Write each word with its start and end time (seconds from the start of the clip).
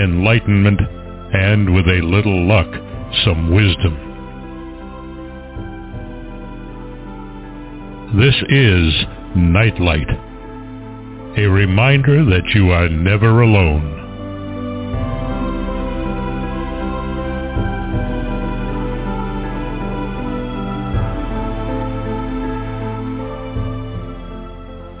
enlightenment, 0.00 0.80
and 1.32 1.74
with 1.74 1.86
a 1.86 2.00
little 2.02 2.46
luck, 2.46 2.68
some 3.24 3.54
wisdom. 3.54 3.94
This 8.18 8.34
is 8.48 9.04
Nightlight, 9.36 10.08
a 11.36 11.46
reminder 11.46 12.24
that 12.24 12.48
you 12.54 12.70
are 12.70 12.88
never 12.88 13.42
alone. 13.42 13.98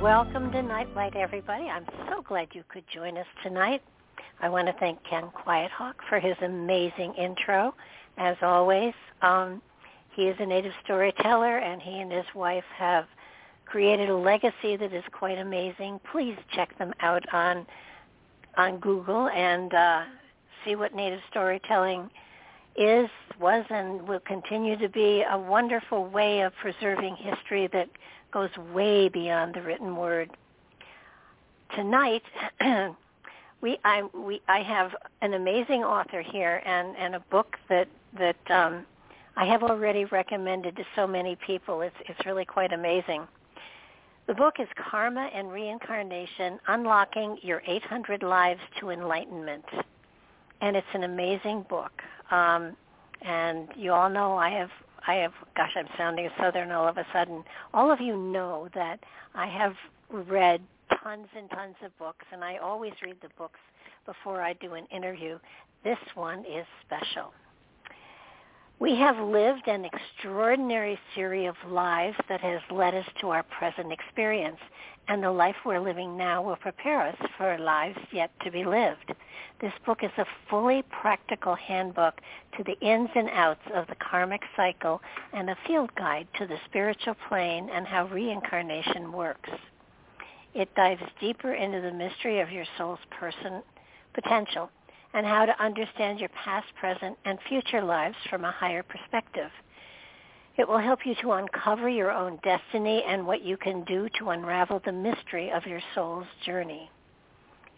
Welcome 0.00 0.52
to 0.52 0.62
Nightlight, 0.62 1.16
everybody. 1.16 1.64
I'm 1.64 1.86
so 2.08 2.22
glad 2.22 2.48
you 2.52 2.62
could 2.68 2.84
join 2.94 3.16
us 3.16 3.26
tonight. 3.42 3.82
I 4.42 4.48
want 4.48 4.66
to 4.68 4.74
thank 4.74 4.98
Ken 5.04 5.30
Quiethawk 5.34 5.94
for 6.08 6.18
his 6.18 6.36
amazing 6.42 7.14
intro. 7.14 7.74
As 8.16 8.36
always, 8.42 8.94
um, 9.22 9.60
he 10.14 10.22
is 10.22 10.36
a 10.40 10.46
native 10.46 10.72
storyteller, 10.84 11.58
and 11.58 11.80
he 11.80 12.00
and 12.00 12.10
his 12.10 12.24
wife 12.34 12.64
have 12.76 13.06
created 13.66 14.08
a 14.08 14.16
legacy 14.16 14.76
that 14.76 14.92
is 14.92 15.04
quite 15.12 15.38
amazing. 15.38 16.00
Please 16.10 16.36
check 16.54 16.76
them 16.78 16.92
out 17.00 17.22
on 17.32 17.66
on 18.56 18.78
Google 18.78 19.28
and 19.28 19.72
uh, 19.72 20.02
see 20.64 20.74
what 20.74 20.94
native 20.94 21.20
storytelling 21.30 22.10
is, 22.76 23.08
was, 23.38 23.64
and 23.70 24.06
will 24.06 24.20
continue 24.20 24.76
to 24.76 24.88
be 24.88 25.24
a 25.30 25.38
wonderful 25.38 26.06
way 26.06 26.40
of 26.40 26.52
preserving 26.60 27.16
history 27.16 27.68
that 27.72 27.88
goes 28.32 28.50
way 28.74 29.08
beyond 29.08 29.54
the 29.54 29.62
written 29.62 29.96
word. 29.96 30.30
Tonight, 31.74 32.22
we 33.60 33.78
I 33.84 34.02
we 34.14 34.40
I 34.48 34.62
have 34.62 34.94
an 35.22 35.34
amazing 35.34 35.84
author 35.84 36.22
here 36.22 36.62
and 36.64 36.96
and 36.96 37.14
a 37.14 37.20
book 37.20 37.56
that 37.68 37.88
that 38.18 38.50
um, 38.50 38.86
I 39.36 39.44
have 39.46 39.62
already 39.62 40.04
recommended 40.06 40.76
to 40.76 40.84
so 40.96 41.06
many 41.06 41.36
people. 41.36 41.82
It's 41.82 41.96
it's 42.08 42.24
really 42.26 42.44
quite 42.44 42.72
amazing. 42.72 43.26
The 44.26 44.34
book 44.34 44.56
is 44.58 44.68
Karma 44.76 45.28
and 45.34 45.50
Reincarnation: 45.50 46.60
Unlocking 46.68 47.38
Your 47.42 47.62
800 47.66 48.22
Lives 48.22 48.60
to 48.78 48.90
Enlightenment, 48.90 49.64
and 50.60 50.76
it's 50.76 50.86
an 50.94 51.04
amazing 51.04 51.66
book. 51.68 52.02
Um, 52.30 52.76
and 53.22 53.68
you 53.76 53.92
all 53.92 54.08
know 54.08 54.36
I 54.36 54.50
have 54.50 54.70
I 55.06 55.14
have, 55.14 55.32
gosh, 55.56 55.72
I'm 55.76 55.88
sounding 55.96 56.28
southern 56.38 56.70
all 56.70 56.86
of 56.86 56.98
a 56.98 57.06
sudden. 57.12 57.44
All 57.72 57.90
of 57.90 58.00
you 58.00 58.16
know 58.16 58.68
that 58.74 59.00
I 59.34 59.46
have 59.46 59.74
read 60.10 60.60
tons 61.02 61.28
and 61.36 61.48
tons 61.50 61.76
of 61.84 61.96
books, 61.98 62.24
and 62.32 62.44
I 62.44 62.56
always 62.58 62.92
read 63.02 63.16
the 63.22 63.28
books 63.38 63.60
before 64.06 64.42
I 64.42 64.54
do 64.54 64.74
an 64.74 64.86
interview. 64.86 65.38
This 65.84 65.98
one 66.14 66.40
is 66.40 66.66
special. 66.84 67.32
We 68.80 68.96
have 68.96 69.18
lived 69.18 69.68
an 69.68 69.84
extraordinary 69.84 70.98
series 71.14 71.50
of 71.50 71.70
lives 71.70 72.16
that 72.30 72.40
has 72.40 72.60
led 72.70 72.94
us 72.94 73.04
to 73.20 73.28
our 73.28 73.42
present 73.42 73.92
experience, 73.92 74.56
and 75.08 75.22
the 75.22 75.30
life 75.30 75.56
we're 75.66 75.80
living 75.80 76.16
now 76.16 76.40
will 76.42 76.56
prepare 76.56 77.06
us 77.06 77.16
for 77.36 77.58
lives 77.58 77.98
yet 78.10 78.30
to 78.42 78.50
be 78.50 78.64
lived. 78.64 79.12
This 79.60 79.74
book 79.84 80.02
is 80.02 80.10
a 80.16 80.24
fully 80.48 80.82
practical 81.02 81.54
handbook 81.54 82.22
to 82.56 82.64
the 82.64 82.78
ins 82.80 83.10
and 83.14 83.28
outs 83.28 83.60
of 83.74 83.86
the 83.88 83.96
karmic 83.96 84.40
cycle 84.56 85.02
and 85.34 85.50
a 85.50 85.58
field 85.66 85.94
guide 85.96 86.28
to 86.38 86.46
the 86.46 86.56
spiritual 86.64 87.16
plane 87.28 87.68
and 87.70 87.86
how 87.86 88.06
reincarnation 88.06 89.12
works. 89.12 89.50
It 90.54 90.74
dives 90.74 91.02
deeper 91.20 91.54
into 91.54 91.80
the 91.80 91.92
mystery 91.92 92.40
of 92.40 92.50
your 92.50 92.64
soul's 92.76 92.98
person 93.10 93.62
potential 94.14 94.70
and 95.14 95.24
how 95.26 95.46
to 95.46 95.62
understand 95.62 96.20
your 96.20 96.28
past, 96.30 96.66
present, 96.78 97.16
and 97.24 97.38
future 97.48 97.82
lives 97.82 98.16
from 98.28 98.44
a 98.44 98.50
higher 98.50 98.82
perspective. 98.82 99.50
It 100.56 100.68
will 100.68 100.78
help 100.78 101.06
you 101.06 101.14
to 101.22 101.32
uncover 101.32 101.88
your 101.88 102.10
own 102.10 102.38
destiny 102.42 103.02
and 103.06 103.26
what 103.26 103.42
you 103.42 103.56
can 103.56 103.84
do 103.84 104.08
to 104.18 104.30
unravel 104.30 104.82
the 104.84 104.92
mystery 104.92 105.50
of 105.50 105.66
your 105.66 105.80
soul's 105.94 106.26
journey. 106.44 106.90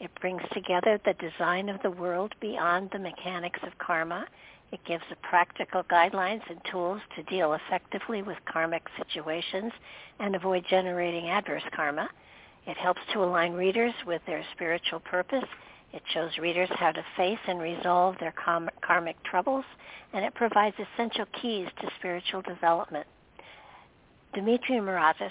It 0.00 0.10
brings 0.20 0.42
together 0.52 0.98
the 1.04 1.14
design 1.14 1.68
of 1.68 1.80
the 1.82 1.90
world 1.90 2.34
beyond 2.40 2.90
the 2.90 2.98
mechanics 2.98 3.60
of 3.62 3.78
karma. 3.78 4.26
It 4.72 4.84
gives 4.84 5.04
practical 5.22 5.84
guidelines 5.84 6.42
and 6.50 6.60
tools 6.70 7.00
to 7.14 7.22
deal 7.24 7.52
effectively 7.52 8.22
with 8.22 8.38
karmic 8.50 8.82
situations 8.98 9.72
and 10.18 10.34
avoid 10.34 10.64
generating 10.68 11.28
adverse 11.28 11.62
karma. 11.76 12.08
It 12.66 12.76
helps 12.76 13.00
to 13.12 13.24
align 13.24 13.52
readers 13.52 13.94
with 14.06 14.22
their 14.26 14.44
spiritual 14.54 15.00
purpose 15.00 15.44
it 15.92 16.02
shows 16.14 16.30
readers 16.38 16.70
how 16.76 16.92
to 16.92 17.04
face 17.16 17.38
and 17.46 17.60
resolve 17.60 18.16
their 18.18 18.32
karmic 18.80 19.22
troubles, 19.24 19.64
and 20.14 20.24
it 20.24 20.34
provides 20.34 20.76
essential 20.78 21.26
keys 21.40 21.68
to 21.80 21.90
spiritual 21.98 22.40
development. 22.40 23.06
Dimitri 24.32 24.76
Moraitis 24.76 25.30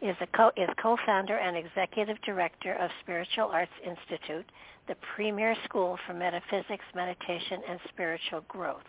is, 0.00 0.16
co- 0.34 0.50
is 0.56 0.68
co-founder 0.82 1.36
and 1.36 1.56
executive 1.56 2.20
director 2.22 2.74
of 2.74 2.90
Spiritual 3.00 3.46
Arts 3.52 3.70
Institute, 3.86 4.46
the 4.88 4.96
premier 5.14 5.54
school 5.64 5.96
for 6.04 6.14
metaphysics, 6.14 6.84
meditation, 6.96 7.62
and 7.68 7.78
spiritual 7.88 8.40
growth. 8.48 8.82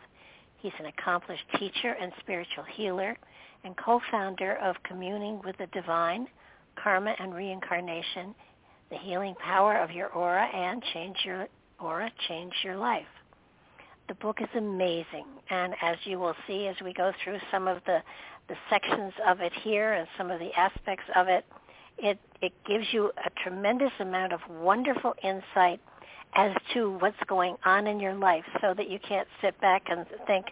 He's 0.57 0.73
an 0.79 0.87
accomplished 0.87 1.45
teacher 1.59 1.95
and 2.01 2.11
spiritual 2.21 2.63
healer 2.63 3.15
and 3.63 3.77
co-founder 3.77 4.55
of 4.55 4.81
Communing 4.81 5.39
with 5.45 5.57
the 5.57 5.67
Divine, 5.67 6.27
Karma 6.75 7.15
and 7.19 7.33
Reincarnation 7.33 8.35
the 8.93 8.99
healing 8.99 9.33
power 9.43 9.77
of 9.79 9.91
your 9.91 10.09
aura 10.09 10.45
and 10.45 10.83
change 10.93 11.17
your 11.25 11.47
aura, 11.79 12.11
change 12.27 12.53
your 12.63 12.77
life. 12.77 13.07
The 14.07 14.13
book 14.15 14.37
is 14.39 14.49
amazing, 14.55 15.25
and 15.49 15.73
as 15.81 15.97
you 16.03 16.19
will 16.19 16.35
see 16.45 16.67
as 16.67 16.75
we 16.83 16.93
go 16.93 17.11
through 17.23 17.39
some 17.51 17.67
of 17.67 17.79
the, 17.85 17.99
the 18.49 18.55
sections 18.69 19.13
of 19.27 19.39
it 19.39 19.51
here 19.63 19.93
and 19.93 20.07
some 20.17 20.29
of 20.29 20.39
the 20.39 20.51
aspects 20.53 21.05
of 21.15 21.27
it, 21.27 21.45
it, 21.97 22.19
it 22.41 22.53
gives 22.67 22.85
you 22.91 23.11
a 23.25 23.29
tremendous 23.43 23.91
amount 23.99 24.33
of 24.33 24.41
wonderful 24.49 25.15
insight 25.23 25.79
as 26.35 26.51
to 26.73 26.97
what's 26.99 27.17
going 27.27 27.55
on 27.65 27.87
in 27.87 27.99
your 27.99 28.13
life 28.13 28.43
so 28.61 28.73
that 28.75 28.89
you 28.89 28.99
can't 29.07 29.27
sit 29.41 29.59
back 29.61 29.83
and 29.89 30.05
think, 30.27 30.47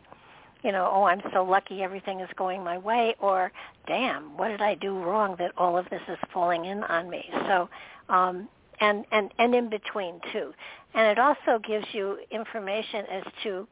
you 0.64 0.72
know, 0.72 0.90
oh, 0.94 1.04
I'm 1.04 1.22
so 1.34 1.44
lucky 1.44 1.82
everything 1.82 2.20
is 2.20 2.30
going 2.36 2.64
my 2.64 2.78
way, 2.78 3.16
or 3.20 3.52
damn, 3.88 4.38
what 4.38 4.50
did 4.50 4.62
I 4.62 4.76
do 4.76 4.98
wrong 4.98 5.36
that 5.40 5.52
all 5.58 5.78
of 5.78 5.90
this 5.90 6.02
is 6.08 6.18
falling 6.34 6.66
in 6.66 6.84
on 6.84 7.10
me? 7.10 7.30
So 7.48 7.70
um, 8.10 8.48
and, 8.82 9.06
and, 9.12 9.32
and 9.38 9.56
in 9.56 9.70
between 9.70 10.20
too. 10.34 10.54
And 10.94 11.08
it 11.08 11.20
also 11.20 11.60
gives 11.66 11.86
you 11.94 12.18
information 12.32 13.06
as 13.10 13.24
to 13.44 13.68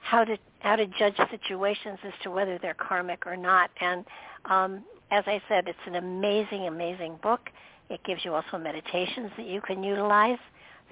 how 0.00 0.24
to 0.24 0.36
how 0.60 0.76
to 0.76 0.86
judge 0.98 1.16
situations 1.30 1.98
as 2.04 2.12
to 2.22 2.30
whether 2.30 2.58
they're 2.58 2.74
karmic 2.74 3.26
or 3.26 3.36
not. 3.36 3.70
And 3.80 4.04
um, 4.46 4.84
as 5.10 5.24
I 5.26 5.40
said, 5.48 5.68
it's 5.68 5.78
an 5.86 5.94
amazing, 5.94 6.66
amazing 6.66 7.18
book. 7.22 7.50
It 7.90 8.02
gives 8.04 8.24
you 8.24 8.34
also 8.34 8.58
meditations 8.58 9.30
that 9.36 9.46
you 9.46 9.60
can 9.60 9.82
utilize. 9.82 10.38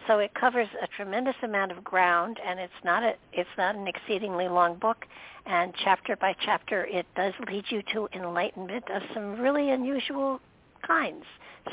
So 0.06 0.18
it 0.18 0.34
covers 0.34 0.68
a 0.82 0.86
tremendous 0.88 1.36
amount 1.42 1.72
of 1.72 1.84
ground, 1.84 2.38
and 2.44 2.58
it's 2.58 2.72
not 2.84 3.02
a 3.02 3.14
it's 3.32 3.48
not 3.56 3.76
an 3.76 3.86
exceedingly 3.86 4.48
long 4.48 4.76
book. 4.78 5.04
And 5.46 5.72
chapter 5.84 6.16
by 6.16 6.34
chapter, 6.44 6.86
it 6.86 7.06
does 7.16 7.32
lead 7.48 7.64
you 7.68 7.82
to 7.92 8.08
enlightenment 8.14 8.84
of 8.90 9.02
some 9.14 9.40
really 9.40 9.70
unusual 9.70 10.40
kinds. 10.86 11.24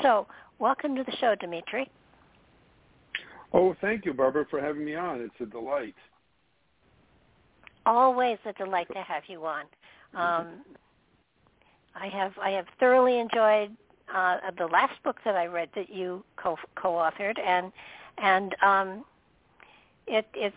So 0.02 0.26
welcome 0.58 0.94
to 0.96 1.04
the 1.04 1.12
show, 1.16 1.34
Dimitri. 1.34 1.90
Oh, 3.52 3.74
thank 3.80 4.04
you, 4.04 4.12
Barbara, 4.12 4.46
for 4.48 4.60
having 4.60 4.84
me 4.84 4.94
on. 4.94 5.20
It's 5.20 5.34
a 5.40 5.46
delight. 5.46 5.96
Always 7.84 8.38
a 8.44 8.52
delight 8.52 8.86
to 8.92 9.02
have 9.02 9.24
you 9.26 9.44
on. 9.44 9.64
Um, 10.14 10.48
I 11.94 12.06
have 12.08 12.32
I 12.40 12.50
have 12.50 12.66
thoroughly 12.78 13.18
enjoyed 13.18 13.76
uh, 14.14 14.36
the 14.56 14.66
last 14.66 15.02
book 15.02 15.16
that 15.24 15.36
I 15.36 15.46
read 15.46 15.68
that 15.74 15.90
you 15.90 16.24
co- 16.36 16.58
co-authored, 16.76 17.38
and 17.40 17.72
and 18.18 18.54
um, 18.62 19.04
it, 20.06 20.26
it's 20.34 20.56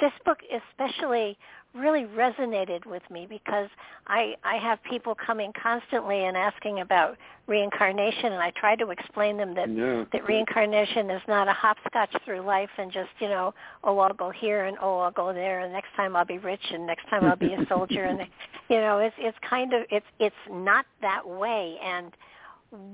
this 0.00 0.12
book 0.24 0.38
especially 0.70 1.36
really 1.74 2.04
resonated 2.04 2.86
with 2.86 3.02
me 3.10 3.26
because 3.28 3.68
I 4.06 4.36
I 4.44 4.56
have 4.56 4.78
people 4.84 5.14
coming 5.14 5.52
constantly 5.60 6.24
and 6.24 6.36
asking 6.36 6.80
about 6.80 7.16
reincarnation 7.48 8.26
and 8.26 8.40
I 8.40 8.52
try 8.52 8.76
to 8.76 8.90
explain 8.90 9.36
them 9.36 9.54
that 9.56 9.68
yeah. 9.68 10.04
that 10.12 10.26
reincarnation 10.26 11.10
is 11.10 11.20
not 11.26 11.48
a 11.48 11.52
hopscotch 11.52 12.14
through 12.24 12.42
life 12.42 12.70
and 12.78 12.92
just, 12.92 13.10
you 13.18 13.28
know, 13.28 13.52
oh 13.82 13.98
I'll 13.98 14.14
go 14.14 14.30
here 14.30 14.66
and 14.66 14.76
oh 14.80 15.00
I'll 15.00 15.10
go 15.10 15.32
there 15.32 15.60
and 15.60 15.72
next 15.72 15.88
time 15.96 16.14
I'll 16.14 16.24
be 16.24 16.38
rich 16.38 16.64
and 16.72 16.86
next 16.86 17.08
time 17.08 17.24
I'll 17.24 17.36
be 17.36 17.52
a 17.52 17.66
soldier 17.68 18.04
and 18.04 18.20
you 18.68 18.76
know, 18.76 18.98
it's 18.98 19.16
it's 19.18 19.38
kind 19.48 19.72
of 19.74 19.82
it's 19.90 20.06
it's 20.20 20.36
not 20.48 20.86
that 21.02 21.28
way 21.28 21.76
and 21.84 22.12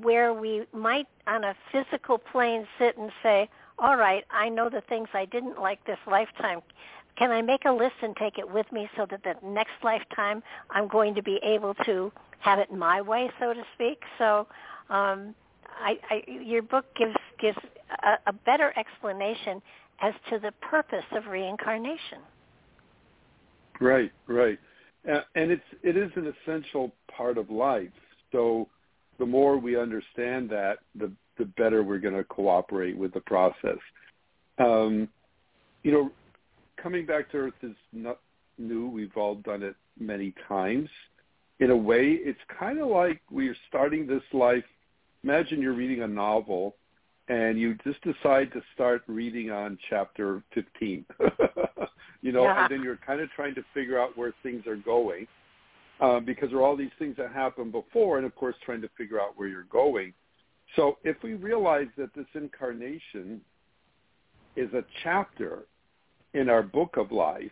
where 0.03 0.33
we 0.33 0.63
might 0.73 1.07
on 1.27 1.45
a 1.45 1.55
physical 1.73 2.19
plane 2.19 2.67
sit 2.79 2.97
and 2.99 3.11
say, 3.23 3.49
all 3.81 3.97
right, 3.97 4.25
I 4.31 4.49
know 4.49 4.69
the 4.69 4.82
things 4.88 5.09
I 5.15 5.25
didn't 5.25 5.59
like 5.59 5.85
this 5.87 5.99
lifetime. 6.06 6.61
Can 7.17 7.31
I 7.31 7.43
make 7.43 7.65
a 7.65 7.73
list 7.73 7.94
and 8.03 8.15
take 8.17 8.38
it 8.38 8.49
with 8.49 8.71
me 8.73 8.88
so 8.97 9.06
that 9.11 9.23
the 9.25 9.35
next 9.47 9.73
lifetime 9.82 10.43
I'm 10.71 10.87
going 10.88 11.15
to 11.15 11.23
be 11.23 11.41
able 11.43 11.75
to 11.87 12.12
have 12.41 12.59
it 12.59 12.73
my 12.73 13.00
way, 13.00 13.31
so 13.41 13.53
to 13.53 13.62
speak? 13.75 14.03
So 14.19 14.47
um, 14.91 15.35
I, 15.81 15.99
I, 16.11 16.23
your 16.31 16.62
book 16.62 16.85
gives 16.97 17.17
gives 17.41 17.59
a, 18.03 18.31
a 18.31 18.32
better 18.32 18.73
explanation 18.79 19.62
as 20.00 20.15
to 20.31 20.38
the 20.38 20.53
purpose 20.61 21.05
of 21.12 21.27
reincarnation. 21.27 22.19
Right, 23.81 24.12
right, 24.27 24.59
and 25.05 25.50
it's 25.50 25.62
it 25.82 25.97
is 25.97 26.11
an 26.17 26.32
essential 26.47 26.93
part 27.15 27.38
of 27.38 27.50
life. 27.50 27.88
So 28.32 28.69
the 29.19 29.27
more 29.27 29.59
we 29.59 29.79
understand 29.79 30.50
that, 30.50 30.79
the 30.94 31.11
the 31.41 31.47
better 31.47 31.83
we're 31.83 31.99
going 31.99 32.15
to 32.15 32.25
cooperate 32.25 32.97
with 32.97 33.13
the 33.15 33.21
process. 33.21 33.79
Um, 34.59 35.09
you 35.83 35.91
know, 35.91 36.11
coming 36.81 37.07
back 37.07 37.31
to 37.33 37.39
Earth 37.39 37.55
is 37.63 37.75
not 37.93 38.21
new. 38.59 38.89
We've 38.89 39.17
all 39.17 39.37
done 39.37 39.63
it 39.63 39.75
many 39.99 40.35
times. 40.47 40.89
In 41.59 41.71
a 41.71 41.77
way, 41.77 42.19
it's 42.23 42.39
kind 42.59 42.79
of 42.79 42.89
like 42.89 43.21
we're 43.31 43.57
starting 43.69 44.07
this 44.07 44.23
life. 44.33 44.65
Imagine 45.25 45.61
you're 45.61 45.75
reading 45.75 46.03
a 46.03 46.09
novel 46.09 46.77
and 47.29 47.59
you 47.59 47.77
just 47.85 48.01
decide 48.03 48.53
to 48.53 48.61
start 48.75 49.03
reading 49.07 49.51
on 49.51 49.79
chapter 49.89 50.43
15. 50.55 51.05
you 52.23 52.33
know, 52.33 52.45
yeah. 52.45 52.63
and 52.65 52.73
then 52.73 52.83
you're 52.83 52.99
kind 53.07 53.21
of 53.21 53.31
trying 53.31 53.55
to 53.55 53.65
figure 53.73 53.99
out 53.99 54.17
where 54.17 54.35
things 54.43 54.67
are 54.67 54.77
going 54.77 55.27
um, 56.01 56.25
because 56.25 56.51
there 56.51 56.59
are 56.59 56.63
all 56.63 56.77
these 56.77 56.91
things 56.99 57.17
that 57.17 57.33
happened 57.33 57.73
before 57.73 58.19
and, 58.19 58.27
of 58.27 58.35
course, 58.35 58.57
trying 58.65 58.83
to 58.83 58.91
figure 58.97 59.21
out 59.21 59.39
where 59.39 59.49
you're 59.49 59.65
going. 59.65 60.13
So 60.76 60.99
if 61.05 61.17
we 61.22 61.34
realize 61.34 61.88
that 61.99 62.14
this 62.14 62.26
incarnation 62.34 63.40
is 64.56 64.72
a 64.72 64.84
chapter 65.02 65.64
in 66.34 66.49
our 66.49 66.62
book 66.62 66.96
of 66.96 67.11
life, 67.11 67.50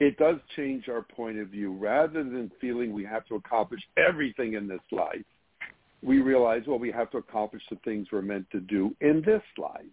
it 0.00 0.18
does 0.18 0.36
change 0.54 0.88
our 0.88 1.02
point 1.02 1.38
of 1.38 1.48
view. 1.48 1.74
Rather 1.74 2.22
than 2.22 2.50
feeling 2.60 2.92
we 2.92 3.04
have 3.04 3.26
to 3.26 3.36
accomplish 3.36 3.80
everything 3.96 4.54
in 4.54 4.68
this 4.68 4.80
life, 4.92 5.24
we 6.02 6.20
realize, 6.20 6.62
well, 6.66 6.78
we 6.78 6.92
have 6.92 7.10
to 7.12 7.16
accomplish 7.16 7.62
the 7.70 7.78
things 7.84 8.08
we're 8.12 8.22
meant 8.22 8.48
to 8.50 8.60
do 8.60 8.94
in 9.00 9.22
this 9.24 9.42
life. 9.56 9.86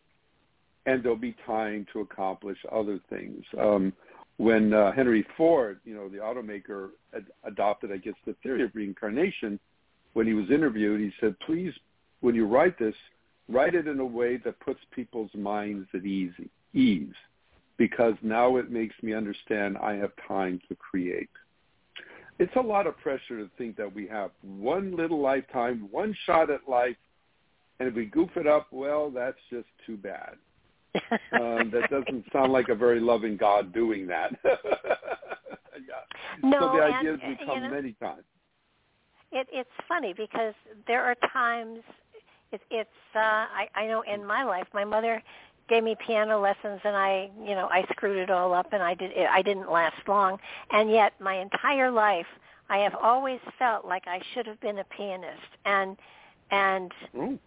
And 0.86 1.02
there'll 1.02 1.16
be 1.18 1.36
time 1.46 1.86
to 1.94 2.02
accomplish 2.02 2.58
other 2.70 3.00
things. 3.10 3.44
Um, 3.58 3.94
when 4.38 4.74
uh, 4.74 4.92
Henry 4.92 5.26
Ford, 5.38 5.80
you 5.86 5.96
know, 5.96 6.10
the 6.10 6.18
automaker, 6.18 6.90
ad- 7.16 7.28
adopted, 7.46 7.92
I 7.92 7.98
guess, 7.98 8.16
the 8.26 8.36
theory 8.44 8.64
of 8.64 8.72
reincarnation, 8.74 9.60
when 10.12 10.28
he 10.28 10.34
was 10.34 10.52
interviewed, 10.52 11.00
he 11.00 11.12
said, 11.22 11.40
please 11.46 11.74
when 12.24 12.36
you 12.36 12.48
write 12.48 12.80
this, 12.80 12.96
write 13.50 13.76
it 13.76 13.86
in 13.86 14.00
a 14.00 14.06
way 14.06 14.38
that 14.38 14.58
puts 14.62 14.80
people's 14.92 15.30
minds 15.36 15.88
at 15.94 16.06
ease, 16.06 16.32
ease 16.74 17.14
because 17.78 18.14
now 18.22 18.56
it 18.56 18.72
makes 18.72 18.96
me 19.04 19.14
understand 19.14 19.78
I 19.78 19.96
have 19.96 20.12
time 20.26 20.62
to 20.70 20.76
create. 20.76 21.30
It's 22.40 22.56
a 22.56 22.62
lot 22.62 22.88
of 22.88 22.98
pressure 22.98 23.38
to 23.38 23.50
think 23.58 23.76
that 23.76 23.94
we 23.94 24.08
have 24.08 24.32
one 24.42 24.96
little 24.96 25.20
lifetime, 25.20 25.90
one 25.92 26.16
shot 26.26 26.50
at 26.50 26.62
life, 26.68 26.96
and 27.80 27.90
if 27.90 27.96
we 27.96 28.06
goof 28.06 28.30
it 28.38 28.48
up, 28.48 28.68
well, 28.72 29.10
that's 29.10 29.38
just 29.50 29.68
too 29.86 29.98
bad. 29.98 30.36
um, 31.34 31.72
that 31.72 31.90
doesn't 31.90 32.24
sound 32.32 32.54
like 32.54 32.70
a 32.70 32.76
very 32.76 33.02
loving 33.02 33.36
God 33.36 33.74
doing 33.74 34.08
that. 34.08 34.32
yeah. 34.44 34.60
No, 36.42 36.60
so 36.60 36.78
the 36.78 36.84
ideas 36.84 37.20
and, 37.22 37.38
become 37.38 37.56
you 37.56 37.64
know, 37.64 37.70
many 37.70 37.92
times. 37.94 38.24
It, 39.34 39.48
it's 39.52 39.70
funny 39.90 40.14
because 40.16 40.54
there 40.88 41.04
are 41.04 41.16
times 41.34 41.80
it, 42.54 42.62
it's 42.72 42.90
uh, 43.16 43.20
I, 43.20 43.68
I 43.76 43.88
know 43.88 44.02
in 44.02 44.26
my 44.26 44.44
life, 44.44 44.68
my 44.74 44.86
mother 44.86 45.22
gave 45.70 45.84
me 45.84 45.96
piano 46.06 46.40
lessons, 46.40 46.80
and 46.84 46.96
I, 46.96 47.30
you 47.40 47.56
know, 47.56 47.68
I 47.70 47.86
screwed 47.92 48.18
it 48.18 48.30
all 48.30 48.54
up, 48.54 48.72
and 48.72 48.84
I 48.84 48.94
did. 48.94 49.12
I 49.18 49.42
didn't 49.42 49.72
last 49.72 50.08
long, 50.08 50.38
and 50.72 50.90
yet 50.90 51.14
my 51.20 51.36
entire 51.36 51.92
life, 51.92 52.28
I 52.70 52.78
have 52.80 52.96
always 52.96 53.40
felt 53.60 53.86
like 53.86 54.04
I 54.08 54.22
should 54.34 54.46
have 54.46 54.60
been 54.62 54.80
a 54.80 54.86
pianist, 54.86 55.52
and 55.66 55.98
and. 56.52 56.92
Ooh. 57.16 57.40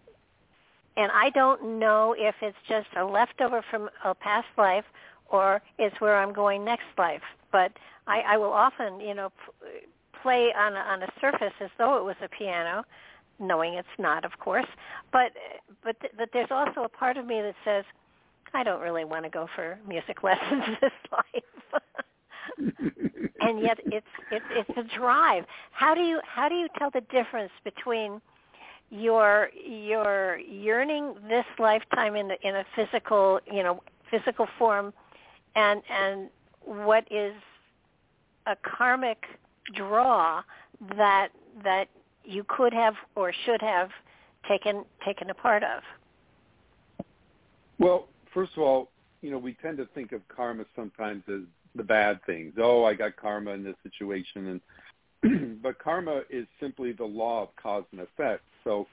And 0.99 1.11
I 1.11 1.29
don't 1.29 1.77
know 1.77 2.15
if 2.17 2.33
it's 2.41 2.57
just 2.67 2.87
a 2.97 3.05
leftover 3.05 3.63
from 3.69 3.87
a 4.03 4.15
past 4.15 4.47
life 4.57 4.85
or 5.29 5.61
it's 5.77 5.99
where 6.01 6.17
I'm 6.17 6.33
going 6.33 6.65
next 6.65 6.87
life. 6.97 7.21
But 7.51 7.71
I, 8.07 8.21
I 8.21 8.37
will 8.37 8.51
often, 8.51 8.99
you 8.99 9.13
know, 9.13 9.29
p- 9.29 9.87
play 10.21 10.51
on 10.57 10.73
a, 10.73 10.79
on 10.79 11.03
a 11.03 11.07
surface 11.21 11.53
as 11.61 11.69
though 11.77 11.97
it 11.97 12.03
was 12.03 12.15
a 12.23 12.27
piano, 12.27 12.83
knowing 13.39 13.73
it's 13.75 13.87
not, 13.99 14.25
of 14.25 14.37
course. 14.39 14.67
But 15.11 15.31
but 15.83 15.95
but 16.17 16.29
there's 16.33 16.51
also 16.51 16.83
a 16.83 16.89
part 16.89 17.17
of 17.17 17.25
me 17.25 17.41
that 17.41 17.55
says, 17.63 17.85
I 18.53 18.63
don't 18.63 18.81
really 18.81 19.05
want 19.05 19.25
to 19.25 19.29
go 19.29 19.47
for 19.55 19.79
music 19.87 20.23
lessons 20.23 20.63
this 20.81 20.91
life. 21.11 21.81
and 23.41 23.61
yet 23.61 23.79
it's 23.85 24.05
it's 24.31 24.45
it's 24.51 24.77
a 24.77 24.97
drive. 24.97 25.45
How 25.71 25.93
do 25.93 26.01
you 26.01 26.19
how 26.23 26.49
do 26.49 26.55
you 26.55 26.67
tell 26.77 26.89
the 26.91 27.01
difference 27.01 27.51
between 27.63 28.21
your 28.89 29.49
your 29.65 30.39
yearning 30.39 31.15
this 31.27 31.45
lifetime 31.59 32.15
in 32.15 32.29
the, 32.29 32.47
in 32.47 32.55
a 32.55 32.65
physical 32.75 33.39
you 33.51 33.63
know 33.63 33.81
physical 34.09 34.47
form, 34.57 34.93
and 35.55 35.81
and 35.89 36.29
what 36.63 37.05
is 37.11 37.33
a 38.45 38.55
karmic 38.63 39.25
draw 39.73 40.41
that 40.95 41.29
that 41.63 41.87
you 42.27 42.45
could 42.47 42.73
have 42.73 42.93
or 43.15 43.33
should 43.45 43.61
have 43.61 43.89
taken 44.47 44.83
taken 45.05 45.29
a 45.29 45.33
part 45.33 45.63
of? 45.63 45.81
Well, 47.79 48.07
first 48.33 48.51
of 48.55 48.63
all, 48.63 48.89
you 49.21 49.31
know, 49.31 49.37
we 49.37 49.55
tend 49.61 49.77
to 49.77 49.87
think 49.95 50.11
of 50.11 50.21
karma 50.27 50.65
sometimes 50.75 51.23
as 51.27 51.41
the 51.75 51.83
bad 51.83 52.19
things. 52.25 52.53
Oh, 52.57 52.83
I 52.83 52.93
got 52.93 53.15
karma 53.15 53.51
in 53.51 53.63
this 53.63 53.75
situation 53.83 54.61
and 55.23 55.59
but 55.63 55.79
karma 55.79 56.21
is 56.29 56.45
simply 56.59 56.91
the 56.91 57.05
law 57.05 57.43
of 57.43 57.49
cause 57.55 57.83
and 57.91 58.01
effect. 58.01 58.43
So 58.63 58.87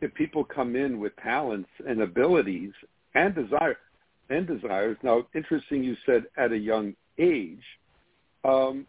if 0.00 0.12
people 0.14 0.44
come 0.44 0.74
in 0.74 0.98
with 0.98 1.14
talents 1.22 1.68
and 1.86 2.00
abilities 2.00 2.72
and 3.14 3.34
desire 3.34 3.76
and 4.30 4.46
desires, 4.46 4.96
now 5.02 5.26
interesting 5.34 5.84
you 5.84 5.96
said 6.06 6.24
at 6.36 6.52
a 6.52 6.56
young 6.56 6.94
age, 7.18 7.62
um, 8.44 8.86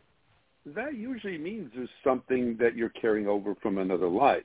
that 0.66 0.96
usually 0.96 1.38
means 1.38 1.72
there's 1.76 1.90
something 2.04 2.58
that 2.60 2.76
you're 2.76 2.90
carrying 2.90 3.28
over 3.28 3.56
from 3.56 3.78
another 3.78 4.08
life. 4.08 4.44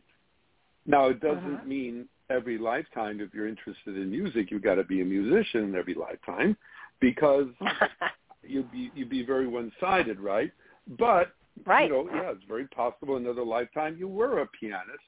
Now, 0.87 1.07
it 1.07 1.21
doesn't 1.21 1.55
uh-huh. 1.57 1.65
mean 1.65 2.09
every 2.31 2.59
lifetime 2.59 3.21
if 3.21 3.35
you're 3.35 3.49
interested 3.49 3.97
in 3.97 4.11
music, 4.11 4.51
you've 4.51 4.63
got 4.63 4.77
to 4.77 4.85
be 4.85 5.01
a 5.01 5.05
musician 5.05 5.75
every 5.77 5.95
lifetime 5.95 6.57
because 7.01 7.47
you'd 8.43 8.71
be 8.73 8.91
you'd 8.95 9.11
be 9.11 9.25
very 9.25 9.47
one-sided, 9.47 10.19
right? 10.21 10.53
But 10.99 11.33
right. 11.67 11.89
you 11.89 11.93
know, 11.93 12.09
yeah, 12.13 12.31
it's 12.31 12.45
very 12.49 12.67
possible 12.69 13.17
another 13.17 13.45
lifetime 13.45 13.97
you 13.99 14.09
were 14.09 14.41
a 14.41 14.47
pianist, 14.47 14.99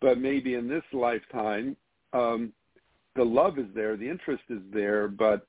but 0.00 0.18
maybe 0.18 0.54
in 0.54 0.68
this 0.68 0.84
lifetime, 0.92 1.76
um, 2.12 2.52
the 3.14 3.24
love 3.24 3.58
is 3.58 3.66
there, 3.74 3.96
the 3.96 4.08
interest 4.08 4.42
is 4.48 4.60
there, 4.72 5.08
but 5.08 5.46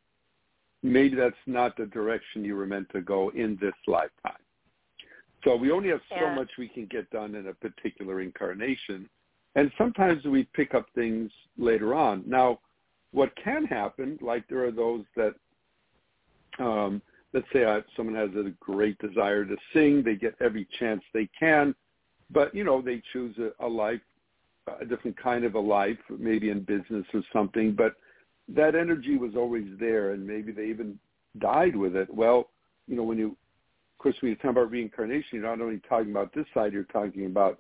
maybe 0.82 1.16
that's 1.16 1.36
not 1.48 1.76
the 1.78 1.86
direction 1.88 2.44
you 2.44 2.56
were 2.56 2.68
meant 2.68 2.90
to 2.92 3.02
go 3.02 3.30
in 3.30 3.58
this 3.62 3.74
lifetime. 3.88 4.43
So 5.44 5.56
we 5.56 5.72
only 5.72 5.90
have 5.90 6.02
so 6.10 6.16
Yeah. 6.16 6.36
much 6.36 6.58
we 6.58 6.68
can 6.68 6.86
get 6.86 7.10
done 7.10 7.36
in 7.36 7.48
a 7.48 7.54
particular 7.54 8.22
incarnation. 8.22 9.10
And 9.56 9.72
sometimes 9.78 10.24
we 10.26 10.44
pick 10.46 10.74
up 10.74 10.90
things 10.92 11.32
later 11.58 11.94
on. 11.94 12.24
Now, 12.26 12.60
what 13.12 13.36
can 13.36 13.66
happen, 13.66 14.18
like 14.22 14.48
there 14.48 14.64
are 14.66 14.72
those 14.72 15.06
that, 15.16 15.36
um, 16.60 17.02
let's 17.34 17.52
say 17.52 17.64
uh, 17.64 17.82
someone 17.96 18.16
has 18.16 18.34
a 18.36 18.50
great 18.60 18.98
desire 18.98 19.46
to 19.46 19.56
sing, 19.72 20.02
they 20.02 20.16
get 20.16 20.36
every 20.40 20.66
chance 20.80 21.04
they 21.14 21.28
can, 21.28 21.76
but 22.32 22.54
you 22.56 22.64
know 22.64 22.82
they 22.82 23.02
choose 23.12 23.38
a, 23.38 23.54
a 23.60 23.68
life, 23.68 24.02
a 24.80 24.86
different 24.86 25.18
kind 25.18 25.44
of 25.44 25.56
a 25.56 25.60
life, 25.60 26.00
maybe 26.10 26.50
in 26.50 26.62
business 26.62 27.06
or 27.14 27.22
something. 27.32 27.74
But 27.74 27.96
that 28.48 28.76
energy 28.76 29.18
was 29.18 29.36
always 29.36 29.68
there, 29.80 30.14
and 30.14 30.26
maybe 30.26 30.52
they 30.52 30.66
even 30.66 30.98
died 31.38 31.76
with 31.76 31.96
it. 31.96 32.12
Well, 32.14 32.50
you 32.88 32.96
know, 32.96 33.04
when 33.04 33.18
you, 33.18 33.38
course, 34.04 34.16
when 34.20 34.32
you 34.32 34.36
talk 34.36 34.52
about 34.52 34.70
reincarnation, 34.70 35.30
you're 35.32 35.44
not 35.44 35.62
only 35.62 35.80
talking 35.88 36.12
about 36.12 36.34
this 36.34 36.46
side, 36.54 36.74
you're 36.74 36.84
talking 36.84 37.26
about 37.26 37.60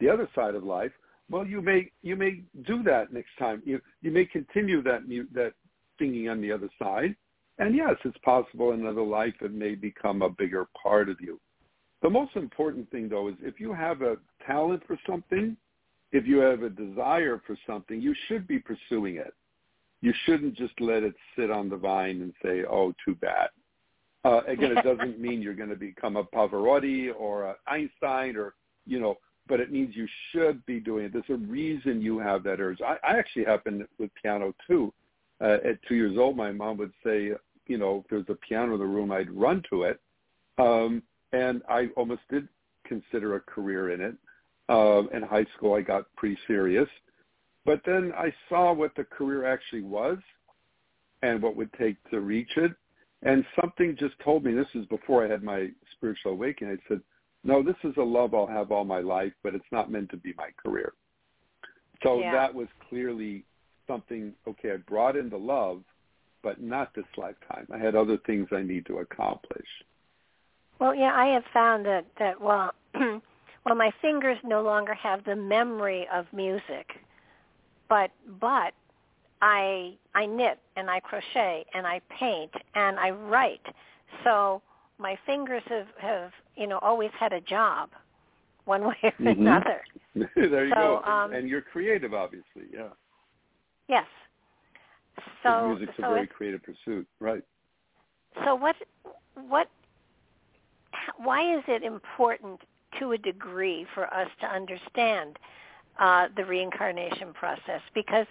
the 0.00 0.08
other 0.08 0.28
side 0.34 0.54
of 0.54 0.64
life. 0.64 0.92
Well, 1.30 1.46
you 1.46 1.62
may 1.62 1.90
you 2.02 2.14
may 2.14 2.42
do 2.66 2.82
that 2.82 3.12
next 3.12 3.30
time. 3.38 3.62
You 3.64 3.80
you 4.02 4.10
may 4.10 4.26
continue 4.26 4.82
that 4.82 5.00
that 5.34 5.54
singing 5.98 6.28
on 6.28 6.42
the 6.42 6.52
other 6.52 6.68
side, 6.78 7.16
and 7.58 7.74
yes, 7.74 7.94
it's 8.04 8.18
possible 8.18 8.72
another 8.72 9.02
life 9.02 9.34
it 9.40 9.52
may 9.52 9.74
become 9.74 10.20
a 10.20 10.28
bigger 10.28 10.66
part 10.80 11.08
of 11.08 11.20
you. 11.20 11.40
The 12.02 12.10
most 12.10 12.36
important 12.36 12.90
thing, 12.90 13.08
though, 13.08 13.28
is 13.28 13.34
if 13.40 13.60
you 13.60 13.72
have 13.72 14.02
a 14.02 14.16
talent 14.46 14.82
for 14.86 14.98
something, 15.06 15.56
if 16.10 16.26
you 16.26 16.38
have 16.38 16.62
a 16.62 16.70
desire 16.70 17.40
for 17.46 17.56
something, 17.66 18.00
you 18.00 18.14
should 18.26 18.46
be 18.46 18.58
pursuing 18.58 19.16
it. 19.16 19.32
You 20.00 20.12
shouldn't 20.26 20.54
just 20.54 20.78
let 20.80 21.04
it 21.04 21.14
sit 21.36 21.50
on 21.50 21.70
the 21.70 21.76
vine 21.76 22.20
and 22.20 22.34
say, 22.42 22.64
"Oh, 22.64 22.92
too 23.04 23.14
bad." 23.14 23.50
Uh, 24.24 24.40
again, 24.46 24.76
it 24.76 24.84
doesn't 24.84 25.18
mean 25.18 25.42
you're 25.42 25.54
going 25.54 25.68
to 25.68 25.76
become 25.76 26.16
a 26.16 26.24
Pavarotti 26.24 27.10
or 27.16 27.50
an 27.50 27.56
Einstein 27.66 28.36
or 28.36 28.54
you 28.86 29.00
know 29.00 29.18
but 29.48 29.60
it 29.60 29.72
means 29.72 29.94
you 29.94 30.06
should 30.30 30.64
be 30.66 30.80
doing 30.80 31.06
it. 31.06 31.12
There's 31.12 31.24
a 31.28 31.34
reason 31.34 32.00
you 32.00 32.18
have 32.18 32.42
that 32.44 32.60
urge. 32.60 32.80
I, 32.80 32.96
I 33.06 33.18
actually 33.18 33.44
happened 33.44 33.86
with 33.98 34.10
piano 34.20 34.54
too. 34.66 34.92
Uh, 35.40 35.58
at 35.64 35.82
two 35.88 35.96
years 35.96 36.16
old, 36.16 36.36
my 36.36 36.52
mom 36.52 36.76
would 36.78 36.92
say, 37.04 37.32
you 37.66 37.78
know, 37.78 38.04
if 38.04 38.10
there's 38.10 38.24
a 38.28 38.46
piano 38.46 38.74
in 38.74 38.78
the 38.78 38.86
room, 38.86 39.10
I'd 39.10 39.30
run 39.30 39.62
to 39.70 39.82
it. 39.84 40.00
Um, 40.58 41.02
and 41.32 41.62
I 41.68 41.88
almost 41.96 42.20
did 42.30 42.46
consider 42.86 43.36
a 43.36 43.40
career 43.40 43.90
in 43.90 44.00
it. 44.00 44.14
Uh, 44.68 45.02
in 45.12 45.22
high 45.22 45.46
school, 45.56 45.74
I 45.74 45.80
got 45.80 46.06
pretty 46.16 46.38
serious. 46.46 46.88
But 47.64 47.80
then 47.84 48.12
I 48.16 48.32
saw 48.48 48.72
what 48.72 48.94
the 48.96 49.04
career 49.04 49.44
actually 49.44 49.82
was 49.82 50.18
and 51.22 51.42
what 51.42 51.56
would 51.56 51.72
take 51.74 51.96
to 52.10 52.20
reach 52.20 52.50
it. 52.56 52.72
And 53.22 53.44
something 53.60 53.96
just 53.98 54.18
told 54.24 54.44
me, 54.44 54.52
this 54.52 54.66
is 54.74 54.84
before 54.86 55.24
I 55.24 55.28
had 55.28 55.42
my 55.42 55.68
spiritual 55.92 56.32
awakening, 56.32 56.78
I 56.78 56.88
said, 56.88 57.00
no, 57.44 57.62
this 57.62 57.76
is 57.84 57.96
a 57.96 58.02
love 58.02 58.34
I'll 58.34 58.46
have 58.46 58.72
all 58.72 58.84
my 58.84 59.00
life, 59.00 59.32
but 59.42 59.54
it's 59.54 59.64
not 59.70 59.90
meant 59.90 60.10
to 60.10 60.16
be 60.16 60.34
my 60.36 60.50
career. 60.64 60.92
So 62.02 62.20
Yeah. 62.20 62.32
that 62.32 62.54
was 62.54 62.68
clearly 62.88 63.44
something, 63.86 64.34
okay, 64.46 64.72
I 64.72 64.76
brought 64.76 65.16
in 65.16 65.28
the 65.28 65.38
love, 65.38 65.84
but 66.42 66.60
not 66.60 66.92
this 66.94 67.06
lifetime. 67.16 67.66
I 67.72 67.78
had 67.78 67.94
other 67.94 68.16
things 68.18 68.48
I 68.52 68.62
need 68.62 68.86
to 68.86 68.98
accomplish. 68.98 69.68
Well, 70.80 70.94
yeah, 70.94 71.14
I 71.14 71.26
have 71.26 71.44
found 71.52 71.86
that 71.86 72.04
that 72.16 72.40
well, 72.40 72.74
well, 72.94 73.76
my 73.76 73.92
fingers 74.00 74.38
no 74.42 74.62
longer 74.62 74.94
have 74.94 75.22
the 75.24 75.36
memory 75.36 76.08
of 76.08 76.26
music, 76.32 76.98
but 77.88 78.10
but 78.40 78.74
I 79.42 79.98
I 80.14 80.24
knit 80.24 80.58
and 80.76 80.88
I 80.88 81.00
crochet 81.00 81.66
and 81.74 81.86
I 81.86 82.00
paint 82.18 82.52
and 82.74 82.98
I 82.98 83.10
write. 83.10 83.66
So 84.24 84.62
my 84.98 85.18
fingers 85.26 85.62
have 85.66 85.88
have 85.98 86.30
you 86.56 86.66
know 86.66 86.78
always 86.78 87.10
had 87.18 87.32
a 87.34 87.40
job, 87.42 87.90
one 88.64 88.84
way 88.88 88.96
or 89.02 89.12
Mhm. 89.20 89.38
another. 89.38 89.82
there 90.14 90.66
you 90.66 90.72
So, 90.74 91.02
go. 91.04 91.10
um, 91.10 91.32
and 91.32 91.48
you're 91.48 91.62
creative, 91.62 92.14
obviously, 92.14 92.68
yeah. 92.72 92.88
Yes. 93.88 94.06
So 95.42 95.68
music's 95.68 95.98
a 95.98 96.02
very 96.02 96.26
creative 96.26 96.62
pursuit, 96.62 97.06
right? 97.20 97.42
so 98.44 98.54
what 98.54 98.76
what 99.48 99.68
why 101.18 101.56
is 101.56 101.62
it 101.68 101.82
important 101.82 102.60
to 102.98 103.12
a 103.12 103.18
degree 103.18 103.86
for 103.94 104.12
us 104.12 104.28
to 104.40 104.46
understand 104.46 105.38
uh, 105.98 106.28
the 106.36 106.44
reincarnation 106.44 107.32
process? 107.34 107.80
Because 107.94 108.26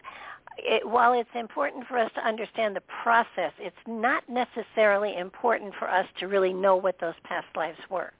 it, 0.63 0.88
while 0.88 1.13
it's 1.13 1.30
important 1.36 1.88
for 1.88 1.98
us 1.98 2.12
to 2.15 2.25
understand 2.25 2.75
the 2.75 2.84
process, 3.03 3.51
it's 3.60 3.75
not 3.88 4.24
necessarily 4.30 5.18
important 5.18 5.74
for 5.77 5.89
us 5.89 6.06
to 6.20 6.27
really 6.27 6.53
know 6.53 6.75
what 6.75 7.00
those 7.00 7.15
past 7.24 7.48
lives 7.56 7.80
were. 7.89 8.12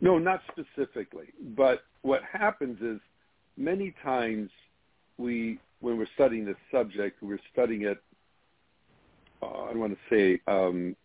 No, 0.00 0.18
not 0.18 0.42
specifically. 0.50 1.26
But 1.56 1.82
what 2.02 2.22
happens 2.30 2.80
is 2.80 3.00
many 3.56 3.94
times 4.02 4.50
we, 5.18 5.58
when 5.80 5.96
we're 5.98 6.06
studying 6.14 6.44
this 6.44 6.56
subject, 6.70 7.22
we're 7.22 7.38
studying 7.52 7.82
it, 7.82 8.02
uh, 9.42 9.46
I 9.46 9.66
don't 9.68 9.78
want 9.78 9.96
to 9.96 10.14
say, 10.14 10.40
um, 10.46 10.96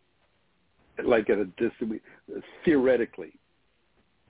like 1.03 1.29
at 1.29 1.38
a 1.38 1.46
distance, 1.46 2.01
theoretically. 2.65 3.34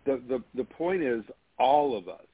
The, 0.05 0.21
the, 0.27 0.43
the 0.55 0.63
point 0.63 1.03
is 1.03 1.23
all 1.57 1.97
of 1.97 2.07
us 2.07 2.25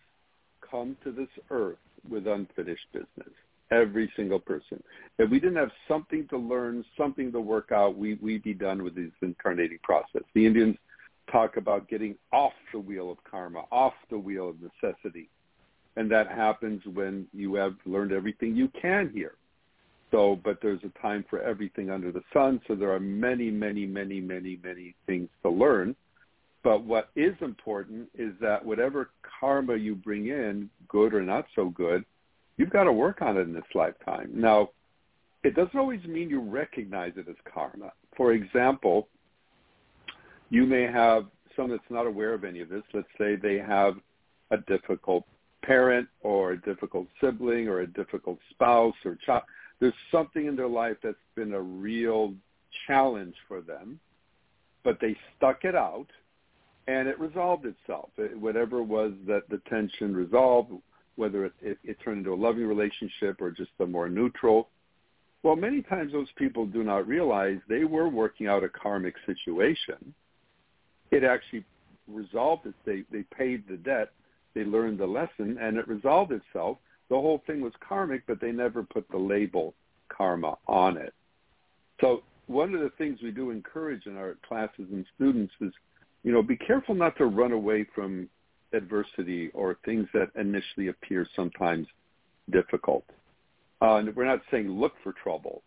come 0.70 0.98
to 1.04 1.12
this 1.12 1.30
earth 1.50 1.77
with 2.10 2.28
unfinished 2.28 2.88
business. 2.94 3.34
Every 3.72 4.12
single 4.16 4.40
person. 4.40 4.82
If 5.18 5.30
we 5.30 5.40
didn't 5.40 5.58
have 5.58 5.72
something 5.88 6.28
to 6.30 6.38
learn, 6.38 6.86
something 6.98 7.32
to 7.32 7.42
work 7.42 7.72
out, 7.72 7.98
we, 7.98 8.16
we'd 8.16 8.44
be 8.44 8.54
done 8.54 8.84
with 8.84 8.96
this 8.96 9.12
incarnating 9.22 9.80
process. 9.82 10.22
The 10.34 10.46
Indians 10.46 10.76
talk 11.32 11.58
about 11.58 11.88
getting 11.88 12.16
off 12.32 12.54
the 12.72 12.80
wheel 12.80 13.12
of 13.12 13.18
karma, 13.30 13.64
off 13.72 13.94
the 14.10 14.20
wheel 14.20 14.50
of 14.50 14.58
necessity. 14.62 15.30
And 15.96 16.12
that 16.12 16.28
happens 16.28 16.82
when 16.94 17.28
you 17.34 17.56
have 17.56 17.76
learned 17.86 18.12
everything 18.12 18.56
you 18.56 18.70
can 18.80 19.10
here. 19.14 19.36
So, 20.12 20.40
but 20.44 20.60
there's 20.62 20.82
a 20.84 21.02
time 21.02 21.26
for 21.30 21.42
everything 21.42 21.90
under 21.90 22.12
the 22.12 22.22
sun. 22.32 22.62
So 22.68 22.76
there 22.76 22.92
are 22.92 23.00
many, 23.00 23.50
many, 23.50 23.86
many, 23.86 24.22
many, 24.22 24.60
many 24.64 24.96
things 25.08 25.30
to 25.44 25.50
learn. 25.50 25.96
But 26.65 26.84
what 26.84 27.12
is 27.15 27.36
important 27.41 28.10
is 28.17 28.34
that 28.41 28.65
whatever 28.65 29.12
karma 29.39 29.75
you 29.75 29.93
bring 29.93 30.29
in, 30.29 30.67
good 30.88 31.13
or 31.13 31.22
not 31.22 31.45
so 31.55 31.69
good, 31.69 32.03
you've 32.57 32.72
got 32.72 32.86
to 32.86 32.91
work 32.91 33.22
on 33.22 33.38
it 33.38 33.41
in 33.41 33.53
this 33.53 33.63
lifetime. 33.75 34.31
Now, 34.34 34.69
it 35.43 35.53
doesn't 35.53 35.77
always 35.77 36.03
mean 36.05 36.27
you 36.27 36.41
recognize 36.41 37.13
it 37.17 37.27
as 37.29 37.36
karma. 37.53 37.91
For 38.17 38.34
example, 38.34 39.10
you 40.50 40.65
may 40.65 40.91
have 40.91 41.27
someone 41.55 41.77
that's 41.77 41.91
not 41.91 42.07
aware 42.07 42.34
of 42.34 42.43
any 42.43 42.62
of 42.62 42.69
this. 42.69 42.81
Let's 42.95 43.07
say 43.19 43.36
they 43.36 43.60
have 43.60 43.98
a 44.50 44.57
difficult 44.57 45.24
parent 45.62 46.07
or 46.22 46.53
a 46.53 46.62
difficult 46.62 47.05
sibling 47.22 47.67
or 47.67 47.81
a 47.81 47.88
difficult 47.88 48.39
spouse 48.50 48.95
or 49.05 49.19
child. 49.24 49.43
There's 49.79 49.93
something 50.12 50.48
in 50.48 50.55
their 50.55 50.67
life 50.67 50.98
that's 51.03 51.15
been 51.36 51.53
a 51.53 51.62
real 51.62 52.34
challenge 52.88 53.36
for 53.48 53.62
them, 53.62 54.00
but 54.84 54.98
they 55.00 55.15
stuck 55.38 55.63
it 55.63 55.75
out 55.75 56.07
and 56.88 57.08
it 57.08 57.20
resolved 57.20 57.65
itself. 57.65 58.10
It, 58.18 58.39
whatever 58.39 58.84
was 58.84 59.13
that 59.27 59.50
the 59.50 59.62
tension 59.70 60.15
resolved, 60.15 60.72
whether 61.15 61.46
it, 61.46 61.54
it, 61.62 61.77
it 61.84 61.98
turned 62.04 62.20
into 62.20 62.34
a 62.34 62.36
loving 62.36 62.65
relationship 62.65 63.42
or 63.42 63.51
just 63.51 63.72
a 63.80 63.86
more 63.86 64.10
neutral. 64.10 64.70
Well, 65.44 65.56
many 65.56 65.82
times 65.82 66.12
those 66.12 66.32
people 66.38 66.65
do 66.65 66.84
not 66.84 67.08
realize 67.08 67.58
they 67.68 67.84
were 67.84 68.10
working 68.10 68.48
out 68.48 68.63
a 68.63 68.70
karmic 68.70 69.15
situation. 69.25 70.13
It 71.12 71.24
actually 71.24 71.63
resolved 72.08 72.65
it. 72.65 72.74
They, 72.86 73.04
they 73.12 73.24
paid 73.36 73.68
the 73.68 73.77
debt. 73.77 74.12
They 74.54 74.63
learned 74.63 75.00
the 75.00 75.06
lesson 75.06 75.58
and 75.60 75.77
it 75.77 75.88
resolved 75.88 76.32
itself. 76.32 76.77
The 77.10 77.15
whole 77.15 77.44
thing 77.46 77.62
was 77.62 77.74
karmic, 77.88 78.25
but 78.25 78.42
they 78.42 78.51
never 78.51 78.84
put 78.84 79.08
the 79.10 79.18
label 79.18 79.75
karma 80.10 80.58
on 80.68 80.98
it. 80.98 81.13
So 82.01 82.24
one 82.48 82.74
of 82.74 82.82
the 82.82 82.92
things 82.98 83.20
we 83.22 83.32
do 83.32 83.51
encourage 83.51 84.06
in 84.06 84.18
our 84.18 84.38
classes 84.48 84.88
and 84.92 85.06
students 85.15 85.54
is 85.62 85.74
you 86.25 86.32
know, 86.32 86.41
be 86.41 86.58
careful 86.58 86.96
not 86.96 87.15
to 87.17 87.27
run 87.27 87.51
away 87.51 87.86
from 87.94 88.27
adversity 88.74 89.51
or 89.53 89.77
things 89.86 90.08
that 90.12 90.29
initially 90.36 90.88
appear 90.88 91.25
sometimes 91.36 91.86
difficult. 92.50 93.05
Uh, 93.79 93.98
and 93.98 94.13
we're 94.15 94.25
not 94.25 94.41
saying 94.50 94.67
look 94.67 94.94
for 95.03 95.13
trouble, 95.13 95.62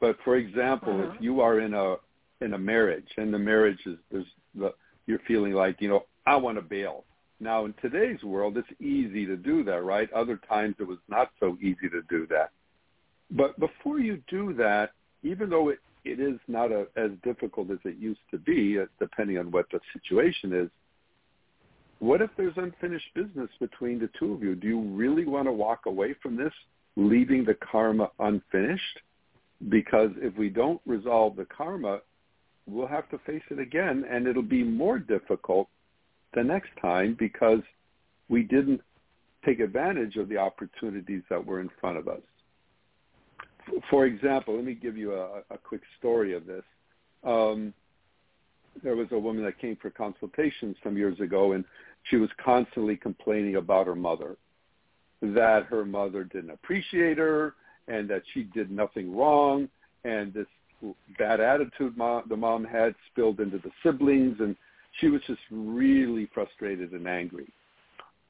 but 0.00 0.16
for 0.24 0.36
example, 0.36 0.92
Uh-huh. 1.00 1.12
if 1.14 1.22
you 1.22 1.40
are 1.40 1.60
in 1.60 1.72
a 1.72 1.96
in 2.40 2.54
a 2.54 2.58
marriage 2.58 3.06
and 3.16 3.32
the 3.32 3.38
marriage 3.38 3.78
is 3.86 3.96
there's 4.10 4.26
the 4.56 4.74
you're 5.06 5.20
feeling 5.28 5.52
like 5.52 5.80
you 5.80 5.88
know 5.88 6.04
I 6.26 6.34
want 6.36 6.56
to 6.58 6.62
bail. 6.62 7.04
Now 7.38 7.64
in 7.66 7.74
today's 7.80 8.22
world, 8.24 8.58
it's 8.58 8.80
easy 8.80 9.24
to 9.26 9.36
do 9.36 9.62
that, 9.64 9.82
right? 9.84 10.12
Other 10.12 10.36
times 10.48 10.74
it 10.80 10.86
was 10.94 10.98
not 11.08 11.30
so 11.38 11.56
easy 11.60 11.88
to 11.90 12.02
do 12.08 12.26
that. 12.28 12.50
But 13.30 13.58
before 13.60 14.00
you 14.00 14.20
do 14.28 14.52
that, 14.54 14.90
even 15.22 15.48
though 15.48 15.68
it 15.68 15.78
it 16.04 16.20
is 16.20 16.38
not 16.48 16.72
a, 16.72 16.86
as 16.96 17.10
difficult 17.22 17.70
as 17.70 17.78
it 17.84 17.96
used 17.96 18.20
to 18.30 18.38
be, 18.38 18.78
uh, 18.80 18.86
depending 18.98 19.38
on 19.38 19.50
what 19.50 19.66
the 19.70 19.80
situation 19.92 20.52
is. 20.52 20.70
What 21.98 22.20
if 22.20 22.30
there's 22.36 22.56
unfinished 22.56 23.14
business 23.14 23.48
between 23.60 24.00
the 24.00 24.10
two 24.18 24.32
of 24.32 24.42
you? 24.42 24.56
Do 24.56 24.66
you 24.66 24.80
really 24.80 25.24
want 25.24 25.46
to 25.46 25.52
walk 25.52 25.86
away 25.86 26.14
from 26.20 26.36
this, 26.36 26.52
leaving 26.96 27.44
the 27.44 27.54
karma 27.54 28.10
unfinished? 28.18 28.98
because 29.68 30.10
if 30.16 30.36
we 30.36 30.48
don't 30.48 30.80
resolve 30.86 31.36
the 31.36 31.46
karma, 31.46 32.00
we'll 32.66 32.86
have 32.86 33.08
to 33.10 33.18
face 33.18 33.42
it 33.50 33.58
again, 33.58 34.04
and 34.10 34.26
it'll 34.26 34.42
be 34.42 34.62
more 34.62 34.98
difficult 34.98 35.68
the 36.34 36.42
next 36.42 36.70
time 36.80 37.16
because 37.18 37.60
we 38.28 38.42
didn't 38.42 38.80
take 39.44 39.60
advantage 39.60 40.16
of 40.16 40.28
the 40.28 40.36
opportunities 40.36 41.22
that 41.28 41.44
were 41.44 41.60
in 41.60 41.70
front 41.80 41.98
of 41.98 42.08
us. 42.08 42.20
For 43.90 44.06
example, 44.06 44.56
let 44.56 44.64
me 44.64 44.74
give 44.74 44.96
you 44.96 45.14
a, 45.14 45.42
a 45.50 45.58
quick 45.58 45.82
story 45.98 46.34
of 46.34 46.46
this. 46.46 46.64
Um, 47.24 47.72
there 48.82 48.96
was 48.96 49.08
a 49.12 49.18
woman 49.18 49.44
that 49.44 49.58
came 49.58 49.76
for 49.76 49.90
consultation 49.90 50.74
some 50.82 50.96
years 50.96 51.20
ago, 51.20 51.52
and 51.52 51.64
she 52.04 52.16
was 52.16 52.30
constantly 52.42 52.96
complaining 52.96 53.56
about 53.56 53.86
her 53.86 53.94
mother, 53.94 54.36
that 55.20 55.66
her 55.66 55.84
mother 55.84 56.24
didn't 56.24 56.50
appreciate 56.50 57.18
her, 57.18 57.54
and 57.88 58.08
that 58.08 58.22
she 58.32 58.44
did 58.44 58.70
nothing 58.70 59.14
wrong, 59.14 59.68
and 60.04 60.32
this 60.32 60.46
bad 61.18 61.40
attitude 61.40 61.96
mom, 61.96 62.24
the 62.28 62.36
mom 62.36 62.64
had 62.64 62.94
spilled 63.10 63.40
into 63.40 63.58
the 63.58 63.70
siblings, 63.82 64.36
and 64.40 64.56
she 65.00 65.08
was 65.08 65.20
just 65.26 65.40
really 65.50 66.28
frustrated 66.34 66.92
and 66.92 67.06
angry. 67.06 67.48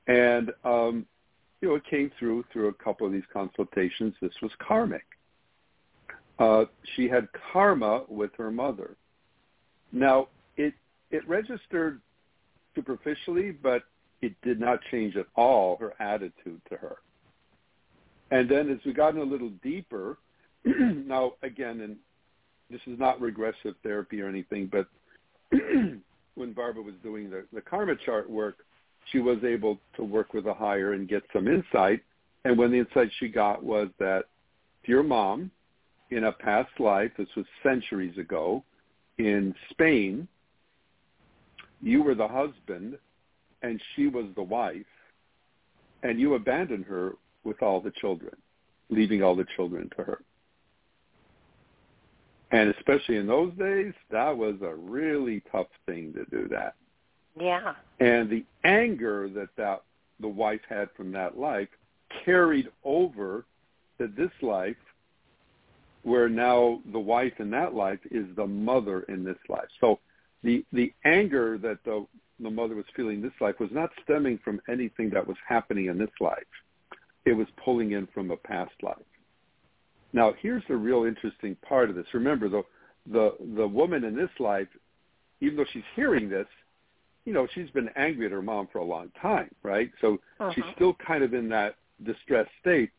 And 0.07 0.51
um, 0.65 1.07
you 1.61 1.69
know, 1.69 1.75
it 1.77 1.85
came 1.89 2.11
through 2.19 2.45
through 2.53 2.69
a 2.69 2.75
couple 2.75 3.07
of 3.07 3.13
these 3.13 3.23
consultations. 3.33 4.15
This 4.21 4.33
was 4.43 4.51
karmic. 4.59 5.05
Uh, 6.39 6.65
she 6.97 7.09
had 7.09 7.29
karma 7.53 8.05
with 8.09 8.31
her 8.37 8.51
mother. 8.51 8.97
Now, 9.93 10.29
it 10.57 10.75
it 11.11 11.27
registered 11.29 12.01
superficially, 12.75 13.53
but 13.53 13.83
it 14.23 14.35
did 14.43 14.59
not 14.59 14.81
change 14.91 15.17
at 15.17 15.27
all 15.37 15.77
her 15.79 15.93
attitude 16.01 16.61
to 16.71 16.77
her. 16.77 16.97
And 18.31 18.49
then 18.49 18.71
as 18.71 18.79
we 18.87 18.93
got 18.93 19.15
in 19.15 19.21
a 19.21 19.25
little 19.25 19.51
deeper, 19.63 20.19
now 20.65 21.35
again, 21.43 21.83
and 21.83 21.97
this 22.71 22.81
is 22.87 22.99
not 22.99 23.21
regressive 23.21 23.75
therapy 23.83 24.23
or 24.23 24.29
anything, 24.29 24.71
but 24.73 24.89
when 26.35 26.53
Barbara 26.55 26.83
was 26.83 26.95
doing 27.03 27.29
the, 27.29 27.45
the 27.53 27.61
karma 27.61 27.95
chart 28.07 28.31
work, 28.31 28.57
she 29.11 29.19
was 29.19 29.39
able 29.45 29.79
to 29.97 30.05
work 30.05 30.33
with 30.33 30.47
a 30.47 30.55
higher 30.55 30.95
and 30.95 31.09
get 31.09 31.23
some 31.33 31.47
insight. 31.47 32.03
And 32.45 32.57
when 32.57 32.71
the 32.71 32.79
insight 32.79 33.11
she 33.19 33.29
got 33.29 33.63
was 33.63 33.89
that 33.99 34.25
your 34.85 35.03
mom, 35.03 35.51
in 36.13 36.25
a 36.25 36.33
past 36.33 36.71
life, 36.79 37.11
this 37.17 37.29
was 37.37 37.47
centuries 37.63 38.17
ago, 38.19 38.63
in 39.19 39.55
Spain, 39.71 40.29
you 41.81 42.03
were 42.03 42.15
the 42.15 42.29
husband 42.29 42.99
and 43.63 43.81
she 43.95 44.09
was 44.09 44.27
the 44.35 44.43
wife, 44.43 44.85
and 46.03 46.19
you 46.19 46.35
abandoned 46.35 46.85
her 46.85 47.13
with 47.45 47.63
all 47.63 47.81
the 47.81 47.93
children, 47.93 48.35
leaving 48.91 49.23
all 49.23 49.37
the 49.37 49.47
children 49.57 49.89
to 49.97 50.03
her. 50.03 50.21
And 52.51 52.75
especially 52.77 53.17
in 53.17 53.27
those 53.27 53.53
days, 53.55 53.95
that 54.11 54.37
was 54.37 54.57
a 54.63 54.75
really 54.75 55.43
tough 55.53 55.69
thing 55.87 56.13
to 56.15 56.25
do 56.25 56.49
that. 56.49 56.75
Yeah. 57.41 57.75
And 58.01 58.29
the 58.29 58.45
anger 58.65 59.29
that, 59.31 59.49
that 59.57 59.83
the 60.21 60.29
wife 60.29 60.61
had 60.69 60.89
from 60.97 61.13
that 61.13 61.39
life 61.39 61.69
carried 62.25 62.69
over 62.85 63.47
to 63.99 64.09
this 64.09 64.31
life 64.43 64.77
where 66.03 66.29
now 66.29 66.81
the 66.93 66.99
wife 66.99 67.33
in 67.39 67.51
that 67.51 67.75
life 67.75 68.01
is 68.11 68.27
the 68.37 68.47
mother 68.47 69.01
in 69.03 69.25
this 69.25 69.39
life. 69.49 69.69
So 69.81 70.01
the 70.43 70.65
the 70.73 70.93
anger 71.05 71.59
that 71.59 71.79
the 71.85 72.07
the 72.41 72.51
mother 72.51 72.75
was 72.75 72.85
feeling 72.97 73.23
this 73.23 73.33
life 73.41 73.61
was 73.61 73.71
not 73.73 73.91
stemming 74.03 74.39
from 74.45 74.61
anything 74.69 75.11
that 75.11 75.27
was 75.27 75.37
happening 75.49 75.87
in 75.87 75.99
this 75.99 76.11
life. 76.21 76.39
It 77.25 77.35
was 77.35 77.47
pulling 77.65 77.93
in 77.93 78.09
from 78.09 78.31
a 78.33 78.37
past 78.37 78.73
life. 78.83 78.97
Now, 80.13 80.35
here's 80.41 80.65
the 80.69 80.77
real 80.77 81.05
interesting 81.05 81.57
part 81.67 81.89
of 81.89 81.97
this. 81.97 82.07
Remember, 82.13 82.49
the 82.49 82.63
the 83.11 83.35
the 83.57 83.67
woman 83.67 84.05
in 84.05 84.17
this 84.17 84.31
life, 84.39 84.69
even 85.41 85.57
though 85.57 85.67
she's 85.73 85.83
hearing 85.95 86.29
this, 86.29 86.47
you 87.25 87.33
know, 87.33 87.47
she's 87.55 87.71
been 87.71 87.89
angry 87.97 88.27
at 88.27 88.33
her 88.33 88.43
mom 88.43 88.69
for 88.73 88.79
a 88.79 88.85
long 88.85 89.11
time, 89.21 89.51
right? 89.63 89.91
So 90.01 90.19
uh-huh. 90.41 90.53
she's 90.55 90.65
still 90.75 90.95
kind 90.95 91.23
of 91.23 91.35
in 91.35 91.49
that 91.51 91.77
distressed 92.05 92.51
state. 92.61 92.91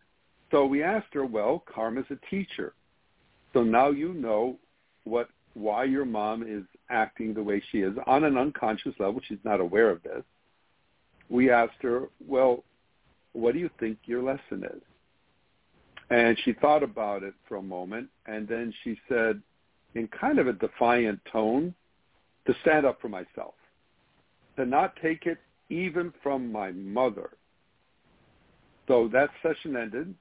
So 0.52 0.66
we 0.66 0.84
asked 0.84 1.13
her, 1.13 1.26
well, 1.26 1.63
karma's 1.74 2.06
a 2.10 2.18
teacher. 2.30 2.74
So 3.54 3.63
now 3.63 3.89
you 3.89 4.13
know 4.13 4.58
what 5.04 5.30
why 5.54 5.84
your 5.84 6.06
mom 6.06 6.44
is 6.44 6.63
acting 6.89 7.34
the 7.34 7.44
way 7.44 7.62
she 7.72 7.82
is 7.82 7.94
on 8.08 8.24
an 8.24 8.38
unconscious 8.38 8.94
level. 9.00 9.22
She's 9.28 9.38
not 9.44 9.60
aware 9.60 9.89
of 9.92 10.02
this. 10.02 10.24
We 11.30 11.52
asked 11.52 11.82
her, 11.82 12.10
well, 12.26 12.63
what 13.34 13.54
do 13.54 13.60
you 13.60 13.70
think 13.80 14.00
your 14.06 14.24
lesson 14.24 14.63
is? 14.63 14.82
And 16.10 16.38
she 16.44 16.54
thought 16.54 16.84
about 16.84 17.24
it 17.24 17.34
for 17.48 17.58
a 17.58 17.62
moment, 17.62 18.10
and 18.26 18.48
then 18.48 18.74
she 18.84 19.00
said, 19.08 19.42
in 19.96 20.08
kind 20.08 20.39
of 20.39 20.48
a 20.48 20.54
defiant 20.54 21.20
tone, 21.32 21.74
to 22.46 22.54
stand 22.62 22.86
up 22.86 23.00
for 23.00 23.10
myself, 23.10 23.54
to 24.58 24.66
not 24.66 24.96
take 25.02 25.26
it 25.26 25.38
even 25.70 26.13
from 26.22 26.52
my 26.52 26.72
mother. 26.72 27.30
So 28.88 29.08
that 29.13 29.30
session 29.42 29.78
ended. 29.78 30.13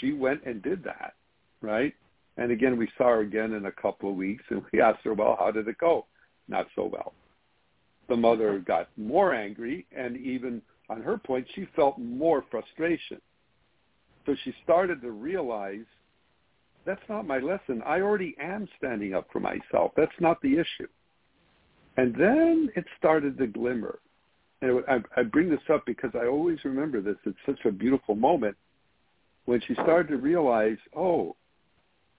She 0.00 0.12
went 0.12 0.42
and 0.44 0.62
did 0.62 0.82
that, 0.84 1.14
right? 1.60 1.94
And 2.36 2.50
again, 2.50 2.78
we 2.78 2.88
saw 2.96 3.08
her 3.08 3.20
again 3.20 3.52
in 3.52 3.66
a 3.66 3.72
couple 3.72 4.10
of 4.10 4.16
weeks, 4.16 4.44
and 4.50 4.62
we 4.72 4.80
asked 4.82 5.04
her, 5.04 5.14
well, 5.14 5.36
how 5.38 5.50
did 5.50 5.68
it 5.68 5.78
go? 5.78 6.06
Not 6.48 6.66
so 6.74 6.84
well. 6.84 7.12
The 8.08 8.16
mother 8.16 8.50
uh-huh. 8.50 8.64
got 8.66 8.88
more 8.96 9.34
angry, 9.34 9.86
and 9.96 10.16
even 10.16 10.62
on 10.88 11.02
her 11.02 11.18
point, 11.18 11.46
she 11.54 11.66
felt 11.76 11.98
more 11.98 12.44
frustration. 12.50 13.20
So 14.26 14.36
she 14.44 14.54
started 14.62 15.00
to 15.02 15.10
realize 15.10 15.84
that's 16.84 17.02
not 17.08 17.26
my 17.26 17.38
lesson. 17.38 17.82
I 17.86 18.00
already 18.00 18.34
am 18.40 18.68
standing 18.78 19.14
up 19.14 19.28
for 19.32 19.40
myself. 19.40 19.92
That's 19.96 20.12
not 20.20 20.40
the 20.42 20.54
issue. 20.54 20.88
And 21.96 22.14
then 22.14 22.70
it 22.74 22.84
started 22.98 23.38
to 23.38 23.46
glimmer. 23.46 23.98
And 24.62 24.82
I, 24.88 24.98
I 25.16 25.22
bring 25.24 25.50
this 25.50 25.60
up 25.72 25.84
because 25.86 26.10
I 26.14 26.26
always 26.26 26.58
remember 26.64 27.00
this. 27.00 27.16
It's 27.24 27.36
such 27.46 27.64
a 27.64 27.70
beautiful 27.70 28.14
moment 28.14 28.56
when 29.44 29.60
she 29.66 29.74
started 29.74 30.08
to 30.08 30.16
realize, 30.16 30.78
oh, 30.96 31.36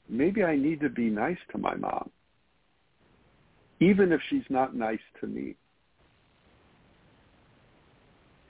maybe 0.09 0.43
I 0.43 0.55
need 0.55 0.79
to 0.81 0.89
be 0.89 1.09
nice 1.09 1.37
to 1.51 1.57
my 1.57 1.75
mom, 1.75 2.09
even 3.79 4.11
if 4.11 4.21
she's 4.29 4.45
not 4.49 4.75
nice 4.75 4.99
to 5.21 5.27
me. 5.27 5.55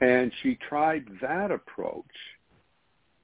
And 0.01 0.31
she 0.41 0.57
tried 0.67 1.05
that 1.21 1.51
approach 1.51 2.05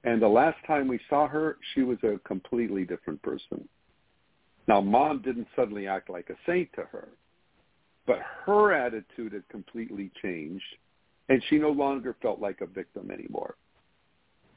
and 0.04 0.20
the 0.20 0.28
last 0.28 0.56
time 0.66 0.88
we 0.88 0.98
saw 1.08 1.28
her, 1.28 1.58
she 1.74 1.82
was 1.82 1.98
a 2.02 2.18
completely 2.26 2.84
different 2.84 3.20
person. 3.22 3.68
Now, 4.66 4.80
mom 4.80 5.20
didn't 5.22 5.48
suddenly 5.54 5.86
act 5.86 6.08
like 6.08 6.30
a 6.30 6.36
saint 6.46 6.70
to 6.74 6.82
her, 6.82 7.08
but 8.06 8.20
her 8.46 8.72
attitude 8.72 9.32
had 9.32 9.46
completely 9.48 10.10
changed, 10.22 10.64
and 11.28 11.42
she 11.48 11.58
no 11.58 11.70
longer 11.70 12.16
felt 12.22 12.40
like 12.40 12.60
a 12.60 12.66
victim 12.66 13.10
anymore. 13.10 13.56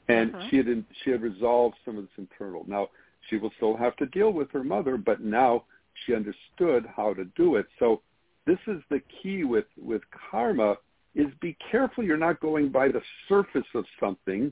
And 0.08 0.34
uh-huh. 0.34 0.48
she 0.50 0.58
had 0.58 0.86
she 1.04 1.12
had 1.12 1.22
resolved 1.22 1.76
some 1.86 1.98
of 1.98 2.04
this 2.04 2.14
internal. 2.18 2.66
Now, 2.68 2.90
she 3.30 3.38
will 3.38 3.52
still 3.58 3.76
have 3.78 3.96
to 3.98 4.06
deal 4.08 4.32
with 4.32 4.52
her 4.52 4.64
mother, 4.64 4.98
but 4.98 5.22
now 5.22 5.64
she 6.06 6.14
understood 6.14 6.86
how 6.96 7.14
to 7.14 7.26
do 7.36 7.56
it. 7.56 7.66
So 7.80 8.02
this 8.46 8.60
is 8.68 8.82
the 8.90 9.02
key 9.22 9.44
with 9.44 9.66
with 9.82 10.02
karma 10.32 10.76
is 11.16 11.28
be 11.42 11.56
careful 11.72 12.04
you're 12.04 12.18
not 12.18 12.40
going 12.40 12.70
by 12.70 12.88
the 12.88 13.02
surface 13.30 13.68
of 13.76 13.86
something 14.00 14.52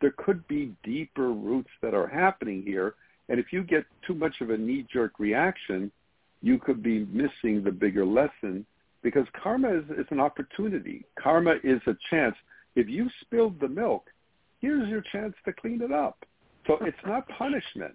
there 0.00 0.14
could 0.16 0.46
be 0.48 0.74
deeper 0.84 1.32
roots 1.32 1.70
that 1.82 1.94
are 1.94 2.06
happening 2.06 2.62
here. 2.62 2.94
And 3.28 3.40
if 3.40 3.46
you 3.52 3.62
get 3.62 3.84
too 4.06 4.14
much 4.14 4.34
of 4.40 4.50
a 4.50 4.56
knee-jerk 4.56 5.18
reaction, 5.18 5.90
you 6.42 6.58
could 6.58 6.82
be 6.82 7.06
missing 7.06 7.62
the 7.64 7.72
bigger 7.72 8.04
lesson 8.04 8.66
because 9.02 9.26
karma 9.42 9.78
is, 9.78 9.84
is 9.98 10.06
an 10.10 10.20
opportunity. 10.20 11.04
Karma 11.20 11.54
is 11.64 11.80
a 11.86 11.96
chance. 12.10 12.36
If 12.74 12.88
you 12.88 13.08
spilled 13.22 13.58
the 13.58 13.68
milk, 13.68 14.04
here's 14.60 14.88
your 14.88 15.02
chance 15.12 15.34
to 15.44 15.52
clean 15.52 15.80
it 15.80 15.92
up. 15.92 16.24
So 16.66 16.78
it's 16.80 16.96
not 17.06 17.28
punishment. 17.28 17.94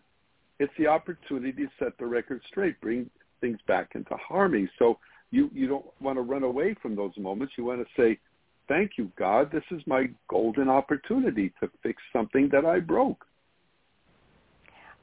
It's 0.60 0.74
the 0.78 0.88
opportunity 0.88 1.64
to 1.64 1.70
set 1.80 1.98
the 1.98 2.06
record 2.06 2.42
straight, 2.48 2.80
bring 2.82 3.10
things 3.42 3.58
back 3.68 3.92
into 3.96 4.16
harmony. 4.16 4.70
So 4.78 5.00
you, 5.32 5.50
you 5.54 5.68
don't 5.68 5.86
want 6.00 6.18
to 6.18 6.22
run 6.22 6.44
away 6.44 6.76
from 6.82 6.96
those 6.96 7.12
moments. 7.18 7.54
You 7.58 7.66
want 7.66 7.86
to 7.86 8.02
say, 8.02 8.20
thank 8.68 8.92
you, 8.98 9.12
God. 9.18 9.52
This 9.52 9.64
is 9.72 9.82
my 9.88 10.10
golden 10.30 10.70
opportunity 10.70 11.52
to 11.62 11.70
fix 11.82 12.02
something 12.14 12.50
that 12.52 12.66
I 12.66 12.80
broke. 12.80 13.26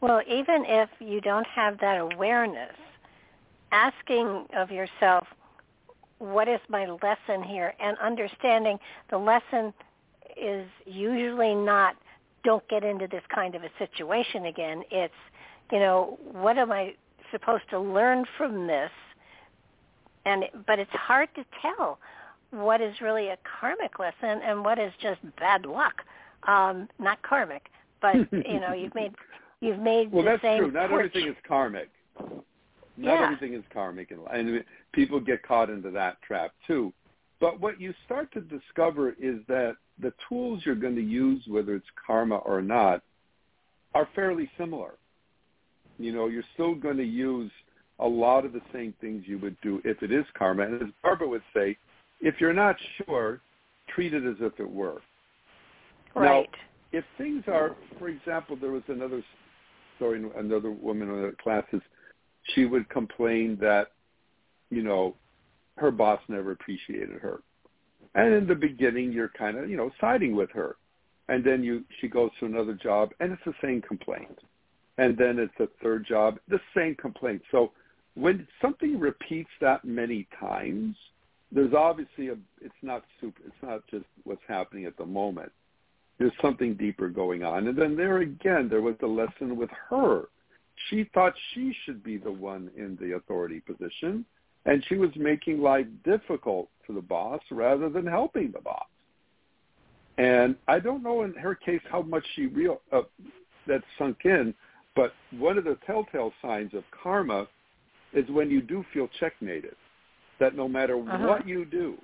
Well, 0.01 0.23
even 0.29 0.65
if 0.67 0.89
you 1.01 1.21
don't 1.21 1.47
have 1.49 1.79
that 1.81 1.99
awareness, 1.99 2.77
asking 3.73 4.47
of 4.57 4.71
yourself, 4.71 5.27
what 6.19 6.49
is 6.49 6.61
my 6.69 6.87
lesson 6.87 7.43
here? 7.43 7.75
And 7.81 7.97
understanding 7.99 8.79
the 9.11 9.19
lesson 9.19 9.75
is 10.41 10.67
usually 10.87 11.55
not, 11.55 11.97
don't 12.45 12.67
get 12.69 12.85
into 12.85 13.07
this 13.07 13.23
kind 13.35 13.55
of 13.55 13.63
a 13.63 13.71
situation 13.79 14.47
again. 14.47 14.83
It's, 14.91 15.15
you 15.73 15.79
know, 15.79 16.19
what 16.33 16.59
am 16.59 16.73
I 16.73 16.95
supposed 17.31 17.65
to 17.71 17.79
learn 17.79 18.25
from 18.37 18.67
this? 18.67 18.91
And, 20.25 20.45
but 20.67 20.79
it's 20.79 20.91
hard 20.93 21.29
to 21.37 21.45
tell 21.63 21.99
what 22.51 22.81
is 22.81 22.95
really 23.01 23.29
a 23.29 23.37
karmic 23.61 23.99
lesson 23.99 24.41
and 24.45 24.65
what 24.65 24.79
is 24.79 24.93
just 25.03 25.21
bad 25.39 25.67
luck. 25.67 25.95
Um, 26.47 26.89
not 26.99 27.21
karmic, 27.23 27.69
but 28.01 28.15
you 28.33 28.61
know, 28.61 28.73
you've 28.73 28.95
made 28.95 29.13
you've 29.61 29.81
made 29.81 30.13
well, 30.13 30.25
that's 30.25 30.41
true. 30.41 30.71
Not 30.71 30.89
porch- 30.89 31.07
everything 31.07 31.29
is 31.31 31.37
karmic. 31.47 31.91
Not 32.19 32.41
Yeah. 32.97 33.25
everything 33.25 33.55
is 33.55 33.65
karmic, 33.73 34.11
life. 34.11 34.19
and 34.33 34.65
people 34.93 35.21
get 35.21 35.43
caught 35.43 35.69
into 35.71 35.91
that 35.91 36.23
trap 36.23 36.53
too. 36.67 36.93
But 37.41 37.61
what 37.61 37.81
you 37.81 37.93
start 38.05 38.33
to 38.33 38.41
discover 38.41 39.11
is 39.21 39.37
that 39.49 39.77
the 40.01 40.13
tools 40.29 40.63
you're 40.65 40.75
going 40.75 40.97
to 40.97 41.03
use, 41.03 41.43
whether 41.47 41.75
it's 41.75 41.87
karma 42.07 42.37
or 42.37 42.63
not, 42.63 43.03
are 43.95 44.09
fairly 44.15 44.51
similar. 44.59 44.95
You 45.99 46.13
know, 46.13 46.29
you're 46.29 46.45
still 46.55 46.75
going 46.75 46.97
to 46.99 47.05
use 47.05 47.51
a 47.99 48.07
lot 48.07 48.45
of 48.45 48.53
the 48.53 48.61
same 48.73 48.95
things 49.01 49.25
you 49.27 49.39
would 49.39 49.57
do 49.61 49.81
if 49.85 50.03
it 50.03 50.13
is 50.13 50.25
karma. 50.37 50.65
And 50.65 50.83
as 50.83 50.89
Barbara 51.03 51.29
would 51.29 51.43
say, 51.55 51.77
if 52.21 52.37
you're 52.41 52.53
not 52.53 52.77
sure, 53.05 53.41
treat 53.89 54.15
it 54.15 54.25
as 54.25 54.37
if 54.41 54.59
it 54.61 54.71
were. 54.71 55.01
Right. 56.15 56.49
if 56.93 57.05
things 57.17 57.45
are, 57.47 57.77
for 57.99 58.09
example, 58.09 58.57
there 58.57 58.73
was 58.73 58.83
another 58.89 59.23
story, 59.97 60.25
another 60.37 60.71
woman 60.71 61.09
in 61.09 61.23
the 61.23 61.35
classes, 61.43 61.81
she 62.55 62.65
would 62.65 62.89
complain 62.89 63.59
that, 63.61 63.89
you 64.71 64.83
know, 64.83 65.15
her 65.77 65.91
boss 65.91 66.21
never 66.29 66.53
appreciated 66.53 67.21
her. 67.21 67.41
And 68.15 68.35
in 68.35 68.47
the 68.47 68.55
beginning, 68.55 69.13
you're 69.13 69.31
kind 69.31 69.57
of, 69.59 69.69
you 69.69 69.77
know, 69.77 69.91
siding 70.01 70.35
with 70.35 70.51
her. 70.51 70.77
And 71.29 71.45
then 71.45 71.63
you, 71.63 71.85
she 72.01 72.09
goes 72.09 72.31
to 72.41 72.47
another 72.47 72.73
job 72.75 73.11
and 73.21 73.33
it's 73.33 73.43
the 73.45 73.55
same 73.63 73.83
complaint. 73.83 74.39
And 74.97 75.17
then 75.17 75.39
it's 75.39 75.53
a 75.61 75.69
third 75.83 76.07
job, 76.07 76.39
the 76.49 76.61
same 76.75 76.95
complaint. 76.97 77.43
So 77.51 77.73
when 78.15 78.49
something 78.61 78.99
repeats 78.99 79.51
that 79.61 79.85
many 79.85 80.27
times, 80.41 80.97
there's 81.53 81.75
obviously 81.75 82.29
a, 82.29 82.37
it's 82.61 82.75
not 82.83 83.05
super, 83.21 83.41
it's 83.47 83.63
not 83.63 83.87
just 83.91 84.07
what's 84.25 84.43
happening 84.49 84.87
at 84.87 84.97
the 84.97 85.07
moment 85.07 85.53
there's 86.19 86.33
something 86.43 86.75
deeper 86.75 87.09
going 87.09 87.45
on. 87.45 87.69
And 87.69 87.79
then 87.79 87.97
there 87.97 88.19
again, 88.19 88.69
there 88.69 88.83
was 88.83 88.97
the 89.01 89.07
lesson 89.07 89.57
with 89.57 89.71
her. 89.89 90.25
She 90.89 91.09
thought 91.15 91.35
she 91.55 91.75
should 91.85 92.03
be 92.03 92.19
the 92.19 92.31
one 92.31 92.71
in 92.77 92.99
the 93.01 93.17
authority 93.17 93.61
position, 93.61 94.25
and 94.67 94.85
she 94.89 94.97
was 94.97 95.11
making 95.17 95.61
life 95.61 95.87
difficult 96.05 96.69
for 96.87 96.93
the 96.93 97.01
boss 97.01 97.41
rather 97.51 97.89
than 97.89 98.07
helping 98.07 98.51
the 98.53 98.61
boss. 98.61 98.87
And 100.19 100.57
I 100.67 100.81
don't 100.81 101.03
know 101.03 101.23
in 101.23 101.33
her 101.35 101.55
case 101.55 101.81
how 101.91 102.03
much 102.03 102.25
she 102.35 102.47
real 102.47 102.81
uh, 102.93 103.03
that 103.67 103.83
sunk 103.99 104.19
in, 104.25 104.55
but 104.97 105.13
one 105.39 105.59
of 105.59 105.65
the 105.65 105.79
telltale 105.87 106.33
signs 106.43 106.75
of 106.75 106.83
karma 106.91 107.47
is 108.13 108.29
when 108.31 108.51
you 108.51 108.61
do 108.61 108.85
feel 108.93 109.09
checkmated, 109.21 109.77
that 110.41 110.57
no 110.57 110.67
matter 110.69 110.97
Uh-huh. 110.97 111.27
what 111.27 111.47
you 111.47 111.65
do, 111.65 111.97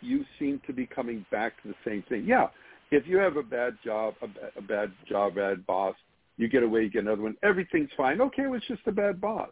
you 0.00 0.24
seem 0.38 0.60
to 0.66 0.72
be 0.72 0.86
coming 0.86 1.24
back 1.30 1.60
to 1.62 1.68
the 1.68 1.74
same 1.84 2.02
thing. 2.02 2.24
Yeah, 2.24 2.48
if 2.90 3.06
you 3.06 3.16
have 3.16 3.36
a 3.36 3.42
bad 3.42 3.76
job, 3.82 4.14
a, 4.22 4.28
ba- 4.28 4.52
a 4.56 4.62
bad 4.62 4.92
job, 5.08 5.34
bad 5.36 5.66
boss, 5.66 5.96
you 6.36 6.48
get 6.48 6.62
away, 6.62 6.82
you 6.82 6.90
get 6.90 7.02
another 7.02 7.22
one. 7.22 7.36
Everything's 7.42 7.90
fine. 7.96 8.20
Okay, 8.20 8.42
it 8.42 8.50
was 8.50 8.62
just 8.68 8.82
a 8.86 8.92
bad 8.92 9.20
boss. 9.20 9.50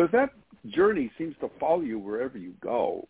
But 0.00 0.04
if 0.06 0.12
that 0.12 0.30
journey 0.70 1.12
seems 1.18 1.34
to 1.42 1.50
follow 1.60 1.82
you 1.82 1.98
wherever 1.98 2.38
you 2.38 2.54
go, 2.62 3.06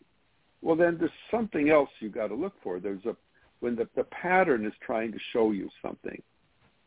well, 0.60 0.74
then 0.74 0.96
there's 0.98 1.12
something 1.30 1.70
else 1.70 1.88
you've 2.00 2.14
got 2.14 2.26
to 2.26 2.34
look 2.34 2.54
for. 2.64 2.80
There's 2.80 3.04
a 3.04 3.14
when 3.60 3.76
the, 3.76 3.86
the 3.94 4.02
pattern 4.02 4.66
is 4.66 4.72
trying 4.84 5.12
to 5.12 5.18
show 5.32 5.52
you 5.52 5.68
something, 5.80 6.20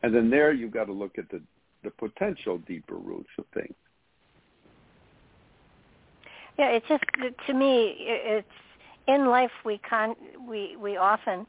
and 0.02 0.14
then 0.14 0.28
there 0.28 0.52
you've 0.52 0.72
got 0.74 0.88
to 0.88 0.92
look 0.92 1.16
at 1.16 1.30
the 1.30 1.40
the 1.84 1.90
potential 1.90 2.58
deeper 2.68 2.96
roots 2.96 3.30
of 3.38 3.46
things. 3.54 3.74
Yeah, 6.58 6.68
it's 6.68 6.86
just 6.86 7.04
to 7.46 7.54
me, 7.54 7.96
it's 7.98 8.46
in 9.08 9.28
life 9.30 9.52
we 9.64 9.80
con 9.88 10.16
we 10.46 10.76
we 10.76 10.98
often 10.98 11.46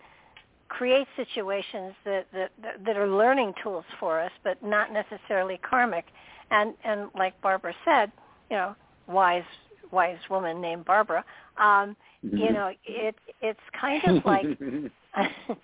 create 0.70 1.08
situations 1.18 1.94
that 2.06 2.28
that 2.32 2.52
that 2.86 2.96
are 2.96 3.10
learning 3.10 3.54
tools 3.62 3.84
for 4.00 4.22
us, 4.22 4.32
but 4.46 4.64
not 4.64 4.94
necessarily 4.94 5.58
karmic. 5.58 6.06
And 6.52 6.74
and 6.86 7.10
like 7.18 7.34
Barbara 7.42 7.74
said, 7.84 8.14
you 8.50 8.58
know, 8.58 8.76
wise 9.08 9.44
wise 9.92 10.18
woman 10.30 10.62
named 10.62 10.86
Barbara. 10.86 11.24
Um, 11.58 11.96
You 12.22 12.52
know, 12.52 12.72
it 12.86 13.16
it's 13.42 13.60
kind 13.80 14.04
of 14.06 14.26
like 14.26 14.46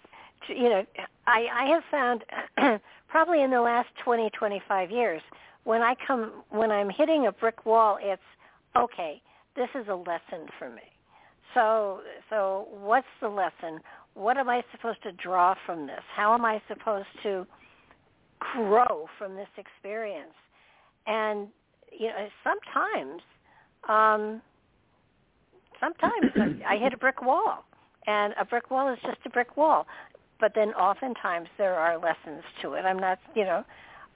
you 0.48 0.70
know, 0.70 0.86
I, 1.28 1.48
I 1.54 1.65
have 1.67 1.84
found 1.91 2.24
probably 3.10 3.44
in 3.44 3.52
the 3.52 3.62
last 3.62 3.89
20, 4.04 4.30
25 4.32 4.91
years, 4.91 5.22
when 5.63 5.82
I 5.82 5.96
come, 6.08 6.44
when 6.50 6.72
I'm 6.72 6.89
hitting 6.89 7.28
a 7.28 7.32
brick 7.32 7.65
wall, 7.65 7.98
it's, 8.02 8.22
okay, 8.76 9.22
this 9.56 9.70
is 9.76 9.88
a 9.89 9.96
lesson 9.96 10.48
for 10.58 10.70
me. 10.70 10.82
So, 11.54 12.00
so 12.30 12.67
what's 12.72 13.08
the 13.22 13.28
lesson? 13.28 13.80
What 14.13 14.38
am 14.38 14.50
I 14.50 14.63
supposed 14.72 15.04
to 15.04 15.12
draw 15.13 15.56
from 15.65 15.86
this? 15.86 16.02
How 16.15 16.34
am 16.34 16.46
I 16.46 16.62
supposed 16.67 17.08
to 17.24 17.46
grow 18.39 19.08
from 19.17 19.36
this 19.36 19.50
experience? 19.58 20.34
And, 21.06 21.48
you 21.91 22.08
know, 22.08 22.27
sometimes, 22.43 23.21
um, 23.88 24.41
sometimes 25.80 26.62
I 26.67 26.77
hit 26.77 26.93
a 26.93 26.97
brick 26.97 27.21
wall 27.21 27.65
and 28.08 28.34
a 28.39 28.45
brick 28.45 28.71
wall 28.71 28.91
is 28.91 28.99
just 29.04 29.19
a 29.25 29.30
brick 29.30 29.58
wall. 29.58 29.88
But 30.39 30.54
then 30.56 30.69
oftentimes 30.69 31.49
there 31.58 31.75
are 31.75 31.99
lessons 31.99 32.43
to 32.62 32.73
it. 32.73 32.82
I'm 32.86 32.99
not 32.99 33.19
you 33.36 33.43
know 33.43 33.63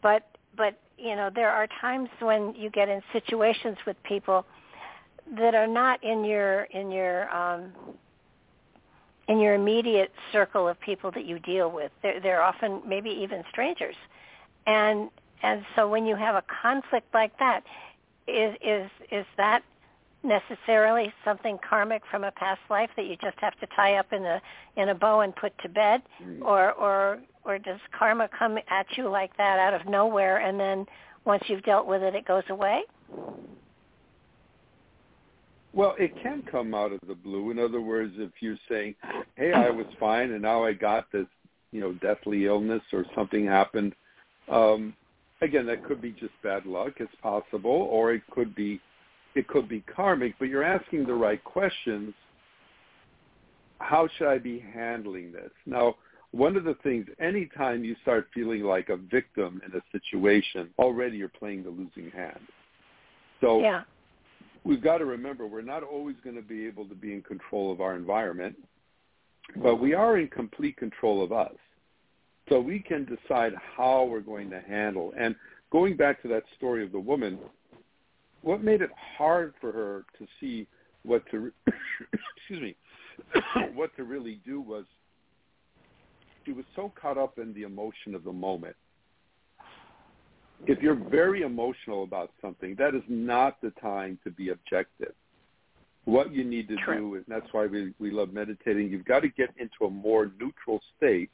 but 0.01 0.23
but 0.55 0.79
you 0.97 1.15
know 1.15 1.29
there 1.33 1.49
are 1.49 1.67
times 1.81 2.09
when 2.19 2.53
you 2.55 2.69
get 2.69 2.89
in 2.89 3.01
situations 3.11 3.77
with 3.87 3.97
people 4.03 4.45
that 5.37 5.55
are 5.55 5.67
not 5.67 6.03
in 6.03 6.23
your 6.23 6.63
in 6.65 6.91
your 6.91 7.29
um 7.35 7.71
in 9.27 9.39
your 9.39 9.55
immediate 9.55 10.11
circle 10.31 10.67
of 10.67 10.79
people 10.79 11.09
that 11.11 11.25
you 11.25 11.39
deal 11.39 11.71
with. 11.71 11.91
They're 12.03 12.21
they're 12.21 12.43
often 12.43 12.81
maybe 12.87 13.09
even 13.09 13.43
strangers. 13.49 13.95
And 14.67 15.09
and 15.43 15.63
so 15.75 15.87
when 15.87 16.05
you 16.05 16.15
have 16.15 16.35
a 16.35 16.43
conflict 16.61 17.13
like 17.13 17.37
that 17.39 17.61
is 18.27 18.55
is 18.63 18.89
is 19.11 19.25
that 19.37 19.63
necessarily 20.23 21.13
something 21.23 21.57
karmic 21.67 22.01
from 22.09 22.23
a 22.23 22.31
past 22.31 22.61
life 22.69 22.89
that 22.95 23.05
you 23.05 23.15
just 23.17 23.37
have 23.39 23.57
to 23.59 23.67
tie 23.75 23.95
up 23.95 24.11
in 24.11 24.25
a 24.25 24.41
in 24.75 24.89
a 24.89 24.95
bow 24.95 25.21
and 25.21 25.35
put 25.35 25.57
to 25.59 25.69
bed? 25.69 26.01
Or 26.41 26.73
or 26.73 27.19
or 27.43 27.59
does 27.59 27.79
karma 27.97 28.29
come 28.37 28.57
at 28.69 28.87
you 28.97 29.07
like 29.09 29.35
that 29.37 29.59
out 29.59 29.73
of 29.73 29.87
nowhere 29.87 30.37
and 30.37 30.59
then 30.59 30.85
once 31.25 31.43
you've 31.47 31.63
dealt 31.63 31.87
with 31.87 32.01
it 32.01 32.15
it 32.15 32.25
goes 32.25 32.43
away? 32.49 32.81
Well, 35.73 35.93
it 35.99 36.13
can 36.23 36.41
come 36.49 36.73
out 36.73 36.93
of 36.93 36.99
the 37.05 37.15
blue. 37.15 37.51
In 37.51 37.59
other 37.59 37.81
words, 37.81 38.13
if 38.17 38.31
you're 38.39 38.57
saying, 38.69 38.95
"Hey, 39.35 39.51
I 39.51 39.69
was 39.69 39.85
fine, 39.99 40.31
and 40.31 40.41
now 40.41 40.63
I 40.63 40.71
got 40.71 41.11
this, 41.11 41.27
you 41.73 41.81
know, 41.81 41.91
deathly 41.91 42.45
illness 42.45 42.81
or 42.93 43.05
something 43.13 43.45
happened," 43.45 43.93
um, 44.47 44.95
again, 45.45 45.65
that 45.67 45.85
could 45.85 46.01
be 46.01 46.11
just 46.11 46.33
bad 46.43 46.65
luck. 46.65 46.93
It's 46.97 47.11
possible, 47.21 47.87
or 47.89 48.13
it 48.13 48.21
could 48.31 48.53
be, 48.55 48.81
it 49.35 49.47
could 49.47 49.69
be 49.69 49.81
karmic. 49.81 50.35
But 50.39 50.49
you're 50.49 50.63
asking 50.63 51.05
the 51.05 51.13
right 51.13 51.43
questions. 51.43 52.13
How 53.79 54.07
should 54.17 54.27
I 54.27 54.37
be 54.37 54.59
handling 54.73 55.31
this 55.31 55.51
now? 55.65 55.95
One 56.31 56.57
of 56.57 56.65
the 56.65 56.75
things, 56.83 57.05
anytime 57.19 57.85
you 57.85 57.95
start 58.01 58.27
feeling 58.33 58.63
like 58.63 58.89
a 58.89 58.97
victim 58.97 59.61
in 59.65 59.71
a 59.77 59.81
situation, 59.93 60.69
already 60.77 61.15
you're 61.15 61.29
playing 61.29 61.63
the 61.63 61.69
losing 61.69 62.11
hand. 62.11 62.39
So 63.39 63.61
yeah 63.61 63.83
we've 64.65 64.81
got 64.81 64.97
to 64.97 65.05
remember 65.05 65.47
we're 65.47 65.61
not 65.61 65.83
always 65.83 66.15
going 66.23 66.35
to 66.35 66.41
be 66.41 66.65
able 66.65 66.85
to 66.85 66.95
be 66.95 67.13
in 67.13 67.21
control 67.21 67.71
of 67.71 67.79
our 67.79 67.95
environment, 67.95 68.55
but 69.61 69.75
we 69.75 69.93
are 69.93 70.17
in 70.17 70.27
complete 70.27 70.75
control 70.75 71.23
of 71.23 71.31
us. 71.31 71.53
So 72.49 72.59
we 72.59 72.79
can 72.79 73.05
decide 73.05 73.53
how 73.75 74.05
we're 74.05 74.19
going 74.19 74.49
to 74.51 74.59
handle. 74.59 75.13
And 75.17 75.35
going 75.71 75.97
back 75.97 76.21
to 76.21 76.27
that 76.29 76.43
story 76.57 76.83
of 76.83 76.91
the 76.91 76.99
woman, 76.99 77.39
what 78.41 78.63
made 78.63 78.81
it 78.81 78.91
hard 79.17 79.53
for 79.59 79.71
her 79.71 80.05
to 80.19 80.27
see 80.39 80.67
what 81.03 81.23
to 81.31 81.51
excuse 82.37 82.61
me 82.61 82.75
what 83.73 83.95
to 83.95 84.03
really 84.03 84.39
do 84.45 84.59
was 84.61 84.85
she 86.45 86.51
was 86.51 86.65
so 86.75 86.91
caught 86.99 87.17
up 87.17 87.39
in 87.39 87.53
the 87.53 87.63
emotion 87.63 88.13
of 88.13 88.23
the 88.23 88.31
moment 88.31 88.75
if 90.67 90.81
you're 90.81 90.95
very 90.95 91.41
emotional 91.41 92.03
about 92.03 92.31
something, 92.41 92.75
that 92.77 92.95
is 92.95 93.03
not 93.07 93.61
the 93.61 93.71
time 93.81 94.17
to 94.23 94.31
be 94.31 94.49
objective. 94.49 95.13
What 96.05 96.31
you 96.31 96.43
need 96.43 96.67
to 96.69 96.75
True. 96.77 96.97
do, 96.97 97.15
and 97.15 97.25
that's 97.27 97.51
why 97.51 97.65
we, 97.65 97.93
we 97.99 98.11
love 98.11 98.31
meditating, 98.31 98.89
you've 98.89 99.05
got 99.05 99.21
to 99.21 99.29
get 99.29 99.49
into 99.57 99.85
a 99.85 99.89
more 99.89 100.31
neutral 100.39 100.81
state 100.97 101.29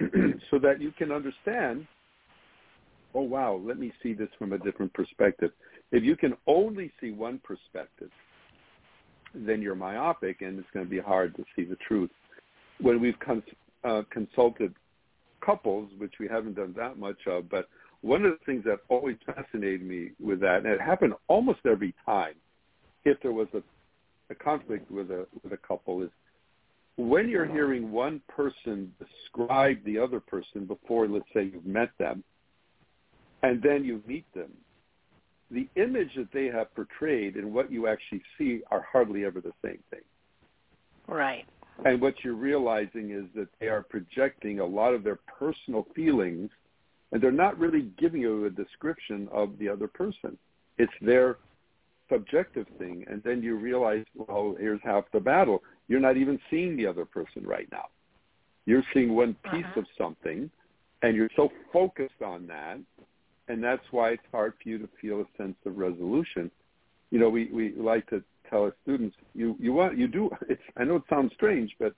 so 0.50 0.58
that 0.58 0.80
you 0.80 0.92
can 0.92 1.12
understand, 1.12 1.86
oh, 3.14 3.22
wow, 3.22 3.60
let 3.62 3.78
me 3.78 3.92
see 4.02 4.12
this 4.12 4.28
from 4.38 4.52
a 4.52 4.58
different 4.58 4.92
perspective. 4.94 5.50
If 5.92 6.04
you 6.04 6.16
can 6.16 6.34
only 6.46 6.92
see 7.00 7.10
one 7.10 7.40
perspective, 7.44 8.10
then 9.34 9.62
you're 9.62 9.74
myopic 9.74 10.42
and 10.42 10.58
it's 10.58 10.68
going 10.72 10.86
to 10.86 10.90
be 10.90 10.98
hard 10.98 11.36
to 11.36 11.44
see 11.54 11.64
the 11.64 11.76
truth. 11.86 12.10
When 12.80 13.00
we've 13.00 13.18
cons- 13.18 13.42
uh, 13.84 14.02
consulted 14.10 14.74
couples, 15.44 15.90
which 15.98 16.14
we 16.18 16.28
haven't 16.28 16.54
done 16.54 16.74
that 16.76 16.98
much 16.98 17.18
of, 17.26 17.48
but 17.48 17.68
one 18.02 18.24
of 18.24 18.32
the 18.32 18.44
things 18.46 18.64
that 18.64 18.78
always 18.88 19.16
fascinated 19.26 19.82
me 19.82 20.12
with 20.20 20.40
that, 20.40 20.58
and 20.58 20.66
it 20.66 20.80
happened 20.80 21.14
almost 21.28 21.60
every 21.66 21.94
time, 22.06 22.34
if 23.04 23.20
there 23.22 23.32
was 23.32 23.48
a, 23.54 23.62
a 24.30 24.34
conflict 24.34 24.90
with 24.90 25.10
a 25.10 25.26
with 25.42 25.52
a 25.52 25.56
couple, 25.56 26.02
is 26.02 26.10
when 27.08 27.28
you're 27.28 27.46
hearing 27.46 27.92
one 27.92 28.20
person 28.28 28.92
describe 28.98 29.82
the 29.84 29.98
other 29.98 30.20
person 30.20 30.66
before, 30.66 31.06
let's 31.08 31.24
say, 31.34 31.50
you've 31.52 31.66
met 31.66 31.90
them, 31.98 32.24
and 33.42 33.62
then 33.62 33.84
you 33.84 34.02
meet 34.06 34.26
them, 34.34 34.50
the 35.50 35.68
image 35.76 36.14
that 36.16 36.32
they 36.32 36.46
have 36.46 36.74
portrayed 36.74 37.36
and 37.36 37.52
what 37.52 37.72
you 37.72 37.86
actually 37.86 38.22
see 38.38 38.62
are 38.70 38.86
hardly 38.92 39.24
ever 39.24 39.40
the 39.40 39.52
same 39.64 39.78
thing. 39.90 40.00
Right. 41.08 41.44
And 41.84 42.00
what 42.00 42.14
you're 42.22 42.34
realizing 42.34 43.10
is 43.10 43.24
that 43.34 43.48
they 43.58 43.66
are 43.66 43.82
projecting 43.82 44.60
a 44.60 44.66
lot 44.66 44.94
of 44.94 45.02
their 45.02 45.18
personal 45.38 45.86
feelings, 45.94 46.50
and 47.10 47.22
they're 47.22 47.32
not 47.32 47.58
really 47.58 47.90
giving 47.98 48.20
you 48.20 48.44
a 48.44 48.50
description 48.50 49.28
of 49.32 49.58
the 49.58 49.68
other 49.68 49.88
person. 49.88 50.36
It's 50.78 50.92
their 51.00 51.38
subjective 52.10 52.66
thing. 52.78 53.04
And 53.08 53.22
then 53.22 53.42
you 53.42 53.56
realize, 53.56 54.04
well, 54.14 54.54
here's 54.58 54.80
half 54.84 55.04
the 55.12 55.20
battle. 55.20 55.62
You're 55.90 56.00
not 56.00 56.16
even 56.16 56.38
seeing 56.48 56.76
the 56.76 56.86
other 56.86 57.04
person 57.04 57.44
right 57.44 57.68
now. 57.72 57.86
You're 58.64 58.84
seeing 58.94 59.16
one 59.16 59.34
piece 59.50 59.64
uh-huh. 59.64 59.80
of 59.80 59.86
something, 59.98 60.48
and 61.02 61.16
you're 61.16 61.28
so 61.34 61.50
focused 61.72 62.22
on 62.24 62.46
that, 62.46 62.78
and 63.48 63.62
that's 63.62 63.82
why 63.90 64.10
it's 64.10 64.22
hard 64.30 64.52
for 64.62 64.68
you 64.68 64.78
to 64.78 64.88
feel 65.02 65.20
a 65.20 65.24
sense 65.36 65.56
of 65.66 65.76
resolution. 65.76 66.48
You 67.10 67.18
know, 67.18 67.28
we, 67.28 67.50
we 67.52 67.74
like 67.76 68.08
to 68.10 68.22
tell 68.48 68.60
our 68.60 68.74
students, 68.84 69.16
you, 69.34 69.56
you 69.58 69.72
want, 69.72 69.98
you 69.98 70.06
do, 70.06 70.30
it's, 70.48 70.62
I 70.76 70.84
know 70.84 70.96
it 70.96 71.02
sounds 71.10 71.32
strange, 71.34 71.74
but 71.80 71.92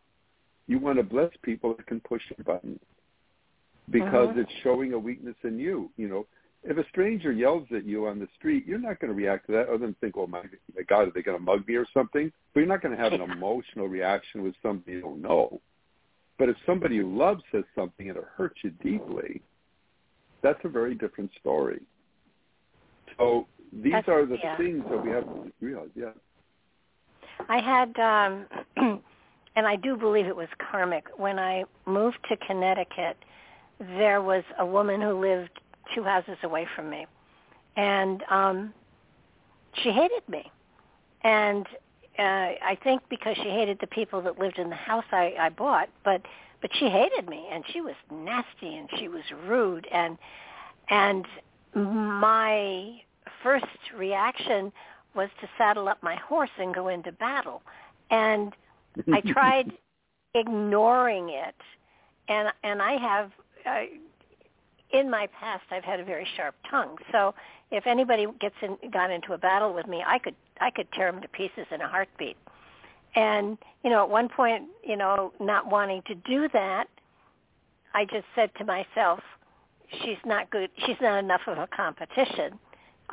you 0.69 0.79
want 0.79 0.97
to 0.97 1.03
bless 1.03 1.31
people 1.43 1.75
that 1.77 1.87
can 1.87 2.01
push 2.01 2.23
your 2.35 2.45
buttons 2.47 2.81
because 3.91 4.31
uh-huh. 4.31 4.41
it's 4.41 4.53
showing 4.63 4.95
a 4.95 4.99
weakness 4.99 5.37
in 5.45 5.59
you. 5.59 5.91
You 5.99 6.09
know, 6.09 6.27
if 6.65 6.79
a 6.79 6.89
stranger 6.89 7.33
yells 7.33 7.67
at 7.75 7.85
you 7.85 8.07
on 8.07 8.19
the 8.19 8.29
street, 8.37 8.67
you're 8.67 8.79
not 8.79 9.01
going 9.01 9.13
to 9.13 9.17
react 9.17 9.47
to 9.47 9.53
that 9.53 9.69
other 9.69 9.79
than 9.79 9.95
think, 10.01 10.17
"Oh 10.17 10.27
my, 10.27 10.43
my 10.77 10.83
God, 10.89 11.09
are 11.09 11.11
they 11.11 11.23
going 11.23 11.39
to 11.39 11.43
mug 11.43 11.67
me 11.67 11.75
or 11.75 11.87
something?" 11.93 12.33
But 12.53 12.61
you're 12.61 12.69
not 12.69 12.83
going 12.83 12.97
to 12.97 13.03
have 13.03 13.13
an 13.13 13.21
emotional 13.33 13.89
reaction 13.89 14.43
with 14.43 14.55
somebody 14.63 14.93
you 14.93 15.01
don't 15.01 15.21
know. 15.21 15.61
But 16.39 16.49
if 16.49 16.57
somebody 16.67 16.97
you 16.97 17.13
love 17.13 17.39
says 17.51 17.65
something 17.75 18.09
and 18.09 18.19
it 18.19 18.25
hurts 18.37 18.57
you 18.63 18.71
deeply, 18.83 19.43
that's 20.43 20.59
a 20.65 20.69
very 20.69 20.95
different 20.95 21.31
story. 21.39 21.81
So 23.19 23.47
these 23.73 23.93
that's, 23.93 24.09
are 24.09 24.27
the 24.27 24.39
yeah. 24.43 24.57
things 24.57 24.85
that 24.91 25.05
we 25.05 25.11
have 25.11 25.25
to 25.25 25.53
realize. 25.61 25.89
Yeah. 25.95 26.11
I 27.49 27.61
had, 27.61 27.99
um, 27.99 28.47
and 29.57 29.67
I 29.67 29.77
do 29.77 29.97
believe 29.97 30.27
it 30.27 30.37
was 30.37 30.49
karmic. 30.71 31.05
When 31.17 31.39
I 31.39 31.65
moved 31.87 32.19
to 32.29 32.37
Connecticut, 32.47 33.17
there 33.79 34.23
was 34.23 34.45
a 34.59 34.67
woman 34.67 35.01
who 35.01 35.21
lived 35.21 35.61
two 35.95 36.03
houses 36.05 36.37
away 36.43 36.67
from 36.75 36.91
me, 36.91 37.07
and 37.77 38.23
um, 38.31 38.75
she 39.83 39.91
hated 39.91 40.23
me. 40.29 40.51
And 41.25 41.67
uh, 42.19 42.23
I 42.23 42.79
think 42.83 43.03
because 43.09 43.37
she 43.37 43.49
hated 43.49 43.79
the 43.81 43.87
people 43.87 44.21
that 44.23 44.39
lived 44.39 44.59
in 44.59 44.69
the 44.69 44.77
house 44.77 45.05
I, 45.13 45.35
I 45.39 45.49
bought, 45.51 45.89
but 46.05 46.23
but 46.61 46.71
she 46.79 46.89
hated 46.89 47.29
me, 47.29 47.49
and 47.51 47.65
she 47.73 47.81
was 47.81 47.95
nasty, 48.11 48.77
and 48.77 48.89
she 48.99 49.09
was 49.09 49.23
rude, 49.47 49.87
and 49.93 50.19
and 50.91 51.27
my 51.75 53.01
first 53.43 53.65
reaction 53.97 54.73
was 55.15 55.29
to 55.41 55.49
saddle 55.59 55.89
up 55.89 56.03
my 56.03 56.17
horse 56.17 56.51
and 56.59 56.75
go 56.75 56.89
into 56.89 57.13
battle. 57.13 57.63
And 58.11 58.53
I 59.13 59.21
tried 59.27 59.73
ignoring 60.35 61.31
it. 61.31 61.55
And 62.29 62.49
and 62.63 62.81
I 62.81 62.93
have 62.93 63.31
uh, 63.67 63.81
in 64.93 65.11
my 65.11 65.29
past 65.39 65.65
I've 65.71 65.85
had 65.85 66.01
a 66.01 66.05
very 66.05 66.27
sharp 66.37 66.55
tongue. 66.71 66.97
So 67.11 67.35
if 67.71 67.87
anybody 67.87 68.27
gets 68.41 68.55
in 68.63 68.77
got 68.91 69.11
into 69.11 69.33
a 69.33 69.39
battle 69.39 69.73
with 69.73 69.87
me, 69.87 70.03
I 70.07 70.19
could 70.19 70.35
I 70.61 70.71
could 70.71 70.91
tear 70.93 71.11
them 71.11 71.23
to 71.23 71.29
pieces 71.29 71.67
in 71.71 71.81
a 71.81 71.89
heartbeat. 71.89 72.37
And 73.15 73.59
you 73.83 73.91
know, 73.91 74.03
at 74.03 74.09
one 74.09 74.29
point, 74.29 74.65
you 74.85 74.97
know, 74.97 75.33
not 75.41 75.71
wanting 75.71 76.03
to 76.07 76.15
do 76.15 76.49
that, 76.53 76.87
I 77.95 78.05
just 78.05 78.27
said 78.35 78.51
to 78.59 78.65
myself, 78.65 79.21
she's 80.03 80.19
not 80.25 80.51
good. 80.51 80.71
She's 80.87 80.97
not 81.01 81.19
enough 81.19 81.43
of 81.47 81.59
a 81.59 81.67
competition. 81.67 82.59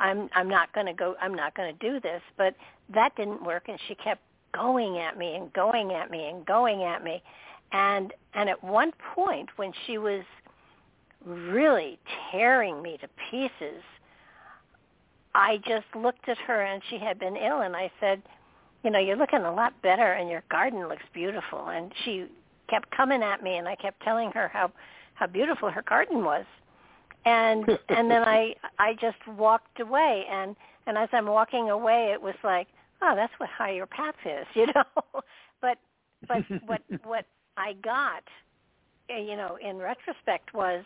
I'm 0.00 0.28
I'm 0.34 0.48
not 0.48 0.72
going 0.72 0.86
to 0.86 0.92
go 0.92 1.14
I'm 1.20 1.34
not 1.34 1.54
going 1.54 1.76
to 1.76 1.90
do 1.90 2.00
this 2.00 2.22
but 2.36 2.54
that 2.92 3.14
didn't 3.16 3.44
work 3.44 3.64
and 3.68 3.78
she 3.86 3.94
kept 3.94 4.22
going 4.52 4.98
at 4.98 5.16
me 5.16 5.36
and 5.36 5.52
going 5.52 5.92
at 5.92 6.10
me 6.10 6.26
and 6.26 6.44
going 6.44 6.82
at 6.82 7.04
me 7.04 7.22
and 7.72 8.12
and 8.34 8.48
at 8.48 8.64
one 8.64 8.92
point 9.14 9.50
when 9.56 9.72
she 9.86 9.98
was 9.98 10.22
really 11.24 11.98
tearing 12.30 12.82
me 12.82 12.98
to 12.98 13.08
pieces. 13.30 13.82
I 15.34 15.58
just 15.58 15.86
looked 15.94 16.28
at 16.28 16.38
her 16.38 16.62
and 16.62 16.82
she 16.90 16.98
had 16.98 17.18
been 17.18 17.36
ill 17.36 17.60
and 17.60 17.76
I 17.76 17.90
said 18.00 18.22
you 18.82 18.90
know 18.90 18.98
you're 18.98 19.16
looking 19.16 19.40
a 19.40 19.52
lot 19.52 19.80
better 19.82 20.12
and 20.12 20.30
your 20.30 20.42
garden 20.50 20.88
looks 20.88 21.02
beautiful. 21.12 21.68
And 21.68 21.92
she 22.04 22.26
kept 22.68 22.90
coming 22.90 23.22
at 23.22 23.42
me 23.42 23.56
and 23.56 23.68
I 23.68 23.74
kept 23.76 24.02
telling 24.02 24.30
her 24.32 24.48
how 24.48 24.72
how 25.14 25.26
beautiful 25.26 25.70
her 25.70 25.82
garden 25.82 26.24
was. 26.24 26.44
And 27.24 27.68
and 27.88 28.10
then 28.10 28.22
I 28.22 28.54
I 28.78 28.94
just 28.94 29.18
walked 29.26 29.80
away. 29.80 30.24
And 30.30 30.56
and 30.86 30.96
as 30.96 31.08
I'm 31.12 31.26
walking 31.26 31.70
away 31.70 32.10
it 32.12 32.20
was 32.20 32.36
like 32.42 32.68
oh 33.02 33.14
that's 33.14 33.32
what 33.38 33.50
higher 33.50 33.86
path 33.86 34.14
is 34.24 34.46
you 34.54 34.66
know? 34.66 35.20
But 35.60 35.78
but 36.26 36.44
what 36.66 36.82
what 37.04 37.26
I 37.56 37.74
got 37.74 38.22
eh, 39.10 39.18
you 39.18 39.36
know 39.36 39.58
in 39.62 39.76
retrospect 39.76 40.54
was 40.54 40.84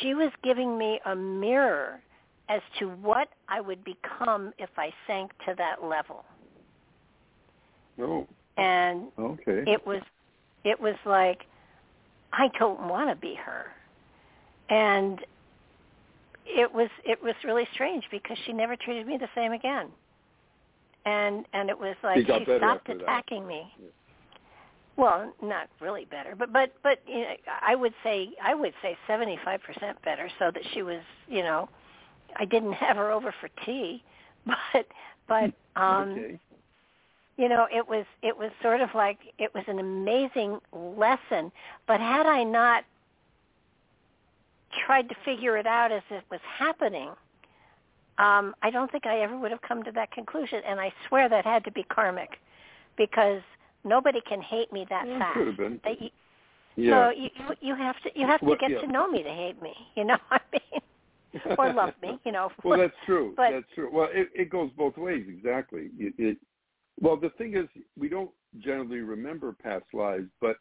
she 0.00 0.14
was 0.14 0.30
giving 0.42 0.78
me 0.78 1.00
a 1.06 1.14
mirror 1.14 2.00
as 2.48 2.60
to 2.78 2.88
what 2.88 3.28
I 3.48 3.60
would 3.60 3.84
become 3.84 4.52
if 4.58 4.70
I 4.76 4.92
sank 5.06 5.32
to 5.46 5.54
that 5.58 5.84
level. 5.84 6.24
Oh. 8.00 8.26
And 8.56 9.08
okay. 9.18 9.64
it 9.66 9.86
was 9.86 10.02
it 10.64 10.80
was 10.80 10.94
like 11.04 11.42
I 12.32 12.48
don't 12.58 12.88
want 12.88 13.10
to 13.10 13.16
be 13.16 13.34
her 13.34 13.66
and 14.68 15.20
it 16.46 16.72
was 16.72 16.88
it 17.04 17.22
was 17.22 17.34
really 17.44 17.66
strange 17.72 18.04
because 18.10 18.36
she 18.44 18.52
never 18.52 18.76
treated 18.76 19.06
me 19.06 19.16
the 19.18 19.28
same 19.34 19.52
again 19.52 19.88
and 21.06 21.46
and 21.52 21.70
it 21.70 21.78
was 21.78 21.96
like 22.02 22.16
she, 22.16 22.24
she 22.24 22.56
stopped 22.56 22.88
attacking 22.88 23.00
attacking 23.02 23.46
me 23.46 23.72
well 24.98 25.32
not 25.42 25.68
really 25.80 26.04
better 26.04 26.34
but 26.36 26.52
but 26.52 26.74
but 26.82 27.00
you 27.06 27.20
know, 27.20 27.34
i 27.66 27.74
would 27.74 27.94
say 28.04 28.30
i 28.42 28.54
would 28.54 28.74
say 28.82 28.96
seventy 29.06 29.38
five 29.44 29.62
percent 29.62 30.00
better 30.02 30.28
so 30.38 30.50
that 30.50 30.62
she 30.74 30.82
was 30.82 31.00
you 31.28 31.42
know 31.42 31.68
i 32.36 32.44
didn't 32.44 32.74
have 32.74 32.96
her 32.96 33.10
over 33.10 33.34
for 33.40 33.48
tea 33.64 34.02
but 34.46 34.86
but 35.26 35.52
um 35.80 36.10
okay. 36.10 36.40
you 37.38 37.48
know 37.48 37.66
it 37.74 37.88
was 37.88 38.04
it 38.22 38.36
was 38.36 38.50
sort 38.60 38.82
of 38.82 38.90
like 38.94 39.18
it 39.38 39.54
was 39.54 39.64
an 39.66 39.78
amazing 39.78 40.58
lesson 40.72 41.50
but 41.86 42.00
had 42.00 42.26
i 42.26 42.44
not 42.44 42.84
tried 44.84 45.08
to 45.08 45.14
figure 45.24 45.56
it 45.56 45.66
out 45.66 45.92
as 45.92 46.02
it 46.10 46.24
was 46.30 46.40
happening, 46.58 47.10
um, 48.18 48.54
I 48.62 48.70
don't 48.70 48.90
think 48.90 49.06
I 49.06 49.20
ever 49.20 49.38
would 49.38 49.50
have 49.50 49.62
come 49.62 49.82
to 49.84 49.92
that 49.92 50.10
conclusion. 50.10 50.62
And 50.66 50.80
I 50.80 50.92
swear 51.06 51.28
that 51.28 51.44
had 51.44 51.64
to 51.64 51.70
be 51.70 51.84
karmic, 51.84 52.38
because 52.96 53.42
nobody 53.84 54.20
can 54.28 54.40
hate 54.42 54.72
me 54.72 54.86
that 54.90 55.06
Well, 55.06 55.16
it 55.16 55.18
fast. 55.18 55.34
could 55.36 55.46
have 55.48 55.56
been. 55.56 55.80
They- 55.84 55.98
you- 56.00 56.10
Yeah. 56.76 57.10
So 57.10 57.18
you 57.20 57.30
you 57.60 57.74
have 57.74 58.00
to 58.02 58.10
you 58.18 58.26
have 58.26 58.40
to 58.40 58.46
Well, 58.46 58.56
get 58.60 58.70
yeah. 58.70 58.80
to 58.80 58.86
know 58.86 59.08
me 59.08 59.22
to 59.22 59.28
hate 59.30 59.60
me. 59.60 59.74
You 59.96 60.04
know 60.04 60.16
what 60.28 60.42
I 60.52 60.58
mean? 60.72 60.82
or 61.58 61.72
love 61.72 61.94
me. 62.00 62.18
You 62.24 62.32
know. 62.32 62.50
well, 62.64 62.78
that's 62.78 62.94
true. 63.04 63.34
But- 63.36 63.50
that's 63.50 63.66
true. 63.74 63.90
Well, 63.92 64.08
it, 64.12 64.28
it 64.34 64.50
goes 64.50 64.70
both 64.76 64.96
ways. 64.96 65.26
Exactly. 65.28 65.90
It, 65.98 66.14
it, 66.18 66.36
well, 67.00 67.16
the 67.16 67.30
thing 67.30 67.54
is, 67.56 67.66
we 67.98 68.08
don't 68.08 68.30
generally 68.60 69.00
remember 69.00 69.52
past 69.52 69.84
lives, 69.92 70.28
but 70.40 70.56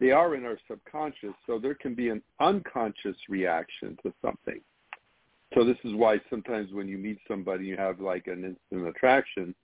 they 0.00 0.10
are 0.10 0.34
in 0.34 0.44
our 0.44 0.58
subconscious, 0.68 1.34
so 1.46 1.58
there 1.58 1.74
can 1.74 1.94
be 1.94 2.08
an 2.08 2.22
unconscious 2.40 3.16
reaction 3.28 3.96
to 4.02 4.12
something. 4.22 4.60
So 5.54 5.64
this 5.64 5.76
is 5.84 5.94
why 5.94 6.18
sometimes 6.30 6.72
when 6.72 6.88
you 6.88 6.96
meet 6.98 7.18
somebody, 7.28 7.66
you 7.66 7.76
have 7.76 8.00
like 8.00 8.26
an 8.26 8.42
instant 8.44 8.88
attraction. 8.88 9.54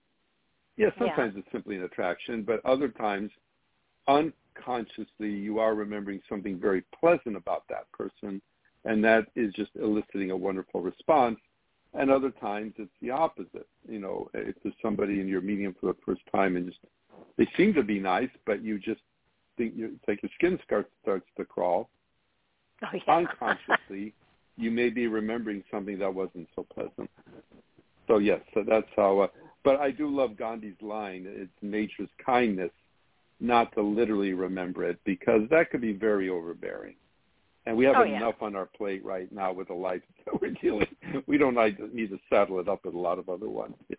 Yeah, 0.78 0.90
Yeah. 0.96 0.98
sometimes 0.98 1.36
it's 1.36 1.50
simply 1.50 1.76
an 1.76 1.82
attraction, 1.82 2.44
but 2.44 2.64
other 2.64 2.88
times, 2.88 3.32
unconsciously, 4.06 5.30
you 5.30 5.58
are 5.58 5.74
remembering 5.74 6.22
something 6.28 6.58
very 6.58 6.82
pleasant 6.92 7.36
about 7.36 7.66
that 7.68 7.90
person, 7.90 8.40
and 8.84 9.04
that 9.04 9.26
is 9.34 9.52
just 9.54 9.74
eliciting 9.74 10.30
a 10.30 10.36
wonderful 10.36 10.80
response. 10.80 11.40
And 11.94 12.10
other 12.10 12.30
times, 12.30 12.74
it's 12.78 12.92
the 13.00 13.10
opposite. 13.10 13.66
You 13.88 13.98
know, 13.98 14.30
if 14.34 14.54
there's 14.62 14.74
somebody 14.80 15.20
and 15.20 15.28
you're 15.28 15.40
meeting 15.40 15.64
them 15.64 15.74
for 15.80 15.86
the 15.86 15.98
first 16.06 16.22
time, 16.30 16.56
and 16.56 16.66
just 16.66 16.78
they 17.36 17.48
seem 17.56 17.74
to 17.74 17.82
be 17.82 17.98
nice, 17.98 18.30
but 18.46 18.62
you 18.62 18.78
just 18.78 19.00
think 19.56 19.74
you, 19.74 19.86
it's 19.86 20.06
like 20.06 20.22
your 20.22 20.30
skin 20.36 20.60
starts 20.64 20.90
starts 21.02 21.26
to 21.36 21.44
crawl 21.44 21.88
oh, 22.84 22.86
yeah. 22.94 23.16
unconsciously. 23.16 24.14
you 24.56 24.70
may 24.70 24.90
be 24.90 25.08
remembering 25.08 25.64
something 25.70 25.98
that 25.98 26.12
wasn't 26.12 26.48
so 26.54 26.62
pleasant. 26.62 27.10
So 28.06 28.18
yes, 28.18 28.40
so 28.54 28.62
that's 28.62 28.88
how. 28.94 29.20
Uh, 29.20 29.28
but 29.64 29.80
I 29.80 29.90
do 29.90 30.08
love 30.08 30.36
Gandhi's 30.36 30.80
line: 30.80 31.24
"It's 31.26 31.50
nature's 31.62 32.10
kindness, 32.24 32.70
not 33.40 33.72
to 33.74 33.82
literally 33.82 34.32
remember 34.32 34.84
it, 34.84 34.98
because 35.04 35.42
that 35.50 35.70
could 35.70 35.80
be 35.80 35.92
very 35.92 36.28
overbearing." 36.28 36.94
And 37.66 37.76
we 37.76 37.84
have 37.84 37.96
Oh, 37.96 38.02
yeah. 38.04 38.16
enough 38.16 38.40
on 38.40 38.56
our 38.56 38.64
plate 38.64 39.04
right 39.04 39.30
now 39.30 39.52
with 39.52 39.68
the 39.68 39.74
life 39.74 40.00
that 40.24 40.40
we're 40.40 40.52
dealing. 40.52 40.86
We 41.26 41.36
don't 41.36 41.54
need 41.54 41.76
to, 41.76 41.94
need 41.94 42.10
to 42.10 42.18
saddle 42.30 42.60
it 42.60 42.68
up 42.68 42.84
with 42.84 42.94
a 42.94 42.98
lot 42.98 43.18
of 43.18 43.28
other 43.28 43.48
ones. 43.48 43.74
Yeah. 43.88 43.96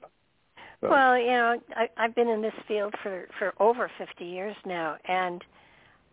So, 0.82 0.89
Well, 0.89 1.17
you 1.19 1.28
know, 1.28 1.60
I, 1.76 1.89
I've 1.98 2.15
been 2.15 2.30
in 2.30 2.41
this 2.41 2.54
field 2.67 2.93
for 3.04 3.28
for 3.38 3.54
over 3.60 3.91
50 3.98 4.26
years 4.26 4.56
now, 4.65 4.95
and 5.08 5.43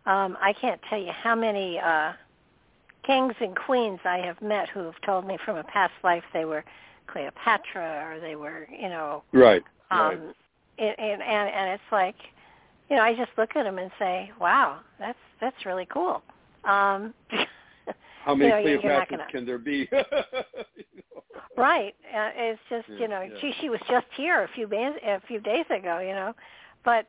um, 0.05 0.37
I 0.41 0.53
can't 0.53 0.79
tell 0.89 0.99
you 0.99 1.11
how 1.11 1.35
many 1.35 1.79
uh, 1.79 2.13
kings 3.05 3.33
and 3.39 3.55
queens 3.55 3.99
I 4.05 4.17
have 4.17 4.41
met 4.41 4.69
who 4.69 4.81
have 4.81 4.99
told 5.05 5.25
me 5.25 5.37
from 5.43 5.57
a 5.57 5.63
past 5.63 5.93
life 6.03 6.23
they 6.33 6.45
were 6.45 6.63
Cleopatra 7.07 8.05
or 8.05 8.19
they 8.19 8.35
were, 8.35 8.67
you 8.71 8.89
know, 8.89 9.23
right, 9.33 9.63
um, 9.91 9.99
right. 9.99 10.19
And, 10.79 10.99
and 10.99 11.21
and 11.21 11.71
it's 11.71 11.91
like, 11.91 12.15
you 12.89 12.95
know, 12.95 13.01
I 13.01 13.15
just 13.15 13.31
look 13.37 13.55
at 13.55 13.63
them 13.63 13.79
and 13.79 13.89
say, 13.97 14.31
"Wow, 14.39 14.81
that's 14.99 15.17
that's 15.41 15.65
really 15.65 15.87
cool." 15.87 16.21
Um, 16.63 17.13
How 18.23 18.35
many 18.35 18.69
you 18.69 18.77
know, 18.77 18.81
Cleopatras 18.81 19.09
gonna... 19.09 19.27
can 19.31 19.45
there 19.45 19.57
be? 19.57 19.89
Right. 21.57 21.95
Uh, 22.15 22.29
it's 22.35 22.61
just 22.69 22.87
yeah, 22.87 22.97
you 22.99 23.07
know, 23.07 23.21
yeah. 23.21 23.35
she 23.41 23.51
she 23.59 23.69
was 23.69 23.79
just 23.89 24.05
here 24.15 24.43
a 24.43 24.47
few 24.53 24.67
days 24.67 24.93
a 25.03 25.19
few 25.27 25.39
days 25.39 25.65
ago, 25.71 25.99
you 25.99 26.13
know, 26.13 26.33
but 26.85 27.07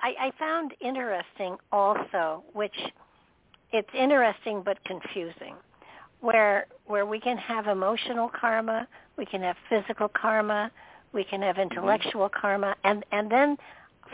I, 0.00 0.14
I 0.28 0.32
found 0.38 0.72
interesting 0.80 1.56
also, 1.72 2.44
which 2.52 2.74
it's 3.72 3.88
interesting 3.92 4.62
but 4.64 4.78
confusing, 4.84 5.56
where 6.22 6.66
where 6.86 7.04
we 7.04 7.20
can 7.20 7.36
have 7.36 7.66
emotional 7.66 8.30
karma, 8.30 8.88
we 9.18 9.26
can 9.26 9.42
have 9.42 9.56
physical 9.68 10.08
karma, 10.08 10.70
we 11.12 11.24
can 11.24 11.42
have 11.42 11.58
intellectual 11.58 12.28
mm-hmm. 12.28 12.40
karma, 12.40 12.74
and 12.84 13.04
and 13.12 13.30
then 13.30 13.58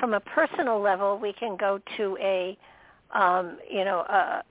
from 0.01 0.15
a 0.15 0.21
personal 0.21 0.81
level, 0.81 1.19
we 1.19 1.33
can 1.33 1.57
go 1.57 1.81
to 1.97 2.19
a 2.21 2.59
um, 3.13 3.59
you 3.71 3.85
know 3.85 4.01
a 4.01 4.43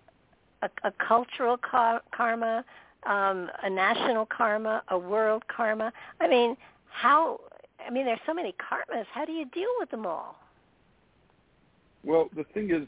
a, 0.62 0.70
a 0.84 0.92
cultural 1.06 1.58
car- 1.58 2.02
karma, 2.16 2.64
um, 3.06 3.50
a 3.64 3.70
national 3.70 4.26
karma, 4.26 4.84
a 4.90 4.98
world 4.98 5.44
karma. 5.48 5.92
I 6.22 6.28
mean, 6.28 6.56
how? 6.90 7.42
I 7.86 7.90
mean, 7.90 8.06
there's 8.06 8.20
so 8.26 8.34
many 8.34 8.54
karmas. 8.54 9.06
How 9.12 9.26
do 9.26 9.32
you 9.32 9.46
deal 9.46 9.70
with 9.80 9.90
them 9.90 10.06
all? 10.06 10.36
Well, 12.04 12.30
the 12.36 12.44
thing 12.54 12.72
is, 12.72 12.88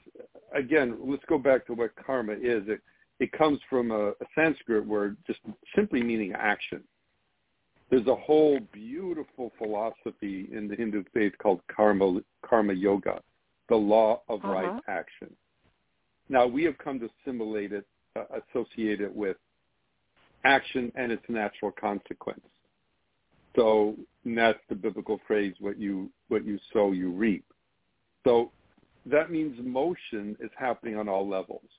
again, 0.53 0.97
let's 1.03 1.23
go 1.27 1.37
back 1.37 1.65
to 1.67 1.73
what 1.73 1.91
karma 1.95 2.33
is. 2.33 2.63
It 2.67 2.81
it 3.19 3.31
comes 3.31 3.59
from 3.69 3.91
a, 3.91 4.09
a 4.09 4.25
Sanskrit 4.33 4.85
word, 4.85 5.17
just 5.27 5.39
simply 5.75 6.01
meaning 6.01 6.33
action. 6.37 6.83
There's 7.89 8.07
a 8.07 8.15
whole 8.15 8.59
beautiful 8.71 9.51
philosophy 9.57 10.47
in 10.51 10.67
the 10.67 10.75
Hindu 10.75 11.03
faith 11.13 11.33
called 11.41 11.61
karma 11.75 12.19
karma 12.45 12.73
yoga, 12.73 13.21
the 13.67 13.75
law 13.75 14.21
of 14.29 14.43
uh-huh. 14.43 14.53
right 14.53 14.81
action. 14.87 15.33
Now 16.29 16.45
we 16.45 16.63
have 16.63 16.77
come 16.77 16.99
to 16.99 17.09
assimilate 17.25 17.73
it, 17.73 17.85
uh, 18.15 18.23
associate 18.53 19.01
it 19.01 19.13
with 19.13 19.37
action 20.45 20.91
and 20.95 21.11
its 21.11 21.23
natural 21.27 21.71
consequence. 21.71 22.45
So 23.55 23.95
that's 24.23 24.59
the 24.69 24.75
biblical 24.75 25.19
phrase: 25.25 25.55
"What 25.59 25.79
you 25.79 26.11
what 26.27 26.45
you 26.45 26.59
sow, 26.71 26.91
you 26.91 27.09
reap." 27.09 27.43
So 28.23 28.51
that 29.07 29.31
means 29.31 29.57
motion 29.65 30.37
is 30.39 30.51
happening 30.55 30.95
on 30.95 31.09
all 31.09 31.27
levels. 31.27 31.69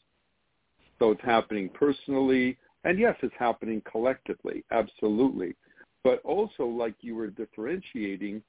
So 1.01 1.13
it's 1.13 1.25
happening 1.25 1.71
personally, 1.71 2.59
and 2.85 2.99
yes, 2.99 3.17
it's 3.23 3.35
happening 3.39 3.83
collectively, 3.91 4.65
absolutely. 4.71 5.57
But 6.05 6.21
also, 6.25 6.65
like 6.65 6.95
you 7.01 7.15
were 7.15 7.29
differentiating, 7.29 8.43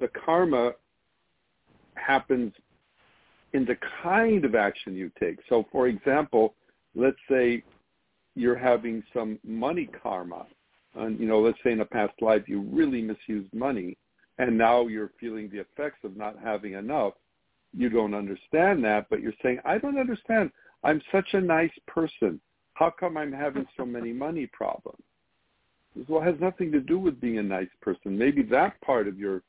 the 0.00 0.08
karma 0.24 0.72
happens 1.94 2.52
in 3.52 3.64
the 3.64 3.76
kind 4.02 4.44
of 4.44 4.54
action 4.54 4.94
you 4.94 5.10
take. 5.20 5.38
So, 5.48 5.66
for 5.70 5.88
example, 5.88 6.54
let's 6.94 7.16
say 7.28 7.62
you're 8.34 8.58
having 8.58 9.02
some 9.12 9.38
money 9.44 9.88
karma, 10.02 10.46
and 10.94 11.18
you 11.18 11.26
know, 11.26 11.40
let's 11.40 11.58
say 11.64 11.72
in 11.72 11.80
a 11.80 11.84
past 11.84 12.14
life 12.20 12.44
you 12.46 12.60
really 12.60 13.02
misused 13.02 13.52
money, 13.52 13.96
and 14.38 14.56
now 14.56 14.86
you're 14.86 15.12
feeling 15.20 15.50
the 15.50 15.58
effects 15.58 15.98
of 16.04 16.16
not 16.16 16.36
having 16.42 16.74
enough 16.74 17.14
you 17.76 17.88
don't 17.88 18.14
understand 18.14 18.84
that, 18.84 19.06
but 19.10 19.20
you're 19.20 19.32
saying, 19.42 19.58
I 19.64 19.78
don't 19.78 19.98
understand. 19.98 20.50
I'm 20.84 21.02
such 21.10 21.34
a 21.34 21.40
nice 21.40 21.72
person. 21.86 22.40
How 22.74 22.90
come 22.90 23.16
I'm 23.16 23.32
having 23.32 23.66
so 23.76 23.84
many 23.84 24.12
money 24.12 24.46
problems? 24.46 25.02
Well, 26.08 26.22
it 26.22 26.26
has 26.26 26.40
nothing 26.40 26.72
to 26.72 26.80
do 26.80 26.98
with 26.98 27.20
being 27.20 27.38
a 27.38 27.42
nice 27.42 27.68
person. 27.80 28.18
Maybe 28.18 28.42
that 28.44 28.80
part 28.80 29.08
of 29.08 29.18
your 29.18 29.42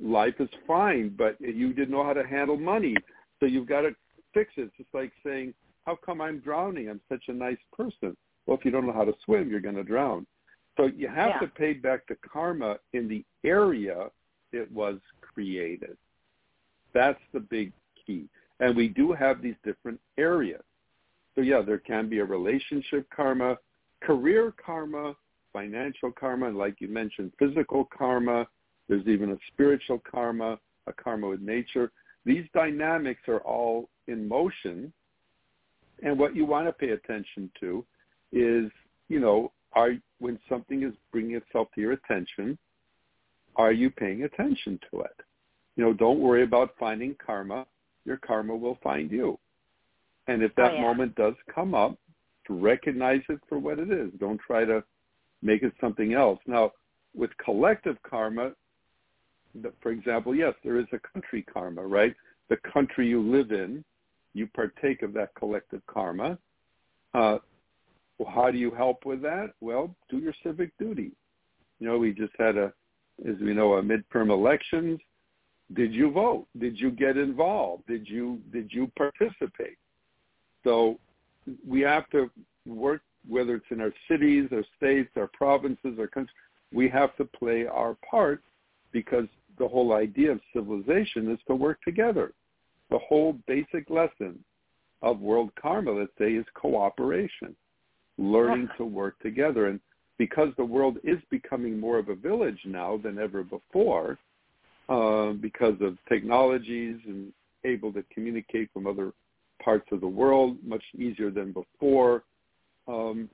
life 0.00 0.34
is 0.38 0.48
fine, 0.66 1.14
but 1.16 1.40
you 1.40 1.72
didn't 1.72 1.90
know 1.90 2.04
how 2.04 2.12
to 2.12 2.26
handle 2.26 2.56
money. 2.56 2.94
So 3.40 3.46
you've 3.46 3.68
got 3.68 3.82
to 3.82 3.94
fix 4.32 4.52
it. 4.56 4.62
It's 4.62 4.76
just 4.76 4.94
like 4.94 5.12
saying, 5.24 5.54
how 5.84 5.96
come 5.96 6.20
I'm 6.20 6.38
drowning? 6.38 6.88
I'm 6.88 7.00
such 7.08 7.24
a 7.28 7.32
nice 7.32 7.58
person. 7.76 8.16
Well, 8.46 8.56
if 8.56 8.64
you 8.64 8.70
don't 8.70 8.86
know 8.86 8.92
how 8.92 9.04
to 9.04 9.14
swim, 9.24 9.50
you're 9.50 9.60
going 9.60 9.74
to 9.74 9.84
drown. 9.84 10.26
So 10.76 10.86
you 10.86 11.08
have 11.08 11.32
yeah. 11.34 11.40
to 11.40 11.46
pay 11.48 11.72
back 11.72 12.06
the 12.08 12.16
karma 12.32 12.76
in 12.92 13.08
the 13.08 13.24
area 13.44 14.08
it 14.52 14.70
was 14.72 14.98
created. 15.20 15.96
That's 16.94 17.20
the 17.34 17.40
big 17.40 17.72
key. 18.06 18.28
And 18.60 18.76
we 18.76 18.88
do 18.88 19.12
have 19.12 19.42
these 19.42 19.56
different 19.64 20.00
areas. 20.16 20.62
So 21.38 21.42
yeah, 21.42 21.62
there 21.64 21.78
can 21.78 22.08
be 22.08 22.18
a 22.18 22.24
relationship 22.24 23.08
karma, 23.14 23.56
career 24.02 24.52
karma, 24.64 25.14
financial 25.52 26.10
karma, 26.10 26.48
and 26.48 26.58
like 26.58 26.80
you 26.80 26.88
mentioned, 26.88 27.30
physical 27.38 27.88
karma. 27.96 28.44
There's 28.88 29.06
even 29.06 29.30
a 29.30 29.36
spiritual 29.52 30.02
karma, 30.10 30.58
a 30.88 30.92
karma 30.92 31.28
with 31.28 31.40
nature. 31.40 31.92
These 32.24 32.46
dynamics 32.54 33.20
are 33.28 33.38
all 33.42 33.88
in 34.08 34.26
motion. 34.26 34.92
And 36.02 36.18
what 36.18 36.34
you 36.34 36.44
want 36.44 36.66
to 36.66 36.72
pay 36.72 36.90
attention 36.90 37.52
to 37.60 37.86
is, 38.32 38.68
you 39.08 39.20
know, 39.20 39.52
are 39.74 39.92
when 40.18 40.40
something 40.48 40.82
is 40.82 40.92
bringing 41.12 41.36
itself 41.36 41.68
to 41.76 41.80
your 41.80 41.92
attention, 41.92 42.58
are 43.54 43.70
you 43.70 43.90
paying 43.90 44.24
attention 44.24 44.80
to 44.90 45.02
it? 45.02 45.20
You 45.76 45.84
know, 45.84 45.92
don't 45.92 46.18
worry 46.18 46.42
about 46.42 46.74
finding 46.80 47.14
karma. 47.24 47.64
Your 48.04 48.16
karma 48.16 48.56
will 48.56 48.78
find 48.82 49.08
you. 49.08 49.38
And 50.28 50.42
if 50.42 50.54
that 50.54 50.72
oh, 50.72 50.74
yeah. 50.74 50.82
moment 50.82 51.14
does 51.16 51.34
come 51.52 51.74
up, 51.74 51.98
recognize 52.48 53.22
it 53.28 53.40
for 53.48 53.58
what 53.58 53.78
it 53.78 53.90
is. 53.90 54.10
Don't 54.20 54.40
try 54.46 54.64
to 54.64 54.82
make 55.42 55.62
it 55.62 55.72
something 55.80 56.14
else. 56.14 56.38
Now, 56.46 56.72
with 57.14 57.30
collective 57.42 57.96
karma, 58.08 58.52
for 59.80 59.90
example, 59.90 60.34
yes, 60.34 60.54
there 60.62 60.78
is 60.78 60.86
a 60.92 60.98
country 61.12 61.44
karma, 61.52 61.82
right? 61.82 62.14
The 62.48 62.58
country 62.72 63.08
you 63.08 63.20
live 63.22 63.50
in, 63.50 63.84
you 64.34 64.46
partake 64.54 65.02
of 65.02 65.12
that 65.14 65.34
collective 65.34 65.82
karma. 65.86 66.38
Uh, 67.14 67.38
well, 68.18 68.30
how 68.32 68.50
do 68.50 68.58
you 68.58 68.70
help 68.70 69.04
with 69.04 69.22
that? 69.22 69.52
Well, 69.60 69.94
do 70.10 70.18
your 70.18 70.34
civic 70.42 70.76
duty. 70.78 71.12
You 71.80 71.86
know, 71.86 71.98
we 71.98 72.12
just 72.12 72.32
had 72.38 72.56
a, 72.56 72.72
as 73.28 73.36
we 73.40 73.54
know, 73.54 73.74
a 73.74 73.82
midterm 73.82 74.30
elections. 74.30 75.00
Did 75.74 75.92
you 75.92 76.10
vote? 76.10 76.46
Did 76.58 76.78
you 76.78 76.90
get 76.90 77.16
involved? 77.16 77.86
Did 77.86 78.08
you 78.08 78.40
did 78.52 78.70
you 78.72 78.90
participate? 78.96 79.76
So 80.64 80.98
we 81.66 81.80
have 81.80 82.08
to 82.10 82.30
work 82.66 83.02
whether 83.28 83.56
it's 83.56 83.66
in 83.70 83.80
our 83.80 83.92
cities, 84.08 84.48
our 84.52 84.64
states, 84.76 85.10
our 85.16 85.28
provinces, 85.28 85.98
our 85.98 86.06
countries. 86.06 86.34
We 86.72 86.88
have 86.88 87.16
to 87.16 87.24
play 87.24 87.66
our 87.66 87.96
part 88.08 88.42
because 88.92 89.26
the 89.58 89.68
whole 89.68 89.92
idea 89.92 90.32
of 90.32 90.40
civilization 90.52 91.30
is 91.30 91.38
to 91.48 91.54
work 91.54 91.82
together. 91.82 92.32
The 92.90 92.98
whole 92.98 93.36
basic 93.46 93.90
lesson 93.90 94.42
of 95.02 95.20
world 95.20 95.50
karma, 95.60 95.92
let's 95.92 96.10
say, 96.18 96.32
is 96.32 96.46
cooperation, 96.54 97.54
learning 98.16 98.68
to 98.78 98.84
work 98.84 99.18
together. 99.20 99.66
And 99.66 99.80
because 100.16 100.48
the 100.56 100.64
world 100.64 100.98
is 101.04 101.18
becoming 101.30 101.78
more 101.78 101.98
of 101.98 102.08
a 102.08 102.14
village 102.14 102.60
now 102.64 102.98
than 103.02 103.18
ever 103.18 103.44
before, 103.44 104.18
uh, 104.88 105.32
because 105.32 105.76
of 105.80 105.98
technologies 106.08 106.96
and 107.06 107.32
able 107.64 107.92
to 107.92 108.02
communicate 108.12 108.70
from 108.72 108.86
other 108.86 109.12
parts 109.62 109.86
of 109.92 110.00
the 110.00 110.08
world 110.08 110.56
much 110.64 110.82
easier 110.96 111.30
than 111.30 111.52
before. 111.52 112.24
Um, 112.86 113.28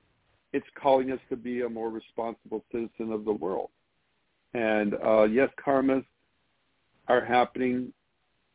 it's 0.53 0.65
calling 0.81 1.11
us 1.11 1.19
to 1.29 1.35
be 1.35 1.61
a 1.61 1.69
more 1.69 1.89
responsible 1.89 2.63
citizen 2.71 3.11
of 3.11 3.25
the 3.25 3.33
world. 3.33 3.69
And 4.53 4.95
uh, 5.05 5.23
yes, 5.23 5.49
karmas 5.65 6.05
are 7.07 7.23
happening 7.23 7.91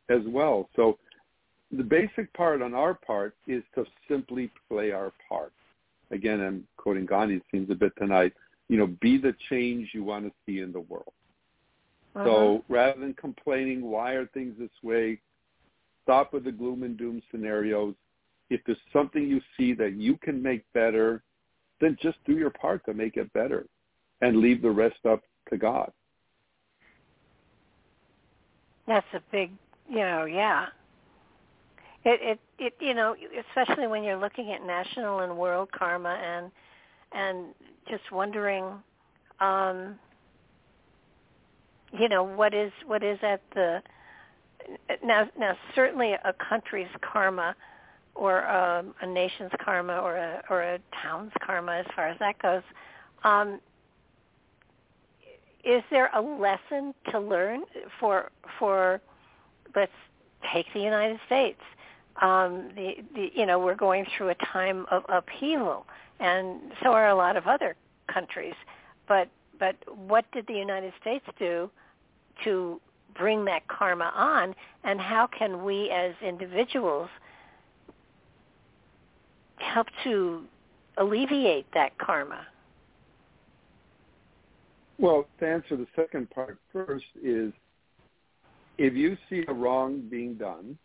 as 0.09 0.21
well. 0.27 0.69
So 0.75 0.97
the 1.71 1.83
basic 1.83 2.33
part 2.33 2.61
on 2.61 2.73
our 2.73 2.93
part 2.93 3.35
is 3.47 3.63
to 3.75 3.85
simply 4.09 4.51
play 4.67 4.91
our 4.91 5.13
part. 5.29 5.53
Again, 6.11 6.41
I'm 6.41 6.67
quoting 6.75 7.05
Gandhi, 7.05 7.35
it 7.35 7.43
seems 7.51 7.69
a 7.69 7.75
bit 7.75 7.93
tonight, 7.97 8.33
you 8.67 8.77
know, 8.77 8.87
be 8.99 9.17
the 9.17 9.33
change 9.49 9.89
you 9.93 10.03
want 10.03 10.25
to 10.25 10.31
see 10.45 10.59
in 10.59 10.71
the 10.71 10.81
world. 10.81 11.13
Uh-huh. 12.15 12.25
So 12.25 12.63
rather 12.67 12.99
than 12.99 13.13
complaining, 13.13 13.83
why 13.83 14.13
are 14.13 14.25
things 14.27 14.55
this 14.59 14.69
way? 14.83 15.19
Stop 16.03 16.33
with 16.33 16.45
the 16.45 16.51
gloom 16.51 16.83
and 16.83 16.97
doom 16.97 17.21
scenarios. 17.31 17.95
If 18.49 18.61
there's 18.65 18.77
something 18.91 19.23
you 19.23 19.41
see 19.57 19.73
that 19.73 19.93
you 19.93 20.17
can 20.17 20.41
make 20.41 20.63
better, 20.73 21.23
then 21.79 21.97
just 22.01 22.17
do 22.25 22.37
your 22.37 22.49
part 22.49 22.85
to 22.85 22.93
make 22.93 23.17
it 23.17 23.31
better 23.33 23.65
and 24.21 24.37
leave 24.37 24.61
the 24.61 24.69
rest 24.69 25.05
up 25.09 25.21
to 25.49 25.57
God. 25.57 25.91
That's 28.87 29.05
a 29.13 29.21
big, 29.31 29.51
you 29.89 29.99
know, 29.99 30.25
yeah. 30.25 30.67
It, 32.03 32.19
it, 32.21 32.39
it, 32.57 32.73
you 32.79 32.93
know, 32.93 33.15
especially 33.49 33.87
when 33.87 34.03
you're 34.03 34.17
looking 34.17 34.51
at 34.51 34.65
national 34.65 35.19
and 35.19 35.37
world 35.37 35.69
karma 35.71 36.09
and, 36.09 36.51
and 37.13 37.53
just 37.87 38.11
wondering, 38.11 38.65
um, 39.39 39.97
you 41.97 42.07
know 42.07 42.23
what 42.23 42.53
is 42.53 42.71
what 42.85 43.03
is 43.03 43.19
at 43.21 43.41
the 43.53 43.81
now 45.03 45.29
now 45.37 45.57
certainly 45.75 46.13
a 46.13 46.33
country's 46.49 46.87
karma 47.01 47.55
or 48.15 48.47
um, 48.47 48.93
a 49.01 49.07
nation's 49.07 49.51
karma 49.63 49.97
or 49.97 50.15
a 50.17 50.43
or 50.49 50.61
a 50.61 50.79
town's 51.01 51.31
karma 51.45 51.77
as 51.77 51.85
far 51.95 52.07
as 52.07 52.19
that 52.19 52.39
goes. 52.41 52.63
Um, 53.23 53.59
is 55.63 55.83
there 55.91 56.09
a 56.15 56.21
lesson 56.21 56.93
to 57.11 57.19
learn 57.19 57.61
for 57.99 58.31
for 58.57 59.01
let's 59.75 59.91
take 60.53 60.65
the 60.73 60.81
United 60.81 61.19
States? 61.25 61.59
Um, 62.21 62.71
the, 62.75 62.95
the 63.15 63.31
you 63.33 63.45
know 63.45 63.59
we're 63.59 63.75
going 63.75 64.05
through 64.17 64.29
a 64.29 64.35
time 64.51 64.85
of 64.91 65.03
upheaval, 65.07 65.85
and 66.19 66.59
so 66.83 66.91
are 66.91 67.09
a 67.09 67.15
lot 67.15 67.37
of 67.37 67.47
other 67.47 67.75
countries. 68.11 68.55
But 69.07 69.29
but 69.59 69.75
what 69.95 70.25
did 70.31 70.47
the 70.47 70.53
United 70.53 70.93
States 70.99 71.25
do 71.39 71.69
to 72.43 72.81
bring 73.17 73.45
that 73.45 73.67
karma 73.67 74.11
on, 74.15 74.55
and 74.83 74.99
how 74.99 75.27
can 75.27 75.63
we 75.63 75.89
as 75.89 76.13
individuals 76.25 77.09
help 79.57 79.87
to 80.03 80.43
alleviate 80.97 81.65
that 81.73 81.97
karma? 81.97 82.45
Well, 84.97 85.27
to 85.39 85.47
answer 85.47 85.75
the 85.75 85.87
second 85.95 86.29
part 86.29 86.59
first 86.71 87.05
is 87.23 87.51
if 88.77 88.93
you 88.93 89.17
see 89.29 89.43
a 89.47 89.53
wrong 89.53 90.03
being 90.09 90.35
done 90.35 90.77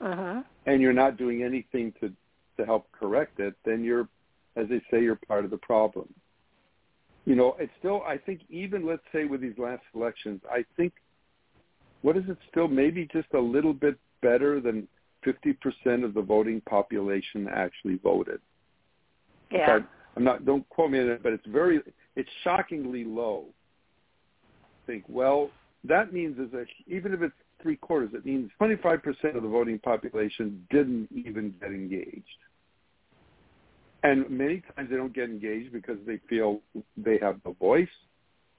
uh-huh. 0.00 0.42
and 0.66 0.80
you're 0.80 0.92
not 0.92 1.16
doing 1.16 1.42
anything 1.42 1.92
to, 2.00 2.10
to 2.56 2.64
help 2.64 2.90
correct 2.92 3.38
it, 3.40 3.54
then 3.64 3.84
you're, 3.84 4.08
as 4.56 4.68
they 4.68 4.80
say, 4.90 5.02
you're 5.02 5.16
part 5.28 5.44
of 5.44 5.50
the 5.50 5.58
problem. 5.58 6.08
You 7.26 7.34
know, 7.34 7.56
it's 7.58 7.72
still, 7.78 8.02
I 8.06 8.16
think 8.16 8.40
even 8.48 8.86
let's 8.86 9.02
say 9.12 9.26
with 9.26 9.42
these 9.42 9.58
last 9.58 9.82
elections, 9.94 10.40
I 10.50 10.64
think, 10.76 10.94
what 12.02 12.16
is 12.16 12.24
it 12.28 12.38
still, 12.50 12.68
maybe 12.68 13.08
just 13.12 13.28
a 13.34 13.40
little 13.40 13.74
bit 13.74 13.96
better 14.22 14.60
than 14.60 14.88
50% 15.26 16.04
of 16.04 16.14
the 16.14 16.22
voting 16.22 16.60
population 16.62 17.48
actually 17.52 17.96
voted. 18.02 18.40
Yeah. 19.50 19.80
I'm 20.16 20.24
not, 20.24 20.44
don't 20.44 20.68
quote 20.70 20.90
me 20.90 21.00
on 21.00 21.08
it, 21.08 21.22
but 21.22 21.32
it's 21.32 21.46
very, 21.46 21.80
it's 22.16 22.28
shockingly 22.42 23.04
low. 23.04 23.46
Think, 24.86 25.04
well, 25.08 25.50
that 25.84 26.12
means 26.12 26.38
is 26.38 26.50
that 26.52 26.66
even 26.86 27.12
if 27.12 27.22
it's 27.22 27.34
three 27.62 27.76
quarters, 27.76 28.10
it 28.14 28.24
means 28.24 28.50
25% 28.60 29.36
of 29.36 29.42
the 29.42 29.48
voting 29.48 29.78
population 29.78 30.66
didn't 30.70 31.08
even 31.12 31.54
get 31.60 31.70
engaged. 31.70 32.24
And 34.02 34.28
many 34.30 34.62
times 34.74 34.88
they 34.90 34.96
don't 34.96 35.14
get 35.14 35.24
engaged 35.24 35.72
because 35.72 35.98
they 36.06 36.18
feel 36.28 36.60
they 36.96 37.18
have 37.18 37.40
no 37.44 37.54
voice. 37.60 37.88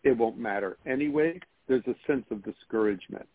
It 0.04 0.16
won't 0.16 0.38
matter 0.38 0.78
anyway. 0.86 1.40
There's 1.68 1.86
a 1.88 1.96
sense 2.08 2.26
of 2.32 2.44
discouragement 2.44 3.28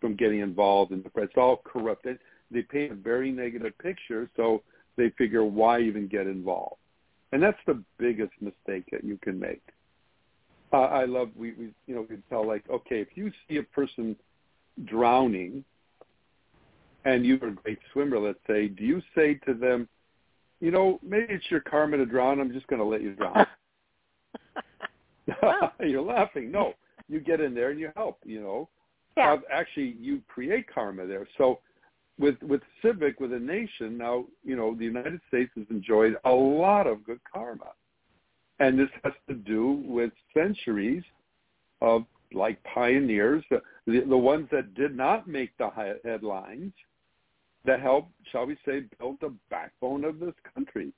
from 0.00 0.16
getting 0.16 0.40
involved 0.40 0.92
in 0.92 1.02
the 1.02 1.10
press. 1.10 1.26
It's 1.26 1.36
all 1.36 1.62
corrupted. 1.64 2.18
They 2.50 2.62
paint 2.62 2.92
a 2.92 2.94
very 2.94 3.32
negative 3.32 3.76
picture, 3.78 4.30
so 4.36 4.62
they 4.96 5.10
figure 5.16 5.44
why 5.44 5.80
even 5.80 6.08
get 6.08 6.26
involved. 6.26 6.76
And 7.32 7.42
that's 7.42 7.58
the 7.66 7.82
biggest 7.98 8.32
mistake 8.40 8.84
that 8.92 9.02
you 9.02 9.18
can 9.22 9.38
make. 9.38 9.62
Uh, 10.72 10.82
I 10.82 11.04
love 11.04 11.30
we, 11.36 11.52
we 11.52 11.70
you 11.86 11.94
know 11.94 12.00
we 12.02 12.08
can 12.08 12.22
tell 12.28 12.46
like 12.46 12.64
okay 12.68 13.00
if 13.00 13.08
you 13.14 13.30
see 13.48 13.58
a 13.58 13.62
person 13.62 14.16
drowning 14.86 15.64
and 17.04 17.24
you're 17.24 17.46
a 17.46 17.52
great 17.52 17.78
swimmer 17.92 18.18
let's 18.18 18.40
say 18.46 18.66
do 18.66 18.82
you 18.82 19.00
say 19.14 19.34
to 19.46 19.54
them 19.54 19.86
you 20.60 20.72
know 20.72 20.98
maybe 21.00 21.26
it's 21.28 21.44
your 21.48 21.60
karma 21.60 21.96
to 21.96 22.06
drown 22.06 22.40
I'm 22.40 22.52
just 22.52 22.66
going 22.66 22.80
to 22.80 22.86
let 22.86 23.02
you 23.02 23.14
drown 23.14 23.46
you're 25.80 26.02
laughing 26.02 26.50
no 26.50 26.74
you 27.08 27.20
get 27.20 27.40
in 27.40 27.54
there 27.54 27.70
and 27.70 27.80
you 27.80 27.90
help 27.96 28.18
you 28.24 28.40
know. 28.40 28.68
Yeah. 29.16 29.34
uh, 29.34 29.36
actually 29.52 29.96
you 30.00 30.22
create 30.26 30.66
karma 30.72 31.06
there. 31.06 31.26
So 31.38 31.60
with 32.18 32.36
with 32.42 32.60
civic 32.82 33.20
with 33.20 33.32
a 33.32 33.38
nation 33.38 33.98
now 33.98 34.24
you 34.44 34.56
know 34.56 34.74
the 34.74 34.84
united 34.84 35.20
states 35.28 35.50
has 35.56 35.66
enjoyed 35.70 36.16
a 36.24 36.30
lot 36.30 36.86
of 36.86 37.04
good 37.04 37.20
karma. 37.32 37.72
And 38.60 38.78
this 38.78 38.88
has 39.02 39.12
to 39.28 39.34
do 39.34 39.82
with 39.84 40.12
centuries 40.32 41.02
of 41.80 42.04
like 42.32 42.62
pioneers 42.64 43.44
the, 43.50 43.60
the 43.86 44.16
ones 44.16 44.48
that 44.50 44.74
did 44.74 44.96
not 44.96 45.28
make 45.28 45.56
the 45.58 45.70
headlines 46.04 46.72
that 47.64 47.80
helped 47.80 48.12
shall 48.30 48.46
we 48.46 48.56
say 48.66 48.82
build 48.98 49.16
the 49.20 49.32
backbone 49.50 50.04
of 50.04 50.20
this 50.20 50.34
country. 50.54 50.92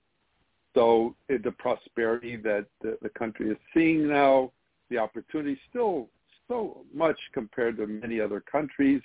So 0.75 1.15
the 1.29 1.53
prosperity 1.59 2.37
that 2.37 2.67
the, 2.83 2.99
the 3.01 3.09
country 3.09 3.51
is 3.51 3.57
seeing 3.73 4.09
now 4.09 4.53
the 4.91 4.99
opportunity 4.99 5.59
still 5.69 6.09
so 6.49 6.85
much 6.95 7.19
compared 7.33 7.77
to 7.77 7.87
many 7.87 8.21
other 8.21 8.41
countries 8.41 9.03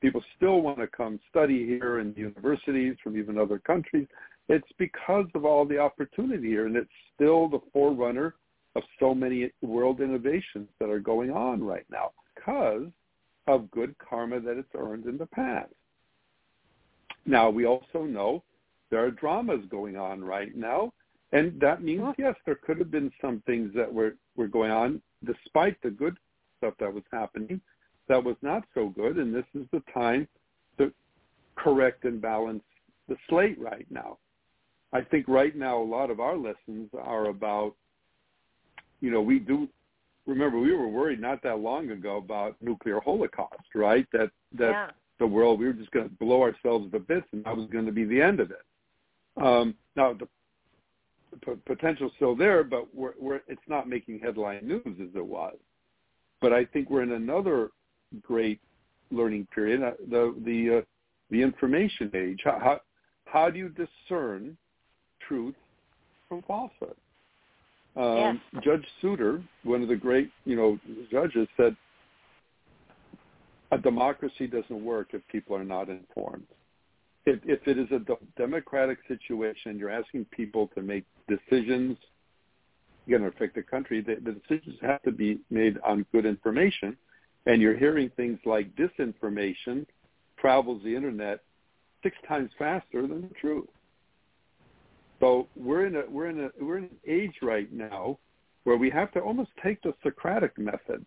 people 0.00 0.22
still 0.36 0.60
want 0.60 0.78
to 0.78 0.86
come 0.86 1.18
study 1.30 1.66
here 1.66 2.00
in 2.00 2.14
universities 2.16 2.96
from 3.02 3.18
even 3.18 3.38
other 3.38 3.58
countries. 3.58 4.06
It's 4.48 4.68
because 4.78 5.26
of 5.34 5.44
all 5.44 5.64
the 5.64 5.78
opportunity 5.78 6.48
here, 6.48 6.66
and 6.66 6.76
it's 6.76 6.88
still 7.14 7.48
the 7.48 7.60
forerunner 7.72 8.34
of 8.76 8.82
so 9.00 9.14
many 9.14 9.50
world 9.62 10.00
innovations 10.00 10.68
that 10.78 10.90
are 10.90 11.00
going 11.00 11.30
on 11.30 11.64
right 11.64 11.86
now 11.90 12.12
because 12.34 12.86
of 13.46 13.70
good 13.70 13.94
karma 13.98 14.40
that 14.40 14.58
it's 14.58 14.68
earned 14.76 15.06
in 15.06 15.18
the 15.18 15.26
past. 15.26 15.72
Now, 17.24 17.50
we 17.50 17.66
also 17.66 18.04
know 18.04 18.44
there 18.90 19.04
are 19.04 19.10
dramas 19.10 19.64
going 19.70 19.96
on 19.96 20.22
right 20.22 20.54
now, 20.54 20.92
and 21.32 21.60
that 21.60 21.82
means, 21.82 22.14
yes, 22.18 22.36
there 22.44 22.54
could 22.54 22.78
have 22.78 22.90
been 22.90 23.10
some 23.20 23.42
things 23.46 23.72
that 23.74 23.92
were, 23.92 24.14
were 24.36 24.46
going 24.46 24.70
on 24.70 25.02
despite 25.24 25.80
the 25.82 25.90
good 25.90 26.16
stuff 26.58 26.74
that 26.80 26.92
was 26.92 27.04
happening 27.12 27.60
that 28.08 28.22
was 28.22 28.36
not 28.42 28.64
so 28.74 28.88
good, 28.88 29.16
and 29.16 29.34
this 29.34 29.44
is 29.54 29.66
the 29.72 29.82
time 29.92 30.28
to 30.78 30.92
correct 31.56 32.04
and 32.04 32.20
balance 32.20 32.62
the 33.08 33.16
slate 33.28 33.58
right 33.60 33.86
now. 33.90 34.18
I 34.92 35.00
think 35.00 35.26
right 35.28 35.56
now 35.56 35.78
a 35.78 35.82
lot 35.82 36.10
of 36.10 36.20
our 36.20 36.36
lessons 36.36 36.90
are 36.98 37.26
about, 37.26 37.74
you 39.00 39.10
know, 39.10 39.20
we 39.20 39.38
do 39.38 39.68
remember 40.26 40.58
we 40.58 40.74
were 40.74 40.88
worried 40.88 41.20
not 41.20 41.42
that 41.42 41.58
long 41.58 41.90
ago 41.90 42.16
about 42.16 42.56
nuclear 42.60 43.00
holocaust, 43.00 43.74
right? 43.74 44.06
That 44.12 44.30
that 44.58 44.70
yeah. 44.70 44.90
the 45.18 45.26
world 45.26 45.58
we 45.58 45.66
were 45.66 45.72
just 45.72 45.90
going 45.90 46.08
to 46.08 46.14
blow 46.14 46.42
ourselves 46.42 46.90
to 46.92 46.98
bits, 46.98 47.26
and 47.32 47.44
that 47.44 47.56
was 47.56 47.68
going 47.70 47.86
to 47.86 47.92
be 47.92 48.04
the 48.04 48.20
end 48.20 48.40
of 48.40 48.50
it. 48.50 48.62
Um, 49.36 49.74
now 49.96 50.14
the, 50.14 50.28
the 51.44 51.58
potential's 51.66 52.12
still 52.16 52.36
there, 52.36 52.64
but 52.64 52.92
we're, 52.94 53.14
we're, 53.18 53.40
it's 53.48 53.60
not 53.68 53.88
making 53.88 54.20
headline 54.20 54.66
news 54.66 54.82
as 54.86 55.08
it 55.14 55.26
was. 55.26 55.56
But 56.40 56.52
I 56.52 56.64
think 56.64 56.90
we're 56.90 57.02
in 57.02 57.12
another 57.12 57.70
great 58.22 58.60
learning 59.10 59.46
period, 59.54 59.82
uh, 59.82 59.92
the 60.10 60.34
the 60.44 60.78
uh, 60.78 60.80
the 61.30 61.42
information 61.42 62.10
age. 62.14 62.40
How, 62.44 62.58
how 62.58 62.80
how 63.24 63.50
do 63.50 63.58
you 63.58 63.70
discern 63.70 64.56
truth 65.26 65.54
from 66.28 66.42
falsehood? 66.42 66.96
Um, 67.96 68.40
yes. 68.52 68.62
Judge 68.64 68.86
Souter, 69.00 69.42
one 69.64 69.82
of 69.82 69.88
the 69.88 69.96
great 69.96 70.30
you 70.44 70.56
know 70.56 70.78
judges, 71.10 71.48
said 71.56 71.76
a 73.72 73.78
democracy 73.78 74.46
doesn't 74.46 74.84
work 74.84 75.08
if 75.12 75.26
people 75.28 75.56
are 75.56 75.64
not 75.64 75.88
informed. 75.88 76.46
If, 77.24 77.40
if 77.44 77.66
it 77.66 77.78
is 77.78 77.88
a 77.90 78.00
democratic 78.38 78.98
situation, 79.08 79.78
you're 79.78 79.90
asking 79.90 80.26
people 80.26 80.70
to 80.76 80.82
make 80.82 81.04
decisions 81.28 81.96
going 83.08 83.22
to 83.22 83.28
affect 83.28 83.54
the 83.54 83.62
country. 83.62 84.00
The, 84.00 84.16
the 84.16 84.32
decisions 84.32 84.76
have 84.82 85.02
to 85.02 85.12
be 85.12 85.38
made 85.50 85.78
on 85.84 86.04
good 86.12 86.26
information 86.26 86.96
and 87.46 87.62
you're 87.62 87.76
hearing 87.76 88.10
things 88.16 88.38
like 88.44 88.74
disinformation 88.74 89.86
travels 90.38 90.82
the 90.82 90.94
internet 90.94 91.40
six 92.02 92.16
times 92.28 92.50
faster 92.58 93.06
than 93.06 93.22
the 93.22 93.34
truth. 93.40 93.68
So 95.20 95.48
we're 95.56 95.86
in 95.86 95.96
a 95.96 96.02
we're 96.10 96.28
in 96.28 96.40
a 96.40 96.50
we're 96.60 96.78
in 96.78 96.84
an 96.84 96.98
age 97.06 97.36
right 97.40 97.72
now 97.72 98.18
where 98.64 98.76
we 98.76 98.90
have 98.90 99.12
to 99.12 99.20
almost 99.20 99.50
take 99.62 99.80
the 99.82 99.94
Socratic 100.02 100.58
method 100.58 101.06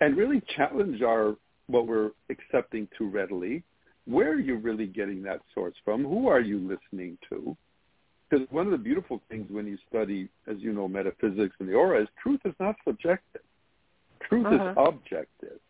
and 0.00 0.16
really 0.16 0.42
challenge 0.56 1.02
our 1.02 1.36
what 1.66 1.86
we're 1.86 2.12
accepting 2.30 2.88
too 2.96 3.10
readily. 3.10 3.62
Where 4.06 4.30
are 4.30 4.40
you 4.40 4.56
really 4.56 4.86
getting 4.86 5.22
that 5.24 5.40
source 5.52 5.74
from? 5.84 6.04
Who 6.04 6.28
are 6.28 6.40
you 6.40 6.58
listening 6.58 7.18
to? 7.28 7.56
Because 8.28 8.46
one 8.50 8.66
of 8.66 8.72
the 8.72 8.78
beautiful 8.78 9.20
things 9.28 9.46
when 9.50 9.66
you 9.66 9.78
study, 9.88 10.28
as 10.48 10.56
you 10.58 10.72
know, 10.72 10.88
metaphysics 10.88 11.54
and 11.60 11.68
the 11.68 11.74
aura 11.74 12.02
is 12.02 12.08
truth 12.20 12.40
is 12.44 12.54
not 12.58 12.74
subjective. 12.84 13.42
Truth 14.28 14.46
uh-huh. 14.46 14.70
is 14.70 14.76
objective, 14.76 15.60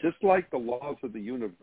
just 0.00 0.16
like 0.22 0.50
the 0.50 0.58
laws 0.58 0.96
of 1.02 1.12
the 1.12 1.20
universe. 1.20 1.54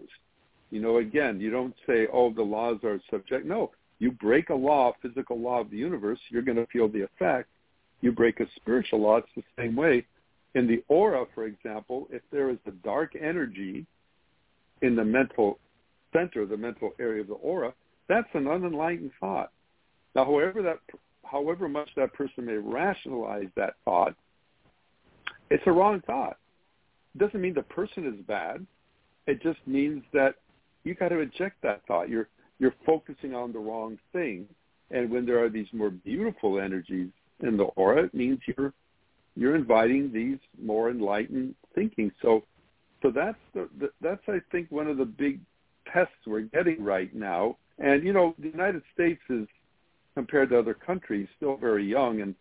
You 0.71 0.81
know, 0.81 0.97
again, 0.97 1.39
you 1.39 1.51
don't 1.51 1.75
say, 1.85 2.07
oh, 2.11 2.33
the 2.33 2.41
laws 2.41 2.77
are 2.83 2.99
subject. 3.11 3.45
No, 3.45 3.71
you 3.99 4.11
break 4.11 4.49
a 4.49 4.55
law, 4.55 4.93
physical 5.01 5.39
law 5.39 5.61
of 5.61 5.69
the 5.69 5.77
universe, 5.77 6.19
you're 6.29 6.41
going 6.41 6.57
to 6.57 6.67
feel 6.67 6.87
the 6.87 7.01
effect. 7.01 7.49
You 8.01 8.11
break 8.11 8.39
a 8.39 8.45
spiritual 8.55 9.01
law, 9.01 9.17
it's 9.17 9.27
the 9.35 9.43
same 9.57 9.75
way. 9.75 10.05
In 10.55 10.67
the 10.67 10.83
aura, 10.87 11.25
for 11.35 11.45
example, 11.45 12.07
if 12.11 12.21
there 12.31 12.49
is 12.49 12.57
a 12.65 12.71
dark 12.71 13.15
energy 13.15 13.85
in 14.81 14.95
the 14.95 15.03
mental 15.03 15.59
center, 16.13 16.45
the 16.45 16.57
mental 16.57 16.91
area 16.99 17.21
of 17.21 17.27
the 17.27 17.33
aura, 17.33 17.73
that's 18.07 18.29
an 18.33 18.47
unenlightened 18.47 19.11
thought. 19.19 19.51
Now, 20.15 20.25
however 20.25 20.61
that, 20.61 20.79
however 21.23 21.69
much 21.69 21.89
that 21.95 22.13
person 22.13 22.45
may 22.45 22.57
rationalize 22.57 23.49
that 23.55 23.75
thought, 23.85 24.15
it's 25.49 25.63
a 25.65 25.71
wrong 25.71 26.01
thought. 26.05 26.37
It 27.15 27.19
doesn't 27.19 27.41
mean 27.41 27.53
the 27.53 27.63
person 27.63 28.05
is 28.05 28.25
bad. 28.27 28.65
It 29.27 29.41
just 29.41 29.59
means 29.65 30.03
that 30.13 30.35
you 30.83 30.93
got 30.93 31.09
to 31.09 31.19
eject 31.19 31.61
that 31.63 31.81
thought. 31.87 32.09
You're 32.09 32.29
you're 32.59 32.75
focusing 32.85 33.33
on 33.33 33.53
the 33.53 33.59
wrong 33.59 33.97
thing. 34.11 34.45
And 34.91 35.09
when 35.09 35.25
there 35.25 35.41
are 35.43 35.49
these 35.49 35.67
more 35.71 35.91
beautiful 35.91 36.59
energies 36.59 37.09
in 37.41 37.55
the 37.57 37.63
aura, 37.63 38.05
it 38.05 38.13
means 38.13 38.39
you're 38.45 38.73
you're 39.35 39.55
inviting 39.55 40.11
these 40.11 40.39
more 40.61 40.89
enlightened 40.89 41.55
thinking. 41.75 42.11
So 42.21 42.43
so 43.01 43.11
that's 43.11 43.37
the, 43.53 43.69
the 43.79 43.89
that's 44.01 44.21
I 44.27 44.39
think 44.51 44.71
one 44.71 44.87
of 44.87 44.97
the 44.97 45.05
big 45.05 45.39
tests 45.91 46.13
we're 46.25 46.41
getting 46.41 46.83
right 46.83 47.13
now. 47.15 47.57
And 47.77 48.03
you 48.03 48.13
know, 48.13 48.35
the 48.39 48.49
United 48.49 48.83
States 48.93 49.21
is 49.29 49.47
compared 50.19 50.49
to 50.49 50.59
other 50.59 50.73
countries 50.73 51.29
still 51.37 51.55
very 51.55 51.85
young 51.85 52.19
and 52.19 52.35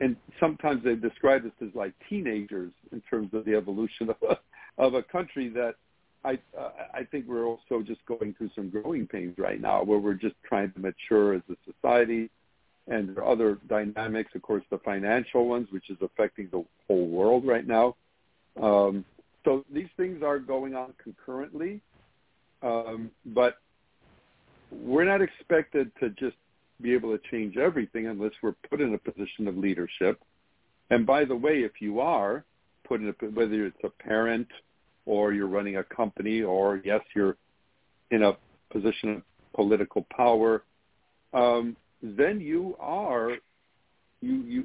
and 0.00 0.16
sometimes 0.40 0.82
they 0.82 0.96
describe 0.96 1.44
us 1.44 1.52
as 1.62 1.68
like 1.72 1.92
teenagers 2.10 2.72
in 2.90 3.00
terms 3.08 3.30
of 3.32 3.44
the 3.44 3.54
evolution 3.54 4.10
of 4.10 4.16
a, 4.28 4.36
of 4.84 4.94
a 4.94 5.04
country 5.04 5.48
that 5.48 5.76
I 6.24 6.32
uh, 6.58 6.70
I 6.92 7.04
think 7.04 7.26
we're 7.28 7.46
also 7.46 7.80
just 7.86 8.04
going 8.06 8.34
through 8.36 8.50
some 8.56 8.70
growing 8.70 9.06
pains 9.06 9.36
right 9.38 9.60
now, 9.60 9.84
where 9.84 10.00
we're 10.00 10.14
just 10.14 10.34
trying 10.44 10.72
to 10.72 10.80
mature 10.80 11.34
as 11.34 11.42
a 11.48 11.54
society, 11.72 12.28
and 12.88 13.08
there 13.08 13.22
are 13.22 13.30
other 13.30 13.58
dynamics, 13.68 14.32
of 14.34 14.42
course, 14.42 14.64
the 14.70 14.78
financial 14.78 15.46
ones, 15.46 15.68
which 15.70 15.88
is 15.88 15.98
affecting 16.02 16.48
the 16.50 16.64
whole 16.88 17.06
world 17.06 17.46
right 17.46 17.68
now. 17.68 17.94
Um, 18.60 19.04
so 19.44 19.64
these 19.72 19.92
things 19.96 20.24
are 20.24 20.40
going 20.40 20.74
on 20.74 20.92
concurrently, 21.02 21.80
um, 22.62 23.12
but 23.26 23.58
we're 24.72 25.04
not 25.04 25.22
expected 25.22 25.92
to 26.00 26.10
just 26.10 26.36
be 26.80 26.92
able 26.92 27.16
to 27.16 27.22
change 27.30 27.56
everything 27.56 28.06
unless 28.06 28.32
we're 28.42 28.54
put 28.68 28.80
in 28.80 28.94
a 28.94 28.98
position 28.98 29.48
of 29.48 29.56
leadership. 29.56 30.20
And 30.90 31.06
by 31.06 31.24
the 31.24 31.36
way, 31.36 31.60
if 31.60 31.80
you 31.80 32.00
are 32.00 32.44
put 32.86 33.00
in 33.00 33.08
a, 33.08 33.26
whether 33.26 33.66
it's 33.66 33.76
a 33.84 33.88
parent 33.88 34.48
or 35.04 35.32
you're 35.32 35.46
running 35.46 35.76
a 35.76 35.84
company, 35.84 36.42
or 36.42 36.80
yes, 36.84 37.00
you're 37.14 37.36
in 38.10 38.22
a 38.22 38.36
position 38.70 39.16
of 39.16 39.22
political 39.54 40.06
power, 40.14 40.62
um, 41.32 41.76
then 42.02 42.40
you 42.40 42.76
are 42.78 43.32
you 44.20 44.34
you. 44.42 44.64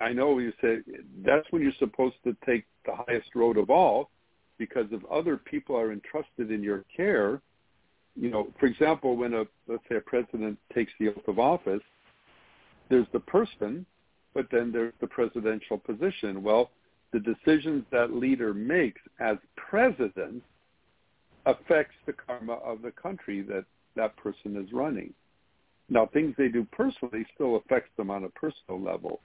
I 0.00 0.12
know 0.12 0.38
you 0.38 0.52
say 0.60 0.78
that's 1.24 1.46
when 1.50 1.62
you're 1.62 1.72
supposed 1.78 2.16
to 2.24 2.36
take 2.44 2.64
the 2.84 2.92
highest 2.94 3.34
road 3.34 3.56
of 3.56 3.70
all, 3.70 4.10
because 4.58 4.86
if 4.90 5.00
other 5.10 5.36
people 5.36 5.76
are 5.76 5.92
entrusted 5.92 6.50
in 6.50 6.62
your 6.62 6.84
care, 6.94 7.40
you 8.18 8.30
know, 8.30 8.48
for 8.58 8.66
example, 8.66 9.16
when 9.16 9.34
a 9.34 9.44
let's 9.68 9.82
say 9.88 9.96
a 9.96 10.00
president 10.00 10.58
takes 10.74 10.92
the 10.98 11.08
oath 11.08 11.28
of 11.28 11.38
office, 11.38 11.82
there's 12.88 13.06
the 13.12 13.20
person, 13.20 13.84
but 14.34 14.46
then 14.50 14.72
there's 14.72 14.94
the 15.00 15.06
presidential 15.06 15.78
position. 15.78 16.42
Well, 16.42 16.70
the 17.12 17.20
decisions 17.20 17.84
that 17.92 18.12
leader 18.12 18.52
makes 18.52 19.00
as 19.20 19.36
president 19.56 20.42
affects 21.46 21.94
the 22.06 22.12
karma 22.12 22.54
of 22.54 22.82
the 22.82 22.90
country 22.90 23.42
that 23.42 23.64
that 23.94 24.16
person 24.16 24.56
is 24.56 24.72
running. 24.72 25.12
Now, 25.88 26.06
things 26.06 26.34
they 26.36 26.48
do 26.48 26.66
personally 26.72 27.24
still 27.34 27.56
affects 27.56 27.90
them 27.96 28.10
on 28.10 28.24
a 28.24 28.28
personal 28.30 28.80
level. 28.80 29.20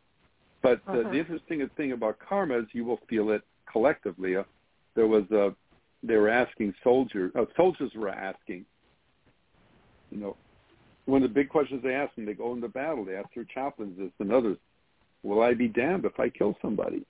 But 0.61 0.81
uh, 0.87 1.09
the 1.09 1.17
interesting 1.17 1.67
thing 1.75 1.93
about 1.93 2.19
karma 2.19 2.59
is 2.59 2.65
you 2.71 2.85
will 2.85 2.99
feel 3.09 3.31
it 3.31 3.41
collectively. 3.71 4.35
Uh, 4.35 4.43
there 4.95 5.07
was 5.07 5.23
a, 5.31 5.55
they 6.03 6.15
were 6.17 6.29
asking 6.29 6.73
soldiers, 6.83 7.31
uh, 7.35 7.45
soldiers 7.57 7.91
were 7.95 8.09
asking, 8.09 8.65
you 10.11 10.17
know, 10.17 10.35
one 11.05 11.23
of 11.23 11.29
the 11.29 11.33
big 11.33 11.49
questions 11.49 11.81
they 11.83 11.95
ask 11.95 12.15
when 12.15 12.25
they 12.25 12.33
go 12.33 12.53
into 12.53 12.67
battle, 12.67 13.03
they 13.03 13.15
ask 13.15 13.29
their 13.33 13.45
chaplains 13.45 13.97
this 13.97 14.11
and 14.19 14.31
others, 14.31 14.57
will 15.23 15.41
I 15.41 15.53
be 15.53 15.67
damned 15.67 16.05
if 16.05 16.19
I 16.19 16.29
kill 16.29 16.57
somebody? 16.61 17.05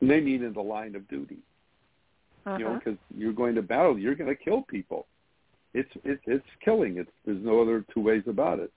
And 0.00 0.10
they 0.10 0.20
mean 0.20 0.42
in 0.42 0.52
the 0.52 0.62
line 0.62 0.94
of 0.94 1.06
duty. 1.08 1.38
Uh-huh. 2.44 2.56
You 2.58 2.64
know, 2.64 2.74
because 2.74 2.94
uh-huh. 2.94 3.18
you're 3.18 3.32
going 3.32 3.54
to 3.54 3.62
battle, 3.62 3.98
you're 3.98 4.14
going 4.14 4.34
to 4.34 4.36
kill 4.36 4.62
people. 4.62 5.06
It's 5.74 5.90
it's 6.04 6.22
it's 6.26 6.46
killing. 6.62 6.98
It's 6.98 7.10
there's 7.24 7.42
no 7.42 7.62
other 7.62 7.84
two 7.94 8.00
ways 8.00 8.24
about 8.26 8.58
it. 8.58 8.70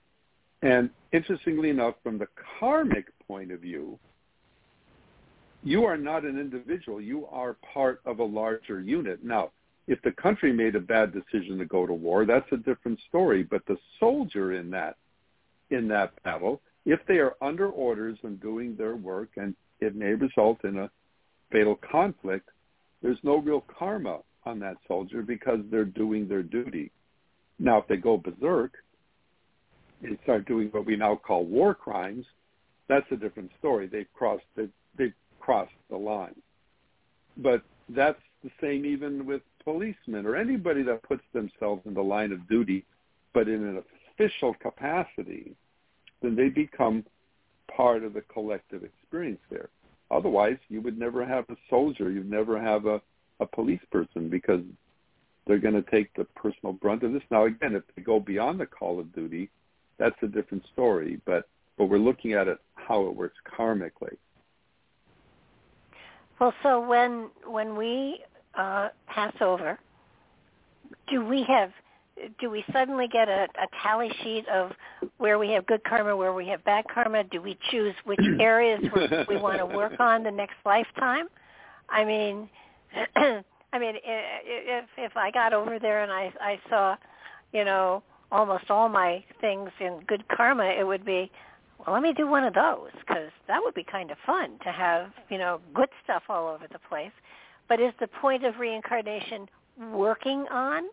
And 0.62 0.88
interestingly 1.12 1.68
enough, 1.68 1.94
from 2.02 2.16
the 2.16 2.28
karmic 2.58 3.06
point 3.26 3.52
of 3.52 3.60
view, 3.60 3.98
you 5.62 5.84
are 5.84 5.98
not 5.98 6.24
an 6.24 6.38
individual. 6.38 7.00
You 7.00 7.26
are 7.26 7.56
part 7.74 8.00
of 8.06 8.20
a 8.20 8.24
larger 8.24 8.80
unit. 8.80 9.22
Now, 9.22 9.50
if 9.86 10.00
the 10.02 10.12
country 10.12 10.52
made 10.52 10.74
a 10.74 10.80
bad 10.80 11.12
decision 11.12 11.58
to 11.58 11.64
go 11.64 11.86
to 11.86 11.92
war, 11.92 12.24
that's 12.24 12.50
a 12.52 12.56
different 12.56 12.98
story. 13.08 13.42
But 13.42 13.64
the 13.66 13.76
soldier 14.00 14.52
in 14.52 14.70
that 14.70 14.96
in 15.70 15.88
that 15.88 16.12
battle, 16.22 16.60
if 16.84 17.00
they 17.08 17.18
are 17.18 17.34
under 17.42 17.68
orders 17.68 18.18
and 18.22 18.40
doing 18.40 18.76
their 18.76 18.96
work, 18.96 19.30
and 19.36 19.54
it 19.80 19.96
may 19.96 20.14
result 20.14 20.64
in 20.64 20.78
a 20.78 20.90
fatal 21.50 21.78
conflict, 21.90 22.48
there's 23.02 23.18
no 23.22 23.38
real 23.38 23.64
karma 23.78 24.20
on 24.44 24.60
that 24.60 24.76
soldier 24.86 25.22
because 25.22 25.58
they're 25.70 25.84
doing 25.84 26.28
their 26.28 26.42
duty. 26.42 26.92
Now, 27.58 27.78
if 27.78 27.88
they 27.88 27.96
go 27.96 28.16
berserk 28.16 28.74
and 30.02 30.18
start 30.22 30.46
doing 30.46 30.68
what 30.68 30.86
we 30.86 30.96
now 30.96 31.16
call 31.16 31.44
war 31.44 31.74
crimes, 31.74 32.24
that's 32.88 33.06
a 33.10 33.16
different 33.16 33.50
story. 33.58 33.88
They've 33.88 34.12
crossed 34.14 34.44
they've, 34.54 34.70
they've 34.96 35.14
crossed 35.40 35.72
the 35.90 35.96
line. 35.96 36.36
But 37.36 37.62
that's 37.88 38.20
the 38.44 38.50
same 38.60 38.86
even 38.86 39.26
with 39.26 39.42
policemen 39.66 40.24
or 40.24 40.36
anybody 40.36 40.82
that 40.84 41.02
puts 41.02 41.24
themselves 41.34 41.82
in 41.84 41.92
the 41.92 42.02
line 42.02 42.32
of 42.32 42.48
duty, 42.48 42.86
but 43.34 43.48
in 43.48 43.66
an 43.66 43.82
official 44.14 44.54
capacity, 44.54 45.54
then 46.22 46.36
they 46.36 46.48
become 46.48 47.04
part 47.76 48.04
of 48.04 48.14
the 48.14 48.22
collective 48.22 48.84
experience 48.84 49.40
there. 49.50 49.68
Otherwise, 50.10 50.56
you 50.68 50.80
would 50.80 50.98
never 50.98 51.26
have 51.26 51.44
a 51.50 51.56
soldier. 51.68 52.10
You'd 52.10 52.30
never 52.30 52.60
have 52.60 52.86
a, 52.86 53.02
a 53.40 53.46
police 53.46 53.80
person 53.90 54.30
because 54.30 54.62
they're 55.46 55.58
going 55.58 55.74
to 55.74 55.90
take 55.90 56.14
the 56.14 56.24
personal 56.36 56.72
brunt 56.72 57.02
of 57.02 57.12
this. 57.12 57.22
Now, 57.30 57.46
again, 57.46 57.74
if 57.74 57.82
they 57.94 58.02
go 58.02 58.20
beyond 58.20 58.60
the 58.60 58.66
call 58.66 59.00
of 59.00 59.12
duty, 59.14 59.50
that's 59.98 60.16
a 60.22 60.28
different 60.28 60.64
story. 60.72 61.20
But 61.26 61.48
but 61.76 61.86
we're 61.86 61.98
looking 61.98 62.32
at 62.32 62.48
it 62.48 62.58
how 62.74 63.06
it 63.06 63.14
works 63.14 63.36
karmically. 63.58 64.16
Well, 66.38 66.54
so 66.62 66.86
when 66.86 67.30
when 67.44 67.76
we 67.76 68.20
uh, 68.56 68.88
pass 69.06 69.34
over, 69.40 69.78
do 71.08 71.24
we 71.24 71.44
have 71.44 71.70
do 72.40 72.48
we 72.48 72.64
suddenly 72.72 73.08
get 73.08 73.28
a, 73.28 73.46
a 73.60 73.66
tally 73.82 74.10
sheet 74.22 74.48
of 74.48 74.72
where 75.18 75.38
we 75.38 75.50
have 75.50 75.66
good 75.66 75.84
karma, 75.84 76.16
where 76.16 76.32
we 76.32 76.48
have 76.48 76.64
bad 76.64 76.86
karma? 76.92 77.24
Do 77.24 77.42
we 77.42 77.58
choose 77.70 77.94
which 78.04 78.20
areas 78.40 78.80
we 79.28 79.36
want 79.36 79.58
to 79.58 79.66
work 79.66 80.00
on 80.00 80.22
the 80.22 80.30
next 80.30 80.56
lifetime? 80.64 81.26
I 81.90 82.04
mean, 82.04 82.48
I 83.16 83.78
mean, 83.78 83.96
if 84.02 84.84
if 84.96 85.16
I 85.16 85.30
got 85.30 85.52
over 85.52 85.78
there 85.78 86.02
and 86.02 86.10
I 86.10 86.32
I 86.40 86.60
saw, 86.70 86.96
you 87.52 87.64
know, 87.64 88.02
almost 88.32 88.70
all 88.70 88.88
my 88.88 89.22
things 89.40 89.70
in 89.80 90.00
good 90.06 90.24
karma, 90.28 90.64
it 90.64 90.86
would 90.86 91.04
be, 91.04 91.30
well, 91.78 91.94
let 91.94 92.02
me 92.02 92.12
do 92.12 92.26
one 92.26 92.44
of 92.44 92.54
those 92.54 92.90
because 93.00 93.30
that 93.46 93.60
would 93.62 93.74
be 93.74 93.84
kind 93.84 94.10
of 94.10 94.16
fun 94.24 94.58
to 94.64 94.72
have, 94.72 95.10
you 95.28 95.38
know, 95.38 95.60
good 95.74 95.88
stuff 96.02 96.22
all 96.28 96.48
over 96.48 96.66
the 96.72 96.78
place. 96.88 97.12
But 97.68 97.80
is 97.80 97.92
the 98.00 98.06
point 98.06 98.44
of 98.44 98.58
reincarnation 98.58 99.48
working 99.92 100.46
on 100.50 100.84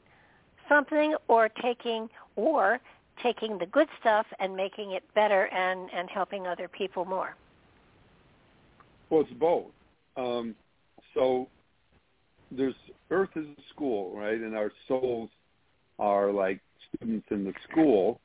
something 0.67 1.15
or 1.28 1.49
taking 1.49 2.09
or 2.36 2.80
taking 3.21 3.57
the 3.57 3.65
good 3.67 3.88
stuff 3.99 4.26
and 4.39 4.55
making 4.55 4.91
it 4.91 5.03
better 5.13 5.45
and 5.47 5.89
and 5.93 6.09
helping 6.09 6.47
other 6.47 6.67
people 6.67 7.05
more? 7.05 7.36
Well 9.09 9.21
it's 9.21 9.34
both. 9.34 9.71
Um, 10.17 10.55
so 11.13 11.47
there's 12.51 12.76
earth 13.11 13.30
is 13.36 13.45
a 13.45 13.61
school 13.74 14.15
right? 14.15 14.39
And 14.39 14.55
our 14.55 14.71
souls 14.88 15.30
are 15.99 16.32
like 16.32 16.59
students 16.95 17.28
in 17.30 17.43
the 17.43 17.53
school. 17.69 18.19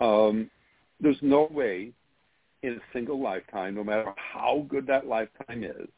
Um, 0.00 0.50
there's 1.00 1.18
no 1.22 1.48
way 1.50 1.92
in 2.62 2.72
a 2.74 2.80
single 2.92 3.20
lifetime 3.20 3.74
no 3.74 3.84
matter 3.84 4.12
how 4.16 4.66
good 4.68 4.86
that 4.86 5.06
lifetime 5.06 5.62
is 5.62 5.88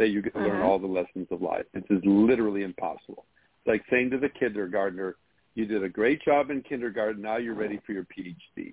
that 0.00 0.08
you 0.08 0.22
get 0.22 0.32
to 0.32 0.40
learn 0.40 0.62
uh-huh. 0.62 0.66
all 0.66 0.78
the 0.78 0.86
lessons 0.86 1.26
of 1.30 1.42
life 1.42 1.66
it 1.74 1.84
is 1.90 2.00
literally 2.04 2.62
impossible 2.62 3.26
It's 3.58 3.66
like 3.66 3.82
saying 3.90 4.10
to 4.10 4.18
the 4.18 4.30
kindergartner, 4.30 5.16
you 5.54 5.66
did 5.66 5.84
a 5.84 5.88
great 5.90 6.22
job 6.22 6.50
in 6.50 6.62
kindergarten, 6.62 7.20
now 7.20 7.36
you're 7.36 7.54
ready 7.54 7.78
for 7.84 7.92
your 7.92 8.04
PhD. 8.04 8.72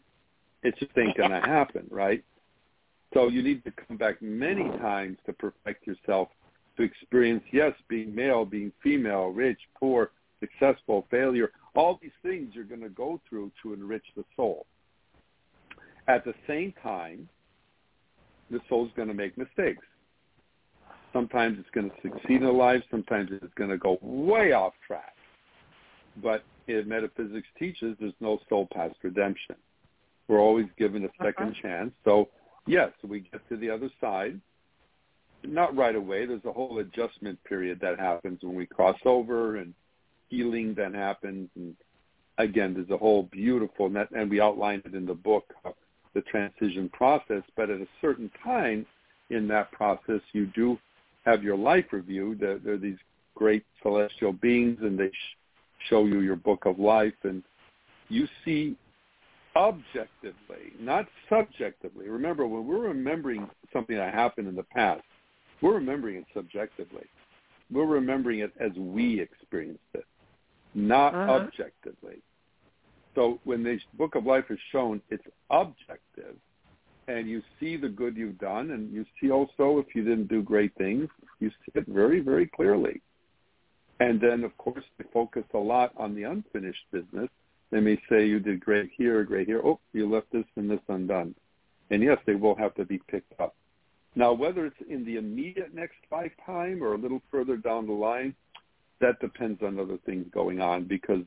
It 0.63 0.75
just 0.80 0.97
ain't 0.97 1.17
going 1.17 1.32
to 1.32 1.41
happen, 1.41 1.86
right? 1.89 2.23
So 3.13 3.28
you 3.28 3.43
need 3.43 3.63
to 3.65 3.71
come 3.71 3.97
back 3.97 4.21
many 4.21 4.63
times 4.80 5.17
to 5.25 5.34
perfect 5.34 5.86
yourself 5.86 6.30
to 6.78 6.84
experience, 6.84 7.43
yes, 7.51 7.73
being 7.89 8.15
male, 8.15 8.45
being 8.45 8.71
female, 8.82 9.28
rich, 9.28 9.59
poor, 9.78 10.11
successful, 10.39 11.05
failure. 11.11 11.51
All 11.75 11.99
these 12.01 12.11
things 12.23 12.53
you're 12.53 12.63
going 12.63 12.82
to 12.82 12.89
go 12.89 13.19
through 13.28 13.51
to 13.63 13.73
enrich 13.73 14.05
the 14.15 14.23
soul. 14.38 14.65
At 16.07 16.23
the 16.23 16.34
same 16.47 16.73
time, 16.82 17.28
the 18.49 18.61
soul's 18.69 18.91
going 18.95 19.09
to 19.09 19.13
make 19.13 19.38
mistakes. 19.38 19.86
Sometimes 21.13 21.57
it's 21.59 21.69
going 21.71 21.89
to 21.89 21.95
succeed 22.01 22.41
in 22.41 22.57
life. 22.57 22.83
Sometimes 22.91 23.29
it's 23.31 23.53
going 23.55 23.69
to 23.69 23.77
go 23.77 23.97
way 24.01 24.53
off 24.53 24.73
track. 24.85 25.15
But 26.21 26.43
if 26.67 26.85
metaphysics 26.85 27.47
teaches 27.57 27.95
there's 27.99 28.13
no 28.19 28.39
soul 28.49 28.67
past 28.73 28.95
redemption. 29.03 29.55
We're 30.27 30.41
always 30.41 30.67
given 30.77 31.05
a 31.05 31.23
2nd 31.23 31.33
uh-huh. 31.37 31.51
chance. 31.61 31.91
So 32.03 32.29
yes, 32.65 32.91
we 33.07 33.21
get 33.21 33.47
to 33.49 33.57
the 33.57 33.69
other 33.69 33.89
side. 34.01 34.39
Not 35.43 35.75
right 35.75 35.95
away. 35.95 36.25
There's 36.25 36.43
a 36.45 36.51
whole 36.51 36.79
adjustment 36.79 37.41
period 37.43 37.79
that 37.81 37.99
happens 37.99 38.39
when 38.41 38.55
we 38.55 38.65
cross 38.65 38.97
over 39.05 39.57
and 39.57 39.73
healing 40.29 40.73
then 40.75 40.93
happens 40.93 41.49
and 41.55 41.75
again, 42.37 42.73
there's 42.73 42.89
a 42.89 42.97
whole 42.97 43.23
beautiful, 43.23 43.89
net, 43.89 44.09
and 44.11 44.29
we 44.29 44.41
outlined 44.41 44.83
it 44.85 44.93
in 44.93 45.05
the 45.05 45.13
book, 45.13 45.53
uh, 45.65 45.71
the 46.13 46.21
transition 46.21 46.89
process. 46.89 47.43
But 47.55 47.69
at 47.69 47.81
a 47.81 47.87
certain 48.01 48.31
time 48.43 48.85
in 49.29 49.47
that 49.49 49.71
process, 49.71 50.21
you 50.33 50.47
do 50.47 50.77
have 51.28 51.43
your 51.43 51.57
life 51.57 51.86
review. 51.91 52.36
There, 52.39 52.57
there 52.57 52.75
are 52.75 52.78
these 52.78 52.97
great 53.36 53.65
celestial 53.84 54.34
beings, 54.34 54.80
and 54.82 54.97
they 54.97 55.09
sh- 55.09 55.38
show 55.89 56.05
you 56.05 56.21
your 56.21 56.38
book 56.38 56.65
of 56.65 56.80
life, 56.80 57.13
and 57.23 57.43
you 58.09 58.28
see 58.43 58.75
objectively, 59.55 60.71
not 60.80 61.05
subjectively. 61.30 62.07
Remember, 62.07 62.47
when 62.47 62.65
we're 62.65 62.88
remembering 62.88 63.49
something 63.73 63.97
that 63.97 64.13
happened 64.13 64.47
in 64.47 64.55
the 64.55 64.63
past, 64.63 65.03
we're 65.61 65.73
remembering 65.73 66.17
it 66.17 66.25
subjectively. 66.34 67.05
We're 67.71 67.86
remembering 67.86 68.39
it 68.39 68.53
as 68.59 68.71
we 68.78 69.19
experienced 69.19 69.82
it, 69.93 70.05
not 70.73 71.13
uh-huh. 71.13 71.32
objectively. 71.32 72.21
So 73.15 73.39
when 73.43 73.63
the 73.63 73.80
book 73.97 74.15
of 74.15 74.25
life 74.25 74.45
is 74.49 74.59
shown, 74.71 75.01
it's 75.09 75.23
objective, 75.49 76.36
and 77.07 77.29
you 77.29 77.41
see 77.59 77.77
the 77.77 77.89
good 77.89 78.17
you've 78.17 78.39
done, 78.39 78.71
and 78.71 78.91
you 78.91 79.05
see 79.19 79.31
also 79.31 79.79
if 79.79 79.95
you 79.95 80.03
didn't 80.03 80.27
do 80.27 80.41
great 80.41 80.73
things, 80.75 81.09
you 81.39 81.49
see 81.49 81.71
it 81.75 81.85
very, 81.87 82.19
very 82.19 82.47
clearly. 82.47 83.01
And 83.99 84.21
then, 84.21 84.43
of 84.43 84.55
course, 84.57 84.83
they 84.97 85.05
focus 85.11 85.43
a 85.53 85.57
lot 85.57 85.93
on 85.97 86.13
the 86.13 86.23
unfinished 86.23 86.85
business. 86.91 87.29
They 87.71 87.79
may 87.79 87.99
say 88.09 88.27
you 88.27 88.39
did 88.39 88.59
great 88.59 88.91
here, 88.95 89.23
great 89.23 89.47
here. 89.47 89.61
Oh, 89.63 89.79
you 89.93 90.09
left 90.09 90.31
this 90.31 90.45
and 90.55 90.69
this 90.69 90.79
undone. 90.87 91.33
And 91.89 92.03
yes, 92.03 92.17
they 92.25 92.35
will 92.35 92.55
have 92.55 92.75
to 92.75 92.85
be 92.85 92.99
picked 93.09 93.39
up. 93.39 93.55
Now, 94.15 94.33
whether 94.33 94.65
it's 94.65 94.75
in 94.89 95.05
the 95.05 95.17
immediate 95.17 95.73
next 95.73 95.97
lifetime 96.11 96.83
or 96.83 96.93
a 96.93 96.97
little 96.97 97.21
further 97.31 97.57
down 97.57 97.87
the 97.87 97.93
line, 97.93 98.35
that 98.99 99.19
depends 99.19 99.61
on 99.63 99.79
other 99.79 99.97
things 100.05 100.25
going 100.31 100.59
on 100.59 100.85
because 100.85 101.21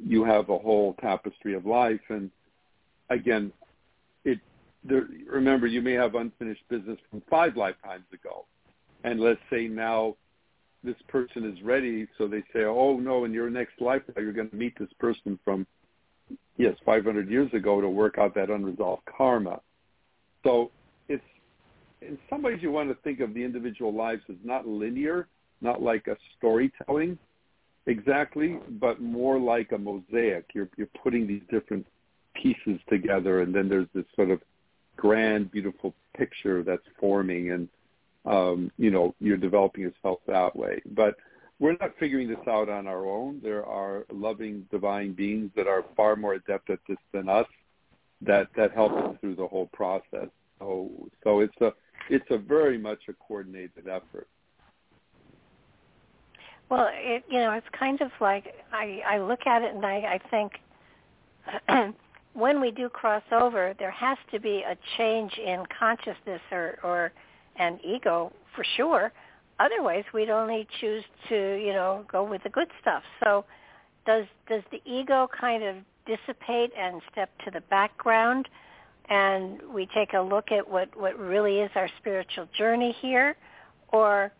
you 0.00 0.24
have 0.24 0.48
a 0.48 0.58
whole 0.58 0.94
tapestry 1.00 1.54
of 1.54 1.66
life. 1.66 2.00
And 2.08 2.30
again, 3.10 3.52
it 4.24 4.38
there, 4.84 5.06
remember 5.26 5.66
you 5.66 5.82
may 5.82 5.92
have 5.92 6.14
unfinished 6.14 6.62
business 6.68 6.98
from 7.10 7.22
five 7.28 7.56
lifetimes 7.56 8.04
ago, 8.12 8.46
and 9.04 9.20
let's 9.20 9.40
say 9.50 9.68
now 9.68 10.16
this 10.84 10.96
person 11.08 11.44
is 11.44 11.60
ready, 11.62 12.06
so 12.16 12.26
they 12.28 12.42
say, 12.52 12.64
oh 12.64 12.98
no, 12.98 13.24
in 13.24 13.32
your 13.32 13.50
next 13.50 13.80
lifetime 13.80 14.14
you're 14.22 14.32
going 14.32 14.50
to 14.50 14.56
meet 14.56 14.78
this 14.78 14.92
person 14.98 15.38
from 15.44 15.66
yes 16.56 16.74
500 16.84 17.30
years 17.30 17.52
ago 17.52 17.80
to 17.80 17.88
work 17.88 18.18
out 18.18 18.34
that 18.34 18.50
unresolved 18.50 19.02
karma. 19.16 19.60
So 20.44 20.70
it's 21.08 21.24
in 22.00 22.18
some 22.30 22.42
ways 22.42 22.58
you 22.62 22.70
want 22.70 22.88
to 22.90 22.94
think 23.02 23.20
of 23.20 23.34
the 23.34 23.42
individual 23.42 23.92
lives 23.92 24.22
as 24.28 24.36
not 24.44 24.66
linear, 24.66 25.26
not 25.60 25.82
like 25.82 26.06
a 26.06 26.16
storytelling 26.36 27.18
exactly, 27.86 28.58
but 28.78 29.00
more 29.00 29.38
like 29.38 29.72
a 29.72 29.78
mosaic. 29.78 30.46
You're 30.54 30.68
you're 30.76 30.88
putting 31.02 31.26
these 31.26 31.42
different 31.50 31.86
pieces 32.40 32.80
together, 32.88 33.42
and 33.42 33.52
then 33.54 33.68
there's 33.68 33.88
this 33.94 34.04
sort 34.14 34.30
of 34.30 34.40
grand, 34.98 35.50
beautiful 35.50 35.94
picture 36.14 36.62
that's 36.62 36.82
forming, 37.00 37.52
and 37.52 37.68
um, 38.26 38.70
you 38.76 38.90
know 38.90 39.14
you're 39.20 39.38
developing 39.38 39.82
yourself 39.82 40.18
that 40.26 40.54
way. 40.54 40.82
But 40.94 41.14
we're 41.58 41.76
not 41.80 41.92
figuring 41.98 42.28
this 42.28 42.46
out 42.46 42.68
on 42.68 42.86
our 42.86 43.06
own. 43.06 43.40
There 43.42 43.64
are 43.64 44.04
loving 44.12 44.66
divine 44.70 45.12
beings 45.14 45.50
that 45.56 45.66
are 45.66 45.84
far 45.96 46.14
more 46.16 46.34
adept 46.34 46.68
at 46.68 46.80
this 46.86 46.98
than 47.12 47.28
us 47.28 47.46
that 48.20 48.48
that 48.56 48.72
help 48.72 48.92
us 48.92 49.16
through 49.20 49.36
the 49.36 49.46
whole 49.46 49.70
process. 49.72 50.28
So 50.58 50.90
so 51.24 51.40
it's 51.40 51.60
a 51.60 51.72
it's 52.10 52.26
a 52.30 52.38
very 52.38 52.76
much 52.76 53.00
a 53.08 53.12
coordinated 53.14 53.88
effort. 53.88 54.28
Well, 56.68 56.88
it, 56.92 57.24
you 57.30 57.38
know, 57.38 57.52
it's 57.52 57.66
kind 57.78 58.00
of 58.02 58.10
like 58.20 58.54
I, 58.72 59.00
I 59.08 59.18
look 59.20 59.46
at 59.46 59.62
it 59.62 59.74
and 59.74 59.86
I, 59.86 60.20
I 60.20 60.20
think 60.30 60.52
when 62.34 62.60
we 62.60 62.70
do 62.70 62.88
cross 62.88 63.22
over, 63.32 63.74
there 63.78 63.90
has 63.90 64.18
to 64.32 64.40
be 64.40 64.62
a 64.62 64.76
change 64.96 65.32
in 65.38 65.64
consciousness 65.78 66.40
or, 66.52 66.78
or 66.82 67.12
an 67.56 67.78
ego 67.84 68.32
for 68.54 68.64
sure. 68.76 69.12
Otherwise, 69.58 70.04
we'd 70.14 70.30
only 70.30 70.66
choose 70.80 71.04
to, 71.28 71.56
you 71.60 71.72
know, 71.72 72.04
go 72.10 72.22
with 72.22 72.42
the 72.44 72.50
good 72.50 72.68
stuff. 72.80 73.02
So, 73.24 73.44
does 74.06 74.24
does 74.48 74.62
the 74.70 74.80
ego 74.86 75.28
kind 75.38 75.62
of 75.62 75.76
dissipate 76.06 76.72
and 76.78 77.02
step 77.12 77.30
to 77.44 77.50
the 77.50 77.60
background, 77.62 78.48
and 79.10 79.60
we 79.74 79.86
take 79.94 80.14
a 80.14 80.20
look 80.20 80.52
at 80.52 80.68
what 80.68 80.88
what 80.98 81.18
really 81.18 81.58
is 81.58 81.70
our 81.74 81.88
spiritual 81.98 82.46
journey 82.56 82.96
here, 83.02 83.36
or 83.88 84.32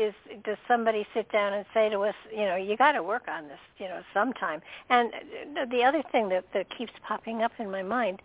is 0.00 0.14
does 0.44 0.56
somebody 0.66 1.06
sit 1.14 1.30
down 1.30 1.52
and 1.52 1.64
say 1.74 1.88
to 1.88 2.00
us, 2.00 2.14
you 2.30 2.44
know, 2.44 2.56
you 2.56 2.76
got 2.76 2.92
to 2.92 3.02
work 3.02 3.28
on 3.28 3.48
this, 3.48 3.58
you 3.78 3.86
know, 3.86 4.00
sometime. 4.14 4.60
And 4.88 5.12
the 5.70 5.82
other 5.82 6.02
thing 6.12 6.28
that 6.30 6.44
that 6.54 6.66
keeps 6.76 6.92
popping 7.06 7.42
up 7.42 7.52
in 7.58 7.70
my 7.70 7.82
mind, 7.82 8.22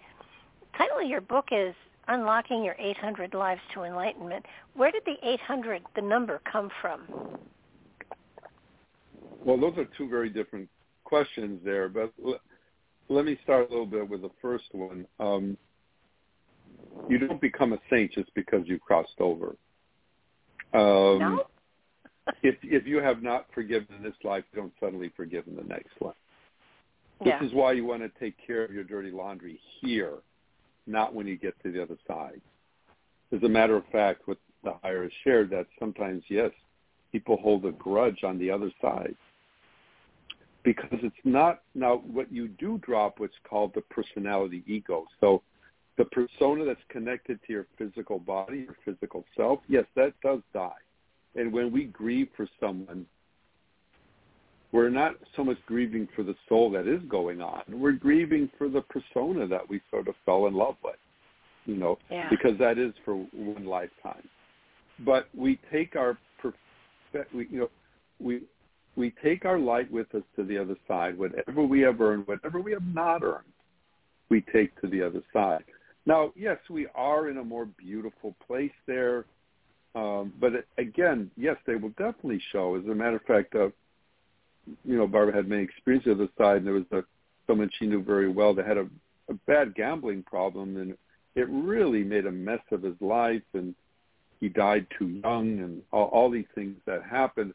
title 0.77 0.99
of 0.99 1.09
your 1.09 1.21
book 1.21 1.49
is 1.51 1.75
Unlocking 2.07 2.63
Your 2.63 2.75
800 2.79 3.33
Lives 3.33 3.61
to 3.73 3.83
Enlightenment. 3.83 4.45
Where 4.73 4.91
did 4.91 5.03
the 5.05 5.15
800, 5.23 5.81
the 5.95 6.01
number, 6.01 6.41
come 6.51 6.69
from? 6.81 7.01
Well, 9.43 9.59
those 9.59 9.77
are 9.77 9.87
two 9.97 10.09
very 10.09 10.29
different 10.29 10.69
questions 11.03 11.61
there, 11.63 11.87
but 11.89 12.11
l- 12.23 12.39
let 13.09 13.25
me 13.25 13.37
start 13.43 13.69
a 13.69 13.71
little 13.71 13.85
bit 13.85 14.07
with 14.09 14.21
the 14.21 14.31
first 14.41 14.65
one. 14.71 15.05
Um, 15.19 15.57
you 17.09 17.19
don't 17.19 17.41
become 17.41 17.73
a 17.73 17.79
saint 17.89 18.11
just 18.13 18.33
because 18.33 18.61
you 18.65 18.79
crossed 18.79 19.19
over. 19.19 19.55
Um, 20.73 21.19
no? 21.19 21.43
if 22.43 22.55
if 22.63 22.85
you 22.85 22.97
have 22.97 23.21
not 23.21 23.47
forgiven 23.53 23.87
in 23.97 24.03
this 24.03 24.15
life, 24.23 24.43
don't 24.53 24.73
suddenly 24.79 25.11
forgive 25.15 25.47
in 25.47 25.55
the 25.55 25.63
next 25.63 25.99
one. 25.99 26.13
Yeah. 27.23 27.39
This 27.39 27.49
is 27.49 27.55
why 27.55 27.73
you 27.73 27.85
want 27.85 28.01
to 28.01 28.19
take 28.19 28.35
care 28.45 28.63
of 28.63 28.71
your 28.71 28.83
dirty 28.83 29.11
laundry 29.11 29.59
here, 29.79 30.15
not 30.85 31.13
when 31.13 31.27
you 31.27 31.37
get 31.37 31.55
to 31.63 31.71
the 31.71 31.81
other 31.81 31.97
side. 32.07 32.41
As 33.33 33.41
a 33.43 33.49
matter 33.49 33.75
of 33.75 33.85
fact, 33.91 34.27
what 34.27 34.37
the 34.63 34.73
higher 34.83 35.03
has 35.03 35.11
shared 35.23 35.49
that 35.51 35.67
sometimes, 35.79 36.23
yes, 36.27 36.51
people 37.11 37.37
hold 37.37 37.65
a 37.65 37.71
grudge 37.71 38.23
on 38.23 38.37
the 38.37 38.51
other 38.51 38.71
side 38.81 39.15
because 40.65 40.99
it's 41.03 41.15
not 41.23 41.61
now 41.75 42.01
what 42.11 42.29
you 42.31 42.49
do 42.49 42.79
drop 42.79 43.19
what's 43.19 43.35
called 43.47 43.71
the 43.75 43.81
personality 43.81 44.63
ego. 44.67 45.05
So 45.21 45.43
the 45.97 46.05
persona 46.05 46.65
that's 46.65 46.81
connected 46.89 47.39
to 47.47 47.53
your 47.53 47.67
physical 47.77 48.19
body, 48.19 48.65
your 48.67 48.75
physical 48.83 49.23
self, 49.37 49.59
yes, 49.69 49.85
that 49.95 50.13
does 50.21 50.41
die. 50.53 50.71
And 51.35 51.51
when 51.51 51.71
we 51.71 51.85
grieve 51.85 52.29
for 52.35 52.47
someone, 52.59 53.05
we're 54.71 54.89
not 54.89 55.15
so 55.35 55.43
much 55.43 55.57
grieving 55.65 56.07
for 56.15 56.23
the 56.23 56.35
soul 56.49 56.69
that 56.71 56.87
is 56.87 57.01
going 57.07 57.41
on. 57.41 57.63
We're 57.69 57.93
grieving 57.93 58.49
for 58.57 58.67
the 58.67 58.81
persona 58.81 59.47
that 59.47 59.67
we 59.69 59.81
sort 59.89 60.07
of 60.07 60.15
fell 60.25 60.47
in 60.47 60.53
love 60.53 60.75
with, 60.83 60.95
you 61.65 61.75
know, 61.75 61.97
yeah. 62.09 62.29
because 62.29 62.57
that 62.59 62.77
is 62.77 62.93
for 63.05 63.15
one 63.33 63.65
lifetime. 63.65 64.27
But 65.05 65.27
we 65.35 65.59
take 65.71 65.95
our, 65.95 66.17
we, 67.33 67.47
you 67.49 67.59
know, 67.59 67.69
we 68.19 68.41
we 68.95 69.13
take 69.23 69.45
our 69.45 69.59
light 69.59 69.91
with 69.91 70.13
us 70.15 70.23
to 70.35 70.43
the 70.43 70.57
other 70.57 70.75
side. 70.87 71.17
Whatever 71.17 71.63
we 71.63 71.81
have 71.81 71.99
earned, 71.99 72.27
whatever 72.27 72.61
we 72.61 72.71
have 72.71 72.85
not 72.93 73.23
earned, 73.23 73.43
we 74.29 74.41
take 74.53 74.79
to 74.81 74.87
the 74.87 75.01
other 75.01 75.21
side. 75.33 75.63
Now, 76.05 76.31
yes, 76.35 76.57
we 76.69 76.87
are 76.95 77.29
in 77.29 77.37
a 77.37 77.43
more 77.43 77.65
beautiful 77.65 78.35
place 78.45 78.71
there. 78.87 79.25
Um, 79.95 80.33
but 80.39 80.65
again, 80.77 81.31
yes, 81.37 81.55
they 81.65 81.75
will 81.75 81.89
definitely 81.89 82.41
show. 82.51 82.75
As 82.75 82.85
a 82.85 82.93
matter 82.93 83.15
of 83.15 83.23
fact, 83.23 83.55
uh, 83.55 83.69
you 84.83 84.97
know, 84.97 85.07
Barbara 85.07 85.33
had 85.33 85.47
many 85.47 85.63
experiences 85.63 86.11
on 86.11 86.17
the 86.17 86.29
side, 86.37 86.57
and 86.57 86.67
there 86.67 86.73
was 86.73 86.83
a, 86.91 87.03
someone 87.47 87.69
she 87.79 87.87
knew 87.87 88.03
very 88.03 88.29
well 88.29 88.53
that 88.53 88.67
had 88.67 88.77
a, 88.77 88.87
a 89.29 89.33
bad 89.47 89.73
gambling 89.73 90.23
problem, 90.23 90.77
and 90.77 90.97
it 91.35 91.47
really 91.49 92.03
made 92.03 92.25
a 92.25 92.31
mess 92.31 92.59
of 92.71 92.83
his 92.83 92.95
life, 92.99 93.43
and 93.53 93.73
he 94.39 94.49
died 94.49 94.85
too 94.97 95.07
young, 95.07 95.59
and 95.59 95.81
all, 95.91 96.07
all 96.07 96.29
these 96.29 96.45
things 96.55 96.75
that 96.85 97.03
happened. 97.03 97.53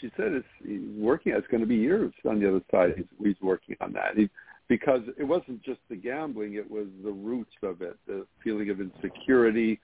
She 0.00 0.10
said 0.16 0.32
it's 0.32 0.46
he's 0.64 0.80
working. 0.98 1.32
It's 1.32 1.46
going 1.48 1.62
to 1.62 1.66
be 1.66 1.76
years 1.76 2.12
on 2.28 2.40
the 2.40 2.48
other 2.48 2.62
side. 2.70 2.94
He's, 2.96 3.06
he's 3.22 3.40
working 3.42 3.76
on 3.80 3.92
that. 3.94 4.16
He, 4.16 4.28
because 4.68 5.00
it 5.18 5.24
wasn't 5.24 5.62
just 5.62 5.80
the 5.88 5.96
gambling; 5.96 6.54
it 6.54 6.70
was 6.70 6.86
the 7.04 7.12
roots 7.12 7.54
of 7.62 7.82
it, 7.82 7.96
the 8.06 8.26
feeling 8.42 8.68
of 8.70 8.80
insecurity, 8.80 9.80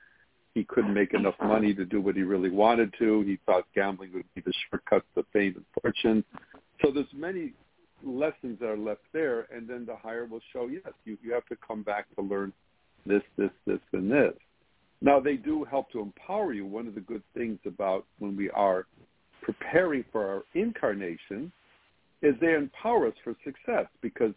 he 0.55 0.65
couldn't 0.65 0.93
make 0.93 1.15
enough 1.15 1.35
money 1.43 1.73
to 1.75 1.85
do 1.85 2.01
what 2.01 2.15
he 2.15 2.23
really 2.23 2.51
wanted 2.51 2.93
to. 2.99 3.23
He 3.23 3.39
thought 3.47 3.65
gambling 3.75 4.13
would 4.13 4.25
be 4.35 4.43
the 4.43 4.53
shortcut 4.69 5.05
to 5.15 5.25
fame 5.33 5.55
and 5.57 5.65
fortune. 5.81 6.25
So 6.83 6.91
there's 6.91 7.07
many 7.15 7.53
lessons 8.05 8.59
that 8.61 8.69
are 8.69 8.77
left 8.77 9.03
there, 9.13 9.47
and 9.55 9.67
then 9.67 9.87
the 9.87 9.97
higher 9.97 10.27
will 10.27 10.41
show, 10.53 10.67
yes, 10.67 10.93
you, 11.05 11.17
you 11.23 11.33
have 11.33 11.47
to 11.47 11.57
come 11.67 11.83
back 11.83 12.07
to 12.17 12.23
learn 12.23 12.53
this, 13.07 13.23
this, 13.39 13.51
this, 13.67 13.79
and 13.93 14.11
this. 14.11 14.35
Now, 15.01 15.21
they 15.21 15.37
do 15.37 15.65
help 15.65 15.91
to 15.93 16.01
empower 16.01 16.53
you. 16.53 16.67
One 16.67 16.87
of 16.87 16.95
the 16.95 17.01
good 17.01 17.23
things 17.35 17.59
about 17.67 18.05
when 18.19 18.37
we 18.37 18.51
are 18.51 18.87
preparing 19.43 20.05
for 20.13 20.29
our 20.29 20.43
incarnation 20.55 21.51
is 22.21 22.35
they 22.41 22.55
empower 22.55 23.09
us 23.09 23.15
for 23.25 23.35
success 23.43 23.87
because 24.01 24.33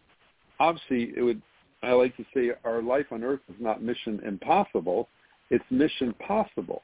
obviously 0.58 1.12
it 1.16 1.22
would, 1.22 1.40
I 1.82 1.92
like 1.92 2.16
to 2.16 2.24
say 2.34 2.50
our 2.64 2.82
life 2.82 3.06
on 3.12 3.22
earth 3.22 3.40
is 3.48 3.54
not 3.60 3.82
mission 3.82 4.20
impossible 4.26 5.08
it's 5.50 5.64
mission 5.70 6.14
possible. 6.26 6.82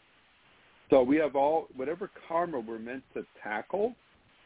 So 0.90 1.02
we 1.02 1.16
have 1.16 1.36
all, 1.36 1.68
whatever 1.74 2.10
karma 2.28 2.60
we're 2.60 2.78
meant 2.78 3.02
to 3.14 3.24
tackle, 3.42 3.94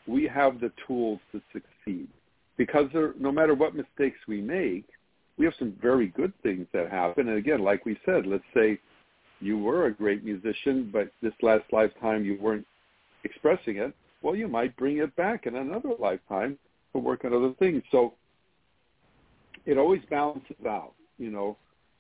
we 0.06 0.28
have 0.28 0.60
the 0.60 0.70
tools 0.86 1.18
to 1.32 1.42
succeed. 1.52 2.08
because 2.56 2.86
there, 2.92 3.14
no 3.18 3.30
matter 3.30 3.54
what 3.54 3.74
mistakes 3.74 4.18
we 4.26 4.40
make, 4.40 4.84
we 5.38 5.44
have 5.44 5.54
some 5.58 5.74
very 5.80 6.08
good 6.08 6.32
things 6.42 6.66
that 6.72 6.90
happen. 6.90 7.28
And 7.28 7.38
again, 7.38 7.60
like 7.60 7.84
we 7.84 7.98
said, 8.04 8.26
let's 8.26 8.44
say 8.54 8.78
you 9.40 9.58
were 9.58 9.86
a 9.86 9.92
great 9.92 10.24
musician, 10.24 10.88
but 10.92 11.10
this 11.22 11.34
last 11.42 11.64
lifetime 11.72 12.24
you 12.24 12.38
weren't 12.40 12.66
expressing 13.24 13.76
it. 13.76 13.94
Well, 14.22 14.34
you 14.34 14.48
might 14.48 14.76
bring 14.76 14.98
it 14.98 15.14
back 15.16 15.46
in 15.46 15.56
another 15.56 15.90
lifetime 15.98 16.58
to 16.92 16.98
work 16.98 17.24
on 17.24 17.34
other 17.34 17.52
things. 17.58 17.82
So 17.92 18.14
it 19.66 19.76
always 19.76 20.00
balances 20.08 20.56
out, 20.66 20.94
you 21.18 21.30
know. 21.30 21.56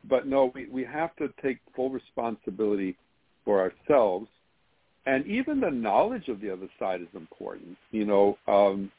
But 0.08 0.26
no, 0.26 0.52
we, 0.54 0.68
we 0.68 0.84
have 0.84 1.14
to 1.16 1.28
take 1.42 1.58
full 1.74 1.90
responsibility 1.90 2.96
for 3.44 3.60
ourselves. 3.60 4.28
And 5.06 5.26
even 5.26 5.60
the 5.60 5.70
knowledge 5.70 6.28
of 6.28 6.40
the 6.40 6.52
other 6.52 6.68
side 6.78 7.00
is 7.00 7.08
important. 7.14 7.76
You 7.92 8.04
know, 8.04 8.38
um, 8.48 8.90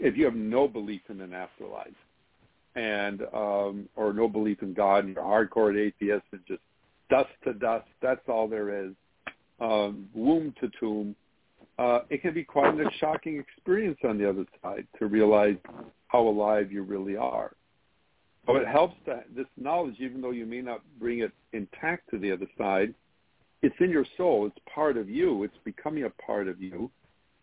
if 0.00 0.16
you 0.16 0.24
have 0.24 0.34
no 0.34 0.66
belief 0.66 1.02
in 1.08 1.20
an 1.20 1.32
afterlife 1.32 1.94
and 2.74 3.22
um, 3.34 3.88
or 3.96 4.12
no 4.12 4.28
belief 4.28 4.62
in 4.62 4.74
God 4.74 5.04
and 5.04 5.14
you're 5.14 5.22
hardcore 5.22 5.78
atheist 5.78 6.24
and 6.32 6.40
just 6.46 6.62
dust 7.10 7.30
to 7.44 7.52
dust, 7.54 7.86
that's 8.00 8.26
all 8.28 8.48
there 8.48 8.84
is, 8.84 8.92
um, 9.60 10.08
womb 10.14 10.54
to 10.60 10.70
tomb, 10.80 11.14
uh, 11.78 12.00
it 12.10 12.22
can 12.22 12.34
be 12.34 12.44
quite 12.44 12.74
a 12.80 12.90
shocking 12.98 13.38
experience 13.38 13.98
on 14.04 14.18
the 14.18 14.28
other 14.28 14.44
side 14.62 14.86
to 14.98 15.06
realize 15.06 15.56
how 16.08 16.26
alive 16.26 16.72
you 16.72 16.82
really 16.82 17.16
are. 17.16 17.52
So 18.46 18.56
it 18.56 18.66
helps 18.66 18.96
that 19.06 19.26
this 19.34 19.46
knowledge, 19.56 19.96
even 20.00 20.20
though 20.20 20.32
you 20.32 20.46
may 20.46 20.62
not 20.62 20.82
bring 20.98 21.20
it 21.20 21.32
intact 21.52 22.10
to 22.10 22.18
the 22.18 22.32
other 22.32 22.48
side, 22.58 22.94
it's 23.62 23.74
in 23.78 23.90
your 23.90 24.06
soul. 24.16 24.46
It's 24.46 24.58
part 24.72 24.96
of 24.96 25.08
you. 25.08 25.44
It's 25.44 25.56
becoming 25.64 26.04
a 26.04 26.10
part 26.10 26.48
of 26.48 26.60
you. 26.60 26.90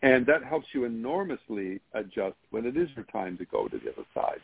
And 0.02 0.26
that 0.26 0.43
helps 0.43 0.68
you 0.74 0.84
enormously 0.84 1.80
adjust 1.93 2.36
when 2.52 2.66
it 2.66 2.76
is 2.76 2.89
your 2.95 3.06
time 3.06 3.38
to 3.38 3.45
go 3.45 3.68
to 3.68 3.78
the 3.78 3.91
other 3.91 4.06
side. 4.14 4.39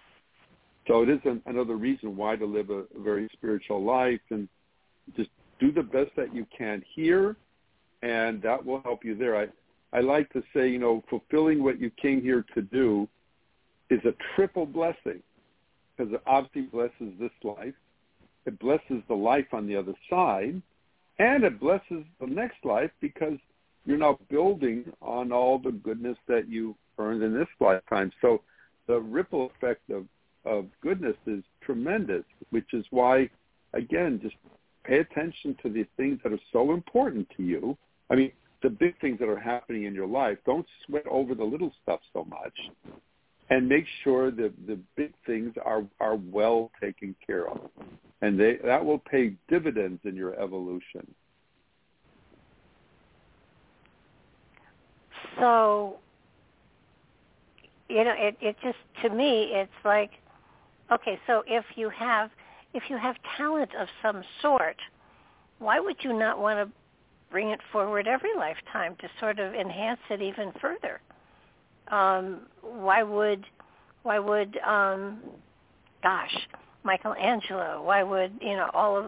So 0.87 1.01
it 1.01 1.09
is 1.09 1.19
an, 1.25 1.41
another 1.45 1.75
reason 1.75 2.15
why 2.15 2.35
to 2.35 2.45
live 2.45 2.69
a, 2.69 2.83
a 2.97 3.01
very 3.03 3.29
spiritual 3.33 3.83
life 3.83 4.21
and 4.29 4.47
just 5.17 5.29
do 5.59 5.71
the 5.71 5.83
best 5.83 6.11
that 6.15 6.33
you 6.33 6.45
can 6.55 6.83
here, 6.93 7.35
and 8.01 8.41
that 8.41 8.63
will 8.63 8.81
help 8.81 9.03
you 9.03 9.15
there. 9.15 9.37
I, 9.37 9.47
I 9.93 10.01
like 10.01 10.31
to 10.33 10.43
say, 10.53 10.69
you 10.69 10.79
know, 10.79 11.03
fulfilling 11.09 11.63
what 11.63 11.79
you 11.79 11.89
came 11.89 12.21
here 12.21 12.45
to 12.53 12.61
do 12.61 13.07
is 13.89 13.99
a 14.05 14.13
triple 14.35 14.65
blessing 14.65 15.21
because 15.95 16.13
it 16.13 16.21
obviously 16.25 16.63
blesses 16.63 17.13
this 17.19 17.31
life. 17.43 17.73
It 18.45 18.59
blesses 18.59 19.01
the 19.07 19.15
life 19.15 19.47
on 19.53 19.67
the 19.67 19.75
other 19.75 19.93
side, 20.09 20.61
and 21.19 21.43
it 21.43 21.59
blesses 21.59 22.03
the 22.19 22.27
next 22.27 22.63
life 22.63 22.91
because 23.01 23.37
you're 23.85 23.97
now 23.97 24.19
building 24.29 24.91
on 25.01 25.31
all 25.31 25.59
the 25.59 25.71
goodness 25.71 26.17
that 26.27 26.47
you 26.47 26.75
earned 26.97 27.23
in 27.23 27.33
this 27.33 27.47
lifetime. 27.59 28.11
So 28.21 28.41
the 28.87 28.99
ripple 28.99 29.51
effect 29.55 29.89
of, 29.89 30.05
of 30.45 30.65
goodness 30.81 31.15
is 31.25 31.43
tremendous, 31.61 32.23
which 32.49 32.73
is 32.73 32.85
why, 32.91 33.29
again, 33.73 34.19
just 34.21 34.35
pay 34.83 34.99
attention 34.99 35.55
to 35.63 35.69
the 35.69 35.85
things 35.97 36.19
that 36.23 36.33
are 36.33 36.39
so 36.51 36.73
important 36.73 37.27
to 37.37 37.43
you. 37.43 37.77
I 38.09 38.15
mean, 38.15 38.31
the 38.61 38.69
big 38.69 38.99
things 38.99 39.19
that 39.19 39.29
are 39.29 39.39
happening 39.39 39.85
in 39.85 39.93
your 39.93 40.07
life. 40.07 40.37
Don't 40.45 40.65
sweat 40.85 41.05
over 41.07 41.35
the 41.35 41.43
little 41.43 41.71
stuff 41.83 41.99
so 42.13 42.25
much 42.25 42.53
and 43.49 43.69
make 43.69 43.85
sure 44.03 44.31
that 44.31 44.53
the 44.67 44.79
big 44.95 45.13
things 45.25 45.53
are 45.63 45.83
are 45.99 46.15
well 46.15 46.71
taken 46.81 47.15
care 47.25 47.47
of, 47.47 47.59
and 48.21 48.39
they 48.39 48.57
that 48.63 48.83
will 48.83 48.99
pay 48.99 49.35
dividends 49.47 49.99
in 50.03 50.15
your 50.15 50.39
evolution. 50.39 51.05
So, 55.39 55.97
you 57.89 58.03
know, 58.03 58.13
it 58.17 58.37
it 58.41 58.55
just 58.63 58.77
to 59.03 59.09
me 59.09 59.49
it's 59.51 59.71
like, 59.83 60.11
okay, 60.91 61.19
so 61.27 61.43
if 61.47 61.65
you 61.75 61.89
have 61.89 62.31
if 62.73 62.83
you 62.89 62.97
have 62.97 63.15
talent 63.37 63.71
of 63.79 63.87
some 64.01 64.23
sort, 64.41 64.77
why 65.59 65.79
would 65.79 65.97
you 66.01 66.13
not 66.13 66.39
want 66.39 66.67
to 66.67 66.73
bring 67.29 67.49
it 67.49 67.59
forward 67.71 68.07
every 68.07 68.35
lifetime 68.35 68.95
to 69.01 69.09
sort 69.19 69.39
of 69.39 69.53
enhance 69.53 69.99
it 70.09 70.21
even 70.21 70.51
further? 70.59 70.99
Um, 71.91 72.41
why 72.61 73.03
would 73.03 73.45
why 74.03 74.19
would 74.19 74.57
um, 74.57 75.19
gosh 76.03 76.35
Michelangelo? 76.83 77.81
Why 77.83 78.03
would 78.03 78.33
you 78.41 78.55
know 78.55 78.69
all 78.73 78.97
of 78.97 79.05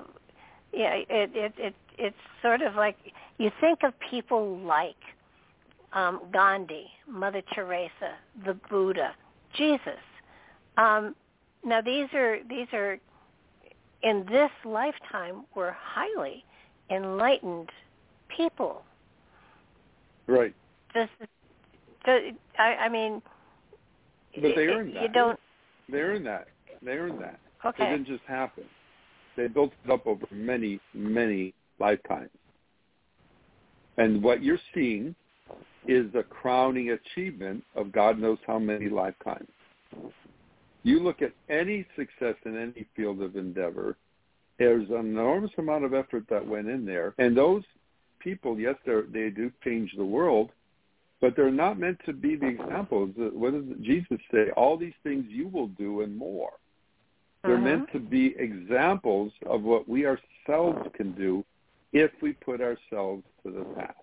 yeah 0.73 0.95
it 0.95 1.31
it 1.33 1.53
it 1.57 1.75
it's 1.97 2.15
sort 2.41 2.61
of 2.61 2.75
like 2.75 2.97
you 3.37 3.51
think 3.59 3.79
of 3.83 3.93
people 4.09 4.57
like 4.59 4.95
um, 5.93 6.21
Gandhi, 6.31 6.87
Mother 7.07 7.41
Teresa, 7.53 8.15
the 8.45 8.55
Buddha, 8.69 9.15
Jesus. 9.55 10.03
Um, 10.77 11.15
now 11.63 11.81
these 11.81 12.07
are 12.13 12.39
these 12.47 12.67
are 12.73 12.99
in 14.03 14.25
this 14.29 14.51
lifetime 14.63 15.45
were 15.55 15.75
highly 15.79 16.43
enlightened 16.89 17.69
people. 18.35 18.83
Right. 20.27 20.53
Does 20.93 21.09
I, 22.57 22.75
I 22.75 22.89
mean, 22.89 23.21
but 24.35 24.55
they 24.55 24.67
earned 24.67 24.95
that. 24.95 25.03
You 25.03 25.09
don't. 25.09 25.39
They 25.89 25.99
earned 25.99 26.25
that. 26.25 26.47
They 26.81 26.91
earned 26.91 27.21
that. 27.21 27.39
Okay. 27.65 27.85
It 27.85 27.89
didn't 27.91 28.07
just 28.07 28.23
happen. 28.27 28.65
They 29.35 29.47
built 29.47 29.71
it 29.85 29.91
up 29.91 30.05
over 30.05 30.25
many, 30.31 30.79
many 30.93 31.53
lifetimes. 31.79 32.29
And 33.97 34.23
what 34.23 34.43
you're 34.43 34.59
seeing 34.73 35.15
is 35.87 36.11
the 36.13 36.23
crowning 36.23 36.91
achievement 36.91 37.63
of 37.75 37.91
God 37.91 38.19
knows 38.19 38.37
how 38.45 38.59
many 38.59 38.89
lifetimes. 38.89 39.47
You 40.83 40.99
look 40.99 41.21
at 41.21 41.33
any 41.49 41.85
success 41.95 42.35
in 42.45 42.57
any 42.57 42.85
field 42.95 43.21
of 43.21 43.35
endeavor, 43.35 43.95
there's 44.59 44.89
an 44.89 44.97
enormous 44.97 45.51
amount 45.57 45.85
of 45.85 45.93
effort 45.93 46.23
that 46.29 46.45
went 46.45 46.67
in 46.67 46.85
there. 46.85 47.13
And 47.17 47.35
those 47.35 47.63
people, 48.19 48.59
yes, 48.59 48.75
they 48.85 49.29
do 49.29 49.51
change 49.63 49.93
the 49.97 50.05
world, 50.05 50.51
but 51.21 51.35
they're 51.35 51.51
not 51.51 51.79
meant 51.79 51.99
to 52.05 52.13
be 52.13 52.35
the 52.35 52.47
examples. 52.47 53.11
What 53.15 53.53
does 53.53 53.63
Jesus 53.81 54.19
say? 54.31 54.51
All 54.55 54.77
these 54.77 54.93
things 55.03 55.25
you 55.29 55.47
will 55.47 55.67
do 55.69 56.01
and 56.01 56.15
more. 56.15 56.51
They're 57.43 57.55
uh-huh. 57.55 57.63
meant 57.63 57.91
to 57.93 57.99
be 57.99 58.35
examples 58.37 59.31
of 59.45 59.63
what 59.63 59.87
we 59.87 60.05
ourselves 60.05 60.87
can 60.95 61.13
do 61.13 61.43
if 61.93 62.11
we 62.21 62.33
put 62.33 62.61
ourselves 62.61 63.23
to 63.43 63.51
the 63.51 63.63
task. 63.75 63.95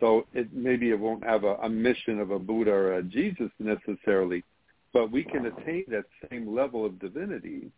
So 0.00 0.26
it 0.34 0.52
maybe 0.52 0.90
it 0.90 0.98
won't 0.98 1.24
have 1.24 1.44
a, 1.44 1.54
a 1.54 1.68
mission 1.68 2.20
of 2.20 2.30
a 2.30 2.38
Buddha 2.38 2.70
or 2.70 2.94
a 2.98 3.02
Jesus 3.02 3.50
necessarily, 3.58 4.44
but 4.92 5.10
we 5.10 5.24
can 5.24 5.46
attain 5.46 5.84
that 5.88 6.04
same 6.30 6.54
level 6.54 6.84
of 6.84 6.98
divinity, 6.98 7.70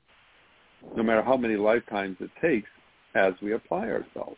no 0.96 1.02
matter 1.02 1.22
how 1.22 1.36
many 1.36 1.56
lifetimes 1.56 2.16
it 2.20 2.30
takes, 2.42 2.68
as 3.14 3.34
we 3.40 3.52
apply 3.52 3.88
ourselves. 3.88 4.36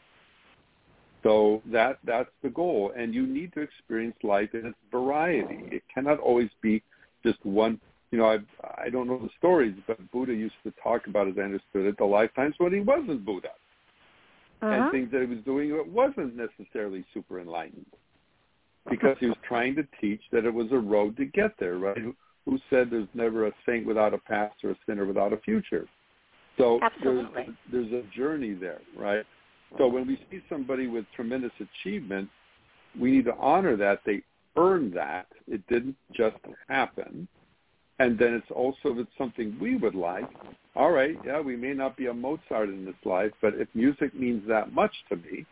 So 1.28 1.60
that 1.70 1.98
that's 2.04 2.30
the 2.42 2.48
goal, 2.48 2.92
and 2.96 3.14
you 3.14 3.26
need 3.26 3.52
to 3.52 3.60
experience 3.60 4.16
life 4.22 4.48
in 4.54 4.64
its 4.64 4.78
variety. 4.90 5.58
It 5.76 5.82
cannot 5.92 6.18
always 6.20 6.48
be 6.62 6.82
just 7.22 7.44
one. 7.44 7.78
You 8.10 8.18
know, 8.18 8.24
I 8.24 8.38
I 8.86 8.88
don't 8.88 9.06
know 9.06 9.18
the 9.18 9.28
stories, 9.36 9.74
but 9.86 9.98
Buddha 10.10 10.32
used 10.32 10.54
to 10.64 10.72
talk 10.82 11.06
about, 11.06 11.28
as 11.28 11.34
I 11.36 11.42
understood 11.42 11.84
it, 11.84 11.98
the 11.98 12.06
lifetimes 12.06 12.54
when 12.56 12.72
he 12.72 12.80
wasn't 12.80 13.26
Buddha, 13.26 13.50
uh-huh. 14.62 14.72
and 14.72 14.90
things 14.90 15.10
that 15.12 15.20
he 15.20 15.26
was 15.26 15.44
doing 15.44 15.76
that 15.76 15.86
wasn't 15.86 16.34
necessarily 16.34 17.04
super 17.12 17.40
enlightened, 17.40 17.92
because 18.88 19.18
he 19.20 19.26
was 19.26 19.36
trying 19.46 19.74
to 19.76 19.86
teach 20.00 20.22
that 20.32 20.46
it 20.46 20.54
was 20.54 20.68
a 20.72 20.78
road 20.78 21.14
to 21.18 21.26
get 21.26 21.52
there. 21.60 21.76
Right? 21.76 21.98
Who, 21.98 22.16
who 22.46 22.58
said 22.70 22.88
there's 22.90 23.12
never 23.12 23.48
a 23.48 23.52
saint 23.66 23.84
without 23.84 24.14
a 24.14 24.18
past 24.18 24.64
or 24.64 24.70
a 24.70 24.76
sinner 24.86 25.04
without 25.04 25.34
a 25.34 25.38
future? 25.38 25.86
So 26.56 26.80
there's, 27.04 27.26
there's 27.70 27.92
a 27.92 28.02
journey 28.16 28.54
there, 28.54 28.80
right? 28.96 29.26
So 29.76 29.86
when 29.86 30.06
we 30.06 30.18
see 30.30 30.40
somebody 30.48 30.86
with 30.86 31.04
tremendous 31.14 31.52
achievement, 31.60 32.28
we 32.98 33.10
need 33.10 33.26
to 33.26 33.34
honor 33.36 33.76
that. 33.76 34.00
They 34.06 34.22
earned 34.56 34.94
that. 34.94 35.26
It 35.46 35.66
didn't 35.68 35.96
just 36.14 36.36
happen. 36.68 37.28
And 37.98 38.18
then 38.18 38.34
it's 38.34 38.50
also 38.50 38.78
if 38.84 38.98
it's 38.98 39.10
something 39.18 39.56
we 39.60 39.76
would 39.76 39.94
like, 39.94 40.28
all 40.76 40.92
right, 40.92 41.16
yeah, 41.26 41.40
we 41.40 41.56
may 41.56 41.74
not 41.74 41.96
be 41.96 42.06
a 42.06 42.14
Mozart 42.14 42.68
in 42.68 42.84
this 42.84 42.94
life, 43.04 43.32
but 43.42 43.54
if 43.54 43.68
music 43.74 44.14
means 44.14 44.46
that 44.48 44.72
much 44.72 44.92
to 45.08 45.16
me 45.16 45.44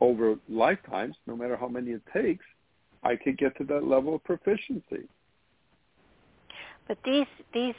over 0.00 0.34
lifetimes, 0.48 1.14
no 1.26 1.36
matter 1.36 1.56
how 1.56 1.68
many 1.68 1.92
it 1.92 2.02
takes, 2.12 2.44
I 3.04 3.14
could 3.16 3.38
get 3.38 3.56
to 3.58 3.64
that 3.64 3.84
level 3.84 4.16
of 4.16 4.24
proficiency. 4.24 5.08
But 6.88 6.98
these 7.04 7.26
these 7.54 7.74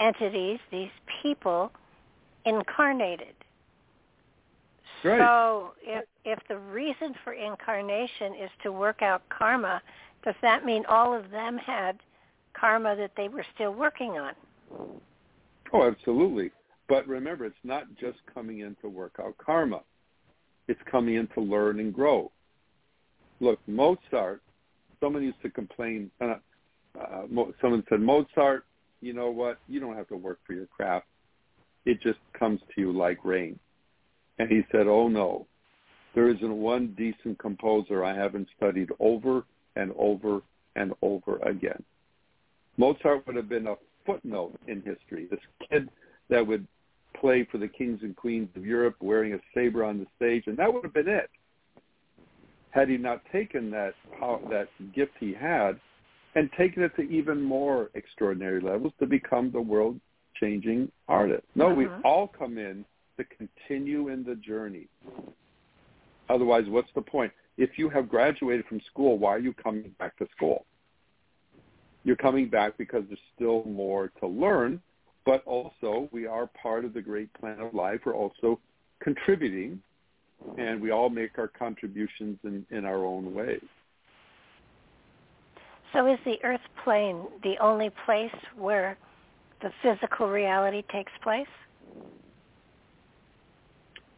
entities, 0.00 0.58
these 0.72 0.90
people 1.22 1.70
incarnated 2.44 3.34
Right. 5.04 5.20
So 5.20 5.72
if 5.82 6.04
if 6.24 6.38
the 6.48 6.58
reason 6.58 7.14
for 7.24 7.32
incarnation 7.32 8.34
is 8.34 8.50
to 8.62 8.72
work 8.72 9.02
out 9.02 9.22
karma, 9.28 9.82
does 10.24 10.34
that 10.42 10.64
mean 10.64 10.84
all 10.86 11.12
of 11.12 11.30
them 11.30 11.58
had 11.58 11.98
karma 12.54 12.94
that 12.96 13.12
they 13.16 13.28
were 13.28 13.44
still 13.54 13.74
working 13.74 14.12
on? 14.12 14.34
Oh, 15.72 15.86
absolutely. 15.88 16.52
But 16.88 17.06
remember, 17.08 17.46
it's 17.46 17.56
not 17.64 17.84
just 17.98 18.18
coming 18.32 18.60
in 18.60 18.76
to 18.82 18.88
work 18.88 19.14
out 19.20 19.36
karma. 19.38 19.80
It's 20.68 20.80
coming 20.90 21.16
in 21.16 21.26
to 21.28 21.40
learn 21.40 21.80
and 21.80 21.92
grow. 21.92 22.30
Look, 23.40 23.58
Mozart, 23.66 24.42
someone 25.00 25.22
used 25.22 25.42
to 25.42 25.50
complain, 25.50 26.10
uh, 26.20 26.34
uh, 27.00 27.22
someone 27.60 27.82
said 27.88 28.00
Mozart, 28.00 28.64
you 29.00 29.12
know 29.12 29.30
what? 29.30 29.58
You 29.68 29.80
don't 29.80 29.96
have 29.96 30.06
to 30.08 30.16
work 30.16 30.38
for 30.46 30.52
your 30.52 30.66
craft. 30.66 31.06
It 31.84 32.00
just 32.00 32.20
comes 32.38 32.60
to 32.74 32.80
you 32.80 32.92
like 32.92 33.24
rain. 33.24 33.58
And 34.42 34.50
he 34.50 34.62
said, 34.72 34.88
oh 34.88 35.06
no, 35.06 35.46
there 36.16 36.28
isn't 36.28 36.52
one 36.52 36.96
decent 36.98 37.38
composer 37.38 38.04
I 38.04 38.12
haven't 38.12 38.48
studied 38.56 38.90
over 38.98 39.44
and 39.76 39.92
over 39.96 40.40
and 40.74 40.94
over 41.00 41.36
again. 41.44 41.80
Mozart 42.76 43.24
would 43.24 43.36
have 43.36 43.48
been 43.48 43.68
a 43.68 43.76
footnote 44.04 44.58
in 44.66 44.82
history. 44.82 45.28
This 45.30 45.38
kid 45.70 45.88
that 46.28 46.44
would 46.44 46.66
play 47.20 47.46
for 47.52 47.58
the 47.58 47.68
kings 47.68 48.00
and 48.02 48.16
queens 48.16 48.48
of 48.56 48.66
Europe 48.66 48.96
wearing 49.00 49.34
a 49.34 49.38
saber 49.54 49.84
on 49.84 50.00
the 50.00 50.06
stage, 50.16 50.42
and 50.48 50.56
that 50.56 50.74
would 50.74 50.82
have 50.82 50.92
been 50.92 51.08
it. 51.08 51.30
Had 52.70 52.88
he 52.88 52.96
not 52.96 53.22
taken 53.30 53.70
that 53.70 53.94
that 54.50 54.66
gift 54.92 55.12
he 55.20 55.32
had 55.32 55.78
and 56.34 56.50
taken 56.58 56.82
it 56.82 56.96
to 56.96 57.02
even 57.02 57.40
more 57.40 57.90
extraordinary 57.94 58.60
levels 58.60 58.92
to 58.98 59.06
become 59.06 59.52
the 59.52 59.60
world-changing 59.60 60.90
artist. 61.06 61.44
No, 61.54 61.66
uh-huh. 61.66 61.74
we 61.76 61.86
all 62.04 62.26
come 62.26 62.58
in 62.58 62.84
to 63.18 63.24
continue 63.24 64.08
in 64.08 64.24
the 64.24 64.34
journey. 64.36 64.88
Otherwise, 66.28 66.64
what's 66.68 66.88
the 66.94 67.02
point? 67.02 67.32
If 67.58 67.78
you 67.78 67.88
have 67.90 68.08
graduated 68.08 68.66
from 68.66 68.80
school, 68.90 69.18
why 69.18 69.30
are 69.30 69.38
you 69.38 69.52
coming 69.52 69.94
back 69.98 70.16
to 70.18 70.26
school? 70.34 70.64
You're 72.04 72.16
coming 72.16 72.48
back 72.48 72.76
because 72.78 73.04
there's 73.08 73.20
still 73.34 73.64
more 73.64 74.10
to 74.20 74.26
learn, 74.26 74.80
but 75.24 75.44
also 75.46 76.08
we 76.10 76.26
are 76.26 76.48
part 76.60 76.84
of 76.84 76.94
the 76.94 77.02
great 77.02 77.32
plan 77.34 77.60
of 77.60 77.74
life. 77.74 78.00
We're 78.04 78.14
also 78.14 78.58
contributing, 79.00 79.80
and 80.58 80.80
we 80.80 80.90
all 80.90 81.10
make 81.10 81.38
our 81.38 81.48
contributions 81.48 82.38
in, 82.44 82.66
in 82.70 82.84
our 82.84 83.04
own 83.04 83.34
ways. 83.34 83.62
So 85.92 86.10
is 86.10 86.18
the 86.24 86.42
earth 86.42 86.60
plane 86.82 87.26
the 87.42 87.56
only 87.60 87.90
place 88.06 88.34
where 88.56 88.96
the 89.60 89.70
physical 89.82 90.28
reality 90.28 90.82
takes 90.90 91.12
place? 91.22 91.46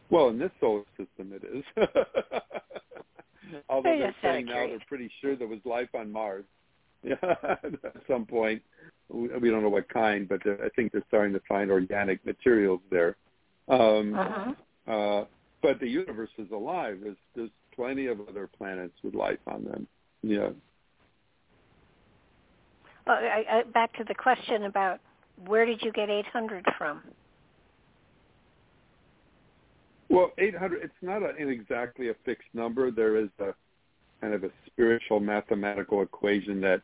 Well, 0.09 0.29
in 0.29 0.39
this 0.39 0.51
solar 0.59 0.83
system 0.97 1.33
it 1.33 1.43
is. 1.43 1.63
Although 3.69 3.97
they're 3.97 4.15
saying 4.21 4.45
now 4.47 4.67
they're 4.67 4.79
pretty 4.87 5.09
sure 5.21 5.35
there 5.35 5.47
was 5.47 5.59
life 5.65 5.89
on 5.93 6.11
Mars. 6.11 6.45
at 7.21 7.73
some 8.07 8.25
point. 8.25 8.61
We 9.09 9.51
don't 9.51 9.61
know 9.61 9.69
what 9.69 9.87
kind, 9.89 10.27
but 10.27 10.41
I 10.45 10.69
think 10.75 10.91
they're 10.91 11.03
starting 11.07 11.33
to 11.33 11.41
find 11.47 11.69
organic 11.69 12.25
materials 12.25 12.81
there. 12.89 13.15
Um, 13.67 14.15
uh-huh. 14.15 14.91
uh, 14.91 15.25
but 15.61 15.79
the 15.79 15.87
universe 15.87 16.31
is 16.37 16.49
alive. 16.51 16.99
There's, 17.03 17.17
there's 17.35 17.49
plenty 17.75 18.07
of 18.07 18.19
other 18.27 18.47
planets 18.47 18.93
with 19.03 19.13
life 19.13 19.39
on 19.47 19.63
them. 19.63 19.87
Yeah. 20.23 20.49
Well, 23.05 23.17
I, 23.17 23.43
I, 23.49 23.63
back 23.63 23.93
to 23.97 24.03
the 24.03 24.15
question 24.15 24.63
about 24.63 24.99
where 25.45 25.65
did 25.65 25.81
you 25.83 25.91
get 25.91 26.09
800 26.09 26.65
from? 26.77 27.01
Well, 30.09 30.31
800, 30.37 30.83
it's 30.83 30.93
not 31.01 31.23
a, 31.23 31.29
exactly 31.47 32.09
a 32.09 32.13
fixed 32.25 32.47
number. 32.53 32.91
There 32.91 33.17
is 33.17 33.29
a 33.39 33.53
kind 34.21 34.33
of 34.33 34.43
a 34.43 34.49
spiritual 34.67 35.19
mathematical 35.19 36.01
equation 36.01 36.61
that 36.61 36.81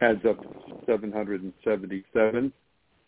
adds 0.00 0.24
up 0.24 0.40
to 0.42 0.74
777. 0.86 2.52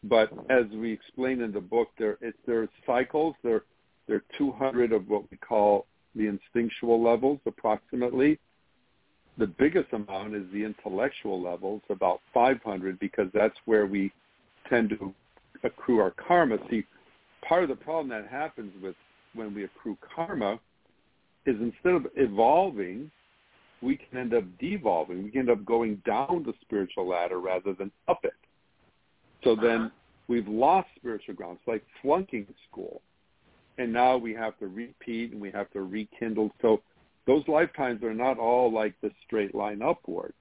But 0.05 0.33
as 0.49 0.65
we 0.73 0.93
explain 0.93 1.41
in 1.41 1.53
the 1.53 1.61
book, 1.61 1.89
there 1.99 2.19
it, 2.21 2.35
there 2.47 2.63
are 2.63 2.69
cycles. 2.87 3.35
There 3.43 3.65
there 4.07 4.17
are 4.17 4.25
200 4.39 4.93
of 4.93 5.09
what 5.09 5.31
we 5.31 5.37
call 5.37 5.87
the 6.15 6.27
instinctual 6.27 7.03
levels, 7.03 7.41
approximately. 7.47 8.39
The 9.37 9.47
biggest 9.47 9.93
amount 9.93 10.35
is 10.35 10.45
the 10.53 10.65
intellectual 10.65 11.41
levels, 11.41 11.83
about 11.91 12.21
500, 12.33 12.99
because 12.99 13.29
that's 13.35 13.57
where 13.67 13.87
we 13.87 14.11
tend 14.69 14.91
to 14.91 15.15
accrue 15.63 16.01
our 16.01 16.13
karma. 16.13 16.59
See, 16.71 16.85
part 17.47 17.63
of 17.63 17.69
the 17.69 17.77
problem 17.77 18.09
that 18.09 18.29
happens 18.29 18.73
with 18.83 18.97
when 19.39 19.55
we 19.55 19.65
accrue 19.65 19.97
karma 20.15 20.59
is 21.47 21.57
instead 21.61 21.95
of 21.95 22.07
evolving, 22.17 23.11
we 23.81 23.97
can 23.97 24.19
end 24.19 24.35
up 24.35 24.45
devolving. 24.59 25.25
We 25.25 25.31
can 25.31 25.41
end 25.41 25.51
up 25.51 25.65
going 25.65 26.03
down 26.05 26.43
the 26.45 26.53
spiritual 26.61 27.09
ladder 27.09 27.39
rather 27.41 27.73
than 27.73 27.91
up 28.09 28.21
it. 28.25 28.33
So 29.45 29.53
uh-huh. 29.53 29.63
then 29.63 29.93
we've 30.27 30.49
lost 30.49 30.89
spiritual 30.97 31.35
ground. 31.35 31.59
It's 31.61 31.69
like 31.69 31.85
flunking 32.03 32.47
school. 32.69 33.01
And 33.79 33.93
now 33.93 34.17
we 34.17 34.35
have 34.35 34.59
to 34.59 34.67
repeat 34.67 35.33
and 35.33 35.41
we 35.41 35.53
have 35.53 35.71
to 35.71 35.83
rekindle. 35.83 36.51
So 36.61 36.83
those 37.27 37.45
lifetimes 37.47 38.03
are 38.03 38.15
not 38.15 38.39
all 38.39 38.73
like 38.73 38.95
the 39.01 39.11
straight 39.25 39.55
line 39.55 39.83
upward. 39.83 40.35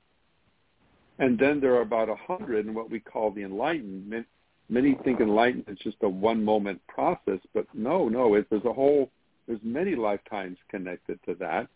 And 1.19 1.37
then 1.37 1.59
there 1.59 1.75
are 1.75 1.81
about 1.81 2.09
a 2.09 2.15
hundred 2.15 2.65
in 2.65 2.73
what 2.73 2.89
we 2.89 2.99
call 2.99 3.31
the 3.31 3.43
enlightenment. 3.43 4.25
Many 4.70 4.97
think 5.03 5.22
enlightenment 5.22 5.70
is 5.70 5.78
just 5.80 5.97
a 6.01 6.09
one 6.09 6.43
moment 6.43 6.82
process, 6.88 7.39
but 7.53 7.65
no, 7.74 8.09
no, 8.09 8.34
it, 8.36 8.47
there's 8.49 8.65
a 8.65 8.74
whole, 8.74 9.09
there's 9.47 9.59
many 9.63 9.95
lifetimes 9.95 10.57
connected 10.70 11.20
to 11.26 11.36
that 11.36 11.68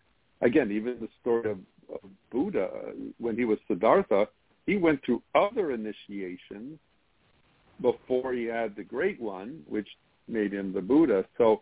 again, 0.41 0.71
even 0.71 0.97
the 0.99 1.07
story 1.21 1.51
of, 1.51 1.59
of 1.89 2.09
Buddha, 2.31 2.69
when 3.19 3.37
he 3.37 3.45
was 3.45 3.57
Siddhartha, 3.67 4.27
he 4.65 4.77
went 4.77 5.03
through 5.05 5.21
other 5.33 5.71
initiations 5.71 6.79
before 7.81 8.33
he 8.33 8.45
had 8.45 8.75
the 8.75 8.83
great 8.83 9.19
one, 9.19 9.61
which 9.67 9.87
made 10.27 10.53
him 10.53 10.73
the 10.73 10.81
Buddha. 10.81 11.25
So 11.37 11.61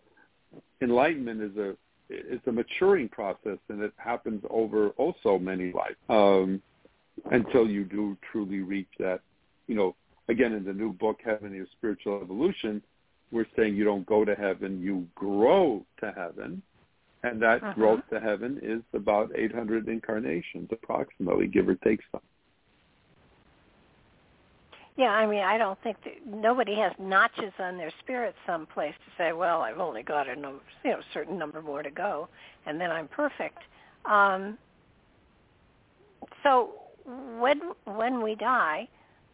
enlightenment 0.82 1.42
is 1.42 1.58
a 1.58 1.76
it's 2.12 2.48
a 2.48 2.52
maturing 2.52 3.08
process, 3.08 3.60
and 3.70 3.84
it 3.84 3.94
happens 3.98 4.44
over 4.50 4.90
also 4.98 5.38
many 5.38 5.72
lives 5.72 5.96
um, 6.10 6.60
until 7.30 7.70
you 7.70 7.84
do 7.84 8.18
truly 8.32 8.62
reach 8.62 8.90
that. 8.98 9.20
You 9.68 9.76
know, 9.76 9.96
again, 10.30 10.54
in 10.54 10.64
the 10.64 10.74
new 10.74 10.94
book, 10.94 11.20
Heaven 11.24 11.54
is 11.56 11.68
Spiritual 11.78 12.22
Evolution, 12.22 12.82
we're 13.32 13.46
saying 13.56 13.76
you 13.76 13.84
don't 13.84 14.06
go 14.06 14.26
to 14.26 14.36
heaven, 14.36 14.82
you 14.82 15.08
grow 15.16 15.86
to 16.00 16.12
heaven 16.12 16.64
and 17.24 17.42
that 17.42 17.62
uh-huh. 17.62 17.74
growth 17.74 18.02
to 18.12 18.20
heaven 18.20 18.60
is 18.62 18.82
about 18.94 19.32
800 19.36 19.88
incarnations, 19.88 20.70
approximately, 20.72 21.48
give 21.48 21.68
or 21.68 21.76
take 21.76 22.00
some. 22.12 22.22
Yeah, 24.96 25.12
I 25.12 25.26
mean, 25.26 25.42
I 25.42 25.58
don't 25.58 25.82
think 25.82 25.98
that 26.04 26.26
nobody 26.26 26.76
has 26.76 26.92
notches 27.00 27.54
on 27.58 27.78
their 27.78 27.92
spirit 28.00 28.36
someplace 28.46 28.94
to 29.06 29.12
say, 29.18 29.32
well, 29.32 29.62
I've 29.62 29.80
only 29.80 30.04
got 30.04 30.28
a 30.28 30.36
number, 30.36 30.60
you 30.84 30.92
know, 30.92 31.00
certain 31.14 31.38
number 31.38 31.62
more 31.62 31.84
to 31.84 31.90
go, 31.92 32.28
and 32.66 32.80
then 32.80 32.92
I'm 32.92 33.08
perfect. 33.08 33.60
Um, 34.06 34.58
so 36.44 36.72
when 37.40 37.62
when 37.86 38.22
we 38.22 38.36
die, 38.36 38.90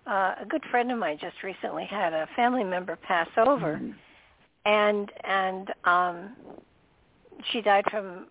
uh, 0.07 0.35
a 0.41 0.45
good 0.47 0.63
friend 0.69 0.91
of 0.91 0.99
mine 0.99 1.17
just 1.19 1.41
recently 1.43 1.85
had 1.85 2.13
a 2.13 2.27
family 2.35 2.63
member 2.63 2.95
pass 2.95 3.27
over, 3.37 3.75
mm-hmm. 3.75 3.91
and 4.65 5.11
and 5.23 5.73
um, 5.85 6.35
she 7.51 7.61
died 7.61 7.85
from 7.89 8.27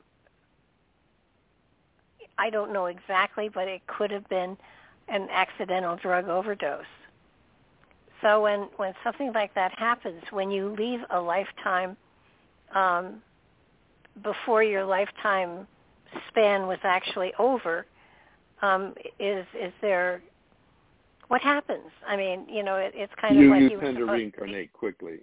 I 2.39 2.51
don't 2.51 2.73
know 2.73 2.87
exactly, 2.87 3.49
but 3.49 3.69
it 3.69 3.87
could 3.87 4.11
have 4.11 4.29
been 4.29 4.57
an 5.09 5.29
accidental 5.31 5.97
drug 5.97 6.29
overdose. 6.29 6.85
So 8.23 8.43
when 8.43 8.69
when 8.77 8.95
something 9.03 9.33
like 9.33 9.55
that 9.55 9.73
happens, 9.79 10.23
when 10.31 10.51
you 10.51 10.75
leave 10.79 11.01
a 11.11 11.21
lifetime 11.21 11.97
um, 12.75 13.23
before 14.23 14.63
your 14.63 14.85
lifetime 14.85 15.67
span 16.29 16.67
was 16.67 16.79
actually 16.85 17.33
over, 17.39 17.87
um, 18.63 18.95
is 19.19 19.45
is 19.61 19.73
there 19.83 20.23
what 21.29 21.41
happens? 21.41 21.91
I 22.07 22.17
mean, 22.17 22.47
you 22.49 22.63
know, 22.63 22.77
it, 22.77 22.93
it's 22.95 23.13
kind 23.21 23.37
you, 23.37 23.47
of 23.47 23.51
like 23.51 23.63
you, 23.63 23.71
you 23.71 23.81
tend 23.81 23.97
to 23.97 24.05
reincarnate 24.05 24.73
quickly. 24.73 25.19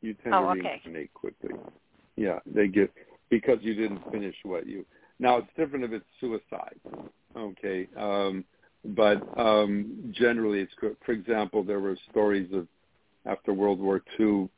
You 0.00 0.14
tend 0.14 0.34
oh, 0.34 0.42
to 0.42 0.50
okay. 0.50 0.80
reincarnate 0.84 1.14
quickly. 1.14 1.54
Yeah, 2.16 2.38
they 2.46 2.68
get 2.68 2.92
because 3.30 3.58
you 3.60 3.74
didn't 3.74 4.00
finish 4.10 4.34
what 4.44 4.66
you. 4.66 4.84
Now 5.18 5.38
it's 5.38 5.48
different 5.56 5.84
if 5.84 5.92
it's 5.92 6.04
suicide. 6.20 6.78
Okay, 7.36 7.88
um, 7.96 8.44
but 8.84 9.22
um, 9.38 10.12
generally 10.12 10.60
it's 10.60 10.72
good. 10.80 10.96
For 11.04 11.12
example, 11.12 11.62
there 11.62 11.80
were 11.80 11.96
stories 12.10 12.50
of 12.52 12.66
after 13.26 13.52
World 13.52 13.80
War 13.80 14.02
II, 14.18 14.48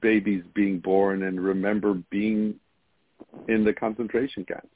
babies 0.00 0.42
being 0.54 0.80
born 0.80 1.22
and 1.24 1.40
remember 1.40 1.94
being 2.10 2.56
in 3.48 3.64
the 3.64 3.72
concentration 3.72 4.44
camps. 4.44 4.68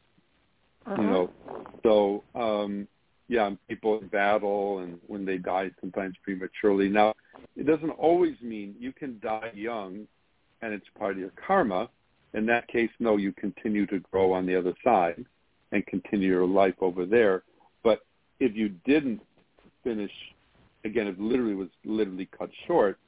Uh-huh. 0.87 1.03
You 1.03 1.09
know, 1.09 1.31
so 1.83 2.25
um, 2.35 2.89
yeah, 3.29 3.51
people 3.69 3.99
in 4.01 4.09
battle 4.09 4.81
and 4.81 4.99
when 5.07 5.25
they 5.25 5.39
die 5.39 5.71
sometimes 5.81 6.17
prematurely. 6.23 6.89
Now, 6.89 7.15
it 7.57 7.67
doesn't 7.67 7.91
always 7.91 8.35
mean 8.41 8.75
you 8.79 8.93
can 8.93 9.21
die 9.23 9.53
young, 9.55 10.07
and 10.63 10.73
it's 10.73 10.87
part 10.99 11.13
of 11.13 11.19
your 11.19 11.33
karma 11.47 11.89
in 12.35 12.47
that 12.47 12.69
case, 12.69 12.91
no, 12.99 13.17
you 13.17 13.33
continue 13.33 13.87
to 13.87 14.01
grow 14.01 14.33
on 14.33 14.47
the 14.47 14.57
other 14.57 14.75
side 14.85 15.25
and 15.73 15.87
continue 15.87 16.29
your 16.29 16.47
life 16.47 16.75
over 16.81 17.07
there. 17.07 17.43
But 17.83 18.01
if 18.39 18.55
you 18.55 18.71
didn't 18.85 19.21
finish, 19.83 20.13
again, 20.85 21.07
if 21.07 21.17
literally 21.19 21.55
was 21.55 21.69
literally 21.85 22.29
cut 22.37 22.51
short, 22.67 22.99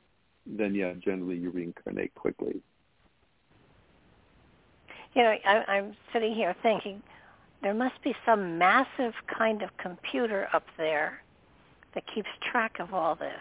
then 0.47 0.75
yeah, 0.75 0.95
generally 1.05 1.37
you 1.37 1.51
reincarnate 1.51 2.15
quickly. 2.15 2.61
You 5.15 5.23
know, 5.23 5.35
I, 5.45 5.65
I'm 5.69 5.97
sitting 6.13 6.35
here 6.35 6.55
thinking, 6.63 7.03
there 7.63 7.75
must 7.75 8.03
be 8.03 8.15
some 8.25 8.59
massive 8.59 9.13
kind 9.27 9.63
of 9.63 9.71
computer 9.79 10.49
up 10.53 10.65
there 10.77 11.23
that 11.95 12.05
keeps 12.15 12.29
track 12.51 12.79
of 12.81 12.95
all 12.95 13.15
this. 13.15 13.33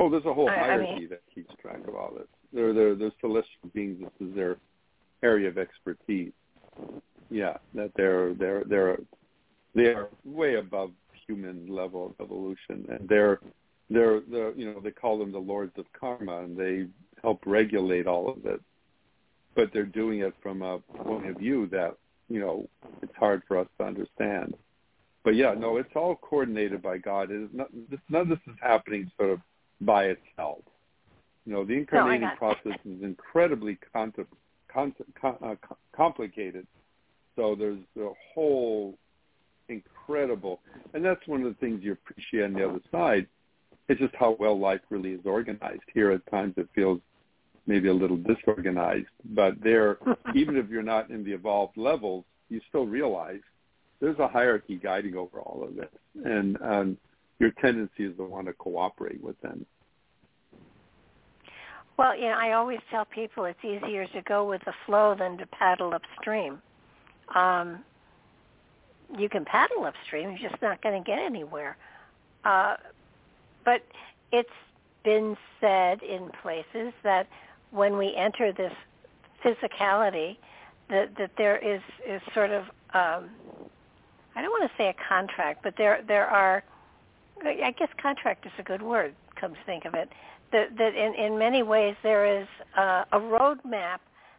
Oh, 0.00 0.10
there's 0.10 0.24
a 0.24 0.34
whole 0.34 0.48
I- 0.48 0.54
I 0.54 0.58
hierarchy 0.58 0.94
mean- 1.00 1.08
that 1.10 1.22
keeps 1.32 1.54
track 1.60 1.86
of 1.86 1.94
all 1.94 2.12
this. 2.16 2.26
They're, 2.52 2.72
they're, 2.72 2.94
they're 2.94 3.12
celestial 3.20 3.68
beings. 3.72 3.98
This 4.00 4.28
is 4.28 4.34
their 4.34 4.56
area 5.22 5.48
of 5.48 5.58
expertise. 5.58 6.32
Yeah, 7.30 7.56
that 7.74 7.90
they're 7.96 8.34
they're 8.34 8.64
they're 8.64 8.98
they 9.74 9.86
are 9.94 10.08
way 10.24 10.56
above 10.56 10.90
human 11.26 11.66
level 11.68 12.06
of 12.18 12.24
evolution, 12.24 12.86
and 12.90 13.08
they're 13.08 13.40
they're 13.90 14.20
they're 14.30 14.52
you 14.52 14.72
know 14.72 14.80
they 14.80 14.90
call 14.90 15.18
them 15.18 15.32
the 15.32 15.38
lords 15.38 15.72
of 15.78 15.86
karma, 15.98 16.40
and 16.42 16.56
they 16.56 16.86
help 17.22 17.40
regulate 17.46 18.06
all 18.06 18.28
of 18.28 18.44
it. 18.46 18.60
But 19.56 19.72
they're 19.72 19.84
doing 19.84 20.20
it 20.20 20.34
from 20.42 20.62
a 20.62 20.78
point 20.80 21.28
of 21.28 21.36
view 21.38 21.66
that 21.68 21.96
you 22.28 22.40
know 22.40 22.68
it's 23.02 23.14
hard 23.16 23.42
for 23.46 23.58
us 23.58 23.68
to 23.78 23.84
understand. 23.84 24.54
But 25.24 25.36
yeah, 25.36 25.54
no, 25.54 25.78
it's 25.78 25.96
all 25.96 26.16
coordinated 26.16 26.82
by 26.82 26.98
God. 26.98 27.30
It 27.30 27.42
is 27.44 27.48
not, 27.52 27.68
this, 27.90 27.98
none 28.10 28.22
of 28.22 28.28
this 28.28 28.38
is 28.46 28.56
happening 28.60 29.10
sort 29.16 29.30
of 29.30 29.40
by 29.80 30.06
itself. 30.06 30.58
You 31.46 31.54
know, 31.54 31.64
the 31.64 31.74
incarnating 31.74 32.28
got- 32.28 32.36
process 32.36 32.78
is 32.84 33.02
incredibly 33.02 33.78
con- 33.92 34.12
con- 34.70 34.94
uh, 35.22 35.54
complicated. 35.96 36.66
So 37.36 37.54
there's 37.54 37.78
a 37.98 38.10
whole 38.34 38.98
incredible, 39.68 40.60
and 40.92 41.04
that's 41.04 41.26
one 41.26 41.42
of 41.42 41.48
the 41.48 41.58
things 41.58 41.82
you 41.82 41.92
appreciate 41.92 42.44
on 42.44 42.52
the 42.52 42.68
other 42.68 42.80
side. 42.92 43.26
It's 43.88 44.00
just 44.00 44.14
how 44.14 44.36
well 44.38 44.58
life 44.58 44.80
really 44.90 45.12
is 45.12 45.20
organized. 45.24 45.82
Here, 45.92 46.10
at 46.12 46.26
times, 46.30 46.54
it 46.56 46.68
feels 46.74 47.00
maybe 47.66 47.88
a 47.88 47.94
little 47.94 48.16
disorganized, 48.16 49.06
but 49.24 49.54
there, 49.62 49.98
even 50.34 50.56
if 50.56 50.68
you're 50.68 50.82
not 50.82 51.10
in 51.10 51.24
the 51.24 51.32
evolved 51.32 51.76
levels, 51.76 52.24
you 52.48 52.60
still 52.68 52.86
realize 52.86 53.40
there's 54.00 54.18
a 54.18 54.28
hierarchy 54.28 54.76
guiding 54.76 55.16
over 55.16 55.40
all 55.40 55.64
of 55.64 55.74
this, 55.76 55.88
and 56.24 56.60
um, 56.62 56.98
your 57.38 57.50
tendency 57.62 58.04
is 58.04 58.16
to 58.16 58.24
want 58.24 58.46
to 58.46 58.52
cooperate 58.52 59.22
with 59.22 59.40
them. 59.40 59.64
Well, 61.96 62.16
you 62.16 62.24
know, 62.24 62.36
I 62.36 62.52
always 62.52 62.80
tell 62.90 63.04
people 63.04 63.44
it's 63.44 63.64
easier 63.64 64.06
to 64.08 64.22
go 64.22 64.48
with 64.48 64.60
the 64.64 64.72
flow 64.84 65.14
than 65.16 65.38
to 65.38 65.46
paddle 65.46 65.94
upstream. 65.94 66.60
Um, 67.34 67.84
you 69.16 69.28
can 69.28 69.44
paddle 69.44 69.84
upstream, 69.84 70.30
you're 70.30 70.50
just 70.50 70.60
not 70.60 70.82
going 70.82 71.02
to 71.02 71.06
get 71.06 71.18
anywhere. 71.18 71.76
Uh, 72.44 72.76
but 73.64 73.82
it's 74.32 74.48
been 75.04 75.36
said 75.60 76.02
in 76.02 76.30
places 76.42 76.92
that 77.04 77.28
when 77.74 77.96
we 77.96 78.14
enter 78.14 78.52
this 78.52 78.72
physicality, 79.44 80.36
that 80.88 81.16
that 81.16 81.32
there 81.36 81.58
is 81.58 81.82
is 82.06 82.22
sort 82.32 82.50
of 82.50 82.62
um, 82.94 83.28
I 84.36 84.42
don't 84.42 84.50
want 84.50 84.70
to 84.70 84.76
say 84.76 84.88
a 84.88 84.94
contract, 85.08 85.62
but 85.62 85.74
there 85.76 86.02
there 86.06 86.26
are 86.26 86.62
I 87.44 87.74
guess 87.76 87.88
contract 88.00 88.46
is 88.46 88.52
a 88.58 88.62
good 88.62 88.82
word. 88.82 89.14
Comes 89.34 89.56
think 89.66 89.84
of 89.84 89.94
it, 89.94 90.08
that 90.52 90.76
that 90.78 90.94
in 90.94 91.14
in 91.14 91.38
many 91.38 91.62
ways 91.62 91.96
there 92.02 92.40
is 92.40 92.46
a 92.76 93.18
roadmap 93.18 93.98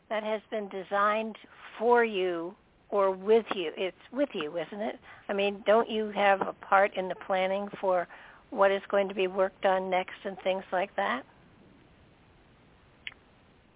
that 0.10 0.24
has 0.24 0.42
been 0.50 0.70
designed 0.70 1.36
for 1.78 2.04
you 2.04 2.56
or 2.90 3.12
with 3.12 3.46
you. 3.54 3.72
It's 3.76 3.98
with 4.12 4.30
you, 4.34 4.58
isn't 4.58 4.82
it? 4.82 5.00
I 5.28 5.34
mean, 5.34 5.64
don't 5.66 5.90
you 5.90 6.12
have 6.12 6.42
a 6.42 6.54
part 6.54 6.96
in 6.96 7.10
the 7.10 7.16
planning 7.16 7.68
for 7.82 8.08
what 8.52 8.72
is 8.72 8.82
going 8.88 9.10
to 9.10 9.16
be 9.16 9.28
worked 9.28 9.66
on 9.66 9.90
next 9.90 10.16
and 10.24 10.40
things 10.40 10.64
like 10.72 10.96
that? 10.96 11.26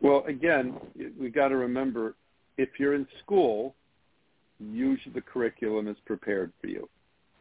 Well, 0.02 0.24
again, 0.28 0.76
we 1.20 1.30
got 1.30 1.50
to 1.50 1.58
remember 1.58 2.16
if 2.58 2.70
you're 2.78 2.94
in 2.94 3.08
school, 3.24 3.76
usually 4.60 5.14
the 5.14 5.22
curriculum 5.22 5.88
is 5.88 5.98
prepared 6.06 6.52
for 6.62 6.68
you, 6.68 6.88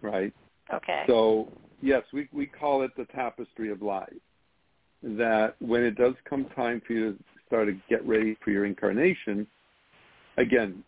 right? 0.03 0.33
Okay. 0.73 1.05
So 1.07 1.49
yes, 1.81 2.03
we 2.13 2.29
we 2.33 2.47
call 2.47 2.83
it 2.83 2.91
the 2.97 3.07
tapestry 3.07 3.71
of 3.71 3.83
life. 3.83 4.13
That 5.03 5.55
when 5.61 5.83
it 5.85 5.97
does 5.97 6.15
come 6.29 6.47
time 6.57 6.83
for 6.87 6.93
you 6.93 7.13
to 7.13 7.19
start 7.47 7.69
to 7.69 7.77
get 7.89 8.05
ready 8.07 8.37
for 8.45 8.51
your 8.51 8.67
incarnation, 8.67 9.47
again, 10.37 10.83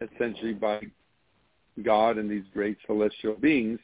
essentially 0.00 0.52
by 0.52 0.80
God 1.82 2.18
and 2.18 2.30
these 2.30 2.44
great 2.52 2.78
celestial 2.86 3.34
beings, 3.34 3.80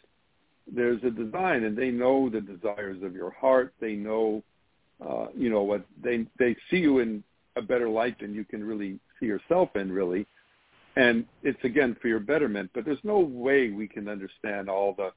there's 0.73 1.03
a 1.03 1.11
design, 1.11 1.65
and 1.65 1.77
they 1.77 1.91
know 1.91 2.29
the 2.31 2.41
desires 2.41 3.03
of 3.03 3.15
your 3.15 3.31
heart. 3.31 3.75
They 3.81 3.95
know, 3.95 4.43
uh, 5.07 5.27
you 5.37 5.51
know, 5.51 5.63
what 5.63 5.85
they 6.03 6.27
they 6.39 6.57
see 6.71 6.79
you 6.79 6.99
in 6.99 7.23
a 7.57 7.63
better 7.63 7.89
light 7.89 8.19
than 8.21 8.35
you 8.35 8.45
can 8.45 8.63
really 8.63 8.99
see 9.19 9.27
yourself 9.27 9.71
in, 9.75 9.91
really. 9.91 10.27
And 10.97 11.25
it's 11.43 11.63
again 11.65 11.97
for 12.01 12.09
your 12.09 12.21
betterment. 12.21 12.71
But 12.75 12.85
there's 12.85 12.99
no 13.05 13.19
way 13.19 13.71
we 13.71 13.89
can 13.89 14.09
understand 14.09 14.69
all 14.69 14.95
the 14.95 15.11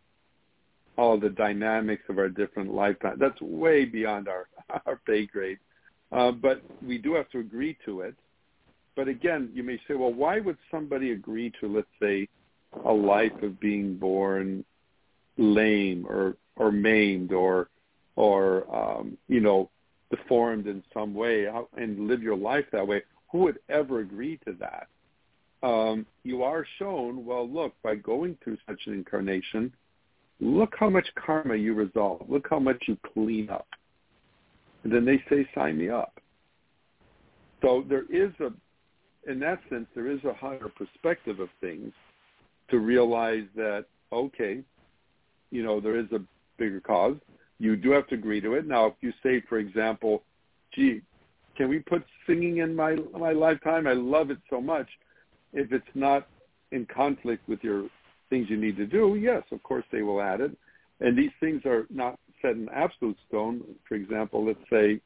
all 0.97 1.19
the 1.19 1.29
dynamics 1.29 2.03
of 2.09 2.17
our 2.17 2.29
different 2.29 2.73
lifetimes. 2.73 3.19
That's 3.19 3.39
way 3.41 3.85
beyond 3.85 4.27
our 4.27 4.47
our 4.85 4.99
pay 5.05 5.25
grade. 5.25 5.59
Uh, 6.11 6.31
but 6.31 6.61
we 6.85 6.97
do 6.97 7.15
have 7.15 7.29
to 7.31 7.39
agree 7.39 7.77
to 7.85 8.01
it. 8.01 8.15
But 8.95 9.07
again, 9.07 9.49
you 9.53 9.63
may 9.63 9.79
say, 9.87 9.95
well, 9.95 10.13
why 10.13 10.39
would 10.39 10.57
somebody 10.69 11.11
agree 11.11 11.51
to, 11.59 11.67
let's 11.67 11.87
say, 11.99 12.27
a 12.85 12.93
life 12.93 13.41
of 13.41 13.59
being 13.59 13.97
born 13.97 14.63
lame 15.37 16.05
or 16.07 16.37
or 16.55 16.71
maimed 16.71 17.31
or 17.31 17.69
or 18.15 18.73
um, 18.75 19.17
you 19.27 19.39
know 19.39 19.69
deformed 20.09 20.67
in 20.67 20.83
some 20.93 21.13
way 21.13 21.47
and 21.77 22.07
live 22.07 22.21
your 22.21 22.37
life 22.37 22.65
that 22.71 22.87
way? 22.87 23.01
Who 23.31 23.39
would 23.39 23.59
ever 23.69 23.99
agree 23.99 24.39
to 24.45 24.55
that? 24.59 24.87
Um, 25.63 26.05
you 26.23 26.43
are 26.43 26.65
shown, 26.77 27.25
well, 27.25 27.49
look, 27.49 27.73
by 27.83 27.95
going 27.95 28.37
through 28.43 28.57
such 28.67 28.81
an 28.85 28.93
incarnation, 28.93 29.73
look 30.39 30.73
how 30.77 30.89
much 30.89 31.07
karma 31.15 31.55
you 31.55 31.73
resolve. 31.73 32.25
Look 32.29 32.47
how 32.49 32.59
much 32.59 32.83
you 32.87 32.97
clean 33.13 33.49
up. 33.49 33.67
And 34.83 34.91
then 34.91 35.05
they 35.05 35.23
say, 35.29 35.47
sign 35.55 35.77
me 35.77 35.89
up. 35.89 36.19
So 37.61 37.85
there 37.87 38.03
is 38.11 38.33
a, 38.41 38.51
in 39.31 39.39
that 39.39 39.61
sense, 39.69 39.87
there 39.95 40.11
is 40.11 40.19
a 40.25 40.33
higher 40.33 40.69
perspective 40.75 41.39
of 41.39 41.47
things 41.61 41.93
to 42.69 42.79
realize 42.79 43.45
that, 43.55 43.85
okay, 44.11 44.59
you 45.49 45.63
know, 45.63 45.79
there 45.79 45.97
is 45.97 46.11
a 46.11 46.19
bigger 46.57 46.81
cause. 46.81 47.15
You 47.63 47.77
do 47.77 47.91
have 47.91 48.07
to 48.07 48.15
agree 48.15 48.41
to 48.41 48.55
it. 48.55 48.67
Now, 48.67 48.87
if 48.87 48.95
you 48.99 49.13
say, 49.23 49.41
for 49.47 49.57
example, 49.57 50.23
gee, 50.75 50.99
can 51.55 51.69
we 51.69 51.79
put 51.79 52.03
singing 52.27 52.57
in 52.57 52.75
my 52.75 52.97
my 53.17 53.31
lifetime? 53.31 53.87
I 53.87 53.93
love 53.93 54.31
it 54.31 54.39
so 54.49 54.59
much. 54.59 54.89
If 55.53 55.71
it's 55.71 55.95
not 55.95 56.27
in 56.73 56.85
conflict 56.93 57.47
with 57.47 57.63
your 57.63 57.87
things 58.29 58.49
you 58.49 58.57
need 58.57 58.75
to 58.75 58.85
do, 58.85 59.15
yes, 59.15 59.43
of 59.53 59.63
course 59.63 59.85
they 59.93 60.01
will 60.01 60.21
add 60.21 60.41
it. 60.41 60.51
And 60.99 61.17
these 61.17 61.31
things 61.39 61.61
are 61.65 61.85
not 61.89 62.19
set 62.41 62.51
in 62.51 62.67
absolute 62.67 63.15
stone. 63.29 63.61
For 63.87 63.95
example, 63.95 64.45
let's 64.45 64.69
say 64.69 64.99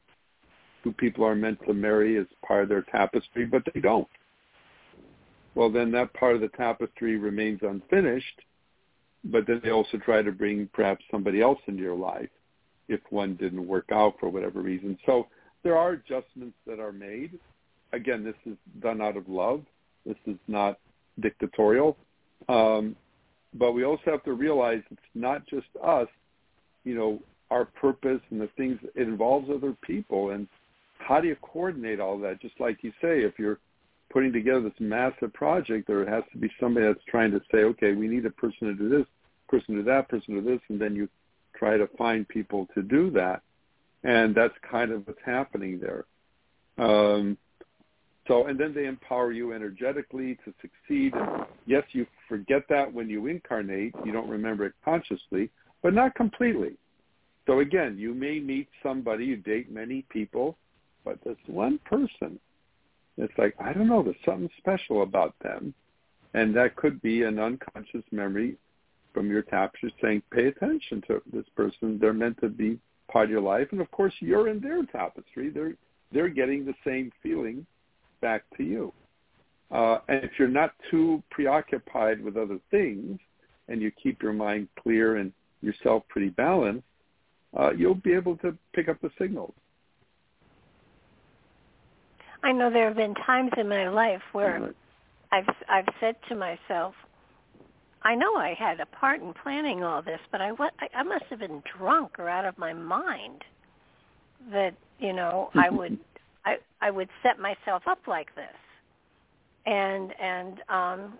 two 0.82 0.92
people 0.94 1.24
are 1.24 1.36
meant 1.36 1.60
to 1.68 1.72
marry 1.72 2.18
as 2.18 2.26
part 2.44 2.64
of 2.64 2.70
their 2.70 2.82
tapestry, 2.90 3.46
but 3.46 3.62
they 3.72 3.80
don't. 3.80 4.08
Well, 5.54 5.70
then 5.70 5.92
that 5.92 6.12
part 6.12 6.34
of 6.34 6.40
the 6.40 6.48
tapestry 6.48 7.18
remains 7.18 7.60
unfinished, 7.62 8.40
but 9.22 9.46
then 9.46 9.60
they 9.62 9.70
also 9.70 9.96
try 9.98 10.22
to 10.22 10.32
bring 10.32 10.68
perhaps 10.72 11.04
somebody 11.08 11.40
else 11.40 11.60
into 11.68 11.82
your 11.84 11.94
life 11.94 12.30
if 12.88 13.00
one 13.10 13.34
didn't 13.36 13.66
work 13.66 13.86
out 13.92 14.14
for 14.18 14.28
whatever 14.28 14.60
reason. 14.60 14.98
So 15.06 15.26
there 15.62 15.76
are 15.76 15.92
adjustments 15.92 16.56
that 16.66 16.80
are 16.80 16.92
made. 16.92 17.38
Again, 17.92 18.24
this 18.24 18.34
is 18.46 18.56
done 18.80 19.00
out 19.00 19.16
of 19.16 19.28
love. 19.28 19.62
This 20.06 20.16
is 20.26 20.36
not 20.46 20.78
dictatorial. 21.20 21.96
Um, 22.48 22.96
but 23.54 23.72
we 23.72 23.84
also 23.84 24.02
have 24.06 24.24
to 24.24 24.32
realize 24.32 24.82
it's 24.90 25.00
not 25.14 25.46
just 25.46 25.66
us. 25.82 26.08
You 26.84 26.94
know, 26.94 27.18
our 27.50 27.64
purpose 27.64 28.20
and 28.30 28.40
the 28.40 28.48
things. 28.56 28.78
It 28.94 29.08
involves 29.08 29.48
other 29.50 29.74
people, 29.82 30.30
and 30.30 30.46
how 30.98 31.20
do 31.20 31.28
you 31.28 31.36
coordinate 31.42 32.00
all 32.00 32.18
that? 32.18 32.40
Just 32.40 32.58
like 32.60 32.78
you 32.82 32.92
say, 33.00 33.22
if 33.22 33.38
you're 33.38 33.58
putting 34.10 34.32
together 34.32 34.60
this 34.60 34.72
massive 34.80 35.32
project, 35.32 35.86
there 35.86 36.08
has 36.08 36.24
to 36.32 36.38
be 36.38 36.50
somebody 36.60 36.86
that's 36.86 37.04
trying 37.08 37.30
to 37.32 37.40
say, 37.52 37.58
okay, 37.58 37.92
we 37.92 38.08
need 38.08 38.26
a 38.26 38.30
person 38.30 38.68
to 38.68 38.74
do 38.74 38.88
this, 38.88 39.06
person 39.48 39.74
to 39.74 39.82
do 39.82 39.84
that, 39.84 40.08
person 40.08 40.34
to 40.34 40.40
this, 40.40 40.60
and 40.68 40.80
then 40.80 40.94
you 40.94 41.08
try 41.58 41.76
to 41.76 41.86
find 41.98 42.28
people 42.28 42.68
to 42.74 42.82
do 42.82 43.10
that. 43.10 43.42
And 44.04 44.34
that's 44.34 44.54
kind 44.70 44.92
of 44.92 45.06
what's 45.06 45.18
happening 45.24 45.80
there. 45.80 46.04
Um, 46.78 47.36
so, 48.28 48.46
and 48.46 48.60
then 48.60 48.74
they 48.74 48.86
empower 48.86 49.32
you 49.32 49.52
energetically 49.52 50.38
to 50.44 50.52
succeed. 50.60 51.14
And 51.14 51.46
yes, 51.66 51.82
you 51.92 52.06
forget 52.28 52.62
that 52.68 52.92
when 52.92 53.08
you 53.08 53.26
incarnate. 53.26 53.94
You 54.04 54.12
don't 54.12 54.28
remember 54.28 54.66
it 54.66 54.74
consciously, 54.84 55.50
but 55.82 55.94
not 55.94 56.14
completely. 56.14 56.76
So 57.46 57.60
again, 57.60 57.96
you 57.98 58.12
may 58.12 58.38
meet 58.38 58.68
somebody, 58.82 59.24
you 59.24 59.36
date 59.36 59.72
many 59.72 60.04
people, 60.10 60.58
but 61.04 61.18
this 61.24 61.38
one 61.46 61.80
person, 61.86 62.38
it's 63.16 63.32
like, 63.38 63.54
I 63.58 63.72
don't 63.72 63.88
know, 63.88 64.02
there's 64.02 64.16
something 64.26 64.50
special 64.58 65.02
about 65.02 65.34
them. 65.42 65.72
And 66.34 66.54
that 66.54 66.76
could 66.76 67.00
be 67.00 67.22
an 67.22 67.38
unconscious 67.38 68.04
memory 68.12 68.58
from 69.18 69.28
your 69.32 69.42
tapestry 69.42 69.92
saying, 70.00 70.22
pay 70.30 70.46
attention 70.46 71.02
to 71.08 71.20
this 71.32 71.44
person. 71.56 71.98
They're 72.00 72.12
meant 72.12 72.40
to 72.40 72.48
be 72.48 72.78
part 73.10 73.24
of 73.24 73.30
your 73.32 73.40
life. 73.40 73.66
And 73.72 73.80
of 73.80 73.90
course, 73.90 74.14
you're 74.20 74.46
in 74.46 74.60
their 74.60 74.84
tapestry. 74.84 75.50
They're, 75.50 75.74
they're 76.12 76.28
getting 76.28 76.64
the 76.64 76.74
same 76.86 77.10
feeling 77.20 77.66
back 78.20 78.44
to 78.56 78.62
you. 78.62 78.92
Uh, 79.72 79.98
and 80.06 80.22
if 80.22 80.30
you're 80.38 80.46
not 80.46 80.70
too 80.88 81.20
preoccupied 81.32 82.22
with 82.22 82.36
other 82.36 82.60
things 82.70 83.18
and 83.66 83.82
you 83.82 83.90
keep 84.00 84.22
your 84.22 84.32
mind 84.32 84.68
clear 84.80 85.16
and 85.16 85.32
yourself 85.62 86.04
pretty 86.08 86.28
balanced, 86.28 86.86
uh, 87.58 87.72
you'll 87.72 87.96
be 87.96 88.12
able 88.12 88.36
to 88.36 88.56
pick 88.72 88.88
up 88.88 89.00
the 89.00 89.10
signals. 89.20 89.52
I 92.44 92.52
know 92.52 92.70
there 92.70 92.86
have 92.86 92.96
been 92.96 93.16
times 93.26 93.50
in 93.56 93.68
my 93.68 93.88
life 93.88 94.22
where 94.30 94.70
I've 95.32 95.44
I've 95.68 95.88
said 95.98 96.14
to 96.28 96.36
myself, 96.36 96.94
I 98.08 98.14
know 98.14 98.36
I 98.36 98.54
had 98.58 98.80
a 98.80 98.86
part 98.86 99.20
in 99.20 99.34
planning 99.34 99.84
all 99.84 100.00
this, 100.00 100.20
but 100.32 100.40
I 100.40 100.50
I 100.94 101.02
must 101.02 101.26
have 101.28 101.40
been 101.40 101.62
drunk 101.76 102.18
or 102.18 102.26
out 102.26 102.46
of 102.46 102.56
my 102.56 102.72
mind 102.72 103.44
that 104.50 104.74
you 104.98 105.12
know 105.12 105.50
I 105.54 105.68
would 105.78 105.98
I 106.46 106.56
I 106.80 106.90
would 106.90 107.10
set 107.22 107.38
myself 107.38 107.82
up 107.86 107.98
like 108.06 108.34
this, 108.34 108.56
and 109.66 110.14
and 110.18 110.60
um, 110.70 111.18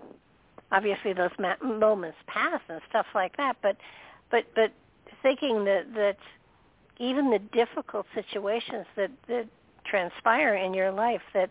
obviously 0.72 1.12
those 1.12 1.30
ma- 1.39 1.62
moments 1.62 2.16
pass 2.26 2.62
and 2.70 2.80
stuff 2.89 3.07
like 3.14 3.36
that, 3.36 3.59
but 3.62 3.76
but 4.30 4.45
but 4.55 4.72
thinking 5.22 5.66
that 5.66 5.93
that 5.95 6.16
even 6.99 7.28
the 7.28 7.41
difficult 7.53 8.07
situations 8.14 8.86
that 8.97 9.11
that 9.28 9.47
transpire 9.84 10.55
in 10.55 10.72
your 10.72 10.91
life 10.91 11.22
that 11.34 11.51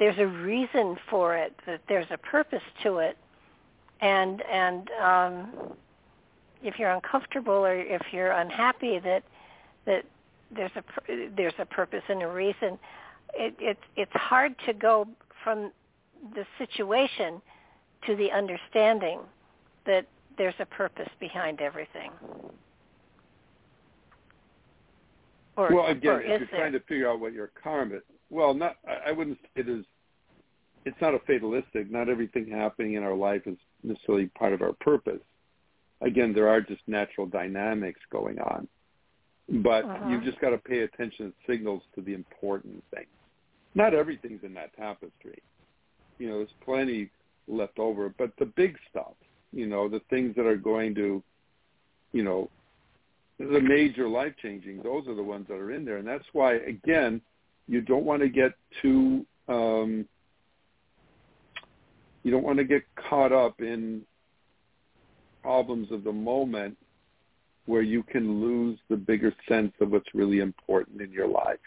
there's 0.00 0.18
a 0.18 0.26
reason 0.26 0.96
for 1.08 1.36
it, 1.36 1.54
that 1.66 1.82
there's 1.88 2.06
a 2.10 2.18
purpose 2.18 2.62
to 2.82 2.98
it, 2.98 3.16
and 4.02 4.42
and 4.50 4.90
um, 5.02 5.52
if 6.62 6.78
you're 6.78 6.90
uncomfortable 6.90 7.54
or 7.54 7.74
if 7.74 8.02
you're 8.10 8.32
unhappy, 8.32 8.98
that 8.98 9.22
that 9.86 10.04
there's 10.54 10.72
a 10.76 10.82
there's 11.36 11.54
a 11.58 11.64
purpose 11.64 12.02
and 12.08 12.22
a 12.22 12.28
reason. 12.28 12.78
It, 13.34 13.54
it's 13.58 13.80
it's 13.96 14.12
hard 14.12 14.54
to 14.66 14.74
go 14.74 15.08
from 15.42 15.70
the 16.34 16.44
situation 16.58 17.40
to 18.06 18.16
the 18.16 18.30
understanding 18.30 19.20
that 19.86 20.06
there's 20.36 20.54
a 20.58 20.66
purpose 20.66 21.08
behind 21.20 21.60
everything. 21.60 22.10
Or, 25.56 25.74
well, 25.74 25.86
again, 25.86 26.20
if 26.22 26.28
you're 26.28 26.38
there? 26.38 26.46
trying 26.50 26.72
to 26.72 26.80
figure 26.80 27.10
out 27.10 27.20
what 27.20 27.32
your 27.32 27.50
karma, 27.62 27.98
well, 28.30 28.54
not 28.54 28.76
I, 28.86 29.10
I 29.10 29.12
wouldn't 29.12 29.38
say 29.42 29.60
it 29.60 29.68
is. 29.68 29.84
It's 30.84 30.96
not 31.00 31.14
a 31.14 31.20
fatalistic. 31.20 31.92
Not 31.92 32.08
everything 32.08 32.50
happening 32.50 32.94
in 32.94 33.04
our 33.04 33.14
life 33.14 33.42
is 33.46 33.56
necessarily 33.82 34.26
part 34.26 34.52
of 34.52 34.62
our 34.62 34.72
purpose. 34.74 35.20
Again, 36.00 36.32
there 36.32 36.48
are 36.48 36.60
just 36.60 36.82
natural 36.86 37.26
dynamics 37.26 38.00
going 38.10 38.38
on, 38.40 38.66
but 39.48 39.84
uh-huh. 39.84 40.08
you've 40.08 40.24
just 40.24 40.40
got 40.40 40.50
to 40.50 40.58
pay 40.58 40.80
attention 40.80 41.26
to 41.32 41.52
signals 41.52 41.82
to 41.94 42.02
the 42.02 42.14
important 42.14 42.82
things. 42.94 43.06
Not 43.74 43.94
everything's 43.94 44.42
in 44.42 44.54
that 44.54 44.76
tapestry. 44.76 45.42
You 46.18 46.28
know, 46.28 46.38
there's 46.38 46.50
plenty 46.64 47.10
left 47.48 47.78
over, 47.78 48.12
but 48.18 48.32
the 48.38 48.46
big 48.46 48.76
stuff, 48.90 49.14
you 49.52 49.66
know, 49.66 49.88
the 49.88 50.00
things 50.10 50.34
that 50.36 50.46
are 50.46 50.56
going 50.56 50.94
to, 50.96 51.22
you 52.12 52.22
know, 52.22 52.50
the 53.38 53.60
major 53.60 54.08
life 54.08 54.34
changing, 54.42 54.82
those 54.82 55.06
are 55.08 55.14
the 55.14 55.22
ones 55.22 55.46
that 55.48 55.54
are 55.54 55.72
in 55.72 55.84
there. 55.84 55.96
And 55.96 56.06
that's 56.06 56.24
why, 56.32 56.54
again, 56.54 57.20
you 57.66 57.80
don't 57.80 58.04
want 58.04 58.22
to 58.22 58.28
get 58.28 58.52
too, 58.80 59.26
um, 59.48 60.06
you 62.22 62.30
don't 62.30 62.44
want 62.44 62.58
to 62.58 62.64
get 62.64 62.82
caught 63.08 63.32
up 63.32 63.60
in 63.60 64.02
problems 65.42 65.90
of 65.90 66.04
the 66.04 66.12
moment 66.12 66.76
where 67.66 67.82
you 67.82 68.02
can 68.02 68.40
lose 68.40 68.78
the 68.88 68.96
bigger 68.96 69.32
sense 69.48 69.72
of 69.80 69.90
what's 69.90 70.14
really 70.14 70.40
important 70.40 71.00
in 71.00 71.12
your 71.12 71.28
life. 71.28 71.58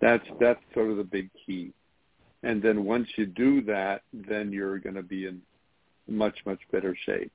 That's 0.00 0.24
that's 0.40 0.60
sort 0.74 0.90
of 0.90 0.96
the 0.96 1.04
big 1.04 1.30
key. 1.44 1.72
And 2.44 2.62
then 2.62 2.84
once 2.84 3.08
you 3.16 3.26
do 3.26 3.62
that, 3.62 4.02
then 4.12 4.52
you're 4.52 4.78
going 4.78 4.94
to 4.94 5.02
be 5.02 5.26
in 5.26 5.42
much 6.06 6.38
much 6.46 6.60
better 6.70 6.96
shape. 7.04 7.32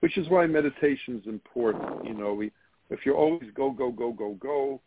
Which 0.00 0.16
is 0.16 0.28
why 0.28 0.46
meditation 0.46 1.20
is 1.20 1.26
important. 1.26 2.06
You 2.06 2.14
know, 2.14 2.34
we 2.34 2.52
if 2.90 3.00
you're 3.04 3.16
always 3.16 3.50
go, 3.54 3.70
go, 3.70 3.90
go, 3.90 4.12
go, 4.12 4.34
go, 4.34 4.80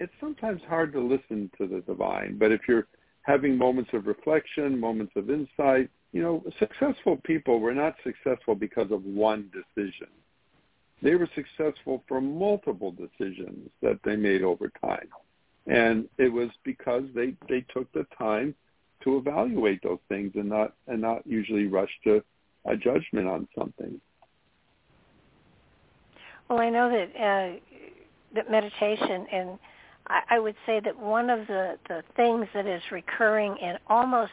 it's 0.00 0.12
sometimes 0.20 0.62
hard 0.68 0.92
to 0.92 1.00
listen 1.00 1.50
to 1.58 1.66
the 1.66 1.80
divine. 1.80 2.38
But 2.38 2.52
if 2.52 2.62
you're 2.66 2.86
having 3.26 3.58
moments 3.58 3.90
of 3.92 4.06
reflection, 4.06 4.78
moments 4.78 5.12
of 5.16 5.28
insight, 5.30 5.90
you 6.12 6.22
know, 6.22 6.44
successful 6.60 7.16
people 7.24 7.58
were 7.58 7.74
not 7.74 7.96
successful 8.04 8.54
because 8.54 8.92
of 8.92 9.04
one 9.04 9.50
decision. 9.52 10.06
They 11.02 11.16
were 11.16 11.28
successful 11.34 12.04
for 12.06 12.20
multiple 12.20 12.92
decisions 12.92 13.68
that 13.82 13.98
they 14.04 14.14
made 14.14 14.42
over 14.42 14.70
time. 14.80 15.08
And 15.66 16.08
it 16.18 16.32
was 16.32 16.50
because 16.62 17.02
they, 17.14 17.34
they 17.48 17.62
took 17.74 17.92
the 17.92 18.06
time 18.16 18.54
to 19.02 19.16
evaluate 19.18 19.82
those 19.82 19.98
things 20.08 20.32
and 20.36 20.48
not 20.48 20.74
and 20.86 21.02
not 21.02 21.26
usually 21.26 21.66
rush 21.66 21.90
to 22.04 22.22
a 22.64 22.76
judgment 22.76 23.26
on 23.26 23.48
something. 23.58 24.00
Well, 26.48 26.60
I 26.60 26.70
know 26.70 26.88
that 26.88 27.08
uh, 27.16 27.58
that 28.36 28.50
meditation, 28.50 29.26
and 29.32 29.58
I, 30.08 30.22
I 30.30 30.38
would 30.38 30.56
say 30.64 30.80
that 30.80 30.98
one 30.98 31.30
of 31.30 31.46
the 31.46 31.78
the 31.88 32.02
things 32.16 32.46
that 32.54 32.66
is 32.66 32.82
recurring 32.90 33.56
in 33.58 33.76
almost 33.88 34.32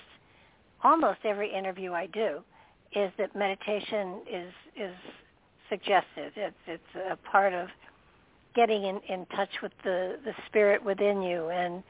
almost 0.84 1.20
every 1.24 1.54
interview 1.54 1.94
I 1.94 2.08
do 2.08 2.42
is 2.94 3.12
that 3.18 3.36
meditation 3.36 4.22
is 4.32 4.54
is 4.76 4.96
suggested. 5.70 6.34
It's 6.36 6.56
it's 6.68 6.96
a 7.10 7.16
part 7.16 7.54
of 7.54 7.70
getting 8.56 8.84
in, 8.84 9.00
in 9.10 9.26
touch 9.28 9.62
with 9.62 9.72
the 9.84 10.20
the 10.24 10.34
spirit 10.48 10.84
within 10.84 11.22
you, 11.22 11.50
and 11.50 11.84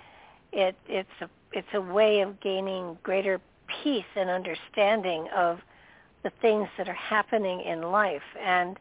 it 0.52 0.76
it's 0.88 1.22
a 1.22 1.30
it's 1.52 1.74
a 1.74 1.82
way 1.82 2.22
of 2.22 2.40
gaining 2.42 2.98
greater 3.04 3.40
peace 3.84 4.06
and 4.16 4.30
understanding 4.30 5.28
of 5.36 5.60
the 6.24 6.32
things 6.42 6.68
that 6.78 6.88
are 6.88 6.94
happening 6.94 7.62
in 7.62 7.82
life 7.82 8.22
and 8.40 8.78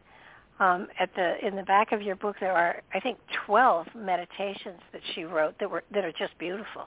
um, 0.63 0.87
at 0.99 1.11
the 1.17 1.35
in 1.47 1.57
the 1.57 1.63
back 1.65 1.93
of 1.93 2.03
your 2.03 2.17
book 2.17 2.37
there 2.41 2.53
are 2.53 2.83
I 2.95 3.01
think 3.01 3.19
12 3.47 3.89
meditations 3.97 4.81
that 4.93 5.01
she 5.15 5.25
wrote 5.25 5.59
that 5.59 5.71
were 5.71 5.83
that 5.93 6.05
are 6.05 6.13
just 6.13 6.37
beautiful. 6.39 6.87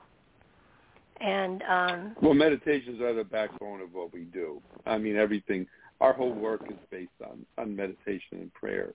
And 1.21 1.63
um, 1.63 2.15
well, 2.21 2.34
meditations 2.34 3.01
are 3.01 3.13
the 3.13 3.23
backbone 3.23 3.82
of 3.82 3.93
what 3.93 4.13
we 4.13 4.21
do. 4.21 4.61
I 4.86 4.97
mean, 4.97 5.15
everything. 5.15 5.67
Our 6.01 6.11
whole 6.11 6.34
work 6.34 6.61
is 6.69 6.78
based 6.91 7.11
on 7.23 7.45
on 7.57 7.76
meditation 7.76 8.39
and 8.39 8.53
prayer. 8.53 8.93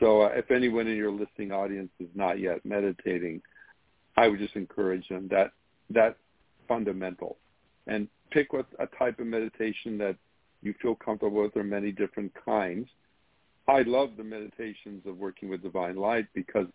So, 0.00 0.22
uh, 0.22 0.30
if 0.34 0.50
anyone 0.50 0.86
in 0.86 0.96
your 0.96 1.10
listening 1.10 1.52
audience 1.52 1.90
is 1.98 2.08
not 2.14 2.38
yet 2.38 2.64
meditating, 2.64 3.42
I 4.16 4.28
would 4.28 4.38
just 4.38 4.54
encourage 4.54 5.08
them 5.08 5.28
that 5.30 5.52
that 5.90 6.16
fundamental, 6.68 7.38
and 7.88 8.08
pick 8.30 8.52
what 8.52 8.66
a 8.78 8.86
type 8.98 9.18
of 9.18 9.26
meditation 9.26 9.98
that 9.98 10.16
you 10.62 10.74
feel 10.80 10.94
comfortable 10.94 11.42
with. 11.42 11.54
There 11.54 11.62
are 11.62 11.66
many 11.66 11.90
different 11.90 12.32
kinds 12.44 12.88
I 13.68 13.82
love 13.82 14.10
the 14.16 14.24
meditations 14.24 15.02
of 15.06 15.16
working 15.18 15.48
with 15.48 15.62
divine 15.62 15.96
light 15.96 16.26
because 16.34 16.66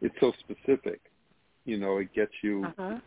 it's 0.00 0.14
so 0.20 0.32
specific. 0.40 1.00
You 1.64 1.78
know, 1.78 1.98
it 1.98 2.12
gets 2.14 2.32
you 2.42 2.64
uh-huh. 2.64 2.98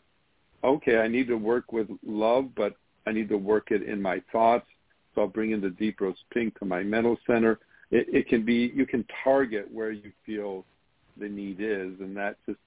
okay, 0.63 0.97
I 0.97 1.07
need 1.07 1.27
to 1.27 1.35
work 1.35 1.71
with 1.71 1.87
love, 2.05 2.49
but 2.55 2.75
I 3.05 3.11
need 3.11 3.29
to 3.29 3.37
work 3.37 3.71
it 3.71 3.83
in 3.83 4.01
my 4.01 4.21
thoughts. 4.31 4.65
So 5.13 5.21
I'll 5.21 5.27
bring 5.27 5.51
in 5.51 5.61
the 5.61 5.69
deep 5.69 6.01
rose 6.01 6.15
pink 6.33 6.57
to 6.59 6.65
my 6.65 6.83
mental 6.83 7.17
center. 7.27 7.59
It, 7.91 8.07
it 8.09 8.27
can 8.27 8.43
be 8.43 8.71
you 8.73 8.85
can 8.85 9.05
target 9.23 9.71
where 9.71 9.91
you 9.91 10.11
feel 10.25 10.65
the 11.17 11.27
need 11.27 11.57
is, 11.59 11.99
and 11.99 12.15
that 12.17 12.37
just 12.45 12.59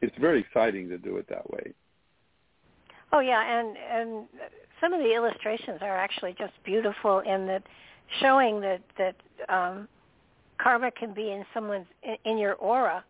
it's 0.00 0.16
very 0.18 0.40
exciting 0.40 0.88
to 0.88 0.98
do 0.98 1.16
it 1.16 1.26
that 1.28 1.48
way. 1.50 1.72
Oh 3.12 3.20
yeah, 3.20 3.60
and 3.60 3.76
and 3.76 4.26
some 4.80 4.92
of 4.92 5.00
the 5.00 5.14
illustrations 5.14 5.78
are 5.80 5.96
actually 5.96 6.34
just 6.38 6.52
beautiful 6.64 7.20
in 7.20 7.46
that 7.46 7.62
showing 8.20 8.60
that 8.60 8.80
that 8.98 9.16
um, 9.48 9.88
karma 10.58 10.90
can 10.90 11.12
be 11.14 11.30
in 11.30 11.44
someone's 11.52 11.86
in, 12.24 12.38
your 12.38 12.54
aura, 12.54 13.04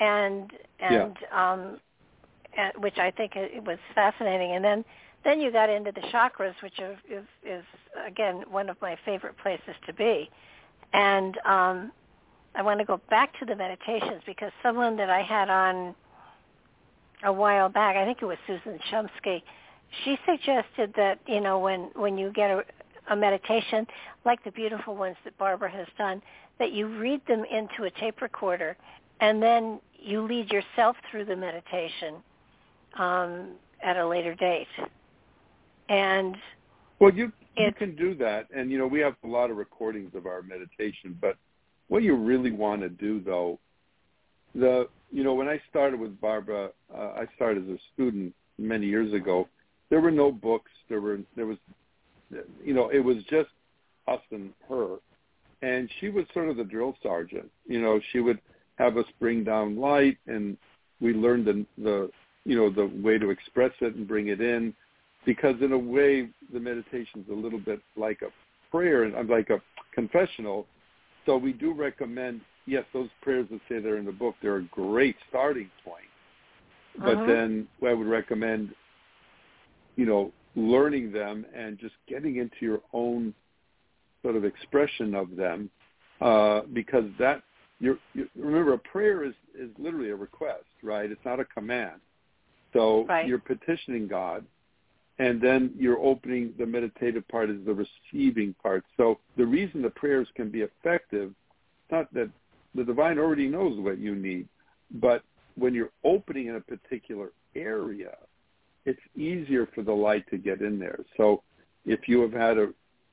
and 0.00 0.50
and 0.80 1.16
yeah. 1.20 1.52
um, 1.52 1.80
and, 2.56 2.72
which 2.82 2.98
I 2.98 3.10
think 3.10 3.32
it 3.36 3.64
was 3.64 3.78
fascinating. 3.94 4.52
And 4.52 4.64
then 4.64 4.84
then 5.24 5.40
you 5.40 5.50
got 5.52 5.70
into 5.70 5.92
the 5.92 6.00
chakras, 6.12 6.54
which 6.62 6.78
is 6.78 6.96
is, 7.10 7.24
is 7.44 7.64
again 8.06 8.44
one 8.50 8.68
of 8.68 8.76
my 8.80 8.96
favorite 9.04 9.36
places 9.38 9.74
to 9.86 9.92
be. 9.92 10.30
And 10.92 11.38
um, 11.46 11.92
I 12.54 12.62
want 12.62 12.80
to 12.80 12.84
go 12.84 13.00
back 13.08 13.38
to 13.38 13.46
the 13.46 13.56
meditations 13.56 14.22
because 14.26 14.52
someone 14.62 14.96
that 14.96 15.08
I 15.08 15.22
had 15.22 15.48
on 15.48 15.94
a 17.24 17.32
while 17.32 17.68
back, 17.68 17.96
I 17.96 18.04
think 18.04 18.18
it 18.20 18.26
was 18.26 18.36
Susan 18.46 18.78
Shumsky, 18.90 19.42
she 20.04 20.18
suggested 20.26 20.92
that 20.96 21.20
you 21.26 21.40
know 21.40 21.58
when 21.58 21.90
when 21.94 22.18
you 22.18 22.30
get 22.32 22.50
a, 22.50 22.64
a 23.10 23.16
meditation 23.16 23.86
like 24.24 24.42
the 24.44 24.50
beautiful 24.52 24.94
ones 24.96 25.16
that 25.24 25.36
Barbara 25.38 25.70
has 25.70 25.86
done, 25.98 26.22
that 26.58 26.72
you 26.72 26.86
read 26.86 27.20
them 27.26 27.44
into 27.44 27.84
a 27.84 27.90
tape 28.00 28.20
recorder 28.22 28.76
and 29.20 29.42
then 29.42 29.80
you 29.98 30.22
lead 30.22 30.50
yourself 30.50 30.96
through 31.10 31.24
the 31.24 31.36
meditation 31.36 32.16
um, 32.98 33.50
at 33.82 33.96
a 33.96 34.06
later 34.06 34.34
date. 34.34 34.66
And 35.88 36.36
well, 36.98 37.12
you 37.12 37.32
you 37.56 37.72
can 37.72 37.94
do 37.96 38.14
that, 38.14 38.46
and 38.54 38.70
you 38.70 38.78
know 38.78 38.86
we 38.86 39.00
have 39.00 39.14
a 39.24 39.26
lot 39.26 39.50
of 39.50 39.56
recordings 39.56 40.14
of 40.14 40.26
our 40.26 40.42
meditation. 40.42 41.16
But 41.20 41.36
what 41.88 42.02
you 42.02 42.16
really 42.16 42.50
want 42.50 42.80
to 42.82 42.88
do, 42.88 43.20
though, 43.20 43.58
the 44.54 44.88
you 45.10 45.22
know 45.22 45.34
when 45.34 45.48
I 45.48 45.60
started 45.68 46.00
with 46.00 46.18
Barbara, 46.20 46.70
uh, 46.94 46.98
I 46.98 47.26
started 47.36 47.64
as 47.64 47.76
a 47.76 47.78
student 47.94 48.34
many 48.58 48.86
years 48.86 49.12
ago 49.12 49.48
there 49.92 50.00
were 50.00 50.10
no 50.10 50.32
books. 50.32 50.70
There 50.88 51.02
were 51.02 51.20
there 51.36 51.44
was, 51.44 51.58
you 52.64 52.74
know, 52.74 52.88
it 52.90 53.00
was 53.00 53.18
just 53.30 53.50
us 54.08 54.20
and 54.30 54.50
her, 54.68 54.96
and 55.62 55.88
she 56.00 56.08
was 56.08 56.24
sort 56.34 56.48
of 56.48 56.56
the 56.56 56.64
drill 56.64 56.96
sergeant. 57.02 57.50
You 57.66 57.80
know, 57.80 58.00
she 58.12 58.20
would 58.20 58.40
have 58.76 58.96
us 58.96 59.06
bring 59.20 59.44
down 59.44 59.76
light, 59.76 60.18
and 60.26 60.56
we 61.00 61.12
learned 61.14 61.46
the 61.46 61.66
the 61.78 62.10
you 62.44 62.56
know 62.56 62.70
the 62.70 62.86
way 63.02 63.18
to 63.18 63.30
express 63.30 63.72
it 63.80 63.94
and 63.94 64.06
bring 64.08 64.28
it 64.28 64.40
in, 64.40 64.74
because 65.24 65.56
in 65.60 65.72
a 65.72 65.78
way 65.78 66.28
the 66.52 66.60
meditation 66.60 67.24
is 67.24 67.30
a 67.30 67.34
little 67.34 67.60
bit 67.60 67.80
like 67.96 68.22
a 68.22 68.30
prayer 68.70 69.04
and 69.04 69.28
like 69.28 69.50
a 69.50 69.60
confessional. 69.94 70.66
So 71.24 71.36
we 71.36 71.52
do 71.52 71.72
recommend 71.72 72.40
yes, 72.66 72.84
those 72.92 73.08
prayers 73.20 73.46
that 73.50 73.60
say 73.68 73.80
they're 73.80 73.96
in 73.96 74.04
the 74.04 74.12
book, 74.12 74.34
they're 74.42 74.56
a 74.56 74.64
great 74.64 75.16
starting 75.28 75.70
point. 75.84 76.04
But 76.98 77.16
uh-huh. 77.16 77.26
then 77.26 77.68
I 77.86 77.92
would 77.92 78.06
recommend, 78.06 78.74
you 79.96 80.06
know, 80.06 80.32
learning 80.54 81.12
them 81.12 81.46
and 81.54 81.78
just 81.78 81.94
getting 82.08 82.36
into 82.36 82.56
your 82.60 82.80
own 82.92 83.34
sort 84.22 84.36
of 84.36 84.44
expression 84.44 85.14
of 85.14 85.36
them, 85.36 85.70
uh, 86.20 86.62
because 86.72 87.04
that 87.18 87.42
you 87.80 87.98
remember 88.36 88.74
a 88.74 88.78
prayer 88.78 89.24
is 89.24 89.34
is 89.58 89.70
literally 89.78 90.10
a 90.10 90.16
request, 90.16 90.64
right? 90.82 91.10
It's 91.10 91.24
not 91.24 91.40
a 91.40 91.44
command. 91.44 92.00
So 92.72 93.04
right. 93.06 93.26
you're 93.26 93.38
petitioning 93.38 94.06
God, 94.06 94.44
and 95.18 95.40
then 95.40 95.72
you're 95.76 95.98
opening 95.98 96.54
the 96.58 96.66
meditative 96.66 97.26
part 97.28 97.50
is 97.50 97.58
the 97.66 97.74
receiving 97.74 98.54
part. 98.62 98.84
So 98.96 99.18
the 99.36 99.44
reason 99.44 99.82
the 99.82 99.90
prayers 99.90 100.28
can 100.36 100.50
be 100.50 100.60
effective, 100.60 101.32
not 101.90 102.12
that 102.14 102.30
the 102.74 102.84
divine 102.84 103.18
already 103.18 103.48
knows 103.48 103.78
what 103.80 103.98
you 103.98 104.14
need. 104.14 104.48
But 104.94 105.22
when 105.56 105.74
you're 105.74 105.90
opening 106.04 106.46
in 106.46 106.56
a 106.56 106.60
particular 106.60 107.32
area, 107.54 108.16
it's 108.84 109.00
easier 109.16 109.68
for 109.74 109.82
the 109.82 109.92
light 109.92 110.28
to 110.30 110.38
get 110.38 110.60
in 110.60 110.78
there. 110.78 111.00
So 111.16 111.42
if 111.84 112.08
you 112.08 112.20
have 112.22 112.32
had 112.32 112.58
a, 112.58 112.68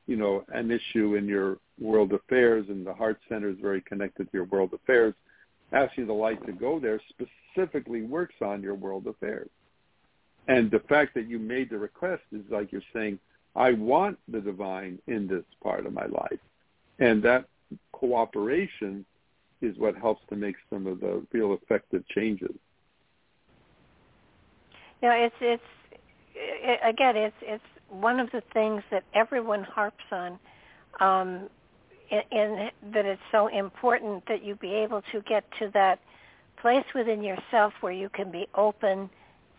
you 0.08 0.16
know, 0.16 0.44
an 0.54 0.72
issue 0.72 1.16
in 1.16 1.28
your 1.28 1.58
world 1.80 2.14
affairs 2.14 2.66
and 2.70 2.86
the 2.86 2.94
heart 2.94 3.20
center 3.30 3.50
is 3.50 3.58
very 3.62 3.82
connected 3.82 4.26
to 4.26 4.30
your 4.34 4.46
world 4.46 4.74
affairs, 4.74 5.14
asking 5.72 6.08
the 6.08 6.14
light 6.14 6.44
to 6.46 6.52
go 6.52 6.80
there 6.80 7.00
specifically 7.10 8.02
works 8.02 8.36
on 8.42 8.62
your 8.64 8.76
world 8.76 9.08
affairs. 9.08 9.50
And 10.48 10.72
the 10.72 10.80
fact 10.90 11.14
that 11.14 11.28
you 11.28 11.38
made 11.38 11.70
the 11.70 11.78
request 11.78 12.24
is 12.32 12.42
like 12.50 12.72
you're 12.72 12.82
saying, 12.92 13.20
I 13.56 13.74
want 13.74 14.18
the 14.28 14.42
divine 14.42 15.00
in 15.08 15.28
this 15.28 15.44
part 15.62 15.86
of 15.86 15.94
my 15.94 16.06
life. 16.06 16.40
And 17.00 17.22
that 17.24 17.46
cooperation 17.92 19.06
is 19.62 19.78
what 19.78 19.96
helps 19.96 20.22
to 20.30 20.36
make 20.36 20.56
some 20.70 20.88
of 20.88 21.02
the 21.02 21.26
real 21.32 21.54
effective 21.54 22.08
changes. 22.08 22.56
You 25.02 25.10
know, 25.10 25.16
it's 25.16 25.36
it's 25.42 25.64
it, 26.36 26.80
again, 26.84 27.16
it's 27.18 27.36
it's 27.42 27.64
one 27.90 28.20
of 28.20 28.30
the 28.32 28.42
things 28.54 28.84
that 28.92 29.04
everyone 29.14 29.64
harps 29.64 30.04
on, 30.12 30.40
um, 31.00 31.50
in, 32.12 32.70
that 32.94 33.06
it's 33.06 33.22
so 33.32 33.48
important 33.48 34.24
that 34.28 34.44
you 34.44 34.56
be 34.56 34.74
able 34.74 35.02
to 35.12 35.22
get 35.22 35.44
to 35.60 35.70
that 35.74 36.00
place 36.62 36.86
within 36.94 37.24
yourself 37.24 37.74
where 37.82 37.94
you 37.94 38.10
can 38.10 38.32
be 38.32 38.48
open 38.56 39.10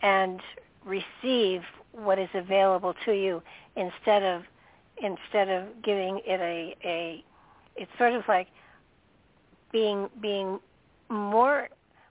and 0.03 0.41
receive 0.85 1.63
what 1.93 2.19
is 2.19 2.29
available 2.35 2.95
to 3.05 3.13
you 3.13 3.43
instead 3.77 4.23
of 4.23 4.43
instead 5.03 5.49
of 5.49 5.65
giving 5.83 6.21
it 6.27 6.41
a 6.41 6.77
a 6.85 7.25
it's 7.77 7.91
sort 7.99 8.13
of 8.13 8.23
like 8.29 8.49
being 9.73 10.09
being 10.21 10.59
more 11.09 11.69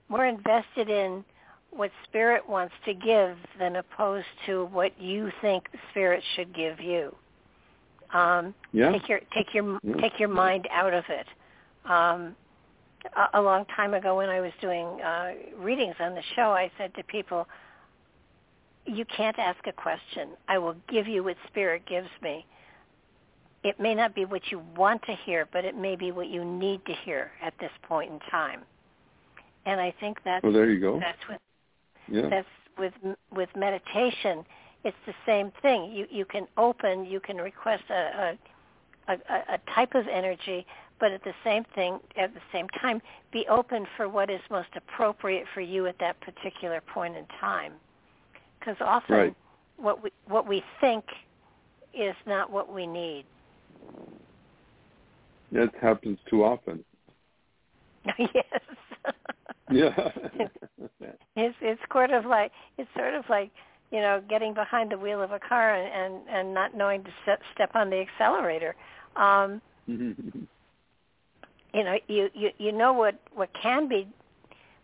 more 0.10 0.26
invested 0.26 0.90
in 0.90 1.24
what 1.72 1.92
spirit 2.06 2.48
wants 2.48 2.74
to 2.86 2.94
give 2.94 3.38
than 3.58 3.78
opposed 3.78 4.26
to 4.46 4.66
what 4.66 5.00
you 5.00 5.32
think 5.42 5.66
spirit 5.92 6.24
should 6.36 6.54
give 6.54 6.80
you. 6.80 7.16
Um, 8.14 8.54
yeah. 8.74 8.92
Take 8.92 9.08
your 9.08 9.20
take 9.34 9.54
your 9.54 9.80
yeah. 9.84 9.96
take 10.02 10.20
your 10.20 10.30
mind 10.30 10.68
out 10.72 10.94
of 10.94 11.04
it. 11.10 11.28
Um, 11.86 12.36
a, 13.16 13.40
a 13.40 13.42
long 13.42 13.66
time 13.76 13.94
ago, 13.94 14.18
when 14.18 14.30
I 14.30 14.42
was 14.42 14.52
doing 14.62 14.86
uh, 15.02 15.34
readings 15.58 15.96
on 16.00 16.16
the 16.16 16.24
show, 16.36 16.52
I 16.52 16.72
said 16.78 16.94
to 16.96 17.04
people, 17.04 17.48
"You 18.86 19.06
can't 19.06 19.38
ask 19.38 19.60
a 19.68 19.72
question. 19.72 20.30
I 20.48 20.58
will 20.58 20.76
give 20.90 21.08
you 21.08 21.24
what 21.24 21.38
spirit 21.48 21.84
gives 21.88 22.10
me." 22.22 22.46
it 23.64 23.80
may 23.80 23.94
not 23.94 24.16
be 24.16 24.26
what 24.26 24.42
you 24.52 24.62
want 24.78 25.02
to 25.04 25.16
hear, 25.26 25.48
but 25.52 25.66
it 25.66 25.76
may 25.76 25.96
be 25.96 26.12
what 26.12 26.30
you 26.30 26.46
need 26.46 26.86
to 26.86 26.94
hear 27.04 27.32
at 27.42 27.54
this 27.60 27.72
point 27.84 28.12
in 28.12 28.20
time. 28.32 28.62
And 29.66 29.82
I 29.82 29.94
think 30.00 30.20
that's 30.24 30.44
well, 30.44 30.54
there 30.54 30.70
you 30.70 30.80
go. 30.80 31.00
That's 31.00 31.18
with 31.30 31.40
yeah. 32.12 32.30
that's 32.30 32.48
with 32.78 32.94
with 33.36 33.50
meditation. 33.56 34.46
It's 34.84 34.98
the 35.06 35.14
same 35.26 35.52
thing. 35.62 35.92
You 35.92 36.08
you 36.10 36.26
can 36.26 36.48
open, 36.58 37.06
you 37.06 37.20
can 37.20 37.38
request 37.38 37.84
a 37.90 38.38
a, 39.08 39.14
a, 39.14 39.56
a 39.56 39.58
type 39.74 39.96
of 39.96 40.08
energy, 40.08 40.66
but 41.00 41.12
at 41.12 41.24
the 41.24 41.34
same 41.44 41.64
thing 41.76 42.00
at 42.18 42.34
the 42.34 42.42
same 42.52 42.68
time 42.82 43.02
be 43.32 43.46
open 43.50 43.86
for 43.96 44.10
what 44.10 44.30
is 44.30 44.42
most 44.50 44.70
appropriate 44.76 45.46
for 45.54 45.62
you 45.62 45.86
at 45.88 45.98
that 46.00 46.20
particular 46.22 46.82
point 46.82 47.16
in 47.16 47.26
time. 47.40 47.74
Because 48.60 48.78
often 48.82 49.16
right. 49.16 49.36
what 49.78 50.04
we 50.04 50.12
what 50.28 50.48
we 50.48 50.64
think 50.82 51.06
is 51.94 52.16
not 52.26 52.52
what 52.52 52.72
we 52.74 52.86
need. 52.86 53.26
That 55.52 55.70
happens 55.82 56.20
too 56.30 56.44
often. 56.44 56.84
yes. 58.18 58.62
Yeah. 59.72 59.94
it's 61.36 61.56
it's 61.62 61.82
sort 61.92 62.12
of 62.12 62.26
like 62.26 62.52
it's 62.78 62.90
sort 62.96 63.14
of 63.14 63.24
like 63.30 63.52
you 63.92 64.00
know 64.00 64.22
getting 64.30 64.54
behind 64.54 64.92
the 64.92 64.98
wheel 64.98 65.22
of 65.22 65.32
a 65.32 65.40
car 65.40 65.76
and 65.76 65.92
and, 65.94 66.28
and 66.30 66.54
not 66.54 66.76
knowing 66.76 67.04
to 67.04 67.12
step 67.24 67.42
step 67.54 67.72
on 67.76 67.90
the 67.90 67.98
accelerator. 67.98 68.76
Um, 69.16 69.62
you 71.74 71.84
know, 71.84 71.98
you, 72.08 72.30
you 72.34 72.50
you 72.58 72.72
know 72.72 72.94
what 72.94 73.20
what 73.34 73.50
can 73.62 73.88
be 73.88 74.08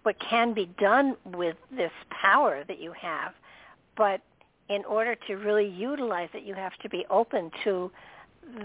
what 0.04 0.16
can 0.20 0.54
be 0.54 0.70
done 0.80 1.16
with 1.26 1.56
this 1.76 1.92
power 2.10 2.64
that 2.68 2.80
you 2.80 2.94
have, 3.00 3.34
but 3.98 4.22
in 4.70 4.84
order 4.86 5.16
to 5.28 5.36
really 5.36 5.68
utilize 5.68 6.30
it, 6.34 6.44
you 6.44 6.54
have 6.54 6.76
to 6.82 6.90
be 6.90 7.06
open 7.10 7.52
to 7.64 7.92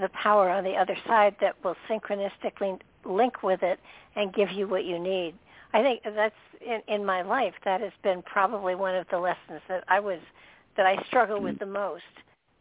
the 0.00 0.08
power 0.10 0.50
on 0.50 0.64
the 0.64 0.72
other 0.72 0.96
side 1.06 1.34
that 1.40 1.56
will 1.64 1.76
synchronistically 1.88 2.78
link 3.04 3.42
with 3.42 3.62
it 3.62 3.78
and 4.16 4.32
give 4.34 4.50
you 4.50 4.68
what 4.68 4.84
you 4.84 4.98
need. 4.98 5.34
I 5.72 5.82
think 5.82 6.02
that's 6.04 6.34
in, 6.60 6.80
in 6.92 7.04
my 7.04 7.22
life 7.22 7.54
that 7.64 7.80
has 7.80 7.92
been 8.02 8.22
probably 8.22 8.74
one 8.74 8.94
of 8.94 9.06
the 9.10 9.18
lessons 9.18 9.60
that 9.68 9.84
I 9.88 10.00
was 10.00 10.18
that 10.76 10.86
I 10.86 11.02
struggle 11.06 11.40
with 11.40 11.58
the 11.58 11.66
most. 11.66 12.02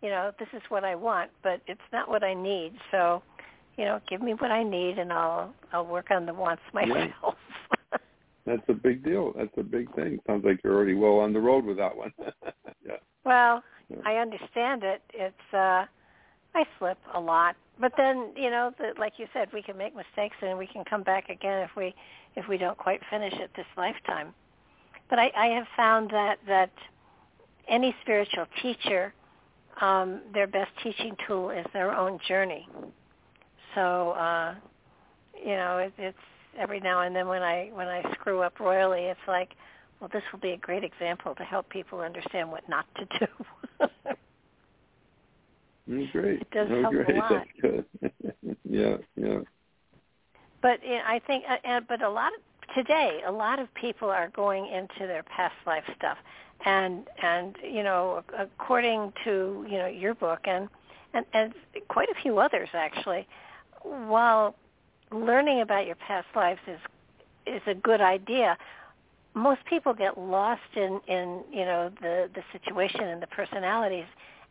You 0.02 0.10
know, 0.10 0.32
this 0.40 0.48
is 0.54 0.62
what 0.70 0.84
I 0.84 0.96
want, 0.96 1.32
but 1.44 1.62
it's 1.68 1.82
not 1.92 2.10
what 2.10 2.24
I 2.24 2.34
need. 2.34 2.74
So, 2.92 3.22
you 3.78 3.86
know, 3.86 4.00
give 4.10 4.22
me 4.22 4.34
what 4.34 4.52
I 4.52 4.64
need, 4.64 4.98
and 5.00 5.12
I'll 5.12 5.54
I'll 5.74 5.86
work 5.86 6.12
on 6.12 6.26
the 6.26 6.34
wants 6.34 6.62
myself. 6.74 7.36
Yeah. 7.92 7.98
That's 8.46 8.64
a 8.68 8.74
big 8.74 9.04
deal. 9.04 9.34
That's 9.38 9.56
a 9.58 9.64
big 9.64 9.94
thing. 9.96 10.20
Sounds 10.26 10.44
like 10.46 10.60
you're 10.64 10.76
already 10.76 10.96
well 10.96 11.20
on 11.20 11.34
the 11.34 11.40
road 11.40 11.66
with 11.66 11.78
that 11.78 11.96
one. 11.96 12.12
yeah. 12.86 12.98
Well, 13.24 13.64
I 14.06 14.16
understand 14.16 14.84
it. 14.84 15.02
It's 15.14 15.54
uh 15.54 15.86
I 16.56 16.64
slip 16.78 16.98
a 17.14 17.20
lot, 17.20 17.56
but 17.80 17.94
then 17.98 18.32
you 18.36 18.50
know, 18.50 18.72
the, 18.78 19.00
like 19.00 19.14
you 19.18 19.28
said, 19.34 19.50
we 19.54 19.62
can 19.62 19.78
make 19.78 19.96
mistakes 19.96 20.36
and 20.42 20.58
we 20.58 20.68
can 20.68 20.84
come 20.84 21.04
back 21.04 21.30
again 21.30 21.62
if 21.64 21.72
we 21.76 21.94
if 22.40 22.48
we 22.48 22.58
don't 22.58 22.78
quite 22.78 23.02
finish 23.10 23.34
it 23.34 23.52
this 23.56 23.66
lifetime. 23.78 24.34
But 25.10 25.20
I, 25.20 25.32
I 25.36 25.46
have 25.48 25.68
found 25.76 26.10
that 26.12 26.38
that 26.48 26.72
any 27.68 27.96
spiritual 28.02 28.46
teacher, 28.62 29.14
um, 29.82 30.22
their 30.34 30.48
best 30.48 30.72
teaching 30.84 31.16
tool 31.28 31.50
is 31.52 31.66
their 31.74 31.92
own 31.92 32.20
journey. 32.28 32.68
So 33.76 34.12
uh, 34.12 34.56
you 35.36 35.56
know, 35.56 35.78
it, 35.78 35.94
it's 35.98 36.18
every 36.58 36.80
now 36.80 37.02
and 37.02 37.16
then 37.16 37.28
when 37.28 37.44
I 37.44 37.70
when 37.74 37.88
I 37.88 38.04
screw 38.14 38.42
up 38.42 38.60
royally, 38.60 39.04
it's 39.04 39.28
like, 39.28 39.50
well, 40.00 40.10
this 40.12 40.24
will 40.32 40.40
be 40.40 40.52
a 40.52 40.58
great 40.58 40.84
example 40.84 41.36
to 41.36 41.44
help 41.44 41.70
people 41.70 42.00
understand 42.00 42.50
what 42.52 42.68
not 42.70 42.86
to 42.96 43.06
do. 43.20 43.88
Mm, 45.90 46.12
great. 46.12 46.42
It 46.42 46.52
does 46.52 46.68
oh, 46.72 46.82
help 46.82 46.94
great. 46.94 47.10
a 47.16 47.20
lot. 47.20 47.32
That's 47.32 47.50
good. 47.62 47.86
yeah, 48.70 48.98
yeah. 49.16 49.40
But 50.62 50.84
you 50.84 50.96
know, 50.96 51.02
I 51.06 51.22
think, 51.26 51.44
uh, 51.48 51.82
but 51.88 52.02
a 52.02 52.10
lot 52.10 52.32
of 52.34 52.76
today, 52.76 53.22
a 53.26 53.32
lot 53.32 53.60
of 53.60 53.74
people 53.74 54.10
are 54.10 54.30
going 54.30 54.68
into 54.68 55.08
their 55.08 55.24
past 55.24 55.56
life 55.66 55.84
stuff, 55.98 56.18
and 56.66 57.08
and 57.22 57.56
you 57.64 57.84
know, 57.84 58.24
according 58.38 59.14
to 59.24 59.66
you 59.70 59.78
know 59.78 59.88
your 59.88 60.14
book 60.14 60.42
and 60.46 60.68
and 61.14 61.26
and 61.34 61.54
quite 61.88 62.10
a 62.10 62.22
few 62.22 62.40
others 62.40 62.70
actually, 62.74 63.28
while 63.84 64.56
learning 65.12 65.62
about 65.62 65.86
your 65.86 65.96
past 65.96 66.28
lives 66.36 66.62
is 66.68 66.80
is 67.46 67.62
a 67.68 67.74
good 67.74 68.02
idea 68.02 68.58
most 69.36 69.64
people 69.66 69.94
get 69.94 70.18
lost 70.18 70.62
in 70.76 71.00
in 71.08 71.44
you 71.52 71.66
know 71.66 71.92
the 72.02 72.30
the 72.34 72.42
situation 72.52 73.02
and 73.02 73.22
the 73.22 73.28
personalities 73.28 74.06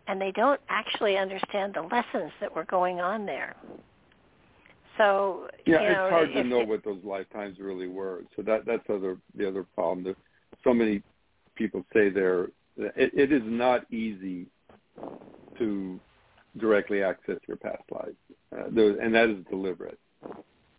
and 0.08 0.20
they 0.20 0.32
don't 0.32 0.60
actually 0.68 1.16
understand 1.18 1.74
the 1.74 1.82
lessons 1.82 2.32
that 2.40 2.54
were 2.54 2.64
going 2.64 2.98
on 2.98 3.26
there. 3.26 3.54
So 4.98 5.48
yeah, 5.64 5.80
you 5.80 5.88
know, 5.88 6.04
it's 6.04 6.12
hard 6.12 6.32
to 6.34 6.44
know 6.44 6.60
it, 6.60 6.68
what 6.68 6.84
those 6.84 7.02
lifetimes 7.04 7.58
really 7.58 7.88
were. 7.88 8.24
So 8.36 8.42
that 8.42 8.66
that's 8.66 8.84
other 8.90 9.16
the 9.34 9.48
other 9.48 9.62
problem. 9.62 10.14
So 10.64 10.74
many 10.74 11.02
people 11.54 11.84
say 11.94 12.10
they're 12.10 12.48
it, 12.76 13.12
it 13.14 13.32
is 13.32 13.42
not 13.44 13.90
easy 13.92 14.46
to 15.58 16.00
directly 16.58 17.02
access 17.02 17.38
your 17.46 17.56
past 17.56 17.82
lives, 17.90 18.16
uh, 18.56 18.64
there, 18.70 19.00
and 19.00 19.14
that 19.14 19.28
is 19.28 19.44
deliberate. 19.50 19.98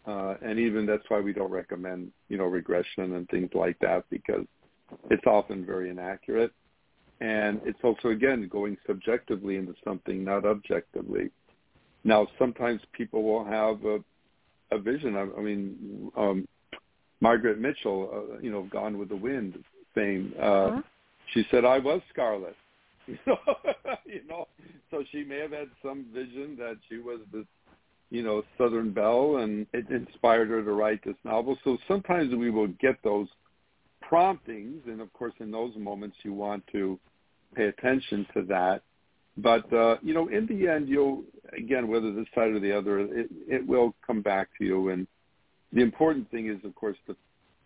Uh, 0.05 0.35
and 0.41 0.57
even 0.59 0.85
that's 0.85 1.03
why 1.09 1.19
we 1.19 1.33
don't 1.33 1.51
recommend, 1.51 2.11
you 2.29 2.37
know, 2.37 2.45
regression 2.45 3.15
and 3.15 3.27
things 3.29 3.49
like 3.53 3.77
that 3.79 4.03
because 4.09 4.45
it's 5.09 5.25
often 5.27 5.65
very 5.65 5.89
inaccurate. 5.89 6.51
And 7.21 7.59
it's 7.65 7.79
also, 7.83 8.09
again, 8.09 8.47
going 8.49 8.77
subjectively 8.87 9.57
into 9.57 9.75
something, 9.83 10.23
not 10.23 10.45
objectively. 10.45 11.29
Now, 12.03 12.27
sometimes 12.39 12.81
people 12.93 13.23
will 13.23 13.43
have 13.43 13.83
a, 13.85 13.99
a 14.71 14.79
vision. 14.79 15.15
I, 15.15 15.27
I 15.37 15.41
mean, 15.41 16.11
um, 16.17 16.47
Margaret 17.21 17.59
Mitchell, 17.59 18.09
uh, 18.13 18.39
you 18.39 18.51
know, 18.51 18.63
Gone 18.63 18.97
with 18.97 19.09
the 19.09 19.15
Wind 19.15 19.63
fame, 19.95 20.33
uh, 20.37 20.41
uh-huh. 20.41 20.81
she 21.33 21.45
said, 21.51 21.65
I 21.65 21.79
was 21.79 22.01
Scarlett. 22.11 22.55
you 23.07 24.21
know, 24.27 24.47
so 24.91 25.03
she 25.11 25.23
may 25.23 25.39
have 25.39 25.51
had 25.51 25.69
some 25.83 26.05
vision 26.13 26.55
that 26.59 26.77
she 26.87 26.97
was 26.97 27.19
this 27.33 27.45
you 28.11 28.23
know, 28.23 28.43
Southern 28.57 28.91
Belle, 28.91 29.37
and 29.37 29.67
it 29.73 29.89
inspired 29.89 30.49
her 30.49 30.63
to 30.63 30.71
write 30.71 31.03
this 31.05 31.15
novel. 31.23 31.57
So 31.63 31.77
sometimes 31.87 32.33
we 32.33 32.49
will 32.49 32.67
get 32.79 32.95
those 33.03 33.27
promptings, 34.01 34.81
and 34.87 34.99
of 34.99 35.13
course, 35.13 35.33
in 35.39 35.51
those 35.51 35.75
moments, 35.77 36.17
you 36.23 36.33
want 36.33 36.63
to 36.71 36.99
pay 37.55 37.65
attention 37.65 38.25
to 38.33 38.41
that. 38.43 38.81
But 39.41 39.71
uh, 39.73 39.97
you 40.01 40.13
know, 40.13 40.27
in 40.27 40.47
the 40.47 40.67
end, 40.67 40.87
you'll 40.87 41.23
again, 41.57 41.87
whether 41.87 42.13
this 42.13 42.27
side 42.35 42.51
or 42.51 42.59
the 42.59 42.75
other, 42.75 42.99
it, 42.99 43.29
it 43.47 43.65
will 43.65 43.95
come 44.05 44.21
back 44.21 44.49
to 44.57 44.65
you. 44.65 44.89
And 44.89 45.07
the 45.73 45.81
important 45.81 46.29
thing 46.31 46.47
is, 46.47 46.63
of 46.63 46.75
course, 46.75 46.97
to 47.07 47.15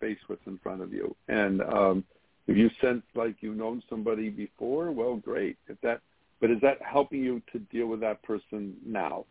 face 0.00 0.18
what's 0.26 0.46
in 0.46 0.58
front 0.58 0.82
of 0.82 0.92
you. 0.92 1.14
And 1.28 1.62
um, 1.62 2.04
if 2.46 2.56
you 2.56 2.70
sense 2.80 3.02
like 3.14 3.36
you've 3.40 3.56
known 3.56 3.82
somebody 3.88 4.30
before, 4.30 4.90
well, 4.90 5.16
great. 5.16 5.56
If 5.68 5.80
that, 5.82 6.00
but 6.40 6.50
is 6.50 6.58
that 6.62 6.78
helping 6.82 7.22
you 7.22 7.42
to 7.52 7.58
deal 7.58 7.86
with 7.86 8.00
that 8.00 8.22
person 8.22 8.74
now? 8.84 9.24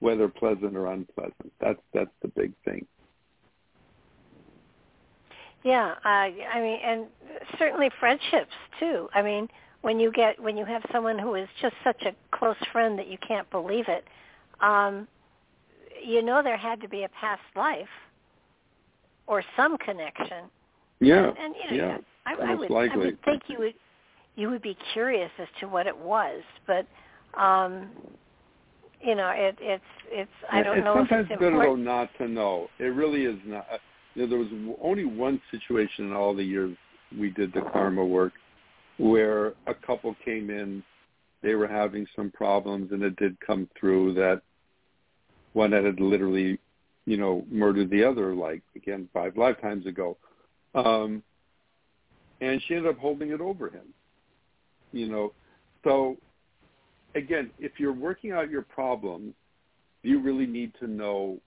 whether 0.00 0.28
pleasant 0.28 0.76
or 0.76 0.92
unpleasant. 0.92 1.52
That's 1.60 1.80
that's 1.94 2.10
the 2.22 2.28
big 2.28 2.52
thing. 2.64 2.86
Yeah, 5.62 5.94
uh, 6.04 6.08
I 6.08 6.60
mean, 6.60 6.78
and 6.82 7.06
certainly 7.58 7.90
friendships 8.00 8.52
too. 8.80 9.08
I 9.14 9.22
mean, 9.22 9.46
when 9.82 9.98
you 9.98 10.12
get 10.12 10.40
when 10.42 10.56
you 10.56 10.64
have 10.64 10.82
someone 10.92 11.18
who 11.18 11.34
is 11.34 11.48
just 11.60 11.74
such 11.84 12.02
a 12.02 12.12
close 12.36 12.56
friend 12.72 12.98
that 12.98 13.08
you 13.08 13.18
can't 13.26 13.50
believe 13.50 13.86
it, 13.88 14.04
um, 14.60 15.06
you 16.04 16.22
know 16.22 16.42
there 16.42 16.56
had 16.56 16.80
to 16.80 16.88
be 16.88 17.04
a 17.04 17.08
past 17.08 17.42
life 17.56 17.88
or 19.26 19.42
some 19.56 19.78
connection. 19.78 20.44
Yeah, 21.00 21.28
and, 21.28 21.38
and 21.38 21.54
you 21.70 21.78
know, 21.78 21.86
yeah. 21.88 21.98
I, 22.26 22.52
I 22.52 22.54
would 22.54 22.70
likely. 22.70 22.94
I 22.94 22.96
would 22.96 23.22
think 23.24 23.42
you 23.48 23.58
would 23.58 23.74
you 24.36 24.50
would 24.50 24.62
be 24.62 24.76
curious 24.92 25.30
as 25.38 25.48
to 25.60 25.68
what 25.68 25.86
it 25.86 25.96
was, 25.96 26.42
but 26.66 26.86
um 27.40 27.88
you 29.02 29.14
know, 29.14 29.32
it, 29.34 29.56
it's 29.60 29.82
it's. 30.10 30.30
I 30.50 30.62
don't 30.62 30.78
it's 30.78 30.84
know. 30.84 30.94
Sometimes 30.94 31.26
if 31.26 31.32
it's 31.32 31.40
better 31.40 31.52
important. 31.52 31.86
though 31.86 31.92
not 31.92 32.10
to 32.18 32.28
know. 32.28 32.68
It 32.78 32.84
really 32.84 33.24
is 33.24 33.38
not. 33.46 33.66
You 34.14 34.22
know, 34.22 34.28
there 34.28 34.38
was 34.38 34.76
only 34.82 35.04
one 35.04 35.40
situation 35.50 36.06
in 36.06 36.12
all 36.12 36.34
the 36.34 36.44
years 36.44 36.76
we 37.18 37.30
did 37.30 37.52
the 37.52 37.62
karma 37.72 38.04
work 38.04 38.32
where 39.00 39.54
a 39.66 39.74
couple 39.74 40.14
came 40.24 40.50
in, 40.50 40.82
they 41.42 41.54
were 41.54 41.66
having 41.66 42.06
some 42.14 42.30
problems, 42.30 42.92
and 42.92 43.02
it 43.02 43.16
did 43.16 43.34
come 43.40 43.66
through 43.78 44.12
that 44.14 44.42
one 45.54 45.70
that 45.70 45.84
had 45.84 46.00
literally, 46.00 46.58
you 47.06 47.16
know, 47.16 47.44
murdered 47.50 47.88
the 47.88 48.04
other, 48.04 48.34
like 48.34 48.62
again 48.76 49.08
five 49.14 49.36
lifetimes 49.38 49.86
ago, 49.86 50.18
um, 50.74 51.22
and 52.42 52.60
she 52.66 52.74
ended 52.74 52.90
up 52.90 52.98
holding 52.98 53.30
it 53.30 53.40
over 53.40 53.70
him. 53.70 53.86
You 54.92 55.08
know, 55.08 55.32
so 55.82 56.18
again, 57.14 57.50
if 57.58 57.72
you're 57.78 57.92
working 57.94 58.32
out 58.32 58.50
your 58.50 58.62
problems, 58.62 59.32
you 60.02 60.20
really 60.20 60.46
need 60.46 60.72
to 60.78 60.86
know 60.86 61.38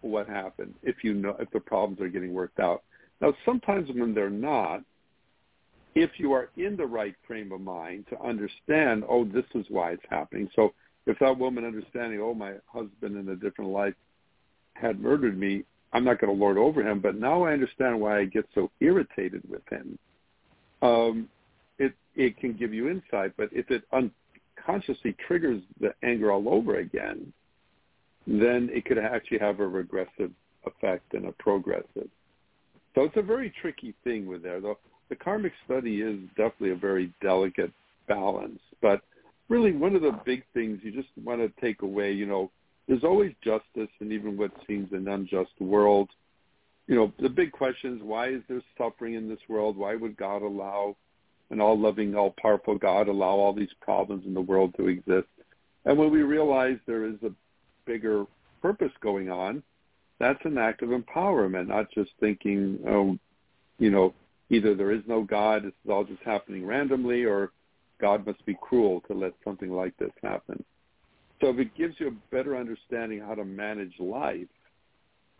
what 0.00 0.26
happened 0.26 0.72
if 0.82 1.02
you 1.02 1.12
know 1.12 1.36
if 1.38 1.50
the 1.50 1.60
problems 1.60 2.00
are 2.00 2.08
getting 2.08 2.32
worked 2.32 2.60
out. 2.60 2.82
Now, 3.20 3.34
sometimes 3.44 3.90
when 3.94 4.14
they're 4.14 4.30
not, 4.30 4.82
if 5.94 6.10
you 6.18 6.32
are 6.32 6.50
in 6.56 6.76
the 6.76 6.86
right 6.86 7.14
frame 7.26 7.52
of 7.52 7.60
mind 7.60 8.06
to 8.10 8.20
understand, 8.20 9.04
oh, 9.08 9.24
this 9.24 9.44
is 9.54 9.66
why 9.68 9.92
it's 9.92 10.02
happening. 10.08 10.48
So 10.54 10.72
if 11.06 11.18
that 11.20 11.38
woman 11.38 11.64
understanding, 11.64 12.20
oh, 12.20 12.34
my 12.34 12.54
husband 12.66 13.16
in 13.16 13.28
a 13.28 13.36
different 13.36 13.70
life 13.70 13.94
had 14.74 15.00
murdered 15.00 15.38
me, 15.38 15.64
I'm 15.92 16.04
not 16.04 16.20
going 16.20 16.32
to 16.32 16.38
lord 16.38 16.58
over 16.58 16.82
him, 16.82 17.00
but 17.00 17.16
now 17.16 17.44
I 17.44 17.52
understand 17.52 17.98
why 17.98 18.18
I 18.18 18.24
get 18.26 18.46
so 18.54 18.70
irritated 18.80 19.42
with 19.48 19.62
him. 19.70 19.98
Um, 20.82 21.28
it 21.78 21.94
it 22.14 22.36
can 22.36 22.52
give 22.52 22.74
you 22.74 22.88
insight. 22.88 23.32
But 23.36 23.48
if 23.52 23.70
it 23.70 23.84
unconsciously 23.92 25.16
triggers 25.26 25.62
the 25.80 25.94
anger 26.02 26.30
all 26.30 26.48
over 26.48 26.76
again, 26.76 27.32
then 28.26 28.68
it 28.72 28.84
could 28.84 28.98
actually 28.98 29.38
have 29.38 29.60
a 29.60 29.66
regressive 29.66 30.30
effect 30.66 31.14
and 31.14 31.26
a 31.26 31.32
progressive. 31.32 32.08
So 32.94 33.04
it's 33.04 33.16
a 33.16 33.22
very 33.22 33.52
tricky 33.62 33.94
thing 34.04 34.26
with 34.26 34.42
there. 34.42 34.60
Though 34.60 34.78
the 35.08 35.16
karmic 35.16 35.52
study 35.64 36.02
is 36.02 36.18
definitely 36.36 36.70
a 36.70 36.76
very 36.76 37.12
delicate 37.22 37.72
balance. 38.06 38.60
But 38.80 39.02
really, 39.48 39.72
one 39.72 39.96
of 39.96 40.02
the 40.02 40.18
big 40.24 40.44
things 40.54 40.80
you 40.82 40.92
just 40.92 41.08
want 41.22 41.40
to 41.40 41.60
take 41.60 41.82
away, 41.82 42.12
you 42.12 42.26
know, 42.26 42.50
there's 42.86 43.04
always 43.04 43.32
justice 43.44 43.90
in 44.00 44.12
even 44.12 44.36
what 44.36 44.50
seems 44.66 44.92
an 44.92 45.08
unjust 45.08 45.52
world. 45.60 46.08
You 46.86 46.94
know, 46.94 47.12
the 47.20 47.28
big 47.28 47.52
question 47.52 47.96
is 47.96 48.02
why 48.02 48.28
is 48.28 48.42
there 48.48 48.62
suffering 48.78 49.14
in 49.14 49.28
this 49.28 49.40
world? 49.48 49.76
Why 49.76 49.94
would 49.94 50.16
God 50.16 50.42
allow 50.42 50.96
an 51.50 51.60
all-loving, 51.60 52.14
all-powerful 52.14 52.76
God 52.76 53.08
allow 53.08 53.28
all 53.28 53.52
these 53.52 53.72
problems 53.80 54.24
in 54.26 54.34
the 54.34 54.40
world 54.40 54.74
to 54.76 54.88
exist. 54.88 55.28
And 55.84 55.96
when 55.96 56.10
we 56.10 56.22
realize 56.22 56.76
there 56.86 57.06
is 57.06 57.16
a 57.22 57.32
bigger 57.86 58.26
purpose 58.60 58.92
going 59.00 59.30
on, 59.30 59.62
that's 60.18 60.44
an 60.44 60.58
act 60.58 60.82
of 60.82 60.90
empowerment, 60.90 61.68
not 61.68 61.90
just 61.92 62.10
thinking, 62.20 62.78
oh, 62.86 63.18
you 63.78 63.90
know, 63.90 64.12
either 64.50 64.74
there 64.74 64.92
is 64.92 65.02
no 65.06 65.22
God, 65.22 65.64
this 65.64 65.72
is 65.84 65.90
all 65.90 66.04
just 66.04 66.22
happening 66.22 66.66
randomly, 66.66 67.24
or 67.24 67.52
God 68.00 68.26
must 68.26 68.44
be 68.46 68.56
cruel 68.60 69.02
to 69.08 69.14
let 69.14 69.32
something 69.44 69.70
like 69.70 69.96
this 69.98 70.12
happen. 70.22 70.64
So 71.40 71.48
if 71.48 71.58
it 71.58 71.74
gives 71.76 71.94
you 71.98 72.08
a 72.08 72.34
better 72.34 72.56
understanding 72.56 73.20
how 73.20 73.34
to 73.34 73.44
manage 73.44 73.94
life 73.98 74.48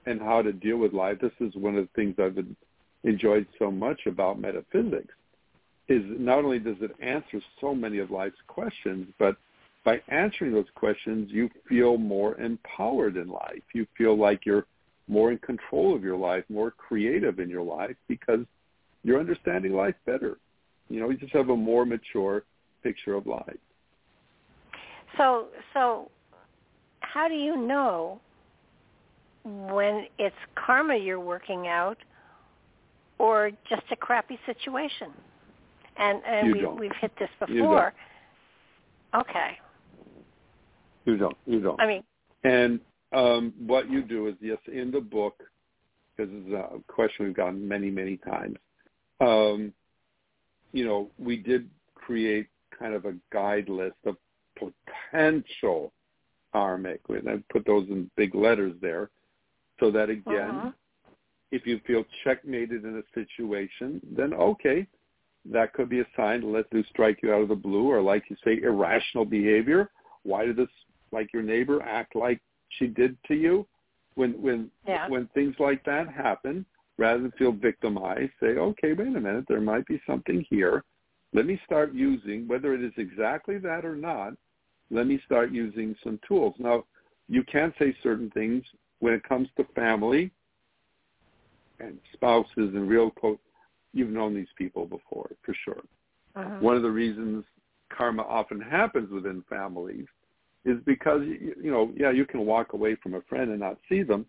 and 0.06 0.20
how 0.20 0.42
to 0.42 0.52
deal 0.52 0.76
with 0.76 0.92
life, 0.92 1.18
this 1.20 1.32
is 1.40 1.54
one 1.56 1.76
of 1.76 1.84
the 1.86 1.90
things 1.94 2.14
I've 2.18 2.38
enjoyed 3.04 3.46
so 3.58 3.70
much 3.70 4.00
about 4.06 4.40
metaphysics 4.40 5.14
is 5.88 6.02
not 6.06 6.44
only 6.44 6.58
does 6.58 6.76
it 6.80 6.94
answer 7.00 7.40
so 7.60 7.74
many 7.74 7.98
of 7.98 8.10
life's 8.10 8.36
questions, 8.46 9.08
but 9.18 9.36
by 9.84 10.00
answering 10.08 10.52
those 10.52 10.66
questions, 10.74 11.30
you 11.32 11.48
feel 11.68 11.96
more 11.96 12.38
empowered 12.38 13.16
in 13.16 13.28
life. 13.28 13.62
You 13.74 13.86
feel 13.96 14.16
like 14.18 14.44
you're 14.44 14.66
more 15.08 15.32
in 15.32 15.38
control 15.38 15.96
of 15.96 16.02
your 16.02 16.16
life, 16.16 16.44
more 16.50 16.70
creative 16.70 17.38
in 17.38 17.48
your 17.48 17.62
life 17.62 17.96
because 18.06 18.40
you're 19.08 19.20
understanding 19.20 19.72
life 19.72 19.94
better. 20.06 20.38
You 20.88 21.00
know, 21.00 21.10
you 21.10 21.16
just 21.16 21.32
have 21.32 21.48
a 21.50 21.56
more 21.56 21.84
mature 21.84 22.44
picture 22.82 23.14
of 23.14 23.26
life. 23.26 23.58
So, 25.16 25.48
so 25.74 26.10
how 27.00 27.28
do 27.28 27.34
you 27.34 27.56
know 27.56 28.20
when 29.44 30.06
it's 30.18 30.36
karma 30.54 30.96
you're 30.96 31.20
working 31.20 31.66
out 31.66 31.98
or 33.18 33.50
just 33.68 33.82
a 33.90 33.96
crappy 33.96 34.38
situation? 34.46 35.12
and 35.98 36.22
and 36.24 36.52
we 36.52 36.60
don't. 36.60 36.78
we've 36.78 36.96
hit 37.00 37.12
this 37.18 37.28
before. 37.40 37.92
Okay. 39.14 39.58
You 41.04 41.16
don't. 41.16 41.36
You 41.46 41.60
don't. 41.60 41.80
I 41.80 41.86
mean. 41.86 42.02
And 42.44 42.80
um, 43.12 43.52
what 43.58 43.90
you 43.90 44.02
do 44.02 44.28
is 44.28 44.34
yes, 44.40 44.58
in 44.72 44.90
the 44.90 45.00
book, 45.00 45.42
because 46.16 46.32
it's 46.34 46.52
a 46.52 46.92
question 46.92 47.26
we've 47.26 47.36
gotten 47.36 47.66
many 47.66 47.90
many 47.90 48.16
times. 48.18 48.56
Um, 49.20 49.72
you 50.72 50.84
know, 50.84 51.10
we 51.18 51.36
did 51.36 51.68
create 51.94 52.48
kind 52.78 52.94
of 52.94 53.04
a 53.04 53.14
guide 53.32 53.68
list 53.68 53.96
of 54.06 54.16
potential 54.56 55.92
karmic, 56.52 57.00
and 57.08 57.28
I 57.28 57.42
put 57.50 57.66
those 57.66 57.88
in 57.88 58.10
big 58.16 58.34
letters 58.34 58.74
there, 58.80 59.10
so 59.80 59.90
that 59.90 60.10
again, 60.10 60.50
uh-huh. 60.50 60.70
if 61.52 61.66
you 61.66 61.80
feel 61.86 62.04
checkmated 62.24 62.84
in 62.84 62.98
a 62.98 63.02
situation, 63.14 64.00
then 64.16 64.34
okay, 64.34 64.86
that 65.50 65.72
could 65.72 65.88
be 65.88 66.00
a 66.00 66.06
sign 66.16 66.40
to 66.40 66.46
let 66.46 66.70
this 66.70 66.84
strike 66.90 67.20
you 67.22 67.32
out 67.32 67.42
of 67.42 67.48
the 67.48 67.54
blue 67.54 67.90
or 67.90 68.00
like 68.00 68.24
you 68.28 68.36
say 68.44 68.60
irrational 68.62 69.24
behavior 69.24 69.90
why 70.22 70.44
did 70.44 70.56
this 70.56 70.68
like 71.12 71.32
your 71.32 71.42
neighbor 71.42 71.80
act 71.82 72.14
like 72.14 72.40
she 72.78 72.86
did 72.86 73.16
to 73.26 73.34
you 73.34 73.66
when 74.14 74.32
when 74.42 74.70
yeah. 74.86 75.08
when 75.08 75.26
things 75.28 75.54
like 75.58 75.82
that 75.84 76.08
happen 76.08 76.64
rather 76.98 77.22
than 77.22 77.32
feel 77.32 77.52
victimized 77.52 78.32
say 78.40 78.48
okay 78.48 78.92
wait 78.92 79.08
a 79.08 79.20
minute 79.20 79.44
there 79.48 79.60
might 79.60 79.86
be 79.86 80.00
something 80.06 80.44
here 80.50 80.84
let 81.32 81.46
me 81.46 81.60
start 81.64 81.94
using 81.94 82.46
whether 82.46 82.74
it 82.74 82.82
is 82.82 82.92
exactly 82.96 83.58
that 83.58 83.84
or 83.84 83.96
not 83.96 84.32
let 84.90 85.06
me 85.06 85.20
start 85.24 85.52
using 85.52 85.94
some 86.02 86.18
tools 86.26 86.54
now 86.58 86.84
you 87.28 87.42
can 87.44 87.72
say 87.78 87.94
certain 88.02 88.30
things 88.30 88.64
when 89.00 89.14
it 89.14 89.22
comes 89.22 89.48
to 89.56 89.64
family 89.74 90.30
and 91.80 91.98
spouses 92.12 92.50
and 92.56 92.88
real 92.88 93.10
quote. 93.10 93.40
you've 93.92 94.10
known 94.10 94.34
these 94.34 94.46
people 94.56 94.84
before 94.84 95.30
for 95.42 95.54
sure. 95.64 95.82
Uh-huh. 96.34 96.58
One 96.60 96.76
of 96.76 96.82
the 96.82 96.90
reasons 96.90 97.44
karma 97.96 98.22
often 98.22 98.60
happens 98.60 99.10
within 99.10 99.42
families 99.48 100.06
is 100.64 100.78
because 100.84 101.22
you, 101.22 101.54
you 101.62 101.70
know, 101.70 101.92
yeah, 101.96 102.10
you 102.10 102.26
can 102.26 102.44
walk 102.44 102.72
away 102.72 102.96
from 102.96 103.14
a 103.14 103.22
friend 103.22 103.50
and 103.50 103.60
not 103.60 103.78
see 103.88 104.02
them 104.02 104.26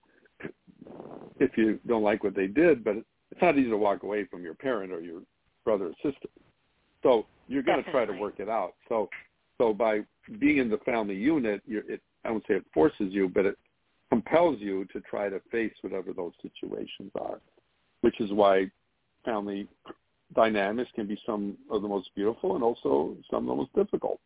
if 1.39 1.57
you 1.57 1.79
don't 1.87 2.03
like 2.03 2.23
what 2.23 2.35
they 2.35 2.47
did, 2.47 2.83
but 2.83 2.95
it's 3.31 3.41
not 3.41 3.57
easy 3.57 3.69
to 3.69 3.77
walk 3.77 4.03
away 4.03 4.25
from 4.25 4.43
your 4.43 4.53
parent 4.53 4.91
or 4.91 5.01
your 5.01 5.21
brother 5.63 5.87
or 5.87 5.93
sister. 6.11 6.29
So 7.03 7.25
you're 7.47 7.63
going 7.63 7.83
to 7.83 7.91
try 7.91 8.05
to 8.05 8.13
work 8.13 8.35
it 8.39 8.49
out. 8.49 8.73
So, 8.87 9.09
so 9.57 9.73
by 9.73 10.01
being 10.39 10.57
in 10.57 10.69
the 10.69 10.77
family 10.79 11.15
unit, 11.15 11.61
you're, 11.65 11.89
it, 11.89 12.01
I 12.25 12.31
won't 12.31 12.43
say 12.47 12.55
it 12.55 12.65
forces 12.73 13.07
you, 13.11 13.29
but 13.29 13.45
it 13.45 13.57
compels 14.09 14.59
you 14.59 14.85
to 14.93 14.99
try 15.01 15.29
to 15.29 15.39
face 15.51 15.73
whatever 15.81 16.13
those 16.13 16.33
situations 16.41 17.11
are, 17.19 17.39
which 18.01 18.19
is 18.19 18.31
why 18.31 18.69
family 19.23 19.67
dynamics 20.35 20.89
can 20.95 21.07
be 21.07 21.19
some 21.25 21.57
of 21.71 21.81
the 21.81 21.87
most 21.87 22.09
beautiful 22.15 22.55
and 22.55 22.63
also 22.63 23.15
some 23.29 23.43
of 23.43 23.49
the 23.49 23.55
most 23.55 23.73
difficult. 23.75 24.19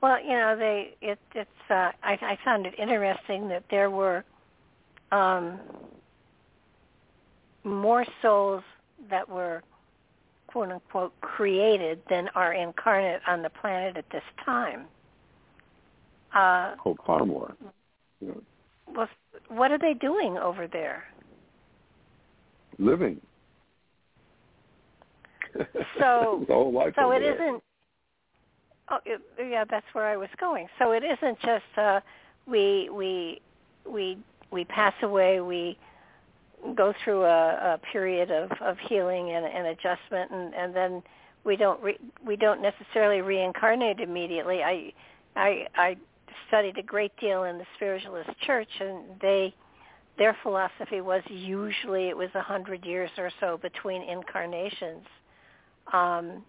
Well, 0.00 0.20
you 0.20 0.30
know, 0.30 0.56
they 0.58 0.94
it 1.00 1.18
it's 1.34 1.50
uh 1.70 1.92
I 2.02 2.18
I 2.20 2.38
found 2.44 2.66
it 2.66 2.74
interesting 2.76 3.48
that 3.48 3.62
there 3.70 3.88
were 3.88 4.24
um 5.12 5.60
more 7.64 8.04
souls 8.20 8.62
that 9.10 9.28
were 9.28 9.62
quote 10.48 10.70
unquote 10.70 11.18
created 11.20 12.00
than 12.10 12.28
are 12.34 12.54
incarnate 12.54 13.20
on 13.28 13.42
the 13.42 13.50
planet 13.50 13.96
at 13.96 14.04
this 14.10 14.22
time. 14.44 14.86
Uh 16.34 16.74
oh, 16.84 16.96
far 17.06 17.24
more. 17.24 17.54
Yeah. 18.20 18.32
Well, 18.94 19.08
what 19.48 19.70
are 19.70 19.78
they 19.78 19.94
doing 19.94 20.36
over 20.38 20.66
there? 20.66 21.04
Living. 22.78 23.20
So, 25.98 26.44
so 26.48 27.12
it 27.12 27.38
not 27.38 27.62
Oh, 28.90 28.98
it, 29.06 29.22
yeah, 29.38 29.64
that's 29.68 29.86
where 29.92 30.06
I 30.06 30.16
was 30.16 30.28
going. 30.38 30.66
So 30.78 30.92
it 30.92 31.02
isn't 31.02 31.40
just 31.40 31.78
uh, 31.78 32.00
we 32.46 32.90
we 32.92 33.40
we 33.88 34.18
we 34.52 34.64
pass 34.64 34.94
away. 35.02 35.40
We 35.40 35.78
go 36.74 36.92
through 37.02 37.24
a, 37.24 37.74
a 37.74 37.80
period 37.92 38.30
of, 38.30 38.50
of 38.60 38.76
healing 38.88 39.30
and, 39.30 39.44
and 39.44 39.66
adjustment, 39.68 40.30
and, 40.30 40.54
and 40.54 40.74
then 40.74 41.02
we 41.44 41.56
don't 41.56 41.82
re, 41.82 41.98
we 42.24 42.36
don't 42.36 42.62
necessarily 42.62 43.20
reincarnate 43.20 44.00
immediately. 44.00 44.62
I 44.62 44.92
I 45.34 45.66
I 45.74 45.96
studied 46.48 46.78
a 46.78 46.82
great 46.82 47.12
deal 47.18 47.44
in 47.44 47.58
the 47.58 47.64
spiritualist 47.76 48.30
church, 48.46 48.68
and 48.80 48.98
they 49.20 49.54
their 50.18 50.36
philosophy 50.42 51.00
was 51.00 51.22
usually 51.28 52.08
it 52.08 52.16
was 52.16 52.28
a 52.34 52.42
hundred 52.42 52.84
years 52.84 53.10
or 53.18 53.30
so 53.40 53.58
between 53.60 54.02
incarnations. 54.02 55.06
Um, 55.92 56.44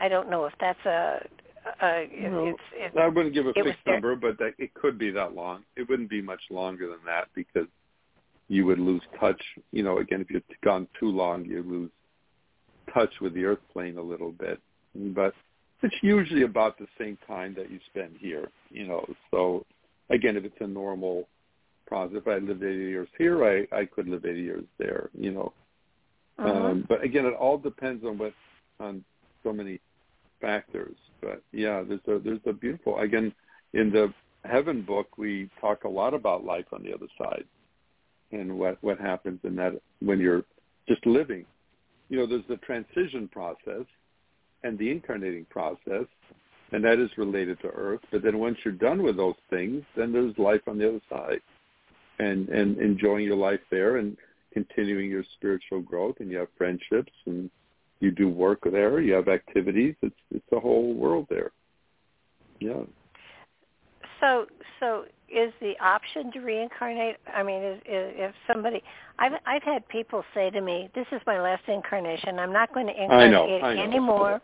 I 0.00 0.08
don't 0.08 0.28
know 0.28 0.44
if 0.44 0.52
that's 0.60 0.84
a. 0.84 1.26
a 1.82 2.08
no, 2.20 2.46
it's, 2.46 2.58
it's, 2.74 2.96
I 2.98 3.08
wouldn't 3.08 3.34
give 3.34 3.46
a 3.46 3.52
fixed 3.52 3.86
number, 3.86 4.16
but 4.16 4.38
that, 4.38 4.52
it 4.58 4.74
could 4.74 4.98
be 4.98 5.10
that 5.10 5.34
long. 5.34 5.64
It 5.76 5.88
wouldn't 5.88 6.10
be 6.10 6.20
much 6.20 6.42
longer 6.50 6.88
than 6.88 6.98
that 7.06 7.28
because 7.34 7.68
you 8.48 8.66
would 8.66 8.78
lose 8.78 9.02
touch. 9.18 9.40
You 9.72 9.82
know, 9.82 9.98
again, 9.98 10.20
if 10.20 10.30
you've 10.30 10.42
gone 10.62 10.86
too 10.98 11.08
long, 11.08 11.44
you 11.44 11.62
lose 11.62 11.90
touch 12.92 13.12
with 13.20 13.34
the 13.34 13.44
earth 13.44 13.60
plane 13.72 13.96
a 13.96 14.02
little 14.02 14.32
bit. 14.32 14.60
But 14.94 15.34
it's 15.82 15.94
usually 16.02 16.42
about 16.42 16.78
the 16.78 16.86
same 16.98 17.18
time 17.26 17.54
that 17.56 17.70
you 17.70 17.80
spend 17.90 18.16
here. 18.18 18.48
You 18.70 18.86
know, 18.86 19.06
so 19.30 19.64
again, 20.10 20.36
if 20.36 20.44
it's 20.44 20.56
a 20.60 20.66
normal 20.66 21.28
process, 21.86 22.18
if 22.18 22.28
I 22.28 22.38
lived 22.38 22.62
80 22.62 22.76
years 22.76 23.08
here, 23.18 23.44
I 23.44 23.76
I 23.76 23.86
could 23.86 24.08
live 24.08 24.24
80 24.24 24.40
years 24.40 24.64
there. 24.78 25.10
You 25.18 25.32
know, 25.32 25.52
uh-huh. 26.38 26.50
um, 26.50 26.84
but 26.88 27.02
again, 27.02 27.26
it 27.26 27.34
all 27.34 27.58
depends 27.58 28.04
on 28.04 28.18
what 28.18 28.34
on 28.80 29.04
so 29.42 29.52
many 29.52 29.80
factors. 30.44 30.96
But 31.20 31.42
yeah, 31.52 31.82
there's 31.86 32.00
a 32.06 32.22
there's 32.22 32.40
a 32.46 32.52
beautiful 32.52 32.98
again 32.98 33.32
in 33.72 33.90
the 33.90 34.12
heaven 34.44 34.82
book 34.82 35.16
we 35.16 35.48
talk 35.60 35.84
a 35.84 35.88
lot 35.88 36.12
about 36.12 36.44
life 36.44 36.66
on 36.72 36.82
the 36.82 36.92
other 36.92 37.06
side 37.18 37.44
and 38.32 38.58
what 38.58 38.76
what 38.82 38.98
happens 39.00 39.40
in 39.44 39.56
that 39.56 39.80
when 40.00 40.20
you're 40.20 40.44
just 40.88 41.04
living. 41.06 41.44
You 42.10 42.18
know, 42.18 42.26
there's 42.26 42.44
the 42.48 42.58
transition 42.58 43.28
process 43.28 43.86
and 44.62 44.78
the 44.78 44.90
incarnating 44.90 45.46
process, 45.46 46.06
and 46.72 46.84
that 46.84 46.98
is 46.98 47.10
related 47.16 47.58
to 47.60 47.68
Earth. 47.68 48.00
But 48.12 48.22
then 48.22 48.38
once 48.38 48.58
you're 48.64 48.74
done 48.74 49.02
with 49.02 49.16
those 49.16 49.34
things, 49.50 49.82
then 49.96 50.12
there's 50.12 50.36
life 50.38 50.62
on 50.66 50.78
the 50.78 50.88
other 50.88 51.00
side, 51.08 51.40
and 52.18 52.48
and 52.50 52.78
enjoying 52.78 53.24
your 53.24 53.36
life 53.36 53.60
there 53.70 53.96
and 53.96 54.16
continuing 54.52 55.10
your 55.10 55.24
spiritual 55.36 55.80
growth, 55.80 56.16
and 56.20 56.30
you 56.30 56.36
have 56.38 56.48
friendships 56.58 57.12
and 57.26 57.50
you 58.00 58.10
do 58.10 58.28
work 58.28 58.60
there, 58.70 59.00
you 59.00 59.12
have 59.14 59.28
activities. 59.28 59.94
It's 60.02 60.14
it's 60.30 60.52
a 60.52 60.60
whole 60.60 60.94
world 60.94 61.26
there. 61.30 61.50
Yeah. 62.60 62.82
So 64.20 64.46
so 64.80 65.04
is 65.28 65.52
the 65.60 65.74
option 65.80 66.30
to 66.32 66.40
reincarnate? 66.40 67.16
I 67.32 67.42
mean, 67.42 67.62
is, 67.62 67.78
is, 67.78 68.14
if 68.16 68.34
somebody, 68.46 68.82
I've 69.18 69.32
I've 69.46 69.62
had 69.62 69.86
people 69.88 70.24
say 70.34 70.50
to 70.50 70.60
me, 70.60 70.90
"This 70.94 71.06
is 71.12 71.20
my 71.26 71.40
last 71.40 71.62
incarnation. 71.68 72.38
I'm 72.38 72.52
not 72.52 72.72
going 72.72 72.86
to 72.86 72.92
incarnate 72.92 73.28
I 73.28 73.30
know, 73.30 73.60
I 73.62 73.74
know. 73.74 73.82
anymore." 73.82 74.40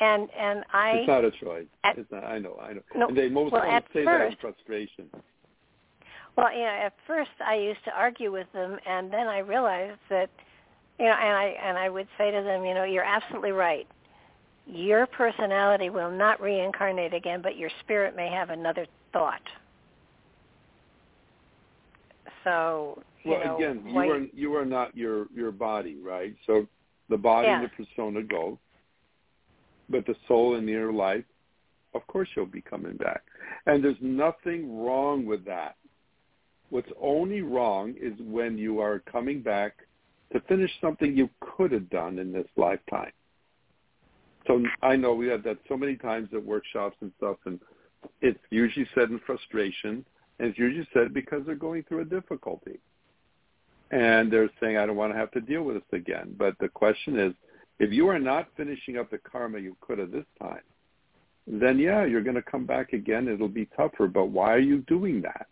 And 0.00 0.28
and 0.38 0.64
I. 0.72 0.90
It's 0.98 1.08
not 1.08 1.24
a 1.24 1.30
choice. 1.30 1.66
At, 1.84 1.98
it's 1.98 2.10
not. 2.10 2.24
I 2.24 2.38
know. 2.38 2.58
I 2.60 2.72
know. 2.72 2.82
No, 2.96 3.08
and 3.08 3.16
they 3.16 3.28
most 3.28 3.52
well, 3.52 3.62
say 3.62 4.04
first, 4.04 4.06
that 4.06 4.26
in 4.26 4.36
frustration. 4.40 5.10
Well, 6.36 6.52
you 6.52 6.60
know, 6.60 6.80
at 6.86 6.94
first 7.06 7.30
I 7.44 7.54
used 7.54 7.84
to 7.84 7.92
argue 7.96 8.32
with 8.32 8.50
them, 8.52 8.78
and 8.86 9.12
then 9.12 9.28
I 9.28 9.38
realized 9.38 10.00
that, 10.10 10.30
you 10.98 11.06
know, 11.06 11.12
and 11.12 11.36
I 11.36 11.44
and 11.62 11.78
I 11.78 11.88
would 11.88 12.06
say 12.16 12.30
to 12.30 12.42
them, 12.42 12.64
you 12.64 12.74
know, 12.74 12.84
you're 12.84 13.04
absolutely 13.04 13.52
right. 13.52 13.86
Your 14.66 15.06
personality 15.06 15.90
will 15.90 16.10
not 16.10 16.40
reincarnate 16.40 17.12
again, 17.12 17.42
but 17.42 17.56
your 17.56 17.70
spirit 17.80 18.16
may 18.16 18.28
have 18.30 18.50
another 18.50 18.86
thought. 19.12 19.42
So, 22.44 23.02
well, 23.24 23.44
know, 23.44 23.56
again, 23.56 23.82
you 23.86 23.94
why, 23.94 24.06
are 24.06 24.26
you 24.32 24.54
are 24.54 24.64
not 24.64 24.96
your 24.96 25.26
your 25.34 25.50
body, 25.50 25.96
right? 26.02 26.34
So 26.46 26.66
the 27.08 27.16
body 27.16 27.48
yeah. 27.48 27.60
and 27.60 27.64
the 27.70 27.84
persona 27.84 28.22
go, 28.22 28.58
but 29.88 30.06
the 30.06 30.14
soul 30.28 30.54
and 30.56 30.66
the 30.66 30.72
inner 30.72 30.92
life, 30.92 31.24
of 31.94 32.06
course, 32.06 32.28
you'll 32.36 32.46
be 32.46 32.62
coming 32.62 32.96
back, 32.96 33.22
and 33.66 33.82
there's 33.82 33.96
nothing 34.00 34.78
wrong 34.80 35.26
with 35.26 35.44
that. 35.46 35.76
What's 36.70 36.90
only 37.00 37.42
wrong 37.42 37.94
is 38.00 38.12
when 38.20 38.56
you 38.56 38.80
are 38.80 39.00
coming 39.00 39.42
back 39.42 39.83
to 40.34 40.40
finish 40.48 40.70
something 40.80 41.16
you 41.16 41.30
could 41.40 41.70
have 41.72 41.88
done 41.90 42.18
in 42.18 42.32
this 42.32 42.48
lifetime. 42.56 43.12
So 44.46 44.62
I 44.82 44.96
know 44.96 45.14
we 45.14 45.28
had 45.28 45.44
that 45.44 45.58
so 45.68 45.76
many 45.76 45.96
times 45.96 46.28
at 46.34 46.44
workshops 46.44 46.96
and 47.00 47.12
stuff, 47.16 47.36
and 47.46 47.58
it's 48.20 48.38
usually 48.50 48.86
said 48.94 49.10
in 49.10 49.20
frustration, 49.24 50.04
and 50.38 50.48
it's 50.48 50.58
usually 50.58 50.86
said 50.92 51.14
because 51.14 51.42
they're 51.46 51.54
going 51.54 51.84
through 51.84 52.00
a 52.00 52.04
difficulty. 52.04 52.80
And 53.90 54.30
they're 54.30 54.50
saying, 54.60 54.76
I 54.76 54.86
don't 54.86 54.96
want 54.96 55.12
to 55.12 55.18
have 55.18 55.30
to 55.32 55.40
deal 55.40 55.62
with 55.62 55.76
this 55.76 56.00
again. 56.00 56.34
But 56.36 56.56
the 56.58 56.68
question 56.68 57.18
is, 57.18 57.32
if 57.78 57.92
you 57.92 58.08
are 58.08 58.18
not 58.18 58.48
finishing 58.56 58.98
up 58.98 59.10
the 59.10 59.18
karma 59.18 59.60
you 59.60 59.76
could 59.80 59.98
have 59.98 60.10
this 60.10 60.26
time, 60.42 60.62
then 61.46 61.78
yeah, 61.78 62.04
you're 62.04 62.22
going 62.22 62.34
to 62.34 62.42
come 62.42 62.66
back 62.66 62.92
again. 62.92 63.28
It'll 63.28 63.48
be 63.48 63.68
tougher. 63.76 64.08
But 64.08 64.26
why 64.26 64.52
are 64.52 64.58
you 64.58 64.78
doing 64.88 65.22
that? 65.22 65.46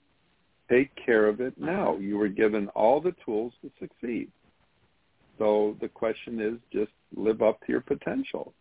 Take 0.68 0.90
care 0.96 1.28
of 1.28 1.40
it 1.40 1.54
now. 1.56 1.96
You 1.98 2.18
were 2.18 2.28
given 2.28 2.68
all 2.68 3.00
the 3.00 3.14
tools 3.24 3.52
to 3.62 3.70
succeed. 3.78 4.30
So 5.38 5.76
the 5.80 5.88
question 5.88 6.40
is 6.40 6.54
just 6.72 6.92
live 7.16 7.42
up 7.42 7.60
to 7.60 7.72
your 7.72 7.80
potential. 7.80 8.52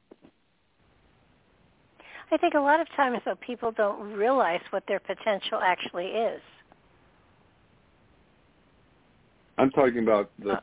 I 2.31 2.37
think 2.37 2.53
a 2.53 2.59
lot 2.59 2.79
of 2.79 2.87
times 2.95 3.19
though 3.25 3.35
people 3.35 3.71
don't 3.71 4.13
realize 4.13 4.61
what 4.69 4.83
their 4.87 4.99
potential 4.99 5.59
actually 5.61 6.07
is. 6.07 6.41
I'm 9.57 9.69
talking 9.71 9.99
about 9.99 10.31
the 10.39 10.53
uh, 10.53 10.59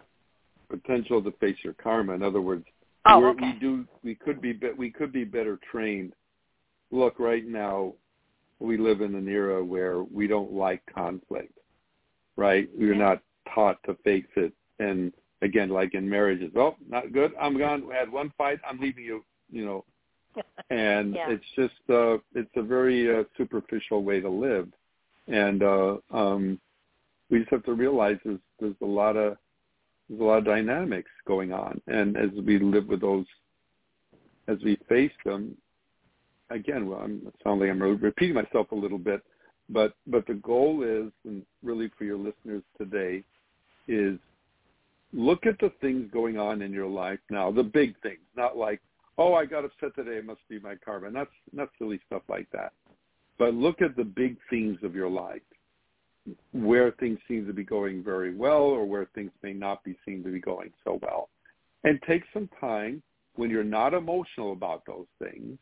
potential 0.71 1.23
to 1.23 1.31
face 1.33 1.57
your 1.63 1.75
karma. 1.75 2.15
In 2.15 2.23
other 2.23 2.41
words, 2.41 2.65
oh, 3.07 3.25
okay. 3.27 3.53
we 3.53 3.61
do 3.61 3.87
we 4.03 4.15
could 4.15 4.41
be 4.41 4.59
we 4.77 4.91
could 4.91 5.13
be 5.13 5.25
better 5.25 5.59
trained. 5.71 6.15
Look, 6.91 7.19
right 7.19 7.47
now 7.47 7.93
we 8.61 8.79
live 8.79 9.03
in 9.03 9.15
an 9.15 9.29
era 9.29 9.63
where 9.63 10.03
we 10.03 10.27
don't 10.27 10.53
like 10.53 10.83
conflict. 10.93 11.53
Right? 12.37 12.69
We're 12.75 12.95
yeah. 12.95 12.99
not 12.99 13.23
taught 13.55 13.79
to 13.85 13.95
face 14.05 14.25
it 14.37 14.53
and 14.79 15.13
again 15.43 15.69
like 15.69 15.95
in 15.95 16.09
marriages, 16.09 16.53
oh, 16.57 16.77
not 16.89 17.13
good. 17.13 17.33
I'm 17.41 17.59
gone. 17.59 17.87
We 17.87 17.95
had 17.95 18.11
one 18.11 18.33
fight. 18.37 18.59
I'm 18.69 18.81
leaving 18.81 19.05
you, 19.05 19.25
you 19.51 19.65
know, 19.65 19.85
and 20.71 21.15
yeah. 21.15 21.31
it's 21.31 21.45
just 21.57 21.91
uh, 21.91 22.19
it's 22.35 22.51
a 22.57 22.63
very 22.63 23.19
uh, 23.19 23.25
superficial 23.37 24.03
way 24.03 24.21
to 24.21 24.29
live, 24.29 24.69
and 25.27 25.63
uh, 25.63 25.97
um, 26.13 26.61
we 27.31 27.41
just 27.41 27.51
have 27.51 27.65
to 27.65 27.73
realize 27.73 28.17
there's 28.25 28.41
there's 28.61 28.77
a 28.83 28.87
lot 28.87 29.17
of 29.17 29.37
there's 30.09 30.21
a 30.21 30.25
lot 30.25 30.39
of 30.39 30.45
dynamics 30.45 31.11
going 31.27 31.53
on, 31.53 31.81
and 31.87 32.17
as 32.17 32.31
we 32.45 32.59
live 32.59 32.87
with 32.87 33.01
those, 33.01 33.27
as 34.49 34.59
we 34.65 34.79
face 34.89 35.13
them, 35.25 35.57
again, 36.51 36.89
well, 36.89 37.01
I'm, 37.01 37.23
it 37.27 37.35
sounds 37.45 37.61
like 37.61 37.71
I'm 37.71 37.81
repeating 37.81 38.35
myself 38.35 38.73
a 38.73 38.77
little 38.77 38.99
bit, 38.99 39.23
but 39.69 39.95
but 40.07 40.27
the 40.27 40.35
goal 40.35 40.83
is, 40.83 41.13
and 41.25 41.43
really 41.63 41.91
for 41.97 42.05
your 42.05 42.19
listeners 42.19 42.63
today, 42.79 43.23
is 43.87 44.19
look 45.13 45.47
at 45.47 45.59
the 45.61 45.73
things 45.81 46.11
going 46.13 46.39
on 46.39 46.63
in 46.63 46.73
your 46.73 46.87
life 46.87 47.21
now, 47.31 47.51
the 47.51 47.63
big 47.63 48.01
things, 48.03 48.21
not 48.37 48.57
like, 48.57 48.81
oh, 49.17 49.35
I 49.35 49.47
got 49.47 49.65
upset 49.65 49.95
today, 49.95 50.19
it 50.19 50.25
must 50.25 50.47
be 50.49 50.59
my 50.61 50.75
karma. 50.77 51.11
Not 51.11 51.29
not 51.53 51.71
silly 51.79 52.01
stuff 52.07 52.23
like 52.29 52.49
that. 52.53 52.73
But 53.39 53.55
look 53.55 53.81
at 53.83 53.97
the 53.97 54.05
big 54.05 54.37
themes 54.51 54.79
of 54.83 54.95
your 54.95 55.09
life, 55.09 55.43
where 56.53 56.91
things 56.93 57.19
seem 57.29 57.47
to 57.47 57.53
be 57.53 57.65
going 57.65 58.03
very 58.03 58.35
well 58.35 58.63
or 58.63 58.85
where 58.85 59.09
things 59.15 59.31
may 59.43 59.53
not 59.53 59.85
be 59.85 59.97
seem 60.05 60.23
to 60.25 60.31
be 60.31 60.41
going 60.41 60.73
so 60.85 60.99
well. 61.03 61.29
And 61.85 62.01
take 62.07 62.23
some 62.33 62.49
time 62.61 63.03
when 63.37 63.51
you're 63.51 63.65
not 63.65 63.95
emotional 63.95 64.53
about 64.53 64.83
those 64.87 65.07
things 65.23 65.59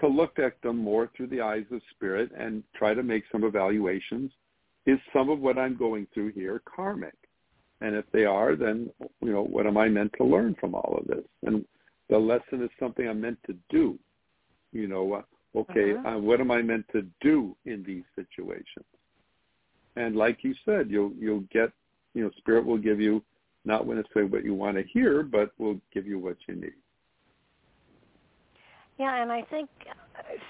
to 0.00 0.06
look 0.06 0.38
at 0.38 0.60
them 0.62 0.76
more 0.76 1.10
through 1.16 1.26
the 1.28 1.40
eyes 1.40 1.64
of 1.72 1.80
spirit 1.90 2.30
and 2.38 2.62
try 2.76 2.94
to 2.94 3.02
make 3.02 3.24
some 3.32 3.44
evaluations. 3.44 4.30
Is 4.86 4.98
some 5.12 5.28
of 5.28 5.40
what 5.40 5.58
I'm 5.58 5.76
going 5.76 6.06
through 6.14 6.32
here 6.32 6.62
karmic? 6.64 7.16
And 7.80 7.94
if 7.94 8.04
they 8.12 8.24
are, 8.24 8.56
then, 8.56 8.90
you 9.20 9.32
know, 9.32 9.44
what 9.44 9.66
am 9.66 9.76
I 9.76 9.88
meant 9.88 10.12
to 10.18 10.24
learn 10.24 10.56
from 10.58 10.74
all 10.74 10.98
of 11.00 11.06
this? 11.06 11.24
And 11.44 11.64
the 12.08 12.18
lesson 12.18 12.62
is 12.62 12.70
something 12.80 13.08
I'm 13.08 13.20
meant 13.20 13.38
to 13.46 13.56
do. 13.70 13.98
You 14.72 14.88
know, 14.88 15.12
uh, 15.14 15.58
okay, 15.58 15.94
uh-huh. 15.94 16.08
uh, 16.08 16.18
what 16.18 16.40
am 16.40 16.50
I 16.50 16.60
meant 16.60 16.86
to 16.92 17.06
do 17.20 17.56
in 17.64 17.82
these 17.84 18.04
situations? 18.16 18.84
And 19.96 20.16
like 20.16 20.38
you 20.42 20.54
said, 20.64 20.90
you'll 20.90 21.12
you'll 21.18 21.44
get, 21.52 21.70
you 22.14 22.24
know, 22.24 22.30
spirit 22.38 22.64
will 22.64 22.78
give 22.78 23.00
you 23.00 23.22
not 23.64 23.86
necessarily 23.86 24.30
what 24.30 24.44
you 24.44 24.54
want 24.54 24.76
to 24.76 24.82
hear, 24.82 25.22
but 25.22 25.52
will 25.58 25.80
give 25.92 26.06
you 26.06 26.18
what 26.18 26.36
you 26.46 26.54
need. 26.54 26.72
Yeah, 28.98 29.22
and 29.22 29.30
I 29.30 29.42
think 29.42 29.68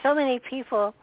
so 0.02 0.14
many 0.14 0.40
people 0.50 0.94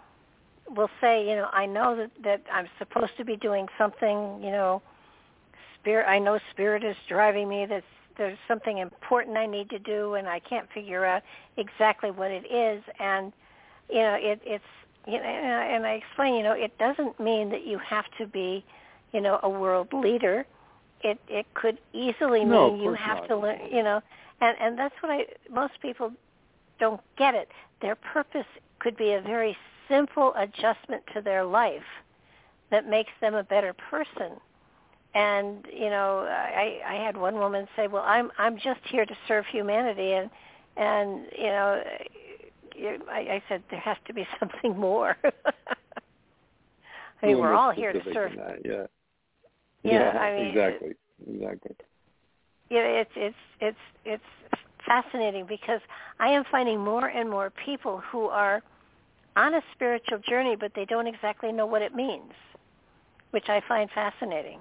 will 0.76 0.90
say, 1.00 1.28
you 1.28 1.36
know, 1.36 1.48
I 1.54 1.66
know 1.66 1.96
that 1.96 2.12
that 2.24 2.42
I'm 2.52 2.68
supposed 2.80 3.16
to 3.18 3.26
be 3.26 3.36
doing 3.38 3.68
something, 3.78 4.42
you 4.44 4.52
know, 4.52 4.82
spirit 5.86 6.08
I 6.10 6.18
know 6.18 6.40
spirit 6.52 6.84
is 6.84 6.96
driving 7.08 7.48
me 7.48 7.68
that 7.68 7.84
there's 8.18 8.38
something 8.48 8.80
important 8.80 9.38
I 9.38 9.46
need 9.46 9.70
to 9.70 9.80
do 9.80 10.16
and 10.16 10.28
I 10.28 10.40
can't 10.40 10.68
figure 10.74 11.06
out 11.06 11.22
exactly 11.58 12.10
what 12.10 12.32
it 12.32 12.52
is 12.52 12.84
and 13.00 13.32
you 13.90 14.00
know, 14.00 14.18
it 14.20 14.42
it's 14.44 14.64
you 15.08 15.20
know, 15.20 15.24
and 15.24 15.86
I 15.86 15.92
explain, 15.92 16.34
you 16.34 16.42
know, 16.42 16.54
it 16.54 16.76
doesn't 16.80 17.20
mean 17.20 17.52
that 17.52 17.68
you 17.68 17.78
have 17.78 18.06
to 18.18 18.26
be, 18.26 18.66
you 19.14 19.22
know, 19.22 19.40
a 19.44 19.50
world 19.50 19.94
leader. 19.94 20.48
It 21.02 21.20
it 21.28 21.46
could 21.54 21.78
easily 21.94 22.44
no, 22.44 22.72
mean 22.72 22.82
you 22.82 22.94
have 22.94 23.18
not. 23.18 23.28
to 23.28 23.38
learn, 23.38 23.60
you 23.72 23.84
know, 23.84 24.02
and 24.42 24.58
and 24.60 24.80
that's 24.80 24.96
what 25.02 25.12
I 25.12 25.26
most 25.52 25.74
people 25.82 26.12
don't 26.80 27.02
get 27.18 27.36
it. 27.36 27.50
Their 27.82 27.96
purpose 27.96 28.48
could 28.80 28.98
be 28.98 29.12
a 29.12 29.22
very 29.22 29.56
simple 29.88 30.34
adjustment 30.36 31.04
to 31.14 31.22
their 31.22 31.46
life 31.46 31.84
that 32.72 32.90
makes 32.90 33.12
them 33.22 33.36
a 33.36 33.44
better 33.44 33.74
person. 33.74 34.40
And 35.16 35.66
you 35.74 35.90
know, 35.90 36.28
I 36.30 36.82
I 36.86 36.96
had 36.96 37.16
one 37.16 37.36
woman 37.36 37.68
say, 37.76 37.88
"Well, 37.88 38.04
I'm 38.06 38.32
I'm 38.38 38.58
just 38.58 38.82
here 38.92 39.06
to 39.06 39.16
serve 39.28 39.46
humanity," 39.48 40.12
and 40.12 40.30
and 40.76 41.26
you 41.38 41.48
know, 41.48 41.82
I, 43.10 43.20
I 43.20 43.44
said 43.48 43.64
there 43.72 43.80
has 43.80 43.98
to 44.08 44.14
be 44.14 44.28
something 44.40 44.78
more. 44.78 45.18
I 47.24 47.28
mean, 47.28 47.40
we're 47.40 47.54
all 47.54 47.72
here 47.72 47.94
to 47.94 48.02
serve. 48.14 48.34
That, 48.36 48.60
yeah. 48.66 48.86
Yeah, 49.84 50.14
yeah, 50.14 50.20
I 50.20 50.36
mean, 50.36 50.48
exactly, 50.48 50.96
exactly. 51.32 51.76
Yeah, 52.70 52.80
it's 52.82 53.12
it's 53.16 53.36
it's 53.62 53.78
it's 54.04 54.24
fascinating 54.86 55.46
because 55.48 55.82
I 56.20 56.30
am 56.30 56.44
finding 56.52 56.80
more 56.80 57.08
and 57.08 57.30
more 57.30 57.52
people 57.64 58.02
who 58.12 58.26
are 58.26 58.62
on 59.38 59.54
a 59.54 59.62
spiritual 59.74 60.20
journey, 60.20 60.56
but 60.56 60.72
they 60.76 60.86
don't 60.86 61.08
exactly 61.08 61.52
know 61.52 61.66
what 61.66 61.82
it 61.82 61.94
means, 61.96 62.34
which 63.32 63.50
I 63.50 63.62
find 63.68 63.90
fascinating. 63.92 64.60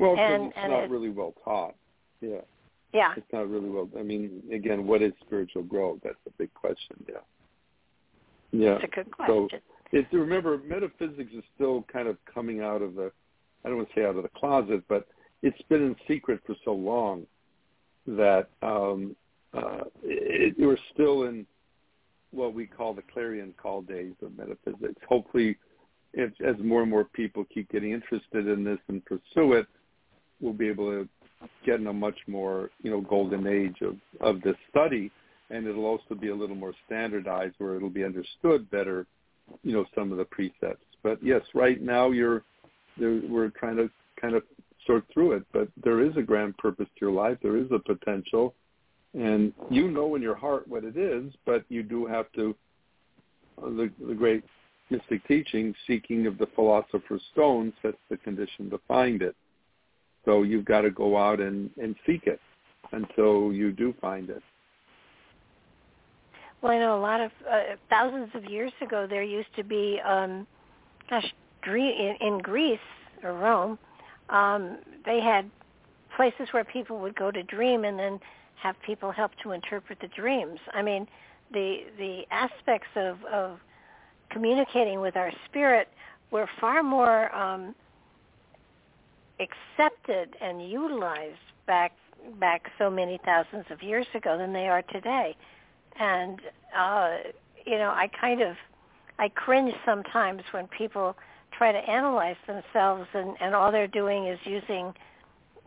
Well, 0.00 0.16
and, 0.18 0.46
it's 0.46 0.54
and 0.56 0.72
not 0.72 0.84
it, 0.84 0.90
really 0.90 1.10
well 1.10 1.34
taught. 1.44 1.74
Yeah. 2.20 2.40
Yeah. 2.92 3.14
It's 3.16 3.32
not 3.32 3.48
really 3.48 3.68
well. 3.68 3.88
I 3.98 4.02
mean, 4.02 4.42
again, 4.52 4.86
what 4.86 5.02
is 5.02 5.12
spiritual 5.24 5.62
growth? 5.62 5.98
That's 6.02 6.16
a 6.26 6.30
big 6.38 6.52
question. 6.54 6.96
Yeah. 7.08 7.14
Yeah. 8.52 8.74
It's 8.76 8.84
a 8.84 8.88
good 8.88 9.10
question. 9.10 9.48
So, 9.52 9.58
it's, 9.92 10.12
remember, 10.12 10.58
metaphysics 10.58 11.32
is 11.32 11.44
still 11.54 11.84
kind 11.92 12.08
of 12.08 12.16
coming 12.32 12.60
out 12.60 12.82
of 12.82 12.94
the, 12.94 13.12
I 13.64 13.68
don't 13.68 13.78
want 13.78 13.88
to 13.88 13.94
say 13.94 14.04
out 14.04 14.16
of 14.16 14.22
the 14.22 14.30
closet, 14.30 14.82
but 14.88 15.06
it's 15.42 15.60
been 15.68 15.82
in 15.82 15.96
secret 16.08 16.40
for 16.46 16.54
so 16.64 16.72
long 16.72 17.26
that 18.06 18.48
um, 18.62 19.14
uh, 19.54 19.82
it, 20.02 20.54
we're 20.58 20.76
still 20.94 21.24
in 21.24 21.46
what 22.30 22.54
we 22.54 22.66
call 22.66 22.94
the 22.94 23.02
clarion 23.12 23.54
call 23.60 23.82
days 23.82 24.14
of 24.22 24.36
metaphysics. 24.36 25.00
Hopefully, 25.08 25.56
if, 26.12 26.32
as 26.40 26.56
more 26.62 26.82
and 26.82 26.90
more 26.90 27.04
people 27.04 27.44
keep 27.52 27.70
getting 27.70 27.92
interested 27.92 28.46
in 28.46 28.64
this 28.64 28.78
and 28.88 29.04
pursue 29.04 29.54
it, 29.54 29.66
we'll 30.40 30.52
be 30.52 30.68
able 30.68 30.90
to 30.90 31.08
get 31.64 31.80
in 31.80 31.86
a 31.86 31.92
much 31.92 32.18
more 32.26 32.70
you 32.82 32.90
know 32.90 33.00
golden 33.00 33.46
age 33.46 33.76
of 33.82 33.96
of 34.20 34.40
this 34.42 34.56
study, 34.70 35.10
and 35.50 35.66
it'll 35.66 35.86
also 35.86 36.14
be 36.14 36.28
a 36.28 36.34
little 36.34 36.56
more 36.56 36.74
standardized 36.86 37.54
where 37.58 37.76
it'll 37.76 37.90
be 37.90 38.04
understood 38.04 38.70
better, 38.70 39.06
you 39.62 39.72
know, 39.72 39.84
some 39.94 40.12
of 40.12 40.18
the 40.18 40.24
precepts. 40.24 40.84
But 41.02 41.22
yes, 41.22 41.42
right 41.54 41.80
now 41.80 42.10
you're 42.10 42.42
we're 42.98 43.50
trying 43.50 43.76
to 43.76 43.90
kind 44.20 44.34
of 44.34 44.42
sort 44.86 45.04
through 45.12 45.32
it. 45.32 45.44
But 45.52 45.68
there 45.82 46.00
is 46.00 46.16
a 46.16 46.22
grand 46.22 46.56
purpose 46.58 46.86
to 46.86 47.00
your 47.00 47.12
life. 47.12 47.38
There 47.42 47.56
is 47.56 47.68
a 47.72 47.78
potential, 47.78 48.54
and 49.14 49.52
you 49.70 49.90
know 49.90 50.14
in 50.14 50.22
your 50.22 50.36
heart 50.36 50.68
what 50.68 50.84
it 50.84 50.96
is. 50.96 51.32
But 51.46 51.64
you 51.68 51.82
do 51.82 52.06
have 52.06 52.30
to. 52.32 52.54
Uh, 53.62 53.66
the, 53.70 53.90
the 54.06 54.14
great 54.14 54.42
mystic 54.90 55.26
teaching, 55.28 55.74
seeking 55.86 56.26
of 56.26 56.38
the 56.38 56.46
philosopher's 56.54 57.22
stone, 57.32 57.72
sets 57.82 57.98
the 58.08 58.16
condition 58.16 58.70
to 58.70 58.80
find 58.88 59.22
it. 59.22 59.36
So 60.24 60.42
you've 60.42 60.64
got 60.64 60.82
to 60.82 60.90
go 60.90 61.16
out 61.16 61.40
and, 61.40 61.70
and 61.80 61.94
seek 62.06 62.26
it 62.26 62.40
until 62.92 63.52
you 63.52 63.72
do 63.72 63.94
find 64.00 64.28
it. 64.30 64.42
Well, 66.62 66.72
I 66.72 66.78
know 66.78 66.98
a 66.98 67.00
lot 67.00 67.20
of 67.20 67.30
uh, 67.50 67.60
thousands 67.88 68.30
of 68.34 68.44
years 68.44 68.72
ago 68.82 69.06
there 69.08 69.22
used 69.22 69.54
to 69.56 69.64
be, 69.64 69.98
um, 70.06 70.46
gosh, 71.08 71.32
in, 71.66 72.16
in 72.20 72.38
Greece 72.38 72.78
or 73.22 73.32
Rome, 73.32 73.78
um, 74.28 74.78
they 75.06 75.20
had 75.20 75.50
places 76.16 76.48
where 76.52 76.64
people 76.64 76.98
would 77.00 77.14
go 77.14 77.30
to 77.30 77.42
dream 77.44 77.84
and 77.84 77.98
then 77.98 78.20
have 78.56 78.76
people 78.84 79.10
help 79.10 79.32
to 79.42 79.52
interpret 79.52 79.98
the 80.00 80.08
dreams. 80.08 80.58
I 80.74 80.82
mean, 80.82 81.06
the 81.52 81.78
the 81.98 82.22
aspects 82.30 82.88
of, 82.94 83.24
of 83.24 83.58
communicating 84.30 85.00
with 85.00 85.16
our 85.16 85.32
spirit 85.46 85.88
were 86.30 86.48
far 86.60 86.82
more 86.82 87.34
um, 87.34 87.74
accepted 89.40 90.36
and 90.40 90.68
utilized 90.68 91.38
back 91.66 91.92
back 92.38 92.70
so 92.78 92.90
many 92.90 93.18
thousands 93.24 93.64
of 93.70 93.82
years 93.82 94.06
ago 94.14 94.36
than 94.36 94.52
they 94.52 94.68
are 94.68 94.82
today. 94.82 95.34
And 95.98 96.40
uh, 96.76 97.16
you 97.66 97.78
know, 97.78 97.90
I 97.90 98.08
kind 98.20 98.42
of 98.42 98.56
I 99.18 99.28
cringe 99.28 99.74
sometimes 99.84 100.42
when 100.52 100.66
people 100.68 101.16
try 101.56 101.72
to 101.72 101.78
analyze 101.78 102.36
themselves 102.46 103.06
and, 103.12 103.36
and 103.40 103.54
all 103.54 103.72
they're 103.72 103.86
doing 103.86 104.26
is 104.26 104.38
using 104.44 104.94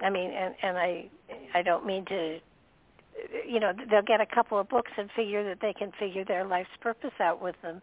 I 0.01 0.09
mean 0.09 0.31
and, 0.31 0.55
and 0.61 0.77
I 0.77 1.05
I 1.53 1.61
don't 1.61 1.85
mean 1.85 2.05
to 2.05 2.39
you 3.47 3.59
know, 3.59 3.73
they'll 3.89 4.01
get 4.01 4.21
a 4.21 4.25
couple 4.25 4.59
of 4.59 4.69
books 4.69 4.91
and 4.97 5.09
figure 5.15 5.43
that 5.43 5.59
they 5.61 5.73
can 5.73 5.91
figure 5.99 6.25
their 6.25 6.45
life's 6.45 6.75
purpose 6.81 7.13
out 7.19 7.41
with 7.41 7.55
them. 7.61 7.81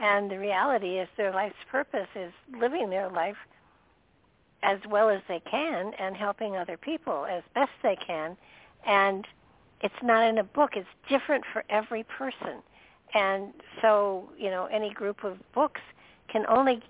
And 0.00 0.30
the 0.30 0.38
reality 0.38 0.98
is 0.98 1.08
their 1.16 1.32
life's 1.32 1.56
purpose 1.70 2.08
is 2.14 2.32
living 2.58 2.90
their 2.90 3.10
life 3.10 3.36
as 4.62 4.78
well 4.88 5.08
as 5.08 5.20
they 5.28 5.40
can 5.40 5.92
and 5.98 6.16
helping 6.16 6.56
other 6.56 6.76
people 6.76 7.26
as 7.26 7.42
best 7.54 7.70
they 7.82 7.96
can. 7.96 8.36
And 8.86 9.26
it's 9.80 9.94
not 10.02 10.28
in 10.28 10.38
a 10.38 10.44
book. 10.44 10.72
It's 10.76 10.88
different 11.08 11.44
for 11.52 11.64
every 11.70 12.04
person. 12.04 12.62
And 13.14 13.52
so, 13.80 14.28
you 14.36 14.50
know, 14.50 14.66
any 14.66 14.92
group 14.92 15.24
of 15.24 15.38
books 15.52 15.80
can 16.28 16.44
only 16.46 16.82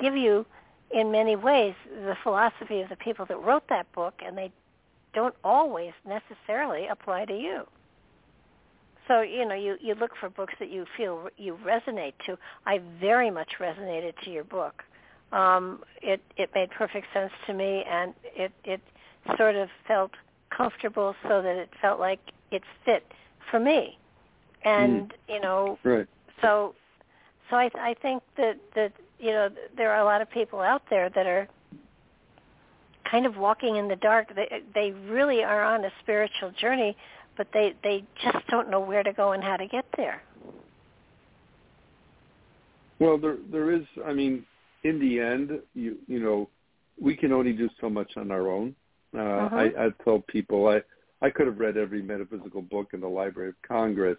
give 0.00 0.16
you 0.16 0.46
in 0.90 1.12
many 1.12 1.36
ways 1.36 1.74
the 1.86 2.16
philosophy 2.22 2.80
of 2.80 2.88
the 2.88 2.96
people 2.96 3.24
that 3.26 3.40
wrote 3.42 3.68
that 3.68 3.90
book 3.92 4.14
and 4.24 4.36
they 4.36 4.50
don't 5.12 5.34
always 5.44 5.92
necessarily 6.06 6.86
apply 6.86 7.24
to 7.26 7.36
you. 7.36 7.66
So, 9.06 9.22
you 9.22 9.44
know, 9.44 9.54
you, 9.54 9.76
you 9.80 9.94
look 9.94 10.12
for 10.18 10.30
books 10.30 10.54
that 10.60 10.70
you 10.70 10.86
feel 10.96 11.28
you 11.36 11.58
resonate 11.64 12.12
to. 12.26 12.38
I 12.64 12.80
very 13.00 13.30
much 13.30 13.54
resonated 13.58 14.14
to 14.24 14.30
your 14.30 14.44
book 14.44 14.84
um, 15.32 15.80
it 16.02 16.20
it 16.36 16.50
made 16.54 16.70
perfect 16.70 17.06
sense 17.12 17.32
to 17.46 17.54
me, 17.54 17.84
and 17.88 18.14
it 18.34 18.52
it 18.64 18.80
sort 19.36 19.56
of 19.56 19.68
felt 19.86 20.12
comfortable, 20.56 21.14
so 21.22 21.42
that 21.42 21.56
it 21.56 21.70
felt 21.80 22.00
like 22.00 22.20
it 22.50 22.62
fit 22.84 23.04
for 23.50 23.60
me, 23.60 23.98
and 24.64 25.08
mm. 25.08 25.12
you 25.28 25.40
know, 25.40 25.78
right. 25.84 26.06
so 26.42 26.74
so 27.48 27.56
I 27.56 27.70
I 27.74 27.94
think 28.02 28.22
that 28.36 28.58
that 28.74 28.92
you 29.18 29.30
know 29.30 29.48
there 29.76 29.92
are 29.92 30.00
a 30.00 30.04
lot 30.04 30.20
of 30.20 30.30
people 30.30 30.60
out 30.60 30.82
there 30.90 31.10
that 31.10 31.26
are 31.26 31.48
kind 33.10 33.26
of 33.26 33.36
walking 33.36 33.76
in 33.76 33.88
the 33.88 33.96
dark. 33.96 34.34
They 34.34 34.62
they 34.74 34.90
really 34.90 35.42
are 35.44 35.62
on 35.62 35.84
a 35.84 35.90
spiritual 36.02 36.52
journey, 36.52 36.96
but 37.36 37.48
they 37.52 37.74
they 37.82 38.04
just 38.22 38.46
don't 38.48 38.70
know 38.70 38.80
where 38.80 39.02
to 39.02 39.12
go 39.12 39.32
and 39.32 39.42
how 39.42 39.56
to 39.56 39.66
get 39.66 39.84
there. 39.96 40.22
Well, 42.98 43.18
there 43.18 43.36
there 43.50 43.72
is. 43.72 43.82
I 44.06 44.12
mean, 44.12 44.44
in 44.82 44.98
the 44.98 45.20
end, 45.20 45.60
you 45.74 45.98
you 46.06 46.20
know, 46.20 46.48
we 47.00 47.16
can 47.16 47.32
only 47.32 47.52
do 47.52 47.68
so 47.80 47.90
much 47.90 48.12
on 48.16 48.30
our 48.30 48.48
own. 48.48 48.74
Uh, 49.14 49.20
uh-huh. 49.20 49.56
I, 49.56 49.86
I 49.86 49.88
tell 50.04 50.20
people 50.20 50.68
I 50.68 50.82
I 51.22 51.30
could 51.30 51.46
have 51.46 51.58
read 51.58 51.76
every 51.76 52.02
metaphysical 52.02 52.62
book 52.62 52.90
in 52.92 53.00
the 53.00 53.08
Library 53.08 53.50
of 53.50 53.54
Congress 53.66 54.18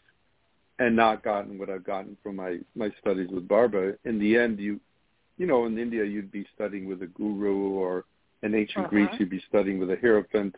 and 0.80 0.96
not 0.96 1.24
gotten 1.24 1.58
what 1.58 1.70
I've 1.70 1.84
gotten 1.84 2.18
from 2.24 2.36
my 2.38 2.60
my 2.76 2.90
studies 3.00 3.30
with 3.32 3.48
Barbara. 3.48 3.96
In 4.06 4.20
the 4.20 4.38
end, 4.38 4.60
you 4.60 4.80
you 5.38 5.48
know, 5.48 5.66
in 5.66 5.78
India 5.78 6.04
you'd 6.04 6.32
be 6.32 6.46
studying 6.54 6.88
with 6.88 7.02
a 7.02 7.08
guru, 7.08 7.72
or 7.72 8.06
in 8.44 8.54
ancient 8.54 8.86
uh-huh. 8.86 8.90
Greece 8.90 9.10
you'd 9.20 9.30
be 9.30 9.44
studying 9.48 9.80
with 9.80 9.90
a 9.92 9.98
hierophant. 10.00 10.56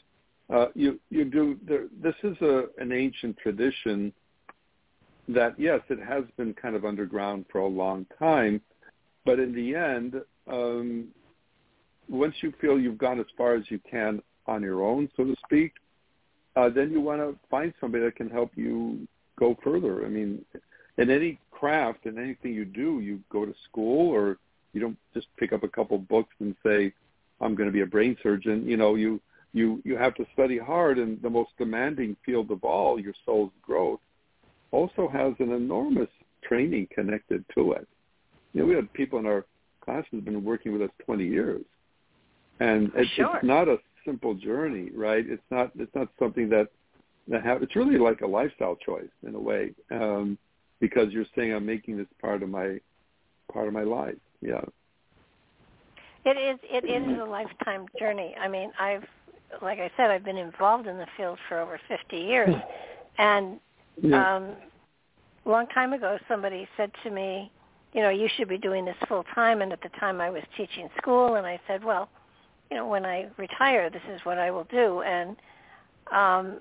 Uh, 0.53 0.67
you 0.75 0.99
you 1.09 1.25
do 1.25 1.57
there, 1.65 1.87
this 2.01 2.15
is 2.23 2.35
a 2.41 2.65
an 2.77 2.91
ancient 2.91 3.37
tradition 3.37 4.13
that 5.29 5.57
yes, 5.57 5.79
it 5.89 5.99
has 5.99 6.23
been 6.37 6.53
kind 6.53 6.75
of 6.75 6.83
underground 6.85 7.45
for 7.51 7.59
a 7.59 7.67
long 7.67 8.05
time, 8.19 8.61
but 9.25 9.39
in 9.39 9.53
the 9.53 9.75
end, 9.75 10.21
um, 10.47 11.07
once 12.09 12.35
you 12.41 12.53
feel 12.59 12.79
you've 12.79 12.97
gone 12.97 13.19
as 13.19 13.25
far 13.37 13.55
as 13.55 13.63
you 13.69 13.79
can 13.89 14.21
on 14.47 14.61
your 14.61 14.83
own, 14.83 15.09
so 15.15 15.23
to 15.23 15.35
speak, 15.45 15.73
uh, 16.55 16.69
then 16.69 16.91
you 16.91 17.01
want 17.01 17.21
to 17.21 17.35
find 17.49 17.73
somebody 17.79 18.03
that 18.03 18.15
can 18.15 18.29
help 18.29 18.51
you 18.55 19.07
go 19.39 19.57
further. 19.63 20.05
I 20.05 20.09
mean, 20.09 20.43
in 20.97 21.09
any 21.09 21.39
craft 21.51 22.05
and 22.05 22.19
anything 22.19 22.53
you 22.53 22.65
do, 22.65 22.99
you 22.99 23.19
go 23.31 23.45
to 23.45 23.53
school 23.69 24.09
or 24.09 24.37
you 24.73 24.81
don't 24.81 24.97
just 25.13 25.27
pick 25.37 25.53
up 25.53 25.63
a 25.63 25.67
couple 25.67 25.97
books 25.97 26.33
and 26.39 26.55
say, 26.63 26.93
I'm 27.41 27.55
going 27.55 27.67
to 27.67 27.73
be 27.73 27.81
a 27.81 27.85
brain 27.85 28.17
surgeon. 28.21 28.67
You 28.67 28.77
know, 28.77 28.95
you, 28.95 29.19
you, 29.53 29.81
you 29.83 29.97
have 29.97 30.15
to 30.15 30.25
study 30.33 30.57
hard 30.57 30.97
and 30.97 31.21
the 31.21 31.29
most 31.29 31.51
demanding 31.57 32.15
field 32.25 32.51
of 32.51 32.63
all, 32.63 32.99
your 32.99 33.13
soul's 33.25 33.51
growth, 33.61 33.99
also 34.71 35.07
has 35.07 35.33
an 35.39 35.51
enormous 35.51 36.09
training 36.43 36.87
connected 36.93 37.45
to 37.55 37.73
it. 37.73 37.87
You 38.53 38.61
know, 38.61 38.67
we 38.67 38.75
had 38.75 38.91
people 38.93 39.19
in 39.19 39.25
our 39.25 39.45
class 39.81 40.03
who've 40.11 40.23
been 40.23 40.43
working 40.43 40.71
with 40.71 40.81
us 40.81 40.89
20 41.05 41.25
years. 41.25 41.63
And 42.59 42.91
it's, 42.95 43.09
sure. 43.11 43.37
it's 43.37 43.45
not 43.45 43.67
a 43.67 43.77
simple 44.05 44.33
journey, 44.33 44.89
right? 44.93 45.25
It's 45.27 45.43
not, 45.49 45.71
it's 45.77 45.93
not 45.95 46.07
something 46.19 46.49
that 46.49 46.67
that 47.27 47.43
have 47.43 47.63
it's 47.63 47.75
really 47.75 47.97
like 47.97 48.21
a 48.21 48.27
lifestyle 48.27 48.75
choice 48.75 49.09
in 49.25 49.35
a 49.35 49.39
way 49.39 49.71
um 49.91 50.37
because 50.79 51.11
you're 51.11 51.25
saying 51.35 51.53
i'm 51.53 51.65
making 51.65 51.97
this 51.97 52.07
part 52.21 52.43
of 52.43 52.49
my 52.49 52.79
part 53.51 53.67
of 53.67 53.73
my 53.73 53.83
life 53.83 54.15
yeah 54.41 54.61
it 56.25 56.37
is 56.37 56.59
it 56.63 56.85
is 56.85 57.19
a 57.19 57.23
lifetime 57.23 57.85
journey 57.97 58.35
i 58.39 58.47
mean 58.47 58.71
i've 58.79 59.03
like 59.61 59.79
i 59.79 59.89
said 59.95 60.11
i've 60.11 60.25
been 60.25 60.37
involved 60.37 60.87
in 60.87 60.97
the 60.97 61.07
field 61.15 61.37
for 61.47 61.59
over 61.59 61.79
50 61.87 62.17
years 62.17 62.53
and 63.17 63.59
yeah. 64.01 64.35
um 64.35 64.55
a 65.45 65.49
long 65.49 65.67
time 65.67 65.93
ago 65.93 66.17
somebody 66.27 66.67
said 66.75 66.91
to 67.03 67.09
me 67.09 67.51
you 67.93 68.01
know 68.01 68.09
you 68.09 68.27
should 68.35 68.49
be 68.49 68.57
doing 68.57 68.85
this 68.85 68.95
full 69.07 69.23
time 69.35 69.61
and 69.61 69.71
at 69.71 69.81
the 69.81 69.89
time 69.99 70.19
i 70.21 70.29
was 70.29 70.43
teaching 70.57 70.89
school 70.97 71.35
and 71.35 71.45
i 71.45 71.59
said 71.67 71.83
well 71.83 72.09
you 72.69 72.77
know 72.77 72.87
when 72.87 73.05
i 73.05 73.27
retire 73.37 73.89
this 73.89 74.01
is 74.13 74.19
what 74.23 74.37
i 74.37 74.49
will 74.51 74.65
do 74.65 75.01
and 75.01 75.35
um 76.11 76.59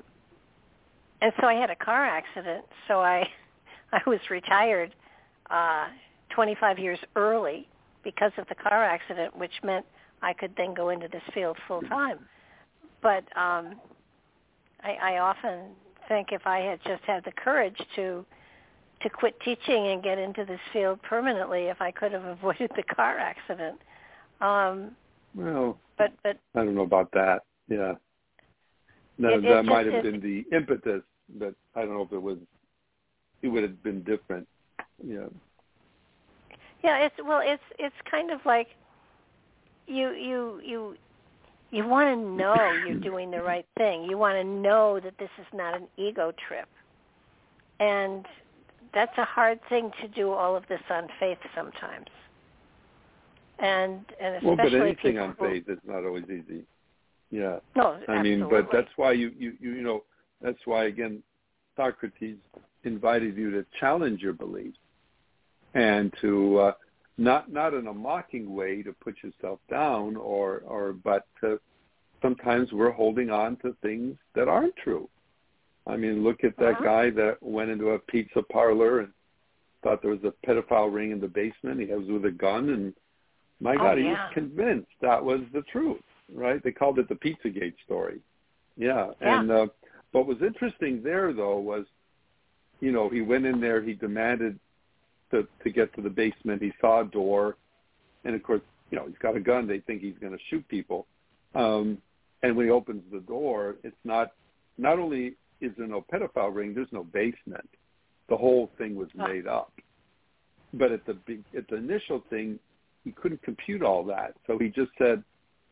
and 1.22 1.32
so 1.40 1.46
I 1.46 1.54
had 1.54 1.70
a 1.70 1.76
car 1.76 2.04
accident. 2.04 2.64
So 2.88 3.00
I 3.00 3.26
I 3.92 4.00
was 4.06 4.20
retired 4.28 4.94
uh 5.48 5.86
25 6.30 6.78
years 6.78 6.98
early 7.16 7.68
because 8.02 8.32
of 8.36 8.48
the 8.48 8.54
car 8.54 8.84
accident, 8.84 9.36
which 9.36 9.52
meant 9.62 9.86
I 10.22 10.32
could 10.32 10.52
then 10.56 10.74
go 10.74 10.88
into 10.88 11.08
this 11.08 11.22
field 11.32 11.56
full 11.68 11.82
time. 11.82 12.18
But 13.00 13.24
um 13.36 13.80
I, 14.82 15.14
I 15.14 15.18
often 15.18 15.70
think 16.08 16.28
if 16.32 16.42
I 16.44 16.58
had 16.58 16.80
just 16.84 17.04
had 17.04 17.24
the 17.24 17.32
courage 17.32 17.80
to 17.94 18.26
to 19.02 19.10
quit 19.10 19.38
teaching 19.40 19.88
and 19.88 20.02
get 20.02 20.18
into 20.18 20.44
this 20.44 20.60
field 20.72 21.00
permanently, 21.02 21.64
if 21.64 21.80
I 21.80 21.90
could 21.90 22.12
have 22.12 22.24
avoided 22.36 22.70
the 22.76 22.82
car 22.82 23.18
accident. 23.18 23.78
Um, 24.40 24.92
well, 25.34 25.78
but 25.98 26.12
but 26.22 26.38
I 26.54 26.64
don't 26.64 26.74
know 26.74 26.82
about 26.82 27.10
that. 27.12 27.42
Yeah, 27.68 27.94
no, 29.18 29.34
it, 29.34 29.42
that 29.42 29.64
might 29.64 29.86
have 29.86 29.94
it, 29.94 30.02
been 30.02 30.20
the 30.20 30.56
impetus 30.56 31.02
but 31.38 31.54
I 31.74 31.80
don't 31.80 31.94
know 31.94 32.02
if 32.02 32.12
it 32.12 32.22
was 32.22 32.38
it 33.42 33.48
would 33.48 33.62
have 33.62 33.82
been 33.82 34.02
different. 34.02 34.46
Yeah. 35.04 35.26
Yeah, 36.82 36.98
it's 36.98 37.14
well 37.24 37.40
it's 37.42 37.62
it's 37.78 37.94
kind 38.10 38.30
of 38.30 38.40
like 38.44 38.68
you 39.86 40.10
you 40.12 40.60
you 40.64 40.96
you 41.70 41.86
want 41.86 42.08
to 42.08 42.16
know 42.16 42.72
you're 42.86 43.00
doing 43.00 43.30
the 43.30 43.42
right 43.42 43.66
thing. 43.78 44.04
You 44.04 44.18
want 44.18 44.36
to 44.36 44.44
know 44.44 45.00
that 45.00 45.16
this 45.18 45.30
is 45.38 45.46
not 45.52 45.76
an 45.76 45.86
ego 45.96 46.32
trip. 46.48 46.68
And 47.80 48.26
that's 48.94 49.16
a 49.18 49.24
hard 49.24 49.60
thing 49.68 49.90
to 50.00 50.08
do 50.08 50.32
all 50.32 50.56
of 50.56 50.64
this 50.68 50.80
on 50.90 51.08
faith 51.18 51.38
sometimes. 51.54 52.06
And 53.58 54.04
and 54.20 54.36
especially 54.36 54.48
well, 54.48 54.56
but 54.56 54.74
anything 54.74 55.18
on 55.18 55.36
faith 55.36 55.64
is 55.68 55.78
not 55.86 56.04
always 56.04 56.24
easy. 56.24 56.64
Yeah. 57.30 57.58
No, 57.76 57.92
I 57.92 58.00
absolutely. 58.00 58.36
mean, 58.36 58.48
but 58.50 58.68
that's 58.72 58.90
why 58.96 59.12
you, 59.12 59.32
you 59.38 59.54
you 59.60 59.82
know 59.82 60.04
that's 60.40 60.58
why 60.64 60.84
again 60.84 61.22
Socrates 61.76 62.36
invited 62.84 63.36
you 63.36 63.50
to 63.52 63.64
challenge 63.78 64.20
your 64.20 64.32
beliefs 64.32 64.78
and 65.74 66.12
to 66.20 66.58
uh, 66.58 66.72
not 67.18 67.52
not 67.52 67.74
in 67.74 67.86
a 67.86 67.92
mocking 67.92 68.54
way 68.54 68.82
to 68.82 68.92
put 68.92 69.14
yourself 69.22 69.60
down 69.70 70.16
or 70.16 70.62
or 70.66 70.92
but 70.92 71.26
to, 71.40 71.60
sometimes 72.20 72.72
we're 72.72 72.90
holding 72.90 73.30
on 73.30 73.56
to 73.56 73.74
things 73.82 74.16
that 74.34 74.48
aren't 74.48 74.76
true. 74.76 75.08
I 75.86 75.96
mean, 75.96 76.22
look 76.22 76.44
at 76.44 76.56
that 76.58 76.76
uh-huh. 76.76 76.84
guy 76.84 77.10
that 77.10 77.38
went 77.40 77.70
into 77.70 77.90
a 77.90 77.98
pizza 77.98 78.42
parlor 78.42 79.00
and 79.00 79.08
thought 79.82 80.00
there 80.00 80.12
was 80.12 80.24
a 80.24 80.46
pedophile 80.46 80.92
ring 80.92 81.10
in 81.10 81.20
the 81.20 81.28
basement. 81.28 81.80
He 81.80 81.86
was 81.86 82.06
with 82.08 82.24
a 82.24 82.30
gun, 82.30 82.68
and 82.70 82.94
my 83.60 83.74
Oh, 83.74 83.78
God, 83.78 83.98
he 83.98 84.04
was 84.04 84.30
convinced 84.32 84.90
that 85.00 85.22
was 85.22 85.40
the 85.52 85.62
truth. 85.62 86.00
Right? 86.32 86.62
They 86.62 86.72
called 86.72 86.98
it 86.98 87.08
the 87.08 87.16
Pizzagate 87.16 87.74
story. 87.84 88.20
Yeah, 88.76 89.10
Yeah. 89.20 89.40
and 89.40 89.50
uh, 89.50 89.66
what 90.12 90.26
was 90.26 90.38
interesting 90.40 91.02
there, 91.02 91.32
though, 91.32 91.58
was, 91.58 91.84
you 92.80 92.92
know, 92.92 93.08
he 93.08 93.20
went 93.20 93.44
in 93.44 93.60
there, 93.60 93.82
he 93.82 93.94
demanded 93.94 94.58
to 95.30 95.46
to 95.62 95.70
get 95.70 95.92
to 95.94 96.00
the 96.00 96.10
basement. 96.10 96.62
He 96.62 96.72
saw 96.80 97.00
a 97.00 97.04
door, 97.04 97.56
and 98.24 98.34
of 98.34 98.42
course, 98.42 98.62
you 98.90 98.98
know, 98.98 99.06
he's 99.06 99.18
got 99.18 99.36
a 99.36 99.40
gun. 99.40 99.66
They 99.66 99.80
think 99.80 100.00
he's 100.00 100.18
going 100.20 100.32
to 100.32 100.38
shoot 100.48 100.66
people. 100.68 101.06
Um, 101.54 101.98
and 102.42 102.56
when 102.56 102.66
he 102.66 102.72
opens 102.72 103.02
the 103.12 103.20
door, 103.20 103.76
it's 103.82 103.96
not. 104.04 104.32
Not 104.78 104.98
only 104.98 105.34
is 105.62 105.72
there 105.78 105.86
no 105.86 106.04
pedophile 106.12 106.54
ring, 106.54 106.74
there's 106.74 106.92
no 106.92 107.04
basement. 107.04 107.68
The 108.28 108.36
whole 108.36 108.70
thing 108.78 108.94
was 108.96 109.08
made 109.14 109.46
up. 109.46 109.72
But 110.74 110.92
at 110.92 111.06
the 111.06 111.16
at 111.56 111.68
the 111.68 111.76
initial 111.76 112.22
thing, 112.30 112.58
he 113.04 113.12
couldn't 113.12 113.42
compute 113.42 113.82
all 113.82 114.04
that, 114.04 114.34
so 114.46 114.58
he 114.58 114.68
just 114.68 114.90
said, 114.98 115.22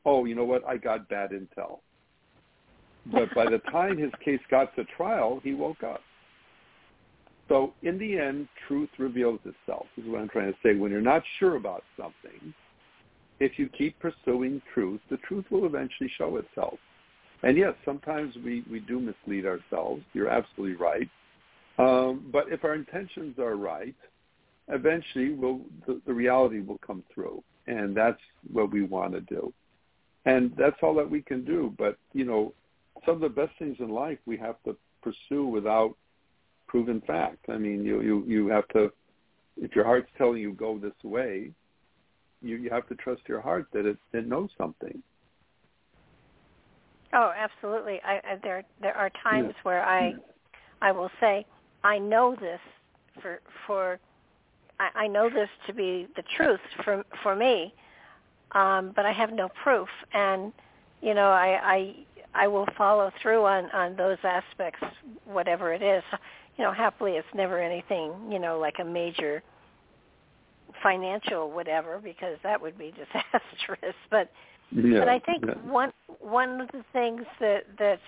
"Oh, 0.04 0.24
you 0.24 0.34
know 0.34 0.44
what? 0.44 0.66
I 0.66 0.76
got 0.76 1.08
bad 1.08 1.30
intel." 1.30 1.80
But 3.06 3.34
by 3.34 3.46
the 3.46 3.58
time 3.70 3.96
his 3.96 4.12
case 4.24 4.40
got 4.50 4.74
to 4.76 4.84
trial, 4.96 5.40
he 5.42 5.54
woke 5.54 5.82
up. 5.82 6.00
So 7.48 7.72
in 7.82 7.98
the 7.98 8.18
end, 8.18 8.46
truth 8.68 8.90
reveals 8.98 9.40
itself, 9.44 9.86
is 9.96 10.06
what 10.06 10.20
I'm 10.20 10.28
trying 10.28 10.52
to 10.52 10.58
say. 10.62 10.76
When 10.76 10.92
you're 10.92 11.00
not 11.00 11.22
sure 11.38 11.56
about 11.56 11.82
something, 11.96 12.54
if 13.40 13.58
you 13.58 13.68
keep 13.70 13.98
pursuing 13.98 14.60
truth, 14.72 15.00
the 15.10 15.16
truth 15.16 15.46
will 15.50 15.66
eventually 15.66 16.10
show 16.16 16.36
itself. 16.36 16.78
And 17.42 17.56
yes, 17.56 17.74
sometimes 17.84 18.34
we, 18.44 18.64
we 18.70 18.80
do 18.80 19.00
mislead 19.00 19.46
ourselves. 19.46 20.02
You're 20.12 20.28
absolutely 20.28 20.76
right. 20.76 21.08
Um, 21.78 22.28
but 22.32 22.52
if 22.52 22.64
our 22.64 22.74
intentions 22.74 23.38
are 23.38 23.56
right, 23.56 23.94
eventually 24.68 25.32
we'll, 25.32 25.60
the, 25.86 26.00
the 26.06 26.12
reality 26.12 26.60
will 26.60 26.78
come 26.86 27.02
through. 27.14 27.42
And 27.66 27.96
that's 27.96 28.20
what 28.52 28.70
we 28.70 28.82
want 28.82 29.12
to 29.12 29.20
do. 29.22 29.52
And 30.26 30.52
that's 30.58 30.76
all 30.82 30.94
that 30.94 31.10
we 31.10 31.22
can 31.22 31.44
do. 31.44 31.74
But, 31.78 31.96
you 32.12 32.24
know, 32.24 32.52
some 33.06 33.14
of 33.14 33.20
the 33.20 33.28
best 33.28 33.52
things 33.58 33.76
in 33.80 33.88
life 33.88 34.18
we 34.26 34.36
have 34.36 34.56
to 34.64 34.76
pursue 35.02 35.46
without 35.46 35.94
proven 36.70 37.02
fact. 37.06 37.46
I 37.48 37.58
mean, 37.58 37.84
you 37.84 38.00
you 38.00 38.24
you 38.26 38.48
have 38.48 38.68
to 38.68 38.92
if 39.56 39.74
your 39.74 39.84
heart's 39.84 40.08
telling 40.16 40.40
you 40.40 40.52
go 40.52 40.78
this 40.78 40.92
way, 41.02 41.50
you 42.42 42.56
you 42.56 42.70
have 42.70 42.88
to 42.88 42.94
trust 42.96 43.22
your 43.26 43.40
heart 43.40 43.66
that 43.72 43.86
it 43.86 43.98
it 44.12 44.26
knows 44.26 44.50
something. 44.56 45.02
Oh, 47.12 47.32
absolutely. 47.36 48.00
I, 48.04 48.16
I 48.24 48.36
there 48.42 48.64
there 48.80 48.96
are 48.96 49.10
times 49.22 49.54
Yeah. 49.56 49.62
where 49.62 49.84
I 49.84 50.14
I 50.82 50.92
will 50.92 51.10
say 51.20 51.46
I 51.84 51.98
know 51.98 52.36
this 52.36 52.60
for 53.22 53.40
for 53.66 53.98
I, 54.80 55.04
I 55.04 55.06
know 55.08 55.28
this 55.30 55.48
to 55.66 55.72
be 55.74 56.08
the 56.16 56.22
truth 56.36 56.60
for 56.84 57.04
for 57.22 57.36
me, 57.36 57.74
um, 58.52 58.92
but 58.96 59.06
I 59.06 59.12
have 59.12 59.32
no 59.32 59.48
proof, 59.62 59.88
and 60.12 60.52
you 61.00 61.14
know 61.14 61.30
I 61.30 61.60
I 61.74 61.94
I 62.34 62.48
will 62.48 62.66
follow 62.78 63.10
through 63.22 63.44
on 63.44 63.70
on 63.72 63.96
those 63.96 64.18
aspects, 64.24 64.82
whatever 65.24 65.72
it 65.72 65.82
is. 65.82 66.04
You 66.56 66.64
know, 66.64 66.72
happily 66.72 67.12
it's 67.12 67.28
never 67.34 67.58
anything 67.60 68.30
you 68.30 68.38
know 68.38 68.58
like 68.58 68.76
a 68.80 68.84
major 68.84 69.42
financial 70.82 71.50
whatever 71.50 71.98
because 72.02 72.38
that 72.42 72.60
would 72.60 72.78
be 72.78 72.92
disastrous, 73.12 73.94
but 74.10 74.30
Yeah. 74.72 75.00
but 75.00 75.08
I 75.08 75.18
think 75.18 75.44
yeah. 75.46 75.54
one 75.70 75.92
one 76.20 76.60
of 76.60 76.68
the 76.68 76.84
things 76.92 77.22
that 77.40 77.64
that 77.78 78.00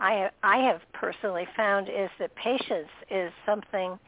I 0.00 0.30
I 0.42 0.58
have 0.58 0.80
personally 0.92 1.46
found 1.56 1.88
is 1.88 2.10
that 2.18 2.34
patience 2.36 2.88
is 3.10 3.32
something 3.44 3.98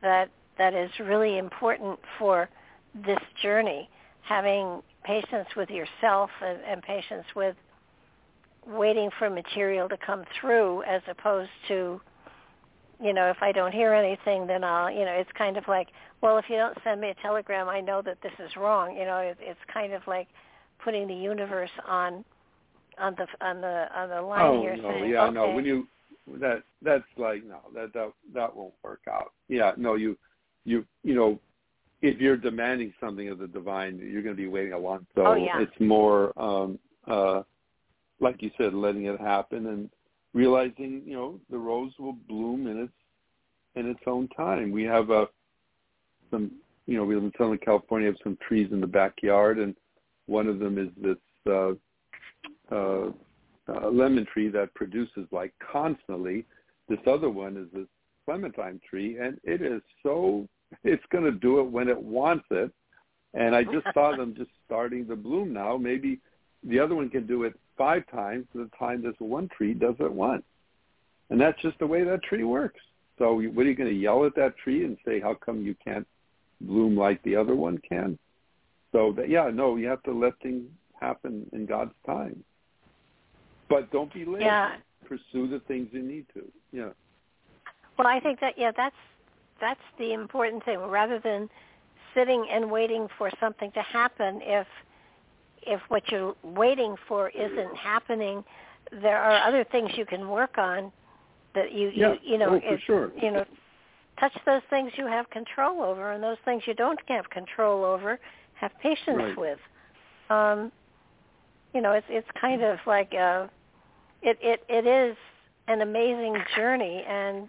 that 0.00 0.30
that 0.58 0.74
is 0.74 0.90
really 1.00 1.38
important 1.38 1.98
for 2.18 2.48
this 2.94 3.20
journey. 3.42 3.88
Having 4.22 4.82
patience 5.04 5.48
with 5.56 5.68
yourself 5.70 6.30
and, 6.40 6.60
and 6.62 6.82
patience 6.82 7.24
with 7.34 7.56
waiting 8.66 9.10
for 9.18 9.28
material 9.28 9.88
to 9.88 9.96
come 9.96 10.24
through 10.40 10.82
as 10.84 11.02
opposed 11.08 11.50
to 11.66 12.00
you 13.02 13.12
know 13.12 13.28
if 13.28 13.38
i 13.40 13.50
don't 13.50 13.72
hear 13.72 13.92
anything 13.92 14.46
then 14.46 14.62
i'll 14.62 14.88
you 14.88 15.04
know 15.04 15.10
it's 15.10 15.30
kind 15.36 15.56
of 15.56 15.66
like 15.66 15.88
well 16.20 16.38
if 16.38 16.44
you 16.48 16.56
don't 16.56 16.78
send 16.84 17.00
me 17.00 17.08
a 17.08 17.14
telegram 17.22 17.68
i 17.68 17.80
know 17.80 18.00
that 18.00 18.18
this 18.22 18.32
is 18.38 18.54
wrong 18.56 18.96
you 18.96 19.04
know 19.04 19.18
it, 19.18 19.36
it's 19.40 19.58
kind 19.72 19.92
of 19.92 20.02
like 20.06 20.28
putting 20.84 21.06
the 21.06 21.14
universe 21.14 21.70
on 21.86 22.24
on 22.98 23.14
the 23.16 23.46
on 23.46 23.60
the 23.60 23.86
on 23.94 24.08
the 24.08 24.20
line 24.20 24.42
oh, 24.42 24.60
here 24.60 24.76
no, 24.76 24.90
saying 24.90 25.10
yeah, 25.10 25.24
okay 25.24 25.34
no. 25.34 25.50
When 25.50 25.64
you 25.64 25.86
that 26.40 26.62
that's 26.82 27.04
like 27.16 27.44
no, 27.44 27.60
that 27.74 27.92
that 27.94 28.12
that 28.34 28.54
won't 28.54 28.74
work 28.82 29.00
out. 29.08 29.32
Yeah, 29.48 29.72
no, 29.76 29.94
you 29.94 30.16
you 30.64 30.84
you 31.02 31.14
know, 31.14 31.38
if 32.00 32.20
you're 32.20 32.36
demanding 32.36 32.92
something 33.00 33.28
of 33.28 33.38
the 33.38 33.48
divine, 33.48 33.98
you're 33.98 34.22
going 34.22 34.36
to 34.36 34.42
be 34.42 34.48
waiting 34.48 34.72
a 34.72 34.78
long. 34.78 35.06
So 35.14 35.26
Oh, 35.26 35.34
yeah. 35.34 35.60
it's 35.60 35.80
more 35.80 36.38
um 36.40 36.78
uh 37.06 37.42
like 38.20 38.40
you 38.40 38.50
said, 38.56 38.72
letting 38.72 39.06
it 39.06 39.20
happen 39.20 39.66
and 39.66 39.90
realizing, 40.32 41.02
you 41.04 41.14
know, 41.14 41.40
the 41.50 41.58
rose 41.58 41.92
will 41.98 42.16
bloom 42.28 42.66
in 42.66 42.82
its 42.82 42.92
in 43.74 43.88
its 43.90 44.00
own 44.06 44.28
time. 44.28 44.70
We 44.70 44.84
have 44.84 45.10
a 45.10 45.28
some 46.30 46.52
you 46.86 46.96
know, 46.96 47.04
we 47.04 47.14
live 47.14 47.24
in 47.24 47.32
Southern 47.38 47.58
California, 47.58 48.08
have 48.08 48.16
some 48.22 48.36
trees 48.46 48.68
in 48.72 48.80
the 48.80 48.86
backyard 48.86 49.58
and 49.58 49.74
one 50.32 50.46
of 50.48 50.58
them 50.58 50.78
is 50.78 50.88
this 51.00 51.52
uh 51.52 51.72
uh, 52.70 53.10
uh, 53.68 53.88
lemon 53.90 54.26
tree 54.32 54.48
that 54.48 54.74
produces 54.74 55.26
like 55.30 55.52
constantly. 55.72 56.44
This 56.88 56.98
other 57.06 57.30
one 57.30 57.56
is 57.56 57.68
this 57.72 57.86
clementine 58.24 58.80
tree, 58.88 59.18
and 59.18 59.38
it 59.44 59.62
is 59.62 59.82
so 60.02 60.48
it's 60.84 61.04
going 61.10 61.24
to 61.24 61.32
do 61.32 61.60
it 61.60 61.70
when 61.70 61.88
it 61.88 62.00
wants 62.00 62.46
it. 62.50 62.72
And 63.34 63.54
I 63.54 63.62
just 63.62 63.86
saw 63.94 64.16
them 64.16 64.34
just 64.36 64.50
starting 64.66 65.06
to 65.08 65.16
bloom 65.16 65.52
now. 65.52 65.76
Maybe 65.76 66.20
the 66.64 66.78
other 66.78 66.94
one 66.94 67.08
can 67.08 67.26
do 67.26 67.44
it 67.44 67.54
five 67.78 68.02
times 68.10 68.46
the 68.54 68.70
time 68.78 69.02
this 69.02 69.14
one 69.18 69.48
tree 69.56 69.74
does 69.74 69.94
it 70.00 70.12
once. 70.12 70.44
And 71.30 71.40
that's 71.40 71.60
just 71.62 71.78
the 71.78 71.86
way 71.86 72.04
that 72.04 72.22
tree 72.22 72.44
works. 72.44 72.80
So 73.18 73.34
what 73.34 73.66
are 73.66 73.68
you 73.68 73.76
going 73.76 73.88
to 73.88 73.94
yell 73.94 74.24
at 74.26 74.34
that 74.36 74.56
tree 74.58 74.84
and 74.84 74.96
say, 75.06 75.20
how 75.20 75.34
come 75.34 75.62
you 75.62 75.74
can't 75.82 76.06
bloom 76.60 76.96
like 76.96 77.22
the 77.22 77.36
other 77.36 77.54
one 77.54 77.78
can? 77.88 78.18
So 78.92 79.12
that, 79.16 79.28
yeah, 79.28 79.50
no, 79.52 79.76
you 79.76 79.88
have 79.88 80.02
to 80.04 80.12
let 80.12 80.34
things 80.42 80.64
happen 81.00 81.46
in 81.52 81.66
God's 81.66 81.94
time. 82.06 82.42
But 83.68 83.90
don't 83.90 84.12
be 84.12 84.24
lazy. 84.24 84.44
Yeah. 84.44 84.76
Pursue 85.06 85.48
the 85.48 85.60
things 85.66 85.88
you 85.92 86.02
need 86.02 86.26
to. 86.34 86.42
Yeah. 86.72 86.90
Well, 87.98 88.06
I 88.06 88.20
think 88.20 88.40
that 88.40 88.54
yeah, 88.56 88.70
that's 88.76 88.96
that's 89.60 89.80
the 89.98 90.12
important 90.12 90.64
thing. 90.64 90.78
Rather 90.78 91.18
than 91.18 91.48
sitting 92.14 92.46
and 92.50 92.70
waiting 92.70 93.08
for 93.18 93.30
something 93.40 93.70
to 93.72 93.82
happen, 93.82 94.40
if 94.42 94.66
if 95.62 95.80
what 95.88 96.10
you're 96.10 96.34
waiting 96.42 96.94
for 97.08 97.28
isn't 97.30 97.76
happening, 97.76 98.44
there 98.90 99.18
are 99.18 99.46
other 99.46 99.64
things 99.64 99.90
you 99.96 100.04
can 100.06 100.28
work 100.28 100.58
on 100.58 100.92
that 101.54 101.72
you 101.72 101.90
Yeah. 101.94 102.12
you, 102.22 102.32
you 102.32 102.38
know 102.38 102.50
Oh, 102.50 102.54
it- 102.54 102.80
sure. 102.82 103.12
you 103.20 103.30
know 103.30 103.44
touch 104.18 104.36
those 104.44 104.62
things 104.70 104.92
you 104.96 105.06
have 105.06 105.28
control 105.30 105.82
over, 105.82 106.12
and 106.12 106.22
those 106.22 106.38
things 106.44 106.66
you 106.66 106.74
don't 106.74 107.00
have 107.08 107.28
control 107.30 107.84
over, 107.84 108.20
have 108.62 108.72
patience 108.82 109.18
Right. 109.18 109.38
with. 109.38 109.58
Um, 110.30 110.72
you 111.74 111.82
know, 111.82 111.92
it's 111.92 112.06
it's 112.08 112.28
kind 112.40 112.62
of 112.62 112.78
like 112.86 113.12
uh 113.14 113.48
it 114.22 114.38
it 114.40 114.60
it 114.68 114.86
is 114.86 115.16
an 115.68 115.82
amazing 115.82 116.36
journey 116.56 117.04
and 117.08 117.48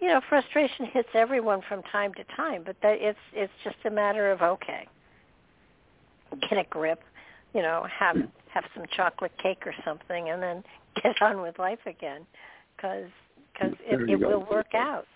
you 0.00 0.08
know 0.08 0.20
frustration 0.28 0.86
hits 0.86 1.08
everyone 1.14 1.60
from 1.68 1.82
time 1.84 2.12
to 2.14 2.24
time 2.36 2.62
but 2.64 2.76
that 2.82 2.96
it's 3.00 3.18
it's 3.32 3.52
just 3.64 3.76
a 3.86 3.90
matter 3.90 4.30
of 4.30 4.42
okay 4.42 4.86
get 6.48 6.58
a 6.58 6.64
grip 6.70 7.00
you 7.54 7.62
know 7.62 7.86
have 7.90 8.16
have 8.52 8.64
some 8.74 8.84
chocolate 8.96 9.32
cake 9.42 9.62
or 9.66 9.74
something 9.84 10.30
and 10.30 10.42
then 10.42 10.62
get 11.02 11.20
on 11.22 11.40
with 11.40 11.58
life 11.58 11.78
again 11.86 12.26
because 12.76 13.08
because 13.52 13.72
it, 13.80 14.10
it 14.10 14.20
go. 14.20 14.28
will 14.28 14.46
work 14.50 14.74
out 14.74 15.06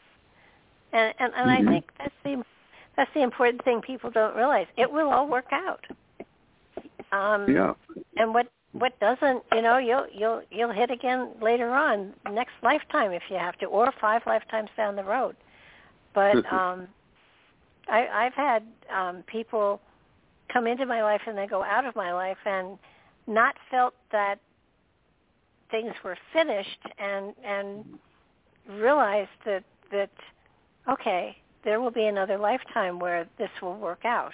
and 0.92 1.14
and, 1.18 1.32
and 1.34 1.50
Mhm. 1.50 1.68
i 1.68 1.70
think 1.70 1.84
that's 1.98 2.14
the 2.24 2.42
that's 2.96 3.10
the 3.14 3.22
important 3.22 3.64
thing 3.64 3.80
people 3.80 4.10
don't 4.10 4.36
realize. 4.36 4.66
It 4.76 4.90
will 4.90 5.08
all 5.10 5.28
work 5.28 5.46
out. 5.52 5.84
Um 7.12 7.46
Yeah. 7.48 7.74
and 8.16 8.34
what 8.34 8.48
what 8.72 8.98
doesn't 9.00 9.42
you 9.52 9.62
know 9.62 9.78
you'll 9.78 10.06
you'll 10.12 10.42
you'll 10.50 10.72
hit 10.72 10.90
again 10.90 11.30
later 11.40 11.70
on 11.70 12.12
next 12.30 12.52
lifetime 12.62 13.12
if 13.12 13.22
you 13.30 13.36
have 13.36 13.56
to 13.58 13.66
or 13.66 13.92
five 14.00 14.22
lifetimes 14.26 14.70
down 14.76 14.96
the 14.96 15.04
road. 15.04 15.36
But 16.14 16.44
um 16.52 16.88
i 17.88 18.06
i've 18.06 18.34
had 18.34 18.62
um 18.94 19.22
people 19.26 19.80
come 20.52 20.66
into 20.66 20.86
my 20.86 21.02
life 21.02 21.22
and 21.26 21.36
they 21.36 21.46
go 21.46 21.62
out 21.62 21.84
of 21.84 21.96
my 21.96 22.12
life 22.12 22.38
and 22.44 22.78
not 23.26 23.54
felt 23.70 23.94
that 24.10 24.38
things 25.70 25.92
were 26.04 26.16
finished 26.32 26.80
and 26.98 27.34
and 27.44 27.84
realized 28.68 29.30
that 29.44 29.64
that 29.90 30.10
okay 30.88 31.36
there 31.64 31.80
will 31.80 31.90
be 31.90 32.06
another 32.06 32.38
lifetime 32.38 32.98
where 32.98 33.26
this 33.38 33.50
will 33.60 33.76
work 33.76 34.04
out 34.04 34.32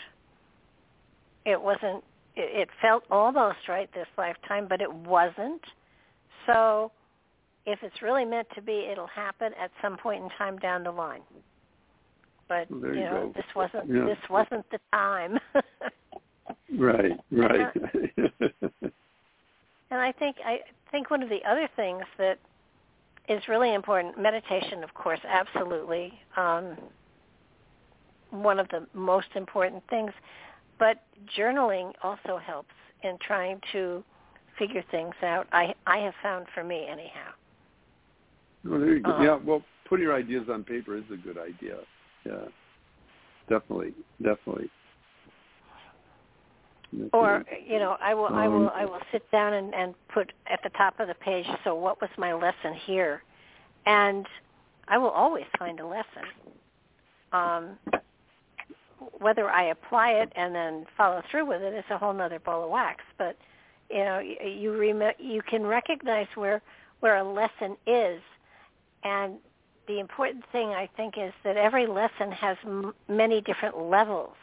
it 1.49 1.61
wasn't 1.61 2.05
it, 2.37 2.61
it 2.63 2.69
felt 2.81 3.05
almost 3.11 3.59
right 3.69 3.89
this 3.95 4.07
lifetime, 4.17 4.67
but 4.69 4.81
it 4.81 4.93
wasn't. 4.93 5.63
So 6.47 6.93
if 7.67 7.79
it's 7.83 8.01
really 8.03 8.25
meant 8.25 8.49
to 8.55 8.63
be, 8.63 8.87
it'll 8.91 9.07
happen 9.09 9.53
at 9.61 9.71
some 9.83 9.97
point 9.97 10.23
in 10.23 10.31
time 10.31 10.59
down 10.59 10.85
the 10.85 10.91
line. 10.91 11.23
But 12.49 12.71
Well, 12.71 12.81
you 12.95 13.01
you 13.01 13.05
know, 13.05 13.27
go. 13.27 13.33
this 13.35 13.55
wasn't 13.55 13.89
Yeah. 13.89 14.05
this 14.05 14.29
wasn't 14.31 14.69
the 14.71 14.81
time. 14.93 15.39
Right. 16.79 17.13
Right. 17.31 17.75
and 18.17 18.91
I 19.91 20.13
think 20.13 20.37
I 20.45 20.61
think 20.91 21.11
one 21.11 21.23
of 21.23 21.29
the 21.29 21.43
other 21.47 21.69
things 21.77 22.03
that 22.17 22.39
is 23.29 23.43
really 23.49 23.75
important, 23.75 24.19
meditation, 24.19 24.83
of 24.83 24.93
course, 24.95 25.21
absolutely. 25.29 26.19
Um, 26.37 26.77
one 28.31 28.59
of 28.59 28.69
the 28.69 28.87
most 28.95 29.29
important 29.35 29.83
things, 29.89 30.13
but 30.79 31.03
journaling 31.37 31.93
also 32.03 32.39
helps 32.39 32.75
in 33.03 33.19
trying 33.21 33.61
to 33.73 34.03
figure 34.59 34.85
things 34.91 35.15
out. 35.23 35.47
I 35.53 35.75
I 35.87 35.99
have 35.99 36.15
found 36.23 36.47
for 36.55 36.65
me 36.65 36.87
anyhow. 36.89 37.31
well, 38.65 38.81
there 38.81 38.95
you 38.95 39.01
go. 39.01 39.11
Uh-huh. 39.11 39.23
Yeah. 39.23 39.39
Well, 39.45 39.63
putting 39.89 40.05
your 40.05 40.15
ideas 40.15 40.49
on 40.51 40.65
paper 40.65 40.97
is 40.97 41.05
a 41.13 41.17
good 41.17 41.39
idea. 41.39 41.79
Yeah. 42.25 42.47
Definitely. 43.49 43.95
Definitely. 44.23 44.71
Or 47.13 47.45
you 47.67 47.79
know, 47.79 47.97
I 48.01 48.15
will 48.15 48.27
I 48.27 48.49
will 48.49 48.69
Um, 48.69 48.73
I 48.75 48.85
will 48.85 49.01
sit 49.13 49.31
down 49.31 49.53
and, 49.53 49.75
and 49.75 49.95
put 50.09 50.33
at 50.51 50.63
the 50.63 50.71
top 50.71 50.99
of 51.01 51.09
the 51.09 51.15
page. 51.15 51.47
So 51.65 51.75
what 51.75 52.01
was 52.01 52.11
my 52.17 52.33
lesson 52.33 52.75
here? 52.87 53.23
And 53.85 54.27
I 54.89 54.97
will 54.99 55.11
always 55.11 55.45
find 55.59 55.81
a 55.81 55.87
lesson. 55.87 56.25
Um, 57.33 57.79
whether 59.19 59.49
I 59.49 59.65
apply 59.65 60.11
it 60.13 60.33
and 60.37 60.55
then 60.55 60.87
follow 60.97 61.23
through 61.31 61.47
with 61.47 61.63
it 61.63 61.75
is 61.75 61.85
a 61.91 61.99
whole 61.99 62.19
other 62.21 62.39
ball 62.39 62.65
of 62.65 62.71
wax. 62.71 63.05
But 63.17 63.37
you 63.91 64.05
know, 64.05 64.19
you 64.19 64.77
rem- 64.79 65.15
you 65.19 65.43
can 65.43 65.67
recognize 65.67 66.27
where 66.35 66.61
where 67.01 67.17
a 67.17 67.25
lesson 67.25 67.77
is, 67.87 68.21
and 69.05 69.37
the 69.87 70.01
important 70.01 70.45
thing 70.53 70.71
I 70.71 70.89
think 70.97 71.15
is 71.17 71.33
that 71.45 71.57
every 71.57 71.87
lesson 71.87 72.33
has 72.33 72.57
m- 72.65 72.93
many 73.09 73.41
different 73.41 73.79
levels. 73.79 74.35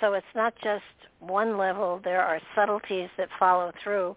So 0.00 0.14
it's 0.14 0.34
not 0.34 0.54
just 0.62 0.82
one 1.20 1.58
level. 1.58 2.00
There 2.02 2.22
are 2.22 2.40
subtleties 2.54 3.10
that 3.18 3.28
follow 3.38 3.72
through, 3.82 4.16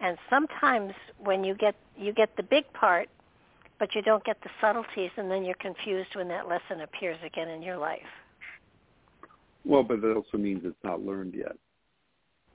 and 0.00 0.16
sometimes 0.30 0.94
when 1.18 1.44
you 1.44 1.54
get 1.54 1.76
you 1.96 2.12
get 2.12 2.36
the 2.36 2.42
big 2.42 2.72
part, 2.72 3.08
but 3.78 3.94
you 3.94 4.02
don't 4.02 4.24
get 4.24 4.40
the 4.42 4.50
subtleties, 4.60 5.10
and 5.16 5.30
then 5.30 5.44
you're 5.44 5.54
confused 5.54 6.16
when 6.16 6.28
that 6.28 6.48
lesson 6.48 6.80
appears 6.80 7.18
again 7.24 7.48
in 7.48 7.62
your 7.62 7.76
life. 7.76 8.08
Well, 9.64 9.82
but 9.82 10.00
that 10.00 10.14
also 10.14 10.38
means 10.38 10.62
it's 10.64 10.76
not 10.84 11.02
learned 11.02 11.34
yet. 11.34 11.56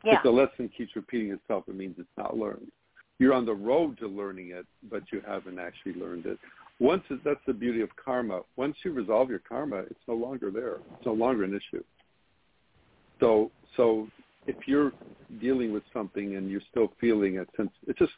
Yeah. 0.03 0.17
If 0.17 0.23
the 0.23 0.31
lesson 0.31 0.69
keeps 0.75 0.95
repeating 0.95 1.31
itself, 1.31 1.65
it 1.67 1.75
means 1.75 1.95
it's 1.97 2.07
not 2.17 2.37
learned. 2.37 2.71
You're 3.19 3.33
on 3.33 3.45
the 3.45 3.53
road 3.53 3.97
to 3.99 4.07
learning 4.07 4.49
it, 4.49 4.65
but 4.89 5.03
you 5.11 5.21
haven't 5.25 5.59
actually 5.59 5.93
learned 5.93 6.25
it. 6.25 6.37
Once 6.79 7.03
it, 7.09 7.19
that's 7.23 7.39
the 7.45 7.53
beauty 7.53 7.81
of 7.81 7.89
karma. 7.95 8.41
Once 8.57 8.75
you 8.83 8.91
resolve 8.91 9.29
your 9.29 9.39
karma, 9.39 9.77
it's 9.77 9.99
no 10.07 10.15
longer 10.15 10.51
there. 10.51 10.77
It's 10.97 11.05
no 11.05 11.13
longer 11.13 11.43
an 11.43 11.51
issue. 11.51 11.83
So, 13.19 13.51
so 13.77 14.07
if 14.47 14.55
you're 14.65 14.91
dealing 15.39 15.71
with 15.71 15.83
something 15.93 16.35
and 16.35 16.49
you're 16.49 16.61
still 16.69 16.91
feeling 16.99 17.35
it, 17.35 17.47
since 17.55 17.69
it's 17.87 17.99
just 17.99 18.11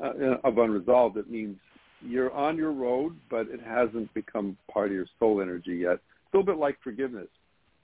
uh, 0.00 0.36
of 0.44 0.58
unresolved, 0.58 1.16
it 1.16 1.30
means 1.30 1.56
you're 2.02 2.32
on 2.32 2.56
your 2.56 2.72
road, 2.72 3.16
but 3.30 3.48
it 3.48 3.60
hasn't 3.60 4.12
become 4.14 4.56
part 4.70 4.88
of 4.88 4.92
your 4.92 5.06
soul 5.18 5.40
energy 5.40 5.78
yet. 5.78 5.94
It's 5.94 6.34
a 6.34 6.36
little 6.36 6.54
bit 6.54 6.60
like 6.60 6.76
forgiveness 6.84 7.28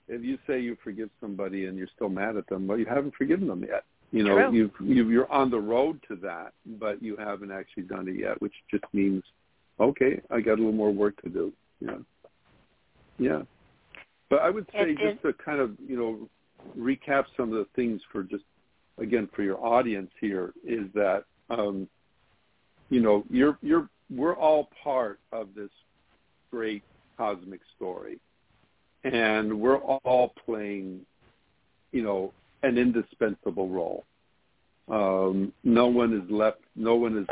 if 0.09 0.23
you 0.23 0.39
say 0.47 0.61
you 0.61 0.77
forgive 0.83 1.11
somebody 1.21 1.67
and 1.67 1.77
you're 1.77 1.89
still 1.95 2.09
mad 2.09 2.37
at 2.37 2.47
them, 2.49 2.67
well, 2.67 2.79
you 2.79 2.87
haven't 2.87 3.15
forgiven 3.17 3.47
them 3.47 3.63
yet. 3.63 3.85
You 4.11 4.25
know, 4.25 4.35
True. 4.37 4.53
you've, 4.53 4.73
you 4.81 5.09
you're 5.09 5.33
on 5.33 5.51
the 5.51 5.59
road 5.59 5.99
to 6.09 6.17
that, 6.17 6.53
but 6.79 7.03
you 7.03 7.17
haven't 7.17 7.51
actually 7.51 7.85
done 7.85 8.09
it 8.09 8.17
yet, 8.19 8.41
which 8.43 8.53
just 8.71 8.85
means, 8.93 9.23
okay, 9.81 10.21
I 10.31 10.41
got 10.41 10.55
a 10.55 10.57
little 10.57 10.73
more 10.73 10.93
work 10.93 11.21
to 11.23 11.31
do. 11.31 11.53
Yeah, 11.81 11.97
yeah. 13.19 13.43
But 14.29 14.41
I 14.43 14.51
would 14.51 14.67
say 14.73 14.91
It- 14.91 14.99
just 14.99 15.23
to 15.23 15.33
kind 15.33 15.61
of 15.61 15.77
you 15.81 15.97
know 15.97 16.29
recap 16.79 17.25
some 17.37 17.53
of 17.53 17.59
the 17.59 17.67
things 17.75 18.03
for 18.13 18.23
just 18.23 18.45
again 18.99 19.29
for 19.35 19.43
your 19.43 19.65
audience 19.65 20.11
here 20.21 20.53
is 20.63 20.93
that 20.93 21.25
um, 21.49 21.89
you 22.91 23.01
know 23.01 23.25
you're 23.31 23.57
you're 23.63 23.89
we're 24.11 24.37
all 24.37 24.69
part 24.85 25.21
of 25.33 25.55
this 25.55 25.71
great 26.51 26.83
cosmic 27.17 27.61
story, 27.77 28.19
and 29.05 29.61
we're 29.61 29.79
all 29.79 30.35
playing 30.45 31.01
you 31.93 32.03
know 32.03 32.33
an 32.63 32.79
indispensable 32.79 33.69
role. 33.69 34.05
Um, 34.89 35.53
no 35.65 35.87
one 35.87 36.15
is 36.15 36.31
left. 36.31 36.61
No 36.77 36.97
one 36.97 37.19
is 37.19 37.27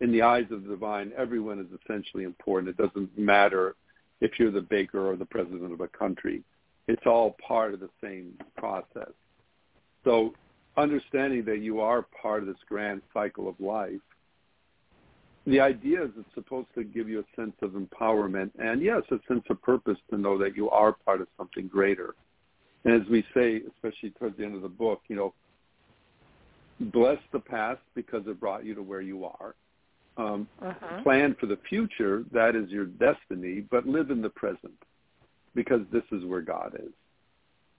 in 0.00 0.12
the 0.12 0.22
eyes 0.22 0.46
of 0.50 0.62
the 0.62 0.70
divine. 0.70 1.12
Everyone 1.16 1.58
is 1.58 1.66
essentially 1.82 2.24
important. 2.24 2.68
It 2.68 2.76
doesn't 2.76 3.16
matter 3.18 3.74
if 4.20 4.38
you're 4.38 4.50
the 4.50 4.60
baker 4.60 5.10
or 5.10 5.16
the 5.16 5.24
president 5.24 5.72
of 5.72 5.80
a 5.80 5.88
country. 5.88 6.42
It's 6.86 7.06
all 7.06 7.36
part 7.46 7.74
of 7.74 7.80
the 7.80 7.90
same 8.02 8.34
process. 8.56 9.12
So 10.04 10.34
understanding 10.76 11.44
that 11.44 11.58
you 11.58 11.80
are 11.80 12.06
part 12.22 12.42
of 12.42 12.46
this 12.48 12.56
grand 12.68 13.02
cycle 13.12 13.48
of 13.48 13.60
life, 13.60 14.00
the 15.48 15.60
idea 15.60 16.04
is 16.04 16.10
it's 16.18 16.34
supposed 16.34 16.68
to 16.74 16.84
give 16.84 17.08
you 17.08 17.20
a 17.20 17.40
sense 17.40 17.54
of 17.62 17.70
empowerment 17.70 18.50
and 18.58 18.82
yes, 18.82 19.02
a 19.10 19.18
sense 19.26 19.44
of 19.48 19.60
purpose 19.62 19.96
to 20.10 20.18
know 20.18 20.36
that 20.38 20.56
you 20.56 20.68
are 20.70 20.92
part 20.92 21.20
of 21.20 21.28
something 21.36 21.68
greater. 21.68 22.14
And 22.84 23.00
as 23.00 23.08
we 23.08 23.24
say, 23.34 23.62
especially 23.74 24.10
towards 24.10 24.36
the 24.36 24.44
end 24.44 24.54
of 24.54 24.62
the 24.62 24.68
book, 24.68 25.00
you 25.08 25.16
know, 25.16 25.34
bless 26.80 27.18
the 27.32 27.40
past 27.40 27.80
because 27.94 28.22
it 28.26 28.38
brought 28.38 28.64
you 28.64 28.74
to 28.74 28.82
where 28.82 29.00
you 29.00 29.24
are. 29.24 29.54
Um, 30.16 30.48
uh-huh. 30.60 31.02
Plan 31.02 31.36
for 31.38 31.46
the 31.46 31.58
future, 31.68 32.24
that 32.32 32.54
is 32.54 32.68
your 32.70 32.86
destiny, 32.86 33.64
but 33.70 33.86
live 33.86 34.10
in 34.10 34.20
the 34.20 34.30
present 34.30 34.74
because 35.54 35.80
this 35.92 36.02
is 36.12 36.24
where 36.24 36.40
God 36.40 36.74
is. 36.74 36.92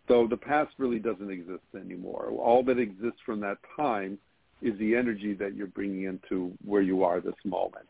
So 0.07 0.25
the 0.27 0.37
past 0.37 0.71
really 0.77 0.99
doesn't 0.99 1.29
exist 1.29 1.63
anymore. 1.75 2.31
All 2.31 2.63
that 2.63 2.79
exists 2.79 3.19
from 3.25 3.39
that 3.41 3.57
time 3.75 4.17
is 4.61 4.77
the 4.79 4.95
energy 4.95 5.33
that 5.33 5.55
you're 5.55 5.67
bringing 5.67 6.03
into 6.03 6.51
where 6.65 6.81
you 6.81 7.03
are 7.03 7.19
this 7.19 7.33
moment. 7.45 7.87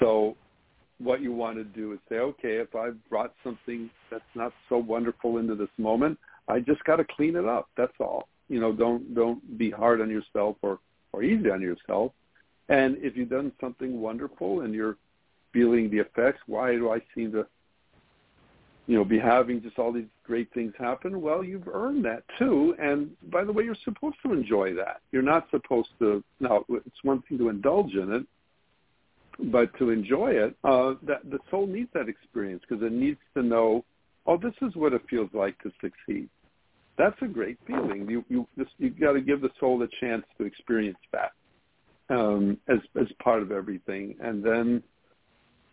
So 0.00 0.36
what 0.98 1.20
you 1.20 1.32
want 1.32 1.56
to 1.56 1.64
do 1.64 1.92
is 1.92 1.98
say, 2.08 2.16
okay, 2.16 2.56
if 2.56 2.74
I've 2.74 2.96
brought 3.08 3.34
something 3.44 3.90
that's 4.10 4.24
not 4.34 4.52
so 4.68 4.78
wonderful 4.78 5.38
into 5.38 5.54
this 5.54 5.68
moment, 5.78 6.18
I 6.48 6.60
just 6.60 6.82
got 6.84 6.96
to 6.96 7.04
clean 7.04 7.36
it 7.36 7.44
up. 7.44 7.68
That's 7.76 7.92
all. 8.00 8.28
You 8.48 8.60
know, 8.60 8.72
don't 8.72 9.14
don't 9.14 9.58
be 9.58 9.70
hard 9.70 10.00
on 10.00 10.08
yourself 10.08 10.56
or 10.62 10.78
or 11.12 11.22
easy 11.22 11.50
on 11.50 11.60
yourself. 11.60 12.12
And 12.68 12.96
if 12.98 13.16
you've 13.16 13.28
done 13.28 13.52
something 13.60 14.00
wonderful 14.00 14.60
and 14.60 14.74
you're 14.74 14.96
feeling 15.52 15.90
the 15.90 15.98
effects, 15.98 16.40
why 16.46 16.72
do 16.72 16.90
I 16.90 17.00
seem 17.14 17.32
to 17.32 17.46
you 18.86 18.96
know, 18.96 19.04
be 19.04 19.18
having 19.18 19.60
just 19.60 19.78
all 19.78 19.92
these 19.92 20.06
great 20.24 20.52
things 20.54 20.72
happen, 20.78 21.20
well, 21.20 21.42
you've 21.42 21.68
earned 21.68 22.04
that 22.04 22.22
too. 22.38 22.74
And 22.80 23.10
by 23.30 23.44
the 23.44 23.52
way, 23.52 23.64
you're 23.64 23.76
supposed 23.84 24.16
to 24.24 24.32
enjoy 24.32 24.74
that. 24.74 25.00
You're 25.10 25.22
not 25.22 25.48
supposed 25.50 25.88
to. 25.98 26.22
Now, 26.38 26.64
it's 26.68 27.02
one 27.02 27.22
thing 27.22 27.38
to 27.38 27.48
indulge 27.48 27.94
in 27.94 28.12
it, 28.12 28.26
but 29.50 29.76
to 29.78 29.90
enjoy 29.90 30.30
it, 30.32 30.56
uh, 30.62 30.94
that 31.02 31.28
the 31.28 31.38
soul 31.50 31.66
needs 31.66 31.90
that 31.94 32.08
experience 32.08 32.62
because 32.68 32.84
it 32.84 32.92
needs 32.92 33.18
to 33.34 33.42
know, 33.42 33.84
oh, 34.26 34.36
this 34.36 34.54
is 34.62 34.76
what 34.76 34.92
it 34.92 35.02
feels 35.10 35.30
like 35.32 35.58
to 35.62 35.72
succeed. 35.80 36.28
That's 36.96 37.16
a 37.22 37.26
great 37.26 37.58
feeling. 37.66 38.08
You 38.08 38.24
you 38.28 38.46
just 38.56 38.70
you 38.78 38.90
got 38.90 39.12
to 39.12 39.20
give 39.20 39.42
the 39.42 39.50
soul 39.60 39.82
a 39.82 39.88
chance 40.00 40.24
to 40.38 40.44
experience 40.44 40.98
that 41.12 41.32
um, 42.08 42.56
as 42.68 42.78
as 43.00 43.06
part 43.22 43.42
of 43.42 43.52
everything, 43.52 44.14
and 44.20 44.42
then 44.42 44.82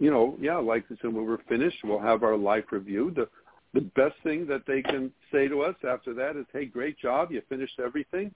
you 0.03 0.11
know, 0.11 0.35
yeah, 0.37 0.57
like 0.57 0.83
I 0.91 0.95
said, 1.01 1.13
when 1.13 1.25
we're 1.25 1.41
finished, 1.47 1.77
we'll 1.85 1.97
have 1.97 2.23
our 2.23 2.35
life 2.35 2.65
review. 2.71 3.13
The 3.15 3.29
the 3.73 3.81
best 3.95 4.15
thing 4.21 4.45
that 4.47 4.63
they 4.67 4.81
can 4.81 5.11
say 5.31 5.47
to 5.47 5.61
us 5.61 5.75
after 5.87 6.13
that 6.13 6.35
is, 6.35 6.45
"Hey, 6.51 6.65
great 6.65 6.99
job! 6.99 7.31
You 7.31 7.41
finished 7.47 7.79
everything. 7.79 8.33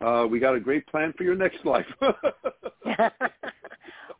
Uh, 0.00 0.26
we 0.28 0.40
got 0.40 0.56
a 0.56 0.60
great 0.60 0.84
plan 0.88 1.14
for 1.16 1.22
your 1.22 1.36
next 1.36 1.64
life." 1.64 1.86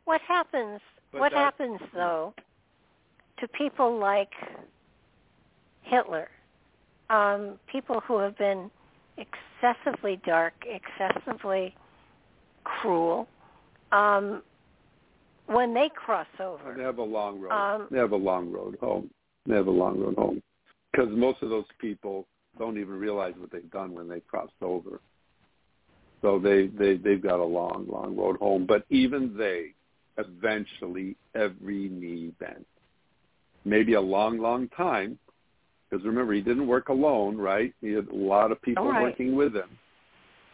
what 0.05 0.21
happens? 0.21 0.79
But 1.11 1.19
what 1.19 1.33
happens 1.33 1.81
though 1.93 2.33
to 3.39 3.47
people 3.49 3.99
like 3.99 4.31
Hitler, 5.81 6.29
um, 7.09 7.59
people 7.69 7.99
who 8.07 8.17
have 8.19 8.37
been 8.37 8.71
excessively 9.17 10.21
dark, 10.25 10.53
excessively 10.65 11.75
cruel, 12.63 13.27
um, 13.91 14.41
when 15.47 15.73
they 15.73 15.89
cross 15.93 16.27
over. 16.39 16.73
They 16.75 16.83
have 16.83 16.97
a 16.99 17.03
long 17.03 17.39
road. 17.39 17.51
Um, 17.51 17.87
they 17.91 17.97
have 17.97 18.11
a 18.11 18.17
long 18.17 18.51
road 18.51 18.77
home. 18.79 19.09
They 19.45 19.55
have 19.55 19.67
a 19.67 19.71
long 19.71 19.99
road 19.99 20.15
home 20.15 20.41
because 20.91 21.09
most 21.11 21.41
of 21.41 21.49
those 21.49 21.65
people 21.79 22.27
don't 22.57 22.77
even 22.77 22.95
realize 22.95 23.33
what 23.37 23.51
they've 23.51 23.71
done 23.71 23.93
when 23.93 24.07
they 24.07 24.19
crossed 24.19 24.51
over. 24.61 24.99
So 26.21 26.39
they 26.39 26.67
they 26.67 26.97
they've 26.97 27.21
got 27.21 27.39
a 27.39 27.43
long 27.43 27.87
long 27.89 28.15
road 28.15 28.37
home. 28.37 28.65
But 28.67 28.85
even 28.89 29.35
they, 29.37 29.73
eventually, 30.17 31.15
every 31.35 31.89
knee 31.89 32.33
bends. 32.39 32.65
Maybe 33.65 33.93
a 33.93 34.01
long 34.01 34.39
long 34.39 34.67
time, 34.69 35.17
because 35.89 36.05
remember 36.05 36.33
he 36.33 36.41
didn't 36.41 36.67
work 36.67 36.89
alone, 36.89 37.37
right? 37.37 37.73
He 37.81 37.91
had 37.91 38.07
a 38.07 38.15
lot 38.15 38.51
of 38.51 38.61
people 38.61 38.89
right. 38.89 39.03
working 39.03 39.35
with 39.35 39.55
him. 39.55 39.69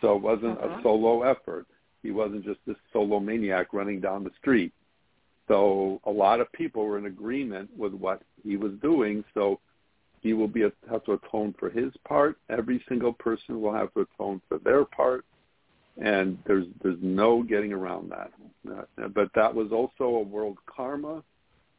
So 0.01 0.17
it 0.17 0.21
wasn't 0.21 0.57
uh-huh. 0.57 0.79
a 0.79 0.83
solo 0.83 1.23
effort. 1.23 1.65
He 2.01 2.11
wasn't 2.11 2.43
just 2.43 2.59
this 2.67 2.75
solo 2.91 3.21
maniac 3.21 3.71
running 3.71 4.01
down 4.01 4.25
the 4.25 4.31
street. 4.41 4.73
So 5.47 5.99
a 6.05 6.11
lot 6.11 6.39
of 6.39 6.51
people 6.53 6.85
were 6.85 6.97
in 6.97 7.05
agreement 7.05 7.69
with 7.77 7.93
what 7.93 8.21
he 8.43 8.57
was 8.57 8.73
doing. 8.81 9.23
So 9.33 9.59
he 10.21 10.33
will 10.33 10.47
be 10.47 10.61
have 10.61 11.03
to 11.03 11.13
atone 11.13 11.53
for 11.59 11.69
his 11.69 11.91
part. 12.07 12.37
Every 12.49 12.83
single 12.87 13.13
person 13.13 13.61
will 13.61 13.73
have 13.73 13.93
to 13.93 14.01
atone 14.01 14.41
for 14.47 14.57
their 14.59 14.85
part, 14.85 15.25
and 16.01 16.37
there's 16.47 16.65
there's 16.81 16.99
no 17.01 17.43
getting 17.43 17.73
around 17.73 18.11
that. 18.11 18.31
Uh, 18.69 19.07
but 19.09 19.29
that 19.35 19.53
was 19.53 19.71
also 19.71 20.05
a 20.15 20.21
world 20.21 20.57
karma 20.65 21.21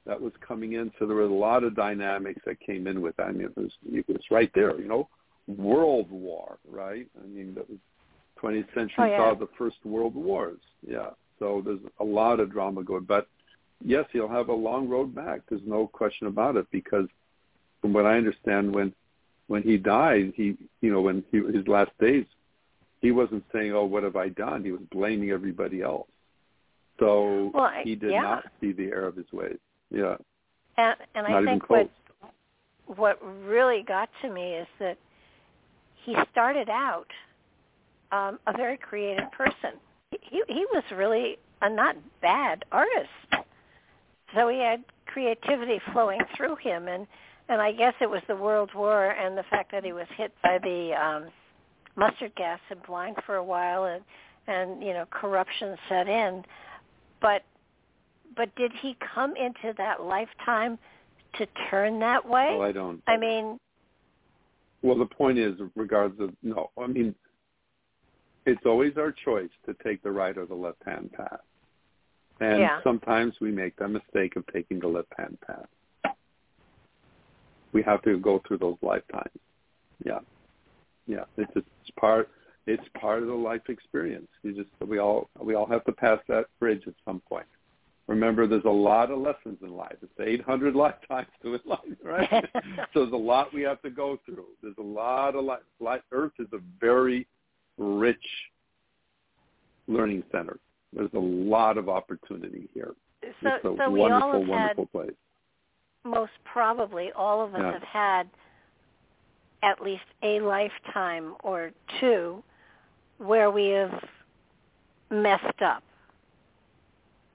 that 0.05 0.20
was 0.20 0.32
coming 0.47 0.74
in. 0.74 0.93
So 0.99 1.07
there 1.07 1.16
were 1.16 1.23
a 1.23 1.35
lot 1.35 1.65
of 1.65 1.74
dynamics 1.74 2.43
that 2.45 2.61
came 2.61 2.86
in 2.86 3.01
with 3.01 3.16
that. 3.16 3.28
I 3.28 3.32
mean, 3.32 3.47
it 3.47 3.57
was 3.57 3.73
it 3.91 4.07
was 4.07 4.20
right 4.31 4.51
there. 4.55 4.78
You 4.78 4.89
know, 4.89 5.09
world 5.49 6.11
war, 6.11 6.59
right? 6.70 7.07
I 7.23 7.27
mean, 7.27 7.55
the 7.55 7.65
20th 8.43 8.66
century 8.74 8.95
oh, 8.99 9.05
yeah. 9.05 9.16
saw 9.16 9.35
the 9.35 9.49
first 9.57 9.77
world 9.85 10.15
wars. 10.15 10.61
Yeah. 10.86 11.11
So 11.39 11.62
there's 11.65 11.81
a 11.99 12.05
lot 12.05 12.41
of 12.41 12.53
drama 12.53 12.85
going, 12.85 13.05
but 13.05 13.27
yes, 13.83 14.05
he'll 14.13 14.29
have 14.29 14.49
a 14.49 14.55
long 14.55 14.89
road 14.89 15.15
back. 15.15 15.41
There's 15.49 15.63
no 15.67 15.87
question 15.87 16.27
about 16.27 16.57
it 16.57 16.67
because 16.71 17.07
from 17.81 17.93
what 17.93 18.07
I 18.07 18.17
understand, 18.17 18.75
when 18.75 18.95
when 19.47 19.63
he 19.63 19.77
died, 19.77 20.33
he 20.37 20.57
you 20.81 20.93
know 20.93 21.01
when 21.01 21.25
he 21.31 21.39
his 21.39 21.67
last 21.69 21.91
days, 22.01 22.27
he 23.01 23.11
wasn't 23.11 23.45
saying, 23.53 23.73
"Oh, 23.73 23.85
what 23.85 24.03
have 24.03 24.17
I 24.17 24.29
done?" 24.29 24.65
He 24.65 24.73
was 24.73 24.81
blaming 24.91 25.31
everybody 25.31 25.83
else. 25.83 26.09
So 26.99 27.51
well, 27.53 27.71
he 27.83 27.95
did 27.95 28.13
yeah. 28.13 28.23
not 28.23 28.45
see 28.61 28.73
the 28.73 28.85
error 28.85 29.09
of 29.09 29.17
his 29.17 29.31
ways. 29.33 29.59
Yeah. 29.91 30.17
And, 30.77 30.97
and 31.15 31.27
I 31.27 31.45
think 31.45 31.69
what 31.69 31.91
what 32.87 33.19
really 33.45 33.83
got 33.83 34.09
to 34.23 34.31
me 34.31 34.55
is 34.55 34.67
that 34.79 34.99
he 36.05 36.17
started 36.33 36.69
out 36.69 37.07
um, 38.13 38.39
a 38.47 38.57
very 38.57 38.77
creative 38.77 39.31
person. 39.33 39.79
He 40.11 40.43
he 40.49 40.67
was 40.73 40.85
really 40.95 41.39
a 41.63 41.71
not 41.71 41.97
bad 42.21 42.65
artist 42.73 43.45
so 44.35 44.48
he 44.48 44.59
had 44.59 44.85
creativity 45.06 45.81
flowing 45.93 46.20
through 46.36 46.56
him 46.56 46.89
and 46.89 47.06
and 47.48 47.61
I 47.61 47.73
guess 47.73 47.93
it 48.01 48.09
was 48.09 48.23
the 48.27 48.36
World 48.36 48.70
War 48.74 49.11
and 49.11 49.36
the 49.36 49.44
fact 49.51 49.70
that 49.73 49.85
he 49.85 49.93
was 49.93 50.06
hit 50.16 50.32
by 50.43 50.59
the 50.62 50.93
um 50.94 51.31
mustard 51.97 52.35
gas 52.36 52.61
and 52.70 52.82
blind 52.82 53.16
for 53.27 53.36
a 53.36 53.44
while 53.44 53.85
and 53.85 54.02
and 54.47 54.82
you 54.82 54.93
know 54.93 55.06
corruption 55.11 55.77
set 55.89 56.09
in 56.09 56.44
but 57.20 57.43
but 58.36 58.55
did 58.56 58.73
he 58.82 58.97
come 59.15 59.35
into 59.36 59.74
that 59.77 60.02
lifetime 60.02 60.78
to 61.39 61.47
turn 61.70 61.98
that 62.01 62.28
way? 62.28 62.56
Well, 62.59 62.62
I 62.62 62.73
don't. 62.73 63.02
I 63.06 63.16
mean, 63.16 63.59
well, 64.82 64.98
the 64.98 65.06
point 65.06 65.39
is, 65.39 65.55
regards 65.74 66.20
of 66.20 66.31
no. 66.43 66.70
I 66.81 66.86
mean, 66.86 67.15
it's 68.47 68.65
always 68.66 68.93
our 68.97 69.12
choice 69.12 69.51
to 69.66 69.74
take 69.85 70.02
the 70.02 70.11
right 70.11 70.36
or 70.36 70.47
the 70.47 70.55
left 70.55 70.82
hand 70.85 71.12
path. 71.12 71.40
And 72.40 72.61
yeah. 72.61 72.81
sometimes 72.82 73.35
we 73.40 73.51
make 73.51 73.77
the 73.77 73.89
mistake 73.89 74.36
of 74.36 74.44
taking 74.52 74.81
the 74.81 74.89
left-hand 74.89 75.39
path. 75.47 76.15
We 77.73 77.82
have 77.82 78.02
to 78.02 78.19
go 78.19 78.40
through 78.47 78.59
those 78.59 78.77
lifetimes. 78.82 79.31
Yeah, 80.05 80.20
yeah. 81.06 81.24
It's 81.36 81.52
just 81.55 81.66
it's 81.82 81.90
part. 81.98 82.28
It's 82.66 82.82
part 82.98 83.23
of 83.23 83.28
the 83.28 83.35
life 83.35 83.62
experience. 83.69 84.28
You 84.43 84.55
just 84.55 84.69
we 84.86 84.98
all 84.98 85.28
we 85.40 85.55
all 85.55 85.66
have 85.66 85.85
to 85.85 85.93
pass 85.93 86.19
that 86.28 86.47
bridge 86.61 86.82
at 86.86 86.94
some 87.05 87.20
point. 87.28 87.47
Remember, 88.06 88.47
there's 88.47 88.65
a 88.65 88.69
lot 88.69 89.11
of 89.11 89.19
lessons 89.19 89.59
in 89.62 89.74
life. 89.74 89.97
It's 90.02 90.12
800 90.20 90.74
lifetimes 90.77 91.28
to 91.43 91.59
life, 91.65 91.81
right? 92.02 92.28
so 92.93 93.01
there's 93.01 93.12
a 93.12 93.16
lot 93.16 93.55
we 93.55 93.62
have 93.62 93.81
to 93.82 93.90
go 93.90 94.19
through. 94.27 94.47
There's 94.62 94.77
a 94.78 94.82
lot 94.82 95.35
of 95.35 95.44
life. 95.44 95.61
life. 95.81 96.02
Earth 96.12 96.32
is 96.39 96.48
a 96.52 96.59
very 96.81 97.27
rich 97.78 98.16
learning 99.89 100.23
center. 100.31 100.59
There's 100.95 101.11
a 101.15 101.19
lot 101.19 101.77
of 101.79 101.89
opportunity 101.89 102.69
here. 102.73 102.95
So, 103.23 103.29
it's 103.49 103.65
a 103.65 103.75
so 103.77 103.91
wonderful, 103.91 103.93
we 103.93 104.03
all 104.03 104.33
have 104.33 104.49
wonderful 104.49 104.85
had, 104.85 104.93
place. 104.93 105.16
Most 106.05 106.33
probably, 106.45 107.11
all 107.12 107.43
of 107.43 107.55
us 107.55 107.61
yeah. 107.62 107.73
have 107.73 107.83
had 107.83 108.29
at 109.62 109.81
least 109.83 110.05
a 110.23 110.41
lifetime 110.41 111.35
or 111.43 111.73
two 112.01 112.43
where 113.19 113.51
we 113.51 113.69
have 113.69 114.05
messed 115.11 115.62
up. 115.65 115.83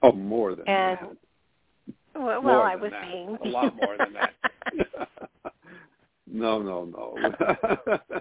Oh, 0.02 0.12
more 0.12 0.54
than 0.54 0.68
and, 0.68 0.98
that. 1.00 1.16
Well, 2.14 2.42
more 2.42 2.62
I 2.62 2.76
was 2.76 2.90
that. 2.90 3.10
being 3.10 3.36
a 3.44 3.48
lot 3.48 3.74
more 3.76 3.96
than 3.98 4.12
that. 4.14 5.08
no, 6.26 6.62
no, 6.62 6.84
no. 6.84 7.16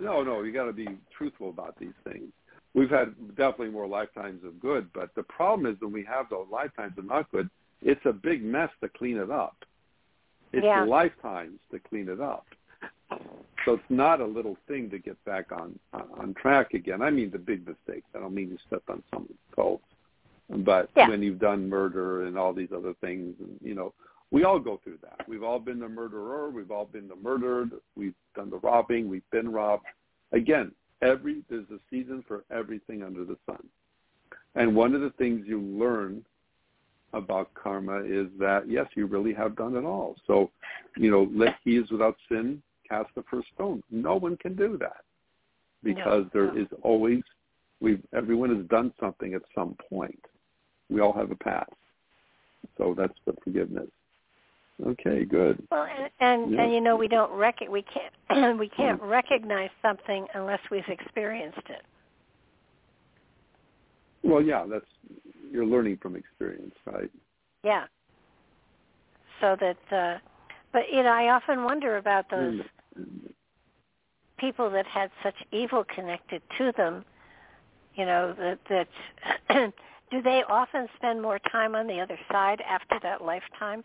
no, 0.00 0.22
no. 0.22 0.42
You 0.42 0.52
got 0.52 0.64
to 0.64 0.72
be 0.72 0.88
truthful 1.16 1.50
about 1.50 1.78
these 1.78 1.94
things. 2.04 2.32
We've 2.74 2.90
had 2.90 3.14
definitely 3.36 3.70
more 3.70 3.86
lifetimes 3.86 4.44
of 4.44 4.58
good, 4.58 4.88
but 4.94 5.14
the 5.14 5.22
problem 5.24 5.70
is 5.70 5.80
when 5.80 5.92
we 5.92 6.04
have 6.04 6.26
those 6.30 6.46
lifetimes 6.50 6.96
of 6.96 7.04
not 7.04 7.30
good, 7.30 7.50
it's 7.82 8.00
a 8.06 8.12
big 8.12 8.42
mess 8.42 8.70
to 8.82 8.88
clean 8.88 9.18
it 9.18 9.30
up. 9.30 9.56
It's 10.52 10.64
yeah. 10.64 10.84
lifetimes 10.84 11.58
to 11.70 11.78
clean 11.78 12.08
it 12.08 12.20
up. 12.20 12.46
So 13.64 13.74
it's 13.74 13.82
not 13.90 14.20
a 14.20 14.26
little 14.26 14.56
thing 14.66 14.90
to 14.90 14.98
get 14.98 15.22
back 15.24 15.52
on 15.52 15.78
on 15.92 16.34
track 16.34 16.74
again. 16.74 17.02
I 17.02 17.10
mean 17.10 17.30
the 17.30 17.38
big 17.38 17.66
mistakes. 17.66 18.06
I 18.14 18.18
don't 18.18 18.34
mean 18.34 18.48
you 18.48 18.58
step 18.66 18.82
on 18.88 19.02
someone's 19.12 19.38
toes, 19.54 19.78
but 20.64 20.90
yeah. 20.96 21.08
when 21.08 21.22
you've 21.22 21.38
done 21.38 21.68
murder 21.68 22.26
and 22.26 22.36
all 22.36 22.52
these 22.52 22.70
other 22.74 22.94
things, 23.00 23.34
and 23.38 23.56
you 23.62 23.74
know, 23.74 23.92
we 24.30 24.44
all 24.44 24.58
go 24.58 24.80
through 24.82 24.98
that. 25.02 25.28
We've 25.28 25.42
all 25.42 25.60
been 25.60 25.78
the 25.78 25.88
murderer. 25.88 26.50
We've 26.50 26.70
all 26.70 26.86
been 26.86 27.06
the 27.06 27.16
murdered. 27.16 27.72
We've 27.96 28.14
done 28.34 28.50
the 28.50 28.58
robbing. 28.58 29.08
We've 29.08 29.30
been 29.30 29.52
robbed. 29.52 29.84
Again, 30.32 30.72
every 31.02 31.42
there's 31.50 31.70
a 31.70 31.78
season 31.90 32.24
for 32.26 32.44
everything 32.50 33.02
under 33.02 33.24
the 33.24 33.36
sun. 33.46 33.66
And 34.54 34.74
one 34.74 34.94
of 34.94 35.00
the 35.00 35.10
things 35.10 35.44
you 35.46 35.60
learn 35.60 36.24
about 37.12 37.52
karma 37.54 38.02
is 38.04 38.28
that 38.38 38.68
yes, 38.68 38.86
you 38.94 39.06
really 39.06 39.34
have 39.34 39.56
done 39.56 39.76
it 39.76 39.84
all. 39.84 40.16
So, 40.26 40.50
you 40.96 41.10
know, 41.10 41.28
let 41.34 41.56
he 41.64 41.76
is 41.76 41.90
without 41.90 42.16
sin 42.28 42.62
cast 42.88 43.14
the 43.14 43.24
first 43.30 43.48
stone. 43.54 43.82
No 43.90 44.16
one 44.16 44.36
can 44.36 44.54
do 44.54 44.78
that 44.78 45.04
because 45.82 46.24
no, 46.24 46.30
there 46.32 46.54
no. 46.54 46.60
is 46.60 46.68
always 46.82 47.22
we 47.80 47.98
everyone 48.14 48.54
has 48.56 48.66
done 48.66 48.92
something 49.00 49.34
at 49.34 49.42
some 49.54 49.76
point. 49.90 50.24
We 50.88 51.00
all 51.00 51.12
have 51.12 51.30
a 51.30 51.36
past. 51.36 51.72
So 52.78 52.94
that's 52.96 53.18
the 53.26 53.34
forgiveness. 53.42 53.88
Okay, 54.84 55.24
good. 55.24 55.62
Well, 55.70 55.84
and 55.86 56.10
and, 56.20 56.52
Yeah. 56.52 56.62
and 56.62 56.72
you 56.72 56.80
know 56.80 56.96
we 56.96 57.08
don't 57.08 57.30
rec- 57.32 57.60
we 57.68 57.82
can't 57.82 58.58
we 58.58 58.68
can't 58.68 59.00
recognize 59.02 59.70
something 59.80 60.26
unless 60.34 60.60
we've 60.70 60.88
experienced 60.88 61.68
it. 61.68 61.82
Well, 64.24 64.40
yeah, 64.42 64.64
that's 64.68 64.86
you're 65.50 65.66
learning 65.66 65.98
from 66.00 66.16
experience, 66.16 66.74
right? 66.86 67.10
Yeah. 67.62 67.84
So 69.40 69.56
that, 69.60 69.96
uh, 69.96 70.18
but 70.72 70.82
you 70.92 71.02
know, 71.02 71.10
I 71.10 71.30
often 71.30 71.64
wonder 71.64 71.96
about 71.98 72.30
those 72.30 72.60
And- 72.96 73.34
people 74.38 74.68
that 74.70 74.86
had 74.86 75.10
such 75.22 75.36
evil 75.52 75.84
connected 75.84 76.42
to 76.58 76.72
them. 76.76 77.04
You 77.94 78.06
know 78.06 78.34
that 78.38 78.58
that 79.48 79.72
do 80.10 80.22
they 80.22 80.42
often 80.48 80.88
spend 80.96 81.20
more 81.22 81.38
time 81.50 81.74
on 81.74 81.86
the 81.86 82.00
other 82.00 82.18
side 82.30 82.60
after 82.68 82.98
that 83.02 83.22
lifetime? 83.22 83.84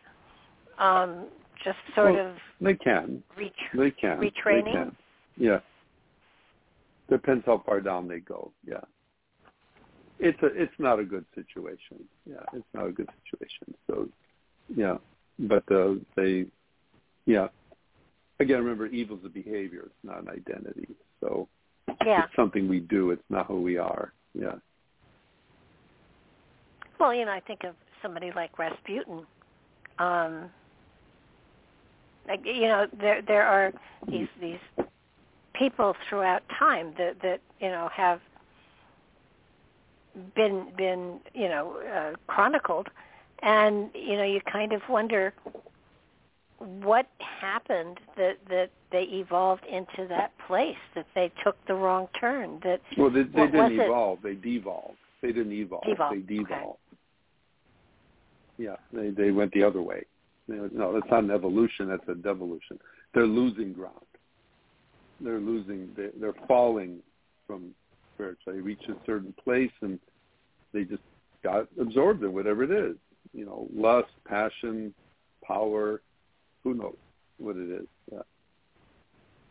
Um, 0.77 1.25
just 1.63 1.77
sort 1.95 2.13
Well, 2.13 2.27
of 2.31 2.35
They 2.61 2.75
can. 2.75 3.23
reach. 3.35 3.53
They 3.73 3.91
can. 3.91 4.19
They 4.19 4.29
Retraining? 4.31 4.71
can. 4.71 4.95
Yeah. 5.37 5.59
Depends 7.09 7.45
how 7.45 7.59
far 7.65 7.81
down 7.81 8.07
they 8.07 8.19
go. 8.19 8.51
Yeah. 8.65 8.81
It's 10.19 10.41
a 10.41 10.47
it's 10.47 10.73
not 10.79 10.99
a 10.99 11.03
good 11.03 11.25
situation. 11.35 12.03
Yeah, 12.25 12.43
it's 12.53 12.65
not 12.73 12.87
a 12.87 12.91
good 12.91 13.09
situation. 13.23 13.75
So 13.87 14.09
yeah. 14.75 14.97
But 15.39 15.63
uh 15.71 15.95
they 16.15 16.47
yeah. 17.25 17.47
Again, 18.39 18.59
remember 18.59 18.87
evil's 18.87 19.25
a 19.25 19.29
behavior, 19.29 19.83
it's 19.85 20.03
not 20.03 20.21
an 20.21 20.29
identity. 20.29 20.87
So 21.21 21.47
Yeah. 22.05 22.25
it's 22.25 22.35
something 22.35 22.67
we 22.67 22.79
do, 22.81 23.11
it's 23.11 23.23
not 23.29 23.47
who 23.47 23.61
we 23.61 23.77
are. 23.77 24.13
Yeah. 24.33 24.55
Well, 26.99 27.13
you 27.13 27.25
know, 27.25 27.31
I 27.31 27.39
think 27.39 27.63
of 27.63 27.75
somebody 28.01 28.31
like 28.35 28.57
Rasputin. 28.57 29.25
Um, 29.99 30.49
like 32.27 32.41
you 32.45 32.67
know, 32.67 32.87
there 32.99 33.21
there 33.21 33.45
are 33.45 33.73
these 34.07 34.27
these 34.41 34.59
people 35.53 35.95
throughout 36.07 36.43
time 36.59 36.93
that 36.97 37.21
that 37.21 37.41
you 37.59 37.69
know 37.69 37.89
have 37.95 38.19
been 40.35 40.67
been 40.77 41.19
you 41.33 41.47
know 41.47 41.77
uh, 41.93 42.15
chronicled, 42.27 42.87
and 43.41 43.89
you 43.93 44.17
know 44.17 44.23
you 44.23 44.41
kind 44.51 44.73
of 44.73 44.81
wonder 44.89 45.33
what 46.59 47.07
happened 47.19 47.99
that 48.15 48.37
that 48.49 48.69
they 48.91 49.03
evolved 49.03 49.63
into 49.65 50.07
that 50.07 50.31
place 50.47 50.75
that 50.95 51.05
they 51.13 51.31
took 51.43 51.55
the 51.67 51.73
wrong 51.73 52.07
turn 52.19 52.59
that 52.63 52.81
Well 52.97 53.09
they, 53.09 53.23
they 53.23 53.45
didn't 53.45 53.79
it? 53.79 53.85
evolve, 53.85 54.19
they 54.23 54.33
devolved. 54.33 54.97
They 55.21 55.31
didn't 55.31 55.51
evolve. 55.51 55.83
Devolve, 55.85 56.13
They 56.13 56.33
okay. 56.33 56.43
devolved. 56.43 56.79
Yeah, 58.57 58.75
they 58.91 59.11
they 59.11 59.31
went 59.31 59.51
the 59.51 59.63
other 59.63 59.81
way. 59.81 60.05
No, 60.48 60.94
that's 60.94 61.11
not 61.11 61.24
an 61.24 61.32
evolution. 61.32 61.90
That's 61.90 62.07
a 62.07 62.15
devolution. 62.15 62.80
They're 63.14 63.26
losing 63.28 63.74
ground. 63.74 63.95
They're 65.19 65.40
losing. 65.40 65.90
They're, 65.95 66.11
they're 66.19 66.34
falling 66.48 66.99
from 67.45 67.72
spiritual. 68.15 68.53
They 68.53 68.60
reach 68.61 68.82
a 68.90 68.94
certain 69.06 69.34
place 69.44 69.72
and 69.82 69.99
they 70.74 70.84
just 70.84 71.02
got 71.44 71.68
absorbed 71.80 72.24
in 72.24 72.34
whatever 72.34 72.64
it 72.64 72.72
is. 72.72 72.95
You 73.34 73.45
know, 73.45 73.68
lust, 73.74 74.10
passion, 74.26 74.94
power. 75.45 76.02
Who 76.64 76.74
knows 76.74 76.95
what 77.38 77.56
it 77.57 77.69
is? 77.69 77.88
Yeah. 78.11 78.19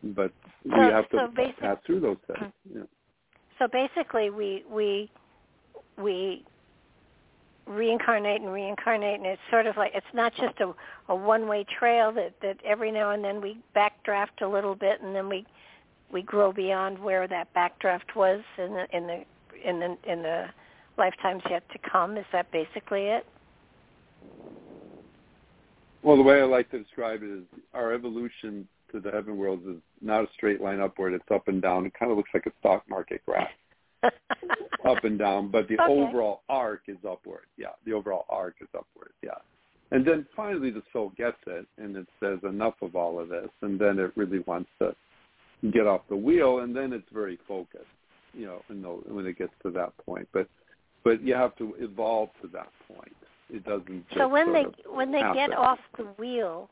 But 0.03 0.31
we 0.63 0.71
So- 0.71 0.91
have 0.91 1.09
to 1.09 1.17
so 1.17 1.27
basic- 1.35 1.57
pass 1.59 1.77
through 1.85 1.99
those 2.01 2.17
things. 2.27 2.39
Mm-hmm. 2.69 2.79
Yeah. 2.79 2.85
so 3.59 3.67
basically 3.67 4.29
we 4.29 4.63
we 4.71 5.09
we 5.97 6.43
reincarnate 7.67 8.41
and 8.41 8.51
reincarnate 8.51 9.19
and 9.19 9.25
it's 9.25 9.41
sort 9.49 9.67
of 9.67 9.75
like 9.77 9.91
it's 9.93 10.05
not 10.13 10.33
just 10.35 10.59
a, 10.59 10.73
a 11.09 11.15
one 11.15 11.47
way 11.47 11.65
trail 11.77 12.11
that 12.11 12.33
that 12.41 12.57
every 12.65 12.91
now 12.91 13.11
and 13.11 13.23
then 13.23 13.41
we 13.41 13.57
backdraft 13.75 14.41
a 14.41 14.47
little 14.47 14.75
bit 14.75 15.01
and 15.01 15.15
then 15.15 15.27
we 15.27 15.45
we 16.11 16.21
grow 16.21 16.53
beyond 16.53 16.97
where 16.97 17.27
that 17.27 17.53
backdraft 17.53 18.15
was 18.15 18.41
in 18.57 18.73
the 18.73 18.85
in 18.95 19.07
the 19.07 19.23
in 19.69 19.79
the 19.79 19.97
in 20.11 20.23
the 20.23 20.45
lifetimes 20.97 21.43
yet 21.49 21.63
to 21.71 21.77
come 21.89 22.17
is 22.17 22.25
that 22.31 22.49
basically 22.51 23.07
it 23.07 23.25
Well, 26.03 26.15
the 26.15 26.23
way 26.23 26.39
I 26.39 26.45
like 26.45 26.71
to 26.71 26.79
describe 26.79 27.21
it 27.21 27.29
is 27.29 27.43
our 27.73 27.93
evolution 27.93 28.67
to 28.93 29.01
the 29.01 29.11
heaven 29.11 29.35
worlds 29.37 29.65
is 29.67 29.81
not 30.01 30.23
a 30.23 30.27
straight 30.33 30.61
line 30.61 30.79
upward. 30.79 31.13
It's 31.13 31.29
up 31.33 31.47
and 31.49 31.61
down. 31.61 31.85
It 31.85 31.93
kind 31.99 32.11
of 32.11 32.17
looks 32.17 32.29
like 32.33 32.45
a 32.45 32.51
stock 32.59 32.83
market 32.89 33.21
graph, 33.25 33.49
up 34.85 35.03
and 35.03 35.17
down. 35.19 35.49
But 35.49 35.67
the 35.67 35.75
Okay. 35.81 35.91
overall 35.91 36.41
arc 36.49 36.83
is 36.87 36.97
upward. 37.07 37.45
Yeah, 37.57 37.73
the 37.85 37.93
overall 37.93 38.25
arc 38.29 38.55
is 38.61 38.67
upward. 38.77 39.11
Yeah. 39.23 39.37
And 39.91 40.05
then 40.05 40.25
finally 40.35 40.69
the 40.69 40.83
soul 40.91 41.13
gets 41.17 41.37
it 41.47 41.65
and 41.77 41.95
it 41.95 42.07
says 42.19 42.39
enough 42.43 42.75
of 42.81 42.95
all 42.95 43.19
of 43.19 43.29
this. 43.29 43.49
And 43.61 43.79
then 43.79 43.99
it 43.99 44.11
really 44.15 44.39
wants 44.39 44.69
to 44.79 44.95
get 45.71 45.87
off 45.87 46.01
the 46.09 46.15
wheel. 46.15 46.59
And 46.59 46.75
then 46.75 46.91
it's 46.91 47.07
very 47.13 47.39
focused, 47.47 47.85
you 48.33 48.45
know, 48.45 48.61
and 48.69 48.81
know- 48.81 49.03
when 49.07 49.25
it 49.25 49.37
gets 49.37 49.53
to 49.63 49.71
that 49.71 49.95
point. 50.05 50.27
But 50.33 50.47
but 51.03 51.21
you 51.21 51.35
have 51.35 51.55
to 51.55 51.73
evolve 51.79 52.29
to 52.41 52.49
that 52.49 52.69
point. 52.85 53.15
It 53.49 53.63
doesn't 53.63 54.09
just 54.09 54.19
so 54.19 54.27
when 54.27 54.51
they 54.51 54.65
when 54.89 55.09
they 55.09 55.21
get 55.33 55.53
off 55.53 55.79
the 55.97 56.03
wheel 56.17 56.69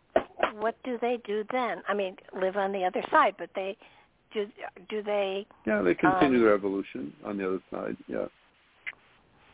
what 0.60 0.76
do 0.84 0.98
they 1.00 1.20
do 1.26 1.46
then 1.52 1.82
i 1.88 1.94
mean 1.94 2.18
live 2.38 2.58
on 2.58 2.72
the 2.72 2.84
other 2.84 3.02
side 3.10 3.36
but 3.38 3.50
they 3.56 3.78
do 4.36 4.48
do 4.90 5.02
they 5.02 5.48
Yeah, 5.66 5.82
they 5.82 5.96
continue 5.96 6.38
Um, 6.40 6.44
their 6.44 6.54
evolution 6.54 7.14
on 7.24 7.38
the 7.38 7.48
other 7.48 7.62
side. 7.72 7.98
Yeah, 8.08 8.26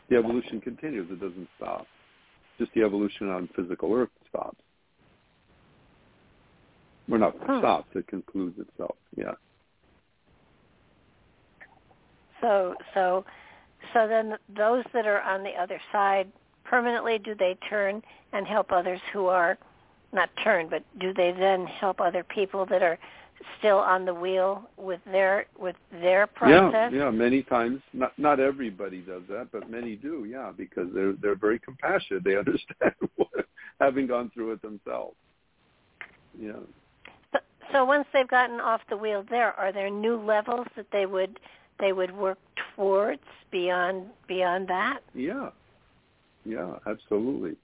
the 0.08 0.16
evolution 0.16 0.60
continues; 0.60 1.10
it 1.10 1.20
doesn't 1.20 1.48
stop. 1.56 1.86
Just 2.58 2.72
the 2.74 2.82
evolution 2.82 3.30
on 3.30 3.48
physical 3.56 3.94
Earth 3.94 4.10
stops. 4.28 4.58
Well, 7.08 7.20
not 7.20 7.34
Hmm. 7.36 7.58
stops; 7.58 7.94
it 7.94 8.06
concludes 8.08 8.58
itself. 8.58 8.96
Yeah. 9.16 9.34
So 12.40 12.74
so 12.92 13.24
so 13.92 14.08
then 14.08 14.36
those 14.48 14.84
that 14.92 15.06
are 15.06 15.20
on 15.22 15.42
the 15.44 15.54
other 15.54 15.80
side 15.92 16.30
permanently 16.64 17.18
do 17.18 17.34
they 17.34 17.54
turn 17.68 18.02
and 18.32 18.46
help 18.46 18.72
others 18.72 19.00
who 19.12 19.26
are 19.26 19.58
not 20.12 20.28
turn 20.42 20.68
but 20.68 20.82
do 20.98 21.12
they 21.12 21.32
then 21.32 21.66
help 21.66 22.00
other 22.00 22.24
people 22.24 22.66
that 22.66 22.82
are 22.82 22.98
still 23.58 23.78
on 23.78 24.04
the 24.04 24.14
wheel 24.14 24.68
with 24.76 25.00
their 25.04 25.46
with 25.58 25.76
their 25.90 26.26
process? 26.26 26.90
Yeah, 26.92 27.04
yeah. 27.04 27.10
Many 27.10 27.42
times, 27.42 27.80
not 27.92 28.12
not 28.18 28.40
everybody 28.40 29.00
does 29.00 29.22
that, 29.28 29.48
but 29.52 29.70
many 29.70 29.96
do. 29.96 30.24
Yeah, 30.28 30.52
because 30.56 30.88
they're 30.94 31.14
they're 31.14 31.36
very 31.36 31.58
compassionate. 31.58 32.24
They 32.24 32.36
understand 32.38 32.94
what, 33.16 33.28
having 33.80 34.06
gone 34.06 34.30
through 34.32 34.52
it 34.52 34.62
themselves. 34.62 35.16
Yeah. 36.38 36.52
So, 37.32 37.38
so 37.72 37.84
once 37.84 38.06
they've 38.12 38.28
gotten 38.28 38.60
off 38.60 38.80
the 38.88 38.96
wheel 38.96 39.24
there 39.28 39.52
are 39.52 39.72
there 39.72 39.90
new 39.90 40.16
levels 40.16 40.66
that 40.76 40.86
they 40.92 41.06
would 41.06 41.38
they 41.80 41.92
would 41.92 42.14
work 42.16 42.38
towards 42.76 43.22
beyond 43.50 44.06
beyond 44.28 44.68
that? 44.68 45.00
Yeah. 45.14 45.50
Yeah, 46.44 46.74
absolutely. 46.86 47.56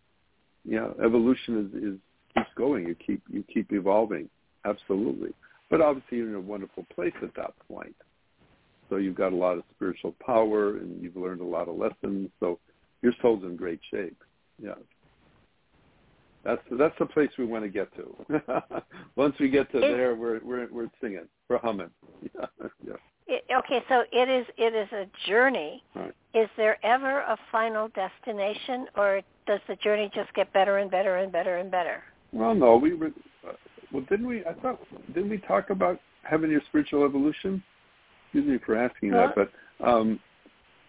Yeah, 0.65 0.91
evolution 1.05 1.67
is, 1.67 1.83
is 1.83 1.99
keeps 2.35 2.51
going. 2.57 2.87
You 2.87 2.95
keep 2.95 3.23
you 3.29 3.45
keep 3.53 3.73
evolving. 3.73 4.29
Absolutely. 4.65 5.31
But 5.71 5.81
obviously 5.81 6.19
you're 6.19 6.29
in 6.29 6.35
a 6.35 6.41
wonderful 6.41 6.87
place 6.95 7.15
at 7.23 7.35
that 7.37 7.53
point. 7.69 7.95
So 8.89 8.97
you've 8.97 9.17
got 9.17 9.33
a 9.33 9.37
lot 9.37 9.59
of 9.59 9.65
spiritual 9.75 10.15
power 10.25 10.79
and 10.79 11.03
you've 11.03 11.17
learned 11.17 11.41
a 11.41 11.45
lot 11.45 11.69
of 11.69 11.77
lessons. 11.77 12.31
So 12.41 12.59
your 13.03 13.13
soul's 13.21 13.45
in 13.45 13.57
great 13.57 13.81
shape. 13.91 14.17
Yeah. 14.63 14.75
That's 16.45 16.63
that's 16.73 16.95
the 16.99 17.07
place 17.07 17.29
we 17.37 17.45
want 17.45 17.65
to 17.65 17.69
get 17.69 17.89
to. 17.97 18.43
Once 19.17 19.35
we 19.39 19.51
get 19.51 19.71
to 19.73 19.79
it, 19.79 19.81
there, 19.81 20.15
we're 20.15 20.41
we're 20.43 20.69
we're 20.71 20.89
singing, 21.01 21.27
we're 21.49 21.59
humming. 21.59 21.91
Yeah. 22.23 22.47
yeah. 22.87 22.95
It, 23.27 23.45
okay, 23.55 23.85
so 23.89 24.05
it 24.13 24.29
is 24.31 24.47
it 24.57 24.75
is 24.75 24.91
a 24.93 25.07
journey. 25.29 25.83
Right. 25.95 26.15
Is 26.35 26.49
there 26.57 26.79
ever 26.87 27.21
a 27.21 27.37
final 27.53 27.89
destination, 27.89 28.87
or 28.97 29.21
does 29.47 29.61
the 29.69 29.77
journey 29.77 30.11
just 30.15 30.33
get 30.35 30.51
better 30.53 30.79
and 30.79 30.91
better 30.91 31.17
and 31.17 31.31
better 31.31 31.59
and 31.59 31.71
better? 31.71 32.03
Well, 32.33 32.55
no, 32.55 32.77
we 32.77 32.95
were. 32.95 33.11
Well, 33.93 34.05
didn't 34.09 34.27
we? 34.27 34.45
I 34.45 34.55
thought 34.55 34.81
didn't 35.09 35.31
we 35.31 35.39
talk 35.39 35.71
about 35.71 36.01
having 36.23 36.51
your 36.51 36.61
spiritual 36.69 37.05
evolution? 37.05 37.63
Excuse 38.27 38.47
me 38.47 38.59
for 38.65 38.77
asking 38.77 39.13
that, 39.13 39.35
but 39.35 39.51
um, 39.87 40.21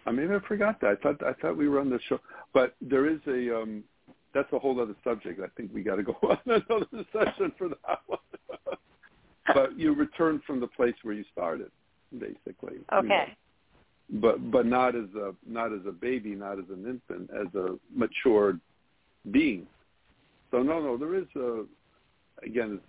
I 0.06 0.10
maybe 0.10 0.34
I 0.34 0.38
forgot 0.46 0.80
that. 0.80 0.98
I 0.98 1.02
thought 1.02 1.22
I 1.24 1.32
thought 1.40 1.56
we 1.56 1.68
were 1.68 1.80
on 1.80 1.90
the 1.90 1.98
show, 2.08 2.20
but 2.52 2.74
there 2.80 3.08
is 3.08 3.20
a. 3.26 3.62
Um, 3.62 3.84
that's 4.32 4.52
a 4.52 4.58
whole 4.58 4.80
other 4.80 4.94
subject. 5.02 5.40
I 5.40 5.48
think 5.56 5.72
we 5.74 5.82
got 5.82 5.96
to 5.96 6.04
go 6.04 6.16
on 6.22 6.38
another 6.46 7.04
session 7.12 7.52
for 7.58 7.68
that 7.68 8.00
one. 8.06 8.18
but 9.54 9.78
you 9.78 9.94
return 9.94 10.40
from 10.46 10.60
the 10.60 10.68
place 10.68 10.94
where 11.02 11.14
you 11.14 11.24
started, 11.32 11.70
basically. 12.16 12.78
Okay. 12.92 13.02
You 13.02 13.08
know? 13.08 13.24
But 14.12 14.50
but 14.50 14.66
not 14.66 14.96
as 14.96 15.08
a 15.16 15.34
not 15.46 15.72
as 15.72 15.80
a 15.86 15.92
baby, 15.92 16.30
not 16.34 16.58
as 16.58 16.64
an 16.70 16.84
infant, 16.86 17.30
as 17.30 17.52
a 17.54 17.76
matured 17.94 18.60
being. 19.30 19.66
So 20.50 20.62
no, 20.62 20.80
no, 20.80 20.96
there 20.96 21.14
is 21.14 21.26
a 21.36 21.64
again, 22.44 22.80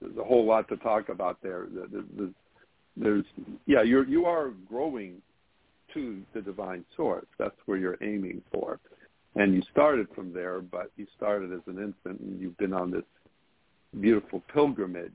there's 0.00 0.16
a 0.16 0.24
whole 0.24 0.44
lot 0.44 0.68
to 0.68 0.76
talk 0.78 1.08
about 1.08 1.38
there. 1.42 1.66
There's, 1.70 2.30
there's 2.96 3.24
yeah, 3.66 3.82
you're 3.82 4.06
you 4.06 4.26
are 4.26 4.50
growing 4.68 5.22
to 5.94 6.22
the 6.34 6.40
divine 6.40 6.84
source. 6.96 7.26
That's 7.38 7.56
where 7.66 7.78
you're 7.78 7.98
aiming 8.02 8.42
for 8.52 8.80
and 9.36 9.54
you 9.54 9.62
started 9.72 10.06
from 10.14 10.32
there, 10.32 10.60
but 10.60 10.90
you 10.96 11.06
started 11.16 11.52
as 11.52 11.60
an 11.66 11.78
infant 11.78 12.20
and 12.20 12.40
you've 12.40 12.56
been 12.56 12.72
on 12.72 12.90
this 12.90 13.04
beautiful 14.00 14.42
pilgrimage 14.52 15.12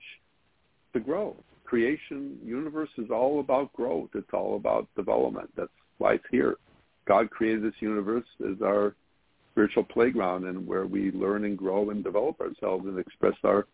to 0.93 0.99
grow. 0.99 1.35
Creation, 1.63 2.37
universe 2.43 2.89
is 2.97 3.11
all 3.11 3.39
about 3.39 3.71
growth. 3.73 4.09
It's 4.15 4.33
all 4.33 4.55
about 4.55 4.87
development. 4.95 5.49
That's 5.55 5.69
why 5.99 6.15
it's 6.15 6.23
here. 6.31 6.55
God 7.07 7.29
created 7.29 7.63
this 7.63 7.79
universe 7.79 8.25
as 8.41 8.61
our 8.61 8.95
spiritual 9.51 9.83
playground 9.83 10.45
and 10.45 10.65
where 10.65 10.85
we 10.85 11.11
learn 11.11 11.45
and 11.45 11.57
grow 11.57 11.89
and 11.89 12.03
develop 12.03 12.39
ourselves 12.39 12.85
and 12.85 12.99
express 12.99 13.35
our 13.43 13.67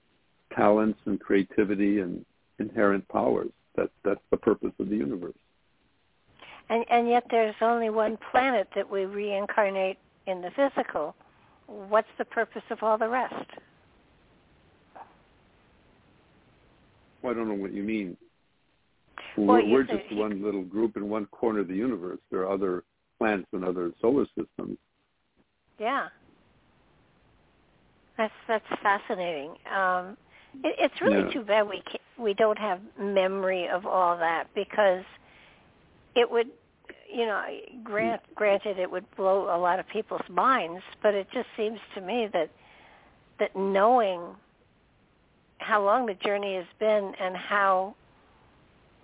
talents 0.56 1.00
and 1.06 1.20
creativity 1.20 2.00
and 2.00 2.26
inherent 2.60 3.08
powers. 3.10 3.50
That's 3.76 3.92
that's 4.04 4.22
the 4.32 4.38
purpose 4.38 4.72
of 4.80 4.90
the 4.90 4.96
universe. 4.96 5.36
And 6.70 6.86
and 6.90 7.08
yet 7.10 7.24
there's 7.30 7.56
only 7.62 7.90
one 7.90 8.18
planet 8.32 8.68
that 8.76 8.90
we 8.90 9.06
reincarnate 9.06 9.98
in 10.28 10.42
the 10.42 10.52
physical, 10.52 11.16
what's 11.68 12.08
the 12.18 12.26
purpose 12.26 12.64
of 12.70 12.82
all 12.82 12.98
the 12.98 13.08
rest? 13.08 13.50
Well, 17.22 17.34
I 17.34 17.36
don't 17.36 17.48
know 17.48 17.56
what 17.56 17.74
you 17.74 17.84
mean. 17.84 18.18
Well, 19.38 19.58
we're, 19.58 19.70
we're 19.70 19.84
just 19.84 20.14
one 20.14 20.44
little 20.44 20.64
group 20.64 20.98
in 20.98 21.10
one 21.10 21.26
corner 21.28 21.60
of 21.60 21.68
the 21.68 21.76
universe. 21.76 22.20
There 22.32 22.42
are 22.42 22.52
other 22.52 22.84
planets 23.18 23.48
and 23.54 23.64
other 23.66 23.92
solar 24.02 24.26
systems. 24.38 24.78
Yeah, 25.80 26.08
that's 28.18 28.34
that's 28.48 28.66
fascinating. 28.82 29.56
Um, 29.74 30.18
it, 30.64 30.76
it's 30.80 31.02
really 31.02 31.26
yeah. 31.26 31.32
too 31.32 31.44
bad 31.44 31.68
we 31.68 31.82
can't, 31.82 32.02
we 32.18 32.34
don't 32.34 32.58
have 32.58 32.80
memory 33.00 33.68
of 33.68 33.86
all 33.86 34.18
that 34.18 34.48
because 34.56 35.04
it 36.16 36.30
would 36.30 36.48
you 37.12 37.26
know, 37.26 37.44
grant, 37.84 38.22
granted, 38.34 38.80
it 38.80 38.90
would 38.90 39.06
blow 39.16 39.56
a 39.56 39.58
lot 39.58 39.80
of 39.80 39.88
people's 39.88 40.28
minds, 40.30 40.82
but 41.02 41.14
it 41.14 41.28
just 41.32 41.48
seems 41.56 41.80
to 41.94 42.02
me 42.02 42.28
that 42.34 42.50
that 43.40 43.56
knowing 43.56 44.22
how 45.60 45.84
long 45.84 46.06
the 46.06 46.14
journey 46.14 46.56
has 46.56 46.66
been 46.80 47.14
and 47.20 47.36
how 47.36 47.96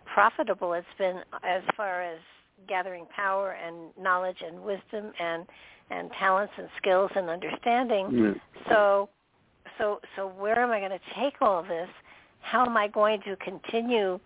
profitable 0.06 0.74
it's 0.74 0.88
been 0.98 1.22
as 1.44 1.64
far 1.76 2.02
as 2.02 2.20
gathering 2.68 3.06
power 3.16 3.52
and 3.52 3.76
knowledge 4.02 4.38
and 4.46 4.62
wisdom 4.62 5.12
and 5.20 5.46
and 5.92 6.10
talents 6.20 6.54
and 6.58 6.68
skills 6.78 7.12
and 7.16 7.30
understanding. 7.30 8.06
Mm. 8.08 8.42
So 8.70 9.10
so 9.78 10.00
so 10.16 10.28
where 10.28 10.60
am 10.60 10.72
I 10.72 10.80
going 10.80 10.92
to 10.92 11.20
take 11.20 11.42
all 11.42 11.64
this? 11.64 11.90
How 12.42 12.66
am 12.66 12.76
I 12.78 12.88
going 12.88 13.22
to 13.24 13.36
continue 13.38 14.20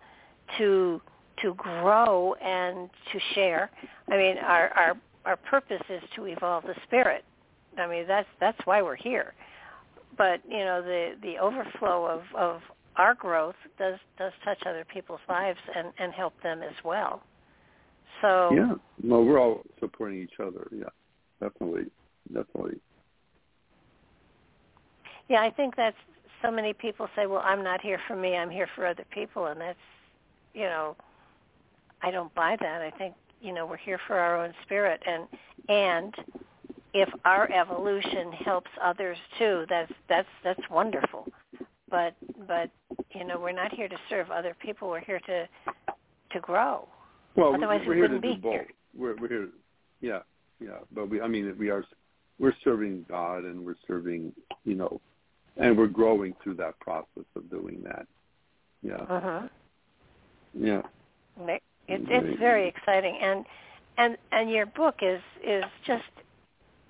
to 0.58 1.00
to 1.42 1.54
grow 1.54 2.34
and 2.34 2.88
to 3.12 3.20
share. 3.34 3.70
I 4.08 4.16
mean, 4.16 4.38
our 4.38 4.68
our 4.68 4.96
our 5.24 5.36
purpose 5.36 5.82
is 5.88 6.02
to 6.14 6.26
evolve 6.26 6.64
the 6.64 6.74
spirit. 6.84 7.24
I 7.78 7.86
mean, 7.86 8.06
that's 8.06 8.28
that's 8.40 8.58
why 8.64 8.82
we're 8.82 8.96
here. 8.96 9.34
But 10.16 10.40
you 10.48 10.58
know, 10.58 10.82
the 10.82 11.14
the 11.22 11.38
overflow 11.38 12.06
of 12.06 12.22
of 12.36 12.60
our 12.96 13.14
growth 13.14 13.56
does 13.78 13.98
does 14.18 14.32
touch 14.44 14.58
other 14.66 14.84
people's 14.84 15.20
lives 15.28 15.58
and 15.74 15.92
and 15.98 16.12
help 16.12 16.40
them 16.42 16.62
as 16.62 16.74
well. 16.84 17.22
So 18.22 18.50
yeah, 18.54 18.72
well, 19.04 19.24
we're 19.24 19.40
all 19.40 19.62
supporting 19.80 20.20
each 20.20 20.40
other. 20.40 20.68
Yeah, 20.72 20.84
definitely, 21.40 21.86
definitely. 22.32 22.78
Yeah, 25.28 25.42
I 25.42 25.50
think 25.50 25.74
that's 25.76 25.96
so 26.42 26.50
many 26.50 26.72
people 26.72 27.08
say, 27.16 27.26
"Well, 27.26 27.42
I'm 27.44 27.64
not 27.64 27.80
here 27.80 28.00
for 28.06 28.16
me. 28.16 28.36
I'm 28.36 28.50
here 28.50 28.68
for 28.74 28.86
other 28.86 29.04
people," 29.10 29.46
and 29.46 29.60
that's 29.60 29.78
you 30.54 30.64
know 30.64 30.96
I 32.02 32.10
don't 32.10 32.34
buy 32.34 32.56
that. 32.60 32.82
I 32.82 32.90
think 32.90 33.14
you 33.40 33.52
know 33.52 33.66
we're 33.66 33.76
here 33.76 34.00
for 34.06 34.18
our 34.18 34.42
own 34.44 34.52
spirit, 34.64 35.02
and 35.06 35.26
and 35.68 36.14
if 36.94 37.08
our 37.24 37.50
evolution 37.52 38.32
helps 38.32 38.70
others 38.82 39.18
too, 39.38 39.64
that's 39.68 39.92
that's 40.08 40.28
that's 40.44 40.62
wonderful. 40.70 41.26
But 41.90 42.14
but 42.46 42.70
you 43.14 43.24
know 43.24 43.38
we're 43.38 43.52
not 43.52 43.72
here 43.72 43.88
to 43.88 43.96
serve 44.08 44.30
other 44.30 44.54
people. 44.60 44.88
We're 44.88 45.00
here 45.00 45.20
to 45.26 45.48
to 46.32 46.40
grow. 46.40 46.88
Well, 47.36 47.54
Otherwise 47.54 47.82
we're, 47.84 47.90
we 47.90 47.94
here 47.96 48.02
wouldn't 48.04 48.22
to 48.22 48.28
be 48.28 48.36
both. 48.36 48.52
here. 48.52 48.68
We're, 48.96 49.16
we're 49.16 49.28
here, 49.28 49.48
yeah, 50.00 50.20
yeah. 50.60 50.78
But 50.92 51.08
we, 51.10 51.20
I 51.20 51.28
mean, 51.28 51.54
we 51.58 51.70
are 51.70 51.84
we're 52.38 52.54
serving 52.64 53.06
God, 53.08 53.44
and 53.44 53.64
we're 53.64 53.76
serving, 53.86 54.32
you 54.64 54.74
know, 54.74 55.00
and 55.56 55.76
we're 55.76 55.86
growing 55.86 56.34
through 56.42 56.54
that 56.54 56.78
process 56.80 57.24
of 57.34 57.50
doing 57.50 57.82
that. 57.84 58.06
Yeah. 58.82 58.96
Uh-huh. 58.96 59.48
Yeah. 60.54 60.82
It, 61.48 61.62
it's 62.08 62.38
very 62.40 62.68
exciting, 62.68 63.16
and 63.20 63.44
and 63.98 64.16
and 64.32 64.50
your 64.50 64.66
book 64.66 64.96
is 65.02 65.20
is 65.44 65.64
just 65.86 66.04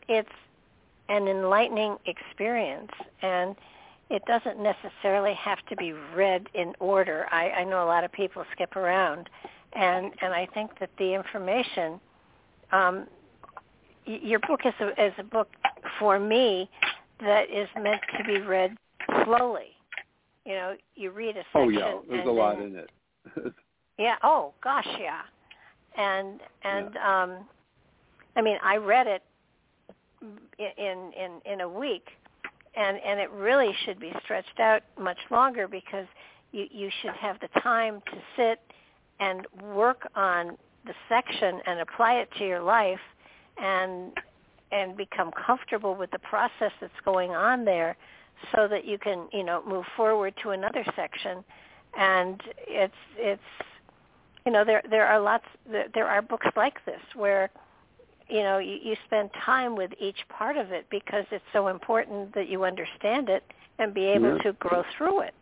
it's 0.08 0.28
an 1.08 1.28
enlightening 1.28 1.96
experience, 2.06 2.90
and 3.22 3.54
it 4.10 4.22
doesn't 4.26 4.58
necessarily 4.60 5.34
have 5.34 5.58
to 5.68 5.76
be 5.76 5.92
read 6.14 6.48
in 6.54 6.72
order. 6.80 7.26
I, 7.30 7.50
I 7.50 7.64
know 7.64 7.84
a 7.84 7.86
lot 7.86 8.04
of 8.04 8.12
people 8.12 8.44
skip 8.52 8.76
around, 8.76 9.28
and 9.74 10.12
and 10.22 10.32
I 10.32 10.46
think 10.54 10.78
that 10.80 10.90
the 10.98 11.14
information, 11.14 12.00
um, 12.72 13.06
your 14.06 14.40
book 14.40 14.60
is 14.64 14.74
a, 14.80 15.04
is 15.04 15.12
a 15.18 15.24
book 15.24 15.48
for 15.98 16.18
me 16.18 16.70
that 17.20 17.50
is 17.50 17.68
meant 17.80 18.00
to 18.16 18.24
be 18.24 18.40
read 18.40 18.76
slowly. 19.24 19.76
You 20.44 20.52
know, 20.54 20.76
you 20.94 21.10
read 21.10 21.36
a 21.36 21.44
section. 21.52 21.62
Oh 21.62 21.68
yeah, 21.68 21.94
there's 22.08 22.28
a 22.28 22.30
lot 22.30 22.60
in 22.60 22.76
it. 22.76 22.90
Yeah. 23.98 24.16
Oh 24.22 24.52
gosh, 24.62 24.86
yeah. 25.00 25.22
And 25.96 26.40
and 26.64 26.90
yeah. 26.94 27.22
um, 27.22 27.46
I 28.36 28.42
mean, 28.42 28.58
I 28.62 28.76
read 28.76 29.06
it 29.06 29.22
in 30.58 31.12
in 31.18 31.52
in 31.52 31.60
a 31.62 31.68
week, 31.68 32.06
and 32.76 32.98
and 32.98 33.18
it 33.18 33.30
really 33.30 33.72
should 33.84 33.98
be 33.98 34.12
stretched 34.22 34.60
out 34.60 34.82
much 35.00 35.18
longer 35.30 35.66
because 35.66 36.06
you 36.52 36.66
you 36.70 36.90
should 37.00 37.14
have 37.14 37.40
the 37.40 37.48
time 37.60 38.02
to 38.12 38.18
sit 38.36 38.60
and 39.18 39.46
work 39.62 40.06
on 40.14 40.58
the 40.84 40.92
section 41.08 41.60
and 41.66 41.80
apply 41.80 42.16
it 42.16 42.28
to 42.38 42.46
your 42.46 42.60
life 42.60 43.00
and 43.58 44.12
and 44.72 44.96
become 44.96 45.30
comfortable 45.32 45.94
with 45.94 46.10
the 46.10 46.18
process 46.18 46.72
that's 46.80 46.92
going 47.04 47.30
on 47.30 47.64
there 47.64 47.96
so 48.54 48.66
that 48.68 48.84
you 48.84 48.98
can 48.98 49.28
you 49.32 49.44
know 49.44 49.62
move 49.66 49.84
forward 49.96 50.34
to 50.42 50.50
another 50.50 50.84
section 50.94 51.44
and 51.98 52.42
it's 52.66 52.94
it's 53.16 53.42
you 54.44 54.52
know 54.52 54.64
there 54.64 54.82
there 54.90 55.06
are 55.06 55.20
lots 55.20 55.46
there 55.94 56.06
are 56.06 56.22
books 56.22 56.46
like 56.56 56.84
this 56.84 57.00
where 57.14 57.50
you 58.28 58.42
know 58.42 58.58
you, 58.58 58.78
you 58.82 58.96
spend 59.06 59.30
time 59.44 59.76
with 59.76 59.90
each 60.00 60.18
part 60.28 60.56
of 60.56 60.72
it 60.72 60.86
because 60.90 61.24
it's 61.30 61.44
so 61.52 61.68
important 61.68 62.34
that 62.34 62.48
you 62.48 62.64
understand 62.64 63.28
it 63.28 63.44
and 63.78 63.94
be 63.94 64.04
able 64.04 64.36
yeah. 64.36 64.42
to 64.42 64.52
grow 64.54 64.82
through 64.96 65.20
it. 65.20 65.34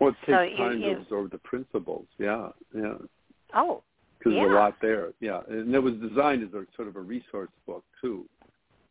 Well, 0.00 0.10
it 0.10 0.16
takes 0.26 0.26
so 0.26 0.56
time 0.62 0.82
you, 0.82 0.94
to 0.94 1.00
absorb 1.00 1.30
the 1.30 1.38
principles. 1.38 2.06
Yeah, 2.18 2.48
yeah. 2.74 2.94
Oh, 3.54 3.82
because 4.26 4.36
yeah. 4.36 4.42
there's 4.42 4.56
a 4.56 4.58
lot 4.58 4.74
there. 4.82 5.12
Yeah, 5.20 5.40
and 5.48 5.74
it 5.74 5.78
was 5.78 5.94
designed 5.94 6.42
as 6.42 6.52
a 6.52 6.64
sort 6.74 6.88
of 6.88 6.96
a 6.96 7.00
resource 7.00 7.50
book 7.66 7.84
too, 8.00 8.26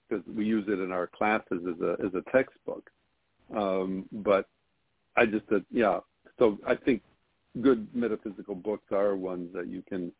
because 0.07 0.24
we 0.34 0.45
use 0.45 0.66
it 0.68 0.80
in 0.80 0.91
our 0.91 1.07
classes 1.07 1.62
as 1.68 1.82
a 1.82 1.98
as 2.06 2.14
a 2.14 2.32
textbook. 2.32 2.90
Um, 3.56 4.06
but 4.12 4.48
I 5.18 5.26
just, 5.26 5.45
uh, 5.52 5.60
yeah. 5.72 5.99
So 6.40 6.57
I 6.66 6.76
think 6.76 7.02
good 7.62 7.88
metaphysical 7.94 8.56
books 8.56 8.86
are 8.91 9.16
ones 9.16 9.49
that 9.53 9.68
you 9.68 9.84
can 9.88 10.12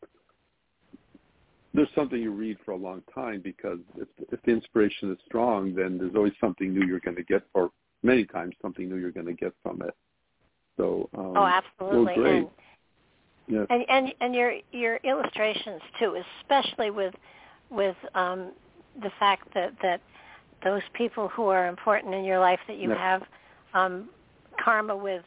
there's 1.74 1.90
something 1.94 2.22
you 2.22 2.32
read 2.32 2.58
for 2.64 2.72
a 2.72 2.78
long 2.78 3.04
time 3.14 3.42
because 3.44 3.80
if, 3.98 4.08
if 4.32 4.42
the 4.44 4.52
inspiration 4.52 5.12
is 5.12 5.18
strong, 5.26 5.76
then 5.76 5.98
there's 5.98 6.16
always 6.16 6.32
something 6.40 6.74
new 6.74 6.86
you're 6.86 7.02
going 7.02 7.18
to 7.18 7.24
get, 7.24 7.44
or 7.54 7.70
many 8.02 8.24
times 8.24 8.56
something 8.62 8.88
new 8.88 8.96
you're 8.96 9.12
going 9.12 9.26
to 9.26 9.34
get 9.34 9.54
from 9.62 9.82
it. 9.82 9.94
So 10.78 11.10
um, 11.18 11.34
oh, 11.36 11.46
absolutely. 11.46 12.06
Well, 12.06 12.16
great. 12.16 12.38
And, 12.38 12.48
yes. 13.48 13.66
and 13.70 13.86
and 13.90 14.14
and 14.22 14.36
your 14.36 14.54
your 14.72 14.98
illustrations 14.98 15.82
too, 16.00 16.22
especially 16.42 16.90
with 16.90 17.14
with 17.70 17.96
um, 18.14 18.52
the 19.02 19.12
fact 19.20 19.54
that 19.54 19.74
that 19.82 20.02
those 20.64 20.82
people 20.94 21.28
who 21.30 21.48
are 21.48 21.68
important 21.68 22.14
in 22.14 22.24
your 22.24 22.40
life 22.40 22.60
that 22.68 22.78
you 22.78 22.90
have 22.90 23.24
um, 23.74 24.10
karma 24.64 24.96
with 24.96 25.24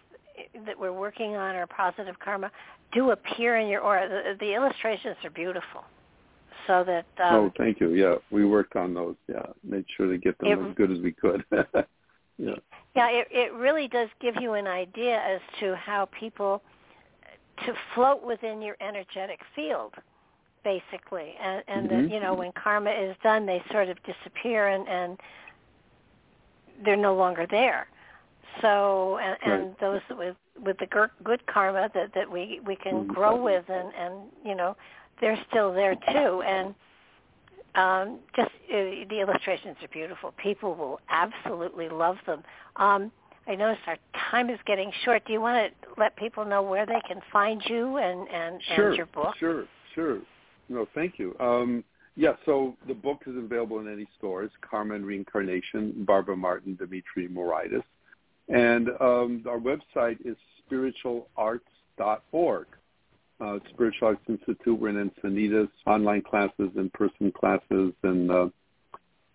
that 0.66 0.78
we're 0.78 0.92
working 0.92 1.36
on 1.36 1.56
or 1.56 1.66
positive 1.66 2.14
karma 2.18 2.50
do 2.92 3.10
appear 3.10 3.56
in 3.58 3.68
your 3.68 3.80
aura. 3.82 4.08
The, 4.08 4.36
the 4.38 4.54
illustrations 4.54 5.16
are 5.24 5.30
beautiful, 5.30 5.84
so 6.66 6.84
that 6.84 7.06
um, 7.22 7.34
oh, 7.34 7.52
thank 7.58 7.80
you. 7.80 7.94
Yeah, 7.94 8.16
we 8.30 8.44
worked 8.44 8.76
on 8.76 8.94
those. 8.94 9.16
Yeah, 9.28 9.46
made 9.62 9.84
sure 9.96 10.10
to 10.10 10.18
get 10.18 10.38
them 10.38 10.48
It- 10.48 10.70
as 10.70 10.74
good 10.76 10.90
as 10.90 10.98
we 11.00 11.12
could. 11.12 11.44
yeah. 12.38 12.54
Yeah, 12.96 13.10
it, 13.10 13.28
it 13.30 13.52
really 13.52 13.86
does 13.86 14.08
give 14.20 14.34
you 14.40 14.54
an 14.54 14.66
idea 14.66 15.20
as 15.20 15.40
to 15.60 15.76
how 15.76 16.08
people 16.18 16.62
to 17.66 17.74
float 17.94 18.22
within 18.22 18.62
your 18.62 18.76
energetic 18.80 19.40
field, 19.54 19.94
basically, 20.64 21.34
and, 21.40 21.64
and 21.68 21.86
Mhm. 21.86 21.90
that 21.90 22.10
you 22.10 22.20
know 22.20 22.34
when 22.34 22.52
karma 22.52 22.90
is 22.90 23.16
done, 23.22 23.46
they 23.46 23.62
sort 23.70 23.88
of 23.88 24.02
disappear 24.02 24.68
and 24.68 24.88
and 24.88 25.20
they're 26.84 26.96
no 26.96 27.14
longer 27.14 27.46
there. 27.46 27.88
So 28.60 29.18
and, 29.18 29.38
and 29.42 29.76
those 29.80 30.00
with 30.10 30.36
with 30.64 30.78
the 30.78 30.86
good 31.24 31.46
karma 31.46 31.90
that 31.94 32.12
that 32.14 32.30
we 32.30 32.60
we 32.66 32.76
can 32.76 33.04
Mhm. 33.04 33.08
grow 33.08 33.36
with 33.36 33.68
and 33.68 33.92
and 33.94 34.32
you 34.44 34.54
know 34.54 34.76
they're 35.20 35.38
still 35.50 35.72
there 35.72 35.96
too 36.12 36.42
and 36.42 36.74
um, 37.74 38.18
just 38.34 38.50
uh, 38.72 39.06
the 39.08 39.20
illustrations 39.20 39.76
are 39.82 39.88
beautiful. 39.88 40.32
People 40.32 40.74
will 40.74 41.00
absolutely 41.10 41.88
love 41.88 42.16
them. 42.26 42.42
Um, 42.76 43.12
I 43.48 43.54
notice 43.54 43.78
our 43.86 43.96
time 44.30 44.50
is 44.50 44.58
getting 44.66 44.92
short. 45.04 45.24
Do 45.26 45.32
you 45.32 45.40
want 45.40 45.72
to 45.72 45.88
let 45.98 46.14
people 46.16 46.44
know 46.44 46.62
where 46.62 46.84
they 46.84 47.00
can 47.08 47.20
find 47.32 47.62
you 47.66 47.96
and 47.96 48.28
and, 48.28 48.60
Sure, 48.76 48.88
and 48.88 48.96
your 48.96 49.06
book? 49.06 49.34
sure, 49.38 49.64
sure. 49.94 50.20
No, 50.68 50.86
thank 50.94 51.18
you. 51.18 51.34
Um, 51.40 51.82
yeah, 52.14 52.32
so 52.44 52.76
the 52.86 52.94
book 52.94 53.22
is 53.26 53.36
available 53.36 53.78
in 53.78 53.90
any 53.90 54.06
stores. 54.18 54.50
Karma 54.60 54.94
and 54.96 55.06
Reincarnation, 55.06 56.04
Barbara 56.04 56.36
Martin, 56.36 56.74
Dimitri 56.76 57.26
Moraitis. 57.28 57.82
And 58.48 58.88
um, 59.00 59.44
our 59.48 59.58
website 59.58 60.18
is 60.26 60.36
spiritualarts.org. 60.70 62.66
Uh, 63.40 63.58
Spiritual 63.72 64.08
Arts 64.08 64.20
Institute. 64.28 64.78
We're 64.80 64.88
in 64.88 65.10
Encinitas, 65.10 65.68
online 65.86 66.22
classes, 66.22 66.70
in-person 66.76 67.30
classes, 67.30 67.92
and 68.02 68.30
uh, 68.32 68.48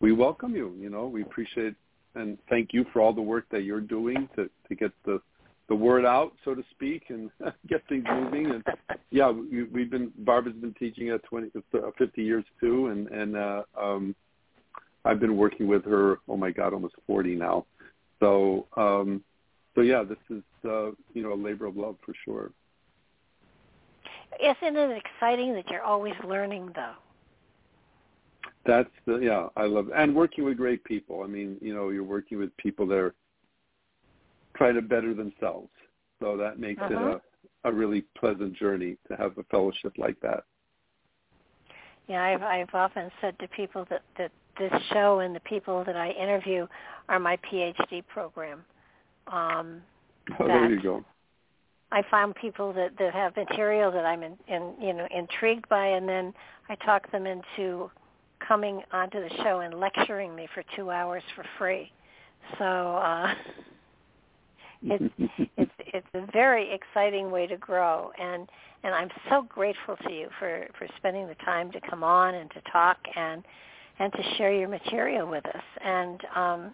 we 0.02 0.11
welcome 0.11 0.53
you. 0.53 0.76
You 0.77 0.90
know, 0.90 1.07
we 1.07 1.22
appreciate 1.22 1.73
and 2.15 2.38
thank 2.49 2.69
you 2.73 2.85
for 2.91 3.02
all 3.02 3.14
the 3.14 3.22
work 3.22 3.45
that 3.52 3.64
you're 3.64 3.81
doing 3.81 4.30
to, 4.35 4.49
to 4.68 4.76
get 4.76 4.91
the 5.06 5.22
the 5.69 5.76
word 5.76 6.06
out, 6.06 6.34
so 6.44 6.53
to 6.53 6.61
speak, 6.72 7.03
and 7.07 7.30
get 7.69 7.81
things 7.88 8.03
moving. 8.11 8.52
And 8.52 8.64
yeah, 9.11 9.31
we, 9.31 9.64
we've 9.64 9.90
been 9.90 10.11
Barbara's 10.19 10.56
been 10.57 10.73
teaching 10.73 11.10
at 11.10 11.23
20, 11.23 11.52
uh, 11.73 11.91
50 11.98 12.23
years 12.23 12.44
too, 12.60 12.88
and 12.88 13.07
and 13.07 13.35
uh, 13.35 13.64
um, 13.81 14.15
I've 15.06 15.19
been 15.19 15.38
working 15.38 15.68
with 15.68 15.85
her. 15.85 16.19
Oh 16.27 16.38
my 16.38 16.52
God, 16.52 16.73
almost 16.73 16.95
40 17.07 17.35
now. 17.35 17.65
So 18.19 18.68
um, 18.76 19.23
so 19.76 19.81
yeah, 19.81 20.03
this 20.03 20.18
is 20.30 20.44
uh, 20.65 20.91
you 21.14 21.23
know 21.23 21.34
a 21.34 21.41
labor 21.41 21.65
of 21.65 21.77
love 21.77 21.95
for 22.06 22.14
sure. 22.26 22.52
Isn't 24.40 24.76
it 24.76 24.98
exciting 24.98 25.53
that 25.53 25.69
you're 25.69 25.84
always 25.84 26.15
learning, 26.27 26.72
though? 26.76 26.94
That's 28.65 28.90
the 29.06 29.18
yeah, 29.18 29.48
I 29.57 29.65
love 29.65 29.90
and 29.95 30.15
working 30.15 30.45
with 30.45 30.57
great 30.57 30.84
people. 30.85 31.22
I 31.23 31.27
mean, 31.27 31.57
you 31.61 31.73
know, 31.76 31.90
you're 31.90 32.03
working 32.03 32.38
with 32.40 32.56
people 32.57 32.88
that 32.88 32.98
are 32.98 33.14
trying 34.56 34.76
to 34.76 34.81
better 34.81 35.14
themselves. 35.14 35.69
So 36.22 36.38
that 36.38 36.60
makes 36.60 36.81
Uh-huh. 36.81 36.94
it 36.94 37.22
a, 37.65 37.69
a 37.69 37.72
really 37.72 38.06
pleasant 38.18 38.53
journey 38.56 38.98
to 39.10 39.15
have 39.18 39.38
a 39.38 39.44
fellowship 39.44 39.94
like 39.98 40.19
that. 40.22 40.45
Yeah, 42.07 42.23
I've 42.23 42.44
I've 42.44 42.73
often 42.73 43.11
said 43.22 43.38
to 43.40 43.48
people 43.49 43.85
that 43.90 44.03
that 44.18 44.31
this 44.60 44.72
show 44.91 45.19
and 45.19 45.35
the 45.35 45.40
people 45.41 45.84
that 45.84 45.95
I 45.98 46.11
interview 46.11 46.68
are 47.10 47.19
my 47.19 47.38
PhD 47.38 48.06
program. 48.07 48.64
Um, 49.27 49.81
Oh, 50.40 50.48
there 50.48 50.69
you 50.69 50.81
go. 50.81 51.03
I 51.91 52.02
found 52.10 52.35
people 52.35 52.72
that 52.73 52.91
that 52.98 53.14
have 53.14 53.35
material 53.35 53.91
that 53.91 54.06
I'm 54.06 54.23
in, 54.23 54.38
in 54.48 54.73
you 54.81 54.94
know 54.94 55.07
intrigued 55.15 55.68
by, 55.69 55.88
and 55.88 56.07
then 56.07 56.34
I 56.69 56.76
talk 56.76 57.11
them 57.11 57.26
into 57.26 57.91
coming 58.48 58.82
onto 58.91 59.20
the 59.20 59.30
show 59.44 59.60
and 59.60 59.80
lecturing 59.80 60.36
me 60.36 60.48
for 60.53 60.64
two 60.76 60.91
hours 60.91 61.24
for 61.36 61.45
free. 61.57 61.91
So 62.57 62.65
uh, 62.65 63.34
it's 64.84 65.14
it's 65.57 65.72
it's 65.80 66.07
a 66.14 66.32
very 66.32 66.74
exciting 66.74 67.32
way 67.32 67.48
to 67.48 67.57
grow, 67.57 68.11
and 68.20 68.48
and 68.84 68.94
I'm 68.94 69.10
so 69.30 69.44
grateful 69.44 69.95
to 70.07 70.11
you 70.11 70.28
for 70.40 70.68
for 70.78 70.88
spending 70.98 71.28
the 71.28 71.36
time 71.36 71.72
to 71.72 71.82
come 71.90 72.03
on 72.03 72.36
and 72.36 72.49
to 72.52 72.61
talk 72.72 72.98
and 73.15 73.44
and 73.99 74.11
to 74.14 74.24
share 74.38 74.53
your 74.53 74.70
material 74.70 75.28
with 75.28 75.45
us. 75.45 75.64
And 75.84 76.22
um, 76.36 76.72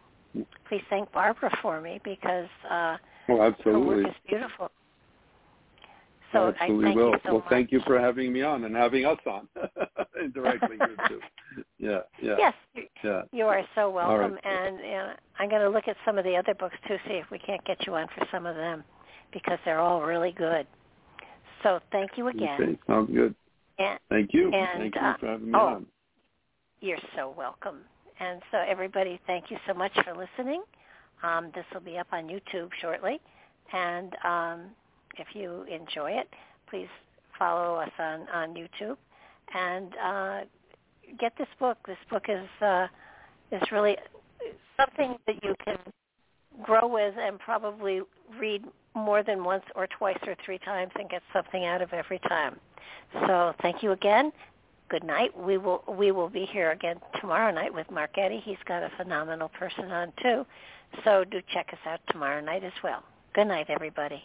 please 0.67 0.81
thank 0.89 1.11
Barbara 1.11 1.55
for 1.61 1.81
me 1.81 1.99
because 2.03 2.47
uh, 2.69 2.97
well, 3.27 3.55
her 3.63 3.79
work 3.79 4.07
is 4.07 4.15
beautiful. 4.27 4.71
So 6.31 6.49
absolutely 6.49 6.85
I 6.85 6.87
thank 6.89 6.97
will. 6.97 7.11
you 7.11 7.17
so 7.23 7.31
well, 7.33 7.39
much. 7.39 7.49
thank 7.49 7.71
you 7.71 7.81
for 7.85 7.99
having 7.99 8.31
me 8.31 8.41
on 8.43 8.63
and 8.65 8.75
having 8.75 9.05
us 9.05 9.17
on 9.25 9.47
indirectly 10.23 10.77
too. 11.07 11.19
Yeah, 11.79 11.99
yeah, 12.21 12.35
Yes, 12.37 12.53
you, 12.75 12.83
yeah. 13.03 13.21
you 13.31 13.45
are 13.45 13.63
so 13.73 13.89
welcome, 13.89 14.33
right. 14.33 14.45
and 14.45 15.15
I'm 15.39 15.49
going 15.49 15.61
to 15.61 15.69
look 15.69 15.87
at 15.87 15.95
some 16.05 16.17
of 16.17 16.23
the 16.23 16.35
other 16.35 16.53
books 16.53 16.75
too, 16.87 16.97
see 17.07 17.15
if 17.15 17.25
we 17.31 17.39
can't 17.39 17.63
get 17.65 17.87
you 17.87 17.95
on 17.95 18.07
for 18.15 18.25
some 18.31 18.45
of 18.45 18.55
them, 18.55 18.83
because 19.33 19.57
they're 19.65 19.79
all 19.79 20.01
really 20.03 20.31
good. 20.31 20.67
So 21.63 21.79
thank 21.91 22.11
you 22.17 22.27
again, 22.27 22.61
Okay, 22.61 22.79
sounds 22.85 23.09
good. 23.13 23.33
and 23.79 23.97
Thank 24.09 24.33
you. 24.33 24.51
And, 24.53 24.79
thank 24.81 24.95
you 24.95 25.01
uh, 25.01 25.17
for 25.17 25.27
having 25.27 25.47
me 25.47 25.53
oh, 25.55 25.59
on. 25.67 25.85
you're 26.81 26.97
so 27.15 27.33
welcome. 27.35 27.79
And 28.19 28.41
so 28.51 28.57
everybody, 28.59 29.19
thank 29.25 29.49
you 29.49 29.57
so 29.67 29.73
much 29.73 29.93
for 30.03 30.13
listening. 30.15 30.61
Um, 31.23 31.51
this 31.55 31.65
will 31.73 31.81
be 31.81 31.97
up 31.97 32.07
on 32.11 32.27
YouTube 32.27 32.69
shortly, 32.81 33.19
and 33.73 34.13
um, 34.23 34.61
if 35.17 35.27
you 35.33 35.63
enjoy 35.63 36.11
it, 36.11 36.29
please 36.69 36.87
follow 37.37 37.75
us 37.75 37.91
on 37.99 38.27
on 38.33 38.53
YouTube 38.53 38.97
and 39.53 39.93
uh, 40.03 40.41
get 41.19 41.33
this 41.37 41.47
book. 41.59 41.77
This 41.87 41.97
book 42.09 42.25
is 42.27 42.47
uh, 42.61 42.87
is 43.51 43.61
really 43.71 43.97
something 44.77 45.17
that 45.27 45.43
you 45.43 45.55
can 45.63 45.77
grow 46.63 46.87
with 46.87 47.15
and 47.17 47.39
probably 47.39 48.01
read 48.39 48.63
more 48.95 49.23
than 49.23 49.43
once 49.43 49.63
or 49.75 49.87
twice 49.87 50.17
or 50.27 50.35
three 50.45 50.59
times 50.59 50.91
and 50.99 51.09
get 51.09 51.21
something 51.33 51.65
out 51.65 51.81
of 51.81 51.93
every 51.93 52.19
time. 52.19 52.57
So 53.27 53.53
thank 53.61 53.81
you 53.81 53.91
again. 53.91 54.31
Good 54.89 55.03
night. 55.03 55.37
We 55.37 55.57
will 55.57 55.83
we 55.87 56.11
will 56.11 56.29
be 56.29 56.45
here 56.45 56.71
again 56.71 56.97
tomorrow 57.21 57.53
night 57.53 57.73
with 57.73 57.89
Mark 57.91 58.17
Eddy. 58.17 58.41
He's 58.43 58.57
got 58.65 58.83
a 58.83 58.89
phenomenal 58.97 59.49
person 59.49 59.91
on 59.91 60.11
too. 60.21 60.45
So 61.03 61.23
do 61.23 61.41
check 61.53 61.67
us 61.71 61.79
out 61.85 61.99
tomorrow 62.09 62.41
night 62.41 62.63
as 62.63 62.73
well. 62.83 63.03
Good 63.35 63.47
night, 63.47 63.67
everybody. 63.69 64.23